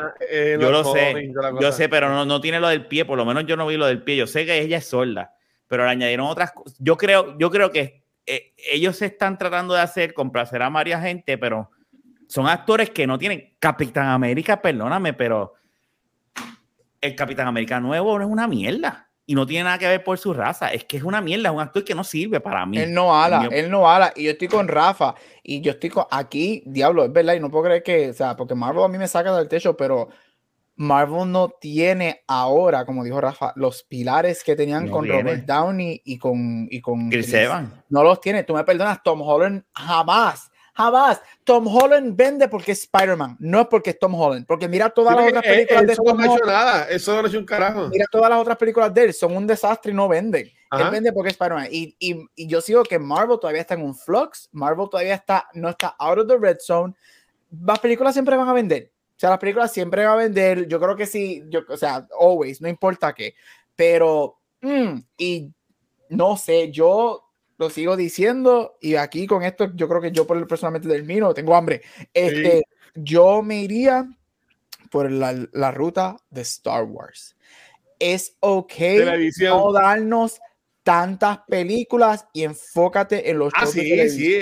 yo 0.58 0.72
lo 0.72 0.84
sé, 0.86 1.34
yo 1.60 1.72
sé, 1.74 1.90
pero 1.90 2.08
no, 2.08 2.24
no 2.24 2.40
tiene 2.40 2.62
lo 2.62 2.70
del 2.70 2.86
pie, 2.86 3.04
por 3.04 3.18
lo 3.18 3.26
menos 3.26 3.46
yo 3.46 3.58
no 3.58 3.68
vi 3.68 3.76
lo 3.76 3.88
del 3.88 4.04
pie, 4.04 4.16
yo 4.16 4.26
sé 4.26 4.46
que 4.46 4.58
ella 4.58 4.78
es 4.78 4.86
sorda, 4.86 5.36
pero 5.68 5.84
le 5.84 5.92
añadieron 5.92 6.28
otras 6.28 6.54
cosas. 6.54 6.78
Yo 6.80 6.96
creo, 6.96 7.38
yo 7.38 7.52
creo 7.52 7.72
que 7.72 8.06
eh, 8.26 8.54
ellos 8.72 8.96
se 8.96 9.08
están 9.08 9.38
tratando 9.38 9.74
de 9.74 9.82
hacer 9.82 10.14
complacer 10.14 10.62
a 10.62 10.70
varias 10.70 11.04
gente, 11.04 11.38
pero 11.38 11.72
son 12.32 12.48
actores 12.48 12.92
que 12.92 13.06
no 13.06 13.20
tienen. 13.20 13.54
Capitán 13.60 14.08
América, 14.08 14.62
perdóname, 14.62 15.12
pero 15.12 15.54
el 17.02 17.14
Capitán 17.14 17.46
América 17.46 17.82
nuevo 17.82 18.18
no 18.18 18.24
es 18.24 18.32
una 18.32 18.48
mierda 18.48 19.10
y 19.26 19.36
no 19.36 19.46
tiene 19.46 19.66
nada 19.66 19.78
que 19.78 19.86
ver 19.86 20.02
por 20.02 20.18
su 20.18 20.34
raza. 20.34 20.70
Es 20.70 20.86
que 20.86 20.96
es 20.96 21.04
una 21.04 21.20
mierda, 21.20 21.50
es 21.50 21.56
un 21.56 21.60
actor 21.60 21.84
que 21.84 21.94
no 21.94 22.06
sirve 22.06 22.40
para 22.40 22.66
mí. 22.66 22.78
Él 22.78 22.94
no 22.94 23.22
ala, 23.22 23.50
él 23.52 23.70
no 23.70 23.92
ala. 23.92 24.14
Y 24.16 24.24
yo 24.24 24.32
estoy 24.32 24.48
con 24.48 24.70
Rafa 24.70 25.14
y 25.44 25.60
yo 25.60 25.72
estoy 25.72 25.90
con 25.90 26.06
aquí, 26.10 26.64
diablo, 26.66 27.04
es 27.04 27.12
verdad, 27.12 27.34
y 27.34 27.42
no 27.42 27.52
puedo 27.52 27.66
creer 27.66 27.84
que, 27.84 28.12
o 28.12 28.14
sea, 28.14 28.38
porque 28.38 28.56
Marvel 28.56 28.86
a 28.86 28.88
mí 28.88 28.98
me 28.98 29.10
saca 29.10 29.36
del 29.36 29.50
techo, 29.50 29.76
pero 29.76 30.08
Marvel 30.78 31.30
no 31.30 31.50
tiene 31.50 32.24
ahora, 32.28 32.86
como 32.86 33.04
dijo 33.04 33.20
Rafa, 33.20 33.52
los 33.58 33.84
pilares 33.84 34.42
que 34.42 34.56
tenían 34.56 34.90
con 34.90 35.06
Robert 35.06 35.46
Downey 35.46 36.02
y 36.06 36.18
con, 36.18 36.70
y 36.72 36.80
con 36.80 37.10
Chris 37.10 37.34
Evans. 37.34 37.74
No 37.90 38.04
los 38.04 38.22
tiene. 38.22 38.46
Tú 38.46 38.54
me 38.54 38.64
perdonas, 38.64 39.04
Tom 39.04 39.22
Holland 39.22 39.66
jamás 39.74 40.50
Jamás. 40.82 41.22
Tom 41.44 41.68
Holland 41.68 42.16
vende 42.16 42.48
porque 42.48 42.72
es 42.72 42.80
Spider-Man, 42.82 43.38
no 43.40 43.62
es 43.62 43.68
porque 43.68 43.92
es 43.92 44.00
Tom 44.00 44.16
Holland. 44.16 44.46
Porque 44.46 44.68
mira 44.68 44.90
todas 44.90 45.16
las 45.16 45.28
otras 45.28 45.44
películas 45.44 45.88
de 45.88 45.96
Tom 45.96 46.18
no 46.18 46.24
ha 46.24 46.36
hecho 46.36 46.46
nada, 46.46 46.90
eso 46.90 47.22
no 47.22 47.28
es 47.28 47.34
un 47.34 47.46
carajo. 47.46 47.88
Mira 47.90 48.06
todas 48.12 48.30
las 48.30 48.40
otras 48.40 48.58
películas 48.58 48.94
de 48.94 49.04
él, 49.06 49.14
son 49.14 49.36
un 49.36 49.46
desastre 49.46 49.92
y 49.92 49.96
no 49.96 50.08
venden. 50.08 50.50
Él 50.72 50.90
vende 50.90 51.12
porque 51.12 51.30
es 51.30 51.34
Spider-Man. 51.34 51.68
Y, 51.70 51.96
y, 52.00 52.16
y, 52.36 52.48
yo 52.48 52.62
sigo 52.62 52.84
que 52.84 52.98
Marvel 52.98 53.38
todavía 53.40 53.62
está 53.62 53.74
en 53.74 53.84
un 53.84 53.94
flux, 53.94 54.48
Marvel 54.54 54.88
todavía 54.90 55.16
está, 55.16 55.48
no 55.54 55.70
está 55.70 55.96
out 56.00 56.20
of 56.20 56.28
the 56.28 56.38
red 56.38 56.58
zone. 56.60 56.94
Las 57.64 57.80
películas 57.80 58.14
siempre 58.14 58.38
van 58.38 58.48
a 58.48 58.54
vender. 58.54 58.92
O 59.18 59.20
sea, 59.22 59.32
las 59.32 59.40
películas 59.40 59.72
siempre 59.74 60.06
van 60.06 60.14
a 60.14 60.24
vender. 60.24 60.68
Yo 60.68 60.80
creo 60.80 60.96
que 60.96 61.06
sí, 61.06 61.44
yo, 61.50 61.60
o 61.68 61.78
sea, 61.78 62.08
always, 62.20 62.62
no 62.62 62.70
importa 62.70 63.14
qué. 63.14 63.36
Pero, 63.76 64.40
mm, 64.62 65.00
y 65.18 65.54
no 66.10 66.38
sé, 66.38 66.72
yo 66.72 67.31
lo 67.62 67.70
sigo 67.70 67.96
diciendo 67.96 68.80
y 68.82 68.96
aquí 68.96 69.28
con 69.28 69.44
esto 69.44 69.72
yo 69.76 69.88
creo 69.88 70.02
que 70.02 70.12
yo 70.12 70.26
por 70.26 70.48
personalmente 70.48 70.90
termino, 70.90 71.32
tengo 71.32 71.56
hambre. 71.56 71.84
Este, 72.12 72.64
yo 72.96 73.44
me 73.44 73.62
iría 73.62 74.10
por 74.90 75.12
la, 75.12 75.48
la, 75.54 75.70
ruta 75.70 76.18
de 76.32 76.42
Star 76.42 76.86
Wars. 76.86 77.36
Es 78.00 78.36
ok 78.40 78.74
no 79.42 79.72
darnos 79.72 80.42
tantas 80.82 81.42
películas 81.48 82.26
y 82.34 82.46
enfócate 82.46 83.30
en 83.30 83.38
los 83.38 83.54
ah, 83.56 83.68
sí, 83.68 84.10
sí. 84.10 84.40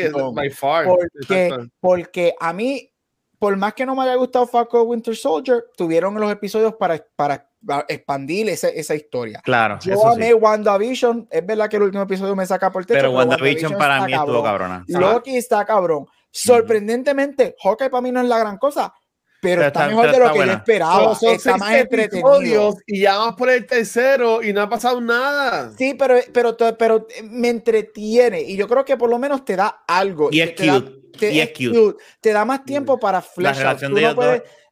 Porque, 0.55 1.51
porque 1.81 2.33
a 2.39 2.53
mí, 2.53 2.89
por 3.37 3.57
más 3.57 3.73
que 3.73 3.85
no 3.85 3.95
me 3.97 4.03
haya 4.03 4.15
gustado 4.15 4.47
Falcon 4.47 4.87
Winter 4.87 5.13
Soldier, 5.13 5.65
tuvieron 5.75 6.17
los 6.17 6.31
episodios 6.31 6.73
para, 6.75 7.05
para 7.17 7.48
expandir 7.87 8.49
esa, 8.49 8.69
esa 8.69 8.95
historia. 8.95 9.41
Claro. 9.43 9.79
Yo 9.81 10.07
amé 10.07 10.33
WandaVision. 10.33 11.27
Es 11.29 11.45
verdad 11.45 11.69
que 11.69 11.77
el 11.77 11.83
último 11.83 12.03
episodio 12.03 12.35
me 12.35 12.45
saca 12.45 12.71
por 12.71 12.85
techo. 12.85 12.99
Pero, 12.99 13.11
WandaVision, 13.11 13.77
para 13.77 14.05
mí 14.05 14.13
estuvo 14.13 14.43
cabrona. 14.43 14.85
Loki 14.87 15.35
está 15.37 15.65
cabrón. 15.65 16.05
Sorprendentemente, 16.31 17.55
Hawkeye 17.63 17.89
para 17.89 18.01
mí 18.01 18.11
no 18.11 18.21
es 18.21 18.27
la 18.27 18.37
gran 18.37 18.57
cosa, 18.57 18.93
pero, 19.41 19.65
está, 19.65 19.87
mejor 19.87 20.11
de 20.11 20.19
lo 20.19 20.33
que 20.33 20.45
yo 20.45 20.51
esperaba. 20.51 21.17
está 21.21 21.57
más 21.57 21.73
entretenido. 21.75 22.75
Y 22.85 23.01
ya 23.01 23.17
vamos 23.17 23.35
por 23.35 23.49
el 23.49 23.65
tercero 23.65 24.43
y 24.43 24.51
no 24.51 24.61
ha 24.61 24.69
pasado 24.69 24.99
nada. 24.99 25.71
Sí, 25.77 25.95
pero, 25.97 26.17
pero, 26.33 26.57
pero 26.77 27.07
me 27.23 27.49
entretiene 27.49 28.41
y 28.41 28.57
yo 28.57 28.67
creo 28.67 28.83
que 28.83 28.97
por 28.97 29.09
lo 29.09 29.17
menos 29.17 29.45
te 29.45 29.55
da 29.55 29.83
algo. 29.87 30.29
Y 30.31 30.41
es 30.41 30.51
cute. 30.51 31.17
te, 31.17 31.31
y 31.31 31.39
es 31.39 31.49
cute. 31.49 31.97
Te 32.19 32.33
da 32.33 32.43
más 32.43 32.65
tiempo 32.65 32.99
para 32.99 33.21
flash. 33.21 33.59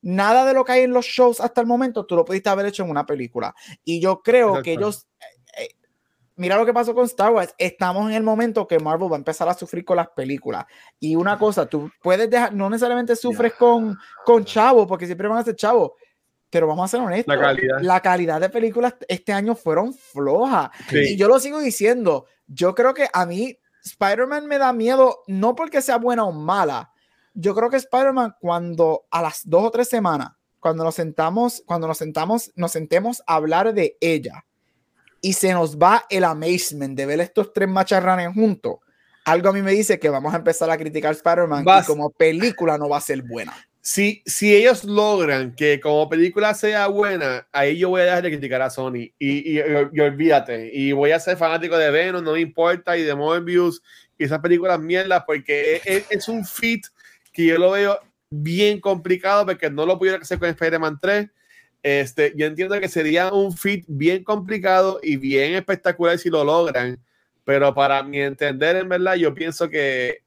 Nada 0.07 0.45
de 0.45 0.53
lo 0.53 0.63
que 0.63 0.71
hay 0.71 0.83
en 0.83 0.93
los 0.93 1.05
shows 1.05 1.41
hasta 1.41 1.59
el 1.59 1.67
momento, 1.67 2.05
tú 2.05 2.15
lo 2.15 2.23
pudiste 2.23 2.47
haber 2.47 2.65
hecho 2.67 2.81
en 2.81 2.89
una 2.89 3.05
película. 3.05 3.53
Y 3.83 3.99
yo 3.99 4.21
creo 4.21 4.61
que 4.63 4.71
ellos, 4.71 5.05
eh, 5.19 5.63
eh, 5.63 5.69
mira 6.37 6.55
lo 6.55 6.65
que 6.65 6.71
pasó 6.71 6.95
con 6.95 7.03
Star 7.03 7.33
Wars, 7.33 7.53
estamos 7.57 8.09
en 8.09 8.15
el 8.15 8.23
momento 8.23 8.65
que 8.65 8.79
Marvel 8.79 9.11
va 9.11 9.17
a 9.17 9.19
empezar 9.19 9.49
a 9.49 9.53
sufrir 9.53 9.83
con 9.83 9.97
las 9.97 10.07
películas. 10.07 10.63
Y 10.97 11.17
una 11.17 11.37
cosa, 11.37 11.65
tú 11.65 11.91
puedes 12.01 12.29
dejar, 12.29 12.53
no 12.53 12.69
necesariamente 12.69 13.17
sufres 13.17 13.53
con, 13.55 13.97
con 14.23 14.45
Chavo, 14.45 14.87
porque 14.87 15.07
siempre 15.07 15.27
van 15.27 15.39
a 15.39 15.43
ser 15.43 15.57
Chavo. 15.57 15.97
Pero 16.49 16.67
vamos 16.67 16.85
a 16.85 16.87
ser 16.87 17.05
honestos, 17.05 17.35
la 17.35 17.41
calidad, 17.41 17.77
la 17.81 17.99
calidad 17.99 18.39
de 18.39 18.49
películas 18.49 18.95
este 19.09 19.33
año 19.33 19.55
fueron 19.55 19.93
flojas. 19.93 20.69
Y 20.89 21.17
yo 21.17 21.27
lo 21.27 21.37
sigo 21.37 21.59
diciendo, 21.59 22.27
yo 22.47 22.73
creo 22.73 22.93
que 22.93 23.09
a 23.11 23.25
mí 23.25 23.59
Spider-Man 23.83 24.47
me 24.47 24.57
da 24.57 24.71
miedo, 24.71 25.23
no 25.27 25.53
porque 25.53 25.81
sea 25.81 25.97
buena 25.97 26.23
o 26.23 26.31
mala, 26.31 26.93
yo 27.39 27.53
creo 27.53 27.69
que 27.69 27.77
Spider-Man 27.77 28.35
cuando 28.41 29.05
a 29.11 29.21
las 29.21 29.47
dos 29.47 29.65
o 29.65 29.71
tres 29.71 29.87
semanas, 29.87 30.29
cuando 30.59 30.83
nos 30.83 30.95
sentamos, 30.95 31.61
cuando 31.67 31.87
nos 31.87 31.99
sentamos, 31.99 32.51
nos 32.55 32.71
sentemos 32.71 33.21
a 33.27 33.35
hablar 33.35 33.75
de 33.75 33.95
ella 34.01 34.43
y 35.21 35.33
se 35.33 35.53
nos 35.53 35.77
va 35.77 36.03
el 36.09 36.23
amazement 36.23 36.97
de 36.97 37.05
ver 37.05 37.19
estos 37.19 37.53
tres 37.53 37.69
macharranes 37.69 38.33
juntos, 38.33 38.77
algo 39.23 39.49
a 39.49 39.53
mí 39.53 39.61
me 39.61 39.71
dice 39.71 39.99
que 39.99 40.09
vamos 40.09 40.33
a 40.33 40.37
empezar 40.37 40.71
a 40.71 40.77
criticar 40.77 41.11
Spider-Man 41.13 41.63
y 41.63 41.85
como 41.85 42.09
película 42.09 42.77
no 42.79 42.89
va 42.89 42.97
a 42.97 43.01
ser 43.01 43.21
buena. 43.21 43.53
Si, 43.81 44.23
si 44.25 44.53
ellos 44.55 44.83
logran 44.83 45.55
que 45.55 45.79
como 45.79 46.09
película 46.09 46.55
sea 46.55 46.87
buena, 46.87 47.47
ahí 47.51 47.77
yo 47.77 47.89
voy 47.89 48.01
a 48.01 48.05
dejar 48.05 48.23
de 48.23 48.31
criticar 48.31 48.61
a 48.63 48.71
Sony 48.71 49.13
y, 49.19 49.19
y, 49.19 49.59
y, 49.93 49.99
olvídate. 49.99 50.71
Y 50.73 50.91
voy 50.91 51.11
a 51.11 51.19
ser 51.19 51.37
fanático 51.37 51.77
de 51.77 51.91
Venom, 51.91 52.23
no 52.23 52.33
me 52.33 52.41
importa, 52.41 52.97
y 52.97 53.03
de 53.03 53.15
Morbius 53.15 53.81
y 54.17 54.25
esas 54.25 54.39
películas 54.39 54.79
mierdas, 54.79 55.23
porque 55.25 55.81
es, 55.85 56.05
es 56.09 56.27
un 56.27 56.43
fit 56.43 56.85
que 57.37 57.45
yo 57.45 57.59
lo 57.59 57.71
veo 57.71 57.99
bien 58.31 58.81
complicado 58.81 59.45
porque 59.45 59.69
no 59.69 59.85
lo 59.85 59.99
pudiera 59.99 60.17
hacer 60.17 60.39
con 60.39 60.49
Spider-Man 60.49 60.97
3. 60.99 61.29
Este, 61.83 62.33
yo 62.35 62.47
entiendo 62.47 62.79
que 62.79 62.89
sería 62.89 63.31
un 63.31 63.55
fit 63.55 63.85
bien 63.87 64.23
complicado 64.23 64.99
y 65.03 65.17
bien 65.17 65.53
espectacular 65.53 66.17
si 66.17 66.29
lo 66.29 66.43
logran, 66.43 66.99
pero 67.45 67.73
para 67.75 68.01
mi 68.01 68.19
entender, 68.19 68.77
en 68.77 68.89
verdad, 68.89 69.15
yo 69.15 69.33
pienso 69.35 69.69
que 69.69 70.23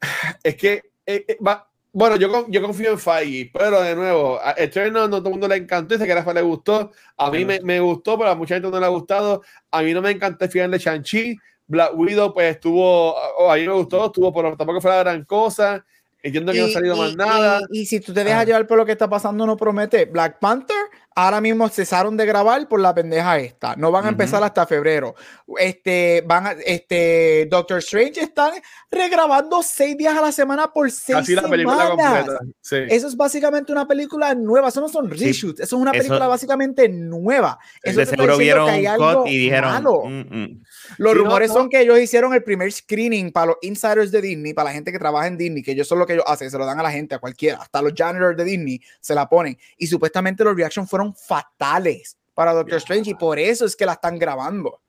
es 0.44 0.54
que 0.54 0.82
eh, 1.06 1.24
eh, 1.26 1.36
va, 1.44 1.68
bueno, 1.92 2.16
yo, 2.16 2.46
yo 2.48 2.62
confío 2.62 2.92
en 2.92 2.98
Feige, 2.98 3.50
pero 3.52 3.82
de 3.82 3.96
nuevo, 3.96 4.38
a 4.40 4.54
Eternal 4.56 5.10
no 5.10 5.18
todo 5.18 5.28
el 5.28 5.32
mundo 5.32 5.48
le 5.48 5.56
encantó, 5.56 5.94
dice 5.94 6.06
que 6.06 6.12
a 6.12 6.16
Rafa 6.16 6.32
le 6.32 6.42
gustó, 6.42 6.92
a 7.16 7.30
mí 7.32 7.44
me, 7.44 7.60
me, 7.60 7.80
gustó, 7.80 8.16
pero 8.16 8.30
a 8.30 8.36
mucha 8.36 8.54
gente 8.54 8.70
no 8.70 8.78
le 8.78 8.86
ha 8.86 8.90
gustado, 8.90 9.42
a 9.72 9.82
mí 9.82 9.92
no 9.92 10.00
me 10.00 10.12
encanta 10.12 10.44
el 10.44 10.50
final 10.52 10.70
de 10.70 10.78
Shang-Chi, 10.78 11.36
Black 11.66 11.92
Widow, 11.94 12.32
pues 12.32 12.54
estuvo, 12.54 13.14
oh, 13.14 13.50
a 13.50 13.56
mí 13.56 13.66
me 13.66 13.72
gustó, 13.72 14.06
estuvo, 14.06 14.32
pero 14.32 14.56
tampoco 14.56 14.80
fue 14.80 14.90
la 14.90 14.98
gran 14.98 15.24
cosa. 15.24 15.84
Entiendo 16.22 16.52
que 16.52 16.60
no 16.60 16.66
ha 16.66 16.70
salido 16.70 16.96
más 16.96 17.14
nada. 17.16 17.60
Y, 17.70 17.84
si 17.84 18.00
tú 18.00 18.14
te 18.14 18.24
dejas 18.24 18.46
llevar 18.46 18.66
por 18.66 18.78
lo 18.78 18.86
que 18.86 18.92
está 18.92 19.08
pasando, 19.08 19.44
no 19.44 19.56
promete. 19.56 20.06
Black 20.06 20.38
Panther, 20.38 20.86
ahora 21.14 21.40
mismo 21.40 21.68
cesaron 21.68 22.16
de 22.16 22.26
grabar 22.26 22.66
por 22.68 22.80
la 22.80 22.94
pendeja 22.94 23.38
esta. 23.38 23.76
No 23.76 23.90
van 23.92 24.06
a 24.06 24.08
empezar 24.08 24.42
hasta 24.42 24.66
febrero. 24.66 25.14
Este, 25.58 26.22
van 26.26 26.46
a, 26.46 26.52
este, 26.64 27.46
Doctor 27.50 27.78
Strange 27.78 28.20
están 28.20 28.52
regrabando 28.90 29.62
seis 29.62 29.96
días 29.96 30.16
a 30.16 30.20
la 30.20 30.32
semana 30.32 30.72
por 30.72 30.90
seis 30.90 31.18
Así 31.18 31.34
la 31.34 31.42
película 31.48 31.86
semanas. 31.88 32.24
completa. 32.26 32.38
Sí. 32.60 32.76
Eso 32.88 33.06
es 33.08 33.16
básicamente 33.16 33.72
una 33.72 33.86
película 33.86 34.34
nueva. 34.34 34.68
Eso 34.68 34.80
no 34.80 34.88
son 34.88 35.10
reshoots. 35.10 35.60
Eso 35.60 35.76
es 35.76 35.82
una 35.82 35.92
película 35.92 36.18
eso- 36.18 36.28
básicamente 36.28 36.88
nueva. 36.88 37.58
Eso 37.82 38.00
de 38.00 38.06
seguro 38.06 38.36
vieron 38.36 38.68
algo 38.70 39.26
y 39.26 39.36
dijeron. 39.38 39.70
malo. 39.72 40.02
"Mm, 40.04 40.20
mm". 40.30 40.62
Los 40.98 41.12
Sí, 41.12 41.18
no, 41.18 41.24
rumores 41.24 41.48
no. 41.50 41.54
son 41.54 41.68
que 41.68 41.80
ellos 41.80 41.98
hicieron 41.98 42.34
el 42.34 42.42
primer 42.42 42.70
screening 42.72 43.32
para 43.32 43.46
los 43.46 43.56
insiders 43.62 44.10
de 44.10 44.20
Disney, 44.20 44.52
para 44.54 44.70
la 44.70 44.74
gente 44.74 44.92
que 44.92 44.98
trabaja 44.98 45.26
en 45.26 45.36
Disney, 45.38 45.62
que 45.62 45.72
ellos 45.72 45.86
son 45.88 45.98
lo 45.98 46.06
que 46.06 46.14
ellos 46.14 46.24
hacen, 46.26 46.50
se 46.50 46.58
lo 46.58 46.66
dan 46.66 46.78
a 46.78 46.82
la 46.82 46.90
gente, 46.90 47.14
a 47.14 47.18
cualquiera, 47.18 47.58
hasta 47.62 47.80
los 47.82 47.92
janitors 47.96 48.36
de 48.36 48.44
Disney 48.44 48.80
se 49.00 49.14
la 49.14 49.28
ponen. 49.28 49.56
Y 49.78 49.86
supuestamente 49.86 50.44
los 50.44 50.56
reactions 50.56 50.88
fueron 50.88 51.03
fatales 51.12 52.16
para 52.32 52.52
Doctor 52.52 52.78
Strange 52.78 53.10
y 53.10 53.14
por 53.14 53.38
eso 53.38 53.66
es 53.66 53.74
que 53.76 53.84
la 53.84 53.94
están 53.94 54.18
grabando. 54.18 54.80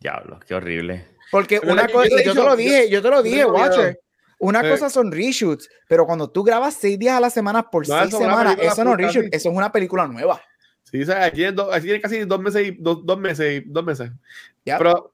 Diablo, 0.00 0.40
qué 0.46 0.54
horrible. 0.54 1.08
Porque 1.30 1.60
Pero 1.60 1.72
una 1.72 1.86
yo- 1.86 1.92
cosa, 1.92 2.08
yo 2.08 2.16
yo 2.24 2.32
he 2.32 2.34
te 2.34 2.42
lo 2.42 2.56
dije, 2.56 2.88
yo 2.90 3.02
te 3.02 3.08
lo 3.10 3.16
yo 3.16 3.22
dije. 3.22 3.44
Watcher. 3.44 4.00
Una 4.38 4.62
Sí. 4.62 4.68
cosa 4.70 4.90
son 4.90 5.12
reshoots, 5.12 5.68
pero 5.88 6.04
cuando 6.06 6.28
tú 6.30 6.42
grabas 6.42 6.74
seis 6.74 6.98
días 6.98 7.16
a 7.16 7.20
la 7.20 7.30
semana 7.30 7.62
por 7.70 7.86
No, 7.88 7.96
seis 8.00 8.12
es 8.12 8.18
semanas, 8.18 8.56
eso 8.60 8.82
no 8.84 8.92
es 8.92 8.96
reshoot, 8.96 9.26
eso 9.32 9.50
es 9.50 9.56
una 9.56 9.70
película 9.70 10.06
nueva. 10.08 10.42
Sí, 10.82 11.00
o 11.02 11.06
sea, 11.06 11.24
aquí 11.26 11.36
tienen, 11.36 11.54
do- 11.54 11.72
aquí 11.72 11.84
tienen 11.84 12.02
casi 12.02 12.18
dos 12.24 12.40
meses 12.40 12.66
y 12.66 12.70
dos, 12.72 13.06
dos 13.06 13.18
meses 13.20 13.62
y 13.62 13.68
dos 13.70 13.84
meses. 13.84 14.10
Ya. 14.64 14.78
Pero 14.78 15.12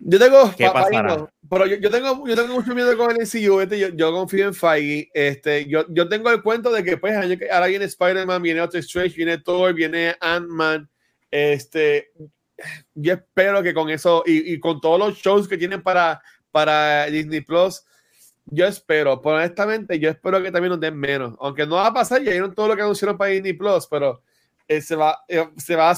yo 0.00 0.18
tengo, 0.18 0.54
¿Qué 0.56 0.64
pa- 0.66 0.72
pa- 0.72 0.82
pasará? 0.84 1.26
pero 1.50 1.66
yo, 1.66 1.76
yo 1.76 1.90
tengo, 1.90 2.26
yo 2.26 2.36
tengo 2.36 2.54
mucho 2.54 2.74
miedo 2.74 2.96
con 2.96 3.10
el 3.10 3.16
MCU. 3.18 3.60
Este, 3.60 3.78
yo, 3.78 3.88
yo 3.88 4.12
confío 4.12 4.46
en 4.46 4.54
Feige. 4.54 5.10
Este, 5.14 5.66
yo, 5.66 5.84
yo 5.88 6.08
tengo 6.08 6.30
el 6.30 6.42
cuento 6.42 6.70
de 6.72 6.84
que 6.84 6.96
pues 6.96 7.14
ahora 7.50 7.66
viene 7.66 7.84
Spider-Man, 7.86 8.42
viene 8.42 8.60
Doctor 8.60 8.80
Strange, 8.80 9.16
viene 9.16 9.38
Thor, 9.38 9.74
viene 9.74 10.14
Ant-Man. 10.20 10.88
Este, 11.30 12.10
yo 12.94 13.14
espero 13.14 13.62
que 13.62 13.74
con 13.74 13.88
eso 13.90 14.22
y, 14.26 14.52
y 14.54 14.60
con 14.60 14.80
todos 14.80 14.98
los 14.98 15.16
shows 15.18 15.48
que 15.48 15.58
tienen 15.58 15.82
para, 15.82 16.20
para 16.50 17.06
Disney 17.06 17.40
Plus, 17.40 17.84
yo 18.46 18.66
espero, 18.66 19.20
pero 19.20 19.36
honestamente, 19.36 19.98
yo 19.98 20.08
espero 20.10 20.42
que 20.42 20.50
también 20.50 20.70
nos 20.70 20.80
den 20.80 20.96
menos. 20.96 21.34
Aunque 21.38 21.66
no 21.66 21.74
va 21.76 21.86
a 21.88 21.92
pasar, 21.94 22.22
ya 22.22 22.30
vieron 22.30 22.54
todo 22.54 22.68
lo 22.68 22.76
que 22.76 22.82
anunciaron 22.82 23.18
para 23.18 23.30
Disney 23.30 23.52
Plus, 23.52 23.86
pero 23.90 24.22
eh, 24.66 24.80
se 24.80 24.96
va, 24.96 25.18
eh, 25.28 25.46
se 25.58 25.76
va 25.76 25.90
a 25.90 25.96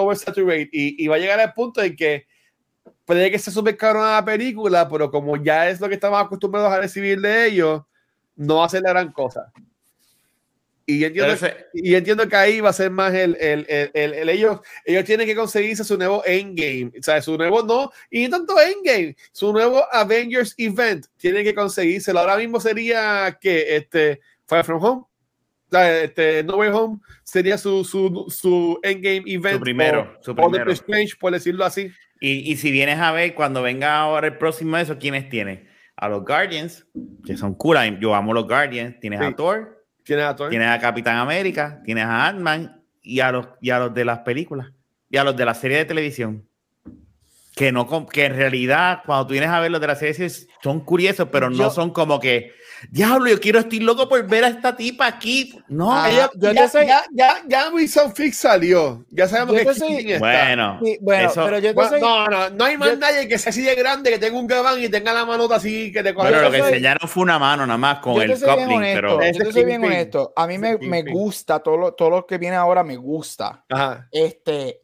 oversaturate 0.00 0.68
y, 0.72 1.04
y 1.04 1.06
va 1.06 1.16
a 1.16 1.18
llegar 1.20 1.38
al 1.40 1.52
punto 1.52 1.80
en 1.82 1.94
que 1.94 2.26
puede 3.04 3.30
que 3.30 3.38
sea 3.38 3.52
súper 3.52 3.76
caro 3.76 4.00
la 4.04 4.24
película, 4.24 4.88
pero 4.88 5.10
como 5.10 5.36
ya 5.36 5.68
es 5.68 5.80
lo 5.80 5.88
que 5.88 5.94
estamos 5.94 6.20
acostumbrados 6.20 6.72
a 6.72 6.78
recibir 6.80 7.20
de 7.20 7.46
ellos, 7.46 7.82
no 8.36 8.56
va 8.56 8.66
a 8.66 8.68
ser 8.68 8.82
la 8.82 8.90
gran 8.90 9.12
cosa. 9.12 9.52
Y 10.84 10.98
yo 10.98 11.06
entiendo, 11.06 11.32
ese- 11.32 11.66
y 11.74 11.94
entiendo 11.94 12.28
que 12.28 12.34
ahí 12.36 12.60
va 12.60 12.70
a 12.70 12.72
ser 12.72 12.90
más 12.90 13.14
el, 13.14 13.36
el, 13.40 13.64
el, 13.68 13.90
el- 13.94 14.14
el- 14.14 14.28
ellos, 14.28 14.60
ellos 14.84 15.04
tienen 15.04 15.26
que 15.28 15.36
conseguirse 15.36 15.84
su 15.84 15.96
nuevo 15.96 16.24
Endgame, 16.26 16.90
o 16.98 17.02
sea, 17.02 17.22
su 17.22 17.36
nuevo 17.38 17.62
no, 17.62 17.92
y 18.10 18.28
tanto 18.28 18.54
Endgame, 18.60 19.14
su 19.30 19.52
nuevo 19.52 19.84
Avengers 19.92 20.54
Event, 20.58 21.06
tienen 21.16 21.44
que 21.44 21.54
conseguírselo. 21.54 22.18
Ahora 22.18 22.36
mismo 22.36 22.58
sería 22.60 23.38
que 23.40 23.76
este 23.76 24.20
Fire 24.44 24.64
From 24.64 24.82
Home, 24.84 25.02
o 25.72 25.78
este 25.78 26.42
No 26.42 26.56
Way 26.56 26.70
Home 26.70 26.98
sería 27.22 27.56
su, 27.58 27.84
su, 27.84 28.26
su 28.28 28.78
Endgame 28.82 29.22
Event. 29.26 29.58
Su 29.58 29.60
primero, 29.60 30.16
o- 30.18 30.22
su 30.24 30.32
o 30.32 30.34
primero. 30.34 30.72
Strange, 30.72 31.14
por 31.18 31.32
decirlo 31.32 31.64
así. 31.64 31.90
Y, 32.24 32.52
y 32.52 32.56
si 32.56 32.70
vienes 32.70 33.00
a 33.00 33.10
ver, 33.10 33.34
cuando 33.34 33.62
venga 33.62 33.96
ahora 33.98 34.28
el 34.28 34.38
próximo 34.38 34.76
de 34.76 34.84
eso, 34.84 34.96
¿quiénes 34.98 35.28
tienes? 35.28 35.60
A 35.96 36.08
los 36.08 36.24
Guardians, 36.24 36.86
que 37.26 37.36
son 37.36 37.54
cool. 37.54 37.76
Yo 38.00 38.14
amo 38.14 38.32
los 38.32 38.46
Guardians. 38.46 39.00
Tienes 39.00 39.18
Sí. 39.20 39.26
a 39.26 39.34
Thor, 39.34 39.84
Tienes 40.04 40.24
a 40.26 40.36
Thor. 40.36 40.48
tienes 40.50 40.68
a 40.68 40.78
Capitán 40.78 41.16
América, 41.18 41.80
tienes 41.84 42.04
a 42.04 42.28
Ant-Man 42.28 42.80
y, 43.02 43.18
a 43.20 43.32
los, 43.32 43.48
y 43.60 43.70
a 43.70 43.78
los 43.80 43.92
de 43.94 44.04
las 44.04 44.20
películas 44.20 44.68
y 45.10 45.16
a 45.16 45.24
los 45.24 45.36
de 45.36 45.44
la 45.44 45.54
serie 45.54 45.78
de 45.78 45.84
televisión. 45.84 46.46
Que, 47.54 47.70
no, 47.70 48.06
que 48.06 48.24
en 48.24 48.34
realidad, 48.36 49.00
cuando 49.04 49.26
tú 49.26 49.32
vienes 49.32 49.50
a 49.50 49.60
ver 49.60 49.70
los 49.70 49.80
de 49.80 49.86
la 49.88 49.94
serie, 49.96 50.30
son 50.62 50.80
curiosos, 50.84 51.28
pero 51.30 51.50
no 51.50 51.56
Yo- 51.56 51.70
son 51.70 51.90
como 51.90 52.18
que, 52.18 52.52
diablo, 52.90 53.28
yo 53.30 53.40
quiero, 53.40 53.60
estoy 53.60 53.80
loco 53.80 54.08
por 54.08 54.26
ver 54.26 54.44
a 54.44 54.48
esta 54.48 54.76
tipa 54.76 55.06
aquí. 55.06 55.58
No, 55.68 55.92
Ah, 55.92 56.10
Ella- 56.10 56.30
yo 56.34 56.52
ya, 56.52 56.68
soy- 56.68 56.86
ya, 56.86 57.02
ya, 57.12 57.34
ya 57.46 57.70
Wilson 57.70 58.14
Fix 58.14 58.36
salió. 58.38 59.04
Ya 59.10 59.28
sabemos 59.28 59.56
Yo 59.56 59.68
que 59.68 59.74
soy- 59.74 60.12
está. 60.12 60.18
bueno, 60.18 60.80
Sí, 60.82 60.98
bueno, 61.00 61.30
eso- 61.30 61.44
pero 61.44 61.58
yo 61.58 61.68
te 61.68 61.74
Bueno, 61.74 61.90
soy- 61.90 62.00
no, 62.00 62.28
no, 62.28 62.50
no 62.50 62.64
hay 62.64 62.76
más 62.76 62.90
yo- 62.90 62.96
nadie 62.96 63.28
que 63.28 63.38
sea 63.38 63.50
así 63.50 63.62
de 63.62 63.74
grande, 63.74 64.10
que 64.10 64.18
tenga 64.18 64.38
un 64.38 64.46
gabán 64.46 64.82
y 64.82 64.88
tenga 64.88 65.12
la 65.12 65.24
manota 65.24 65.56
así, 65.56 65.92
que 65.92 66.02
te 66.02 66.12
coge. 66.14 66.28
bueno, 66.28 66.42
lo 66.44 66.50
que 66.50 66.58
soy- 66.58 66.68
enseñaron 66.68 67.08
fue 67.08 67.22
una 67.22 67.38
mano 67.38 67.66
nada 67.66 67.78
más 67.78 67.98
con 68.00 68.20
el 68.20 68.38
coupling, 68.40 68.76
honesto, 68.76 68.94
pero 69.18 69.32
yo 69.32 69.44
te 69.44 69.52
soy 69.52 69.64
bien 69.64 69.84
honesto. 69.84 70.32
A 70.36 70.46
mí 70.46 70.58
me, 70.58 70.76
me 70.78 71.02
gusta 71.02 71.60
todo 71.60 71.76
lo, 71.76 71.94
todo 71.94 72.10
lo 72.10 72.26
que 72.26 72.38
viene 72.38 72.56
ahora 72.56 72.82
me 72.84 72.96
gusta. 72.96 73.64
Ajá. 73.70 74.08
Este, 74.10 74.81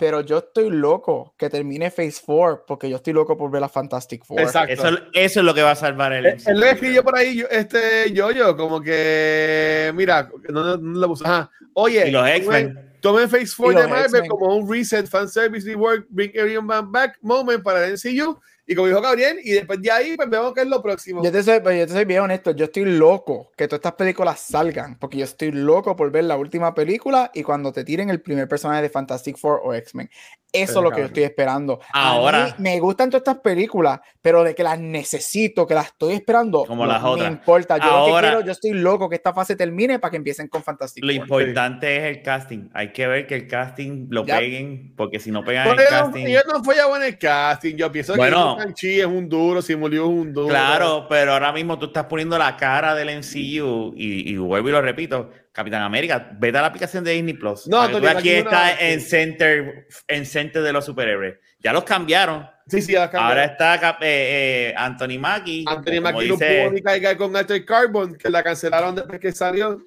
pero 0.00 0.22
yo 0.22 0.38
estoy 0.38 0.70
loco 0.70 1.34
que 1.38 1.48
termine 1.50 1.90
Phase 1.90 2.20
4 2.24 2.64
porque 2.66 2.88
yo 2.90 2.96
estoy 2.96 3.12
loco 3.12 3.36
por 3.36 3.50
ver 3.50 3.60
la 3.60 3.68
Fantastic 3.68 4.24
Four. 4.24 4.40
Exacto. 4.40 4.72
eso, 4.72 4.88
eso 5.12 5.40
es 5.40 5.46
lo 5.46 5.54
que 5.54 5.62
va 5.62 5.72
a 5.72 5.76
salvar 5.76 6.12
el 6.14 6.26
él 6.26 6.38
lo 6.46 6.54
MCU. 6.60 6.64
escribió 6.64 7.04
por 7.04 7.16
ahí, 7.16 7.36
yo- 7.36 7.46
este 7.50 8.10
yo-yo, 8.12 8.56
como 8.56 8.80
que, 8.80 9.92
mira, 9.94 10.28
no, 10.48 10.76
no, 10.76 11.06
no. 11.08 11.14
Ajá. 11.24 11.50
Oye, 11.74 12.08
Y 12.08 12.10
los 12.10 12.24
tomen- 12.24 12.36
X-Men. 12.36 12.86
Tomen 13.00 13.30
Phase 13.30 13.52
4 13.56 13.78
Y 13.78 13.82
de 13.82 13.88
Marvel 13.88 14.28
como 14.28 14.56
un 14.56 14.70
recent 14.70 15.08
fanservice 15.08 15.66
reward, 15.66 16.04
bring 16.10 16.30
everyone 16.34 16.86
back 16.90 17.16
moment 17.22 17.62
para 17.62 17.86
el 17.86 17.92
MCU. 17.94 18.38
Y 18.70 18.76
como 18.76 18.86
dijo 18.86 19.00
Gabriel, 19.00 19.40
y 19.42 19.50
después 19.50 19.82
de 19.82 19.90
ahí, 19.90 20.14
pues 20.14 20.30
vemos 20.30 20.54
qué 20.54 20.60
es 20.60 20.68
lo 20.68 20.80
próximo. 20.80 21.24
Yo 21.24 21.32
te, 21.32 21.42
soy, 21.42 21.58
pero 21.58 21.74
yo 21.74 21.88
te 21.88 21.92
soy 21.92 22.04
bien 22.04 22.20
honesto, 22.20 22.52
yo 22.52 22.66
estoy 22.66 22.84
loco 22.84 23.50
que 23.56 23.66
todas 23.66 23.80
estas 23.80 23.94
películas 23.94 24.38
salgan, 24.38 24.96
porque 24.96 25.18
yo 25.18 25.24
estoy 25.24 25.50
loco 25.50 25.96
por 25.96 26.12
ver 26.12 26.22
la 26.22 26.36
última 26.36 26.72
película 26.72 27.32
y 27.34 27.42
cuando 27.42 27.72
te 27.72 27.82
tiren 27.82 28.10
el 28.10 28.20
primer 28.20 28.46
personaje 28.46 28.82
de 28.82 28.88
Fantastic 28.88 29.38
Four 29.38 29.60
o 29.64 29.74
X-Men. 29.74 30.08
Eso 30.52 30.62
es 30.64 30.68
Pero, 30.70 30.82
lo 30.82 30.90
que 30.90 31.00
yo 31.00 31.06
estoy 31.06 31.22
esperando. 31.22 31.80
A 31.92 32.08
Ahora. 32.10 32.46
mí 32.46 32.52
me 32.70 32.80
gustan 32.80 33.08
todas 33.10 33.20
estas 33.20 33.38
películas, 33.38 34.00
pero 34.20 34.42
de 34.42 34.54
que 34.54 34.62
las 34.62 34.78
necesito, 34.80 35.66
que 35.66 35.74
las 35.74 35.86
estoy 35.86 36.14
esperando, 36.14 36.64
Como 36.64 36.84
no 36.86 36.92
las 36.92 37.02
me 37.02 37.08
otras. 37.08 37.30
importa. 37.30 37.78
Yo 37.78 37.84
lo 37.84 37.90
que 37.90 38.10
Ahora. 38.12 38.28
quiero, 38.30 38.44
yo 38.46 38.52
estoy 38.52 38.72
loco 38.72 39.08
que 39.08 39.16
esta 39.16 39.32
fase 39.32 39.54
termine 39.56 39.98
para 39.98 40.10
que 40.10 40.16
empiecen 40.16 40.48
con 40.48 40.62
Fantastic 40.62 41.04
Lo 41.04 41.12
importante 41.12 41.96
es 41.96 42.16
el 42.16 42.22
casting. 42.22 42.68
Hay 42.74 42.92
que 42.92 43.06
ver 43.06 43.26
que 43.26 43.34
el 43.36 43.46
casting 43.46 44.06
lo 44.10 44.24
Ya. 44.26 44.38
peguen, 44.38 44.94
porque 44.96 45.20
si 45.20 45.30
no 45.30 45.44
pegan 45.44 45.68
Pero 45.68 45.82
el 45.82 45.94
no- 45.94 46.04
casting. 46.06 46.26
ellos 46.26 46.42
no 46.52 46.64
fallaban 46.64 47.02
en 47.02 47.08
el 47.08 47.18
casting. 47.18 47.76
Yo 47.76 47.92
pienso 47.92 48.16
Bueno. 48.16 48.56
que 48.56 48.64
Shang-Chi 48.64 49.00
es 49.00 49.06
un 49.06 49.28
duro, 49.28 49.62
Simulió 49.62 50.02
es 50.04 50.08
un 50.10 50.32
duro. 50.32 50.48
Claro, 50.48 51.06
pero 51.08 51.32
ahora 51.32 51.52
mismo 51.52 51.78
tú 51.78 51.86
estás 51.86 52.06
poniendo 52.06 52.36
la 52.38 52.56
cara 52.56 52.94
del 52.94 53.08
MCU 53.10 53.94
y, 53.96 54.30
y 54.32 54.36
vuelvo 54.36 54.68
y 54.68 54.72
lo 54.72 54.82
repito, 54.82 55.30
Capitán 55.60 55.82
América, 55.82 56.30
vete 56.38 56.58
a 56.58 56.62
la 56.62 56.68
aplicación 56.68 57.04
de 57.04 57.12
Disney 57.12 57.34
Plus. 57.34 57.66
No, 57.68 57.88
tú 57.90 57.96
aquí 58.06 58.30
una- 58.30 58.38
está 58.40 58.80
en 58.80 59.00
center, 59.00 59.86
en 60.08 60.26
center 60.26 60.62
de 60.62 60.72
los 60.72 60.84
superhéroes. 60.84 61.36
Ya 61.58 61.72
los 61.72 61.84
cambiaron. 61.84 62.46
Sí, 62.66 62.80
sí. 62.82 62.94
Ahora 62.96 63.44
está 63.44 63.74
eh, 64.00 64.70
eh, 64.70 64.74
Anthony 64.76 65.18
Mackie. 65.18 65.64
Anthony 65.68 66.00
Mackie 66.00 66.28
no 66.28 66.34
dice- 66.36 66.60
pudo 66.62 66.72
ni 66.72 66.82
caigar 66.82 67.16
con 67.16 67.36
Alter 67.36 67.64
Carbon, 67.64 68.14
que 68.16 68.30
la 68.30 68.42
cancelaron 68.42 68.94
después 68.94 69.20
que 69.20 69.32
salió. 69.32 69.80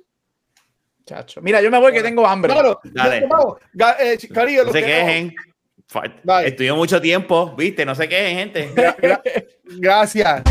Chacho. 1.05 1.41
Mira, 1.41 1.61
yo 1.61 1.69
me 1.71 1.79
voy 1.79 1.91
que 1.91 2.01
tengo 2.01 2.25
hambre. 2.27 2.53
Claro, 2.53 2.79
Dale. 2.83 3.17
eh, 3.17 4.17
No 4.65 4.71
se 4.71 4.79
que- 4.79 4.85
quejen. 4.85 5.35
Estudió 6.45 6.75
mucho 6.75 7.01
tiempo, 7.01 7.55
¿viste? 7.57 7.85
No 7.85 7.93
se 7.93 8.07
quejen, 8.07 8.37
gente. 8.37 8.69
Gra- 8.73 8.95
gra- 8.97 9.21
Gracias. 9.79 10.41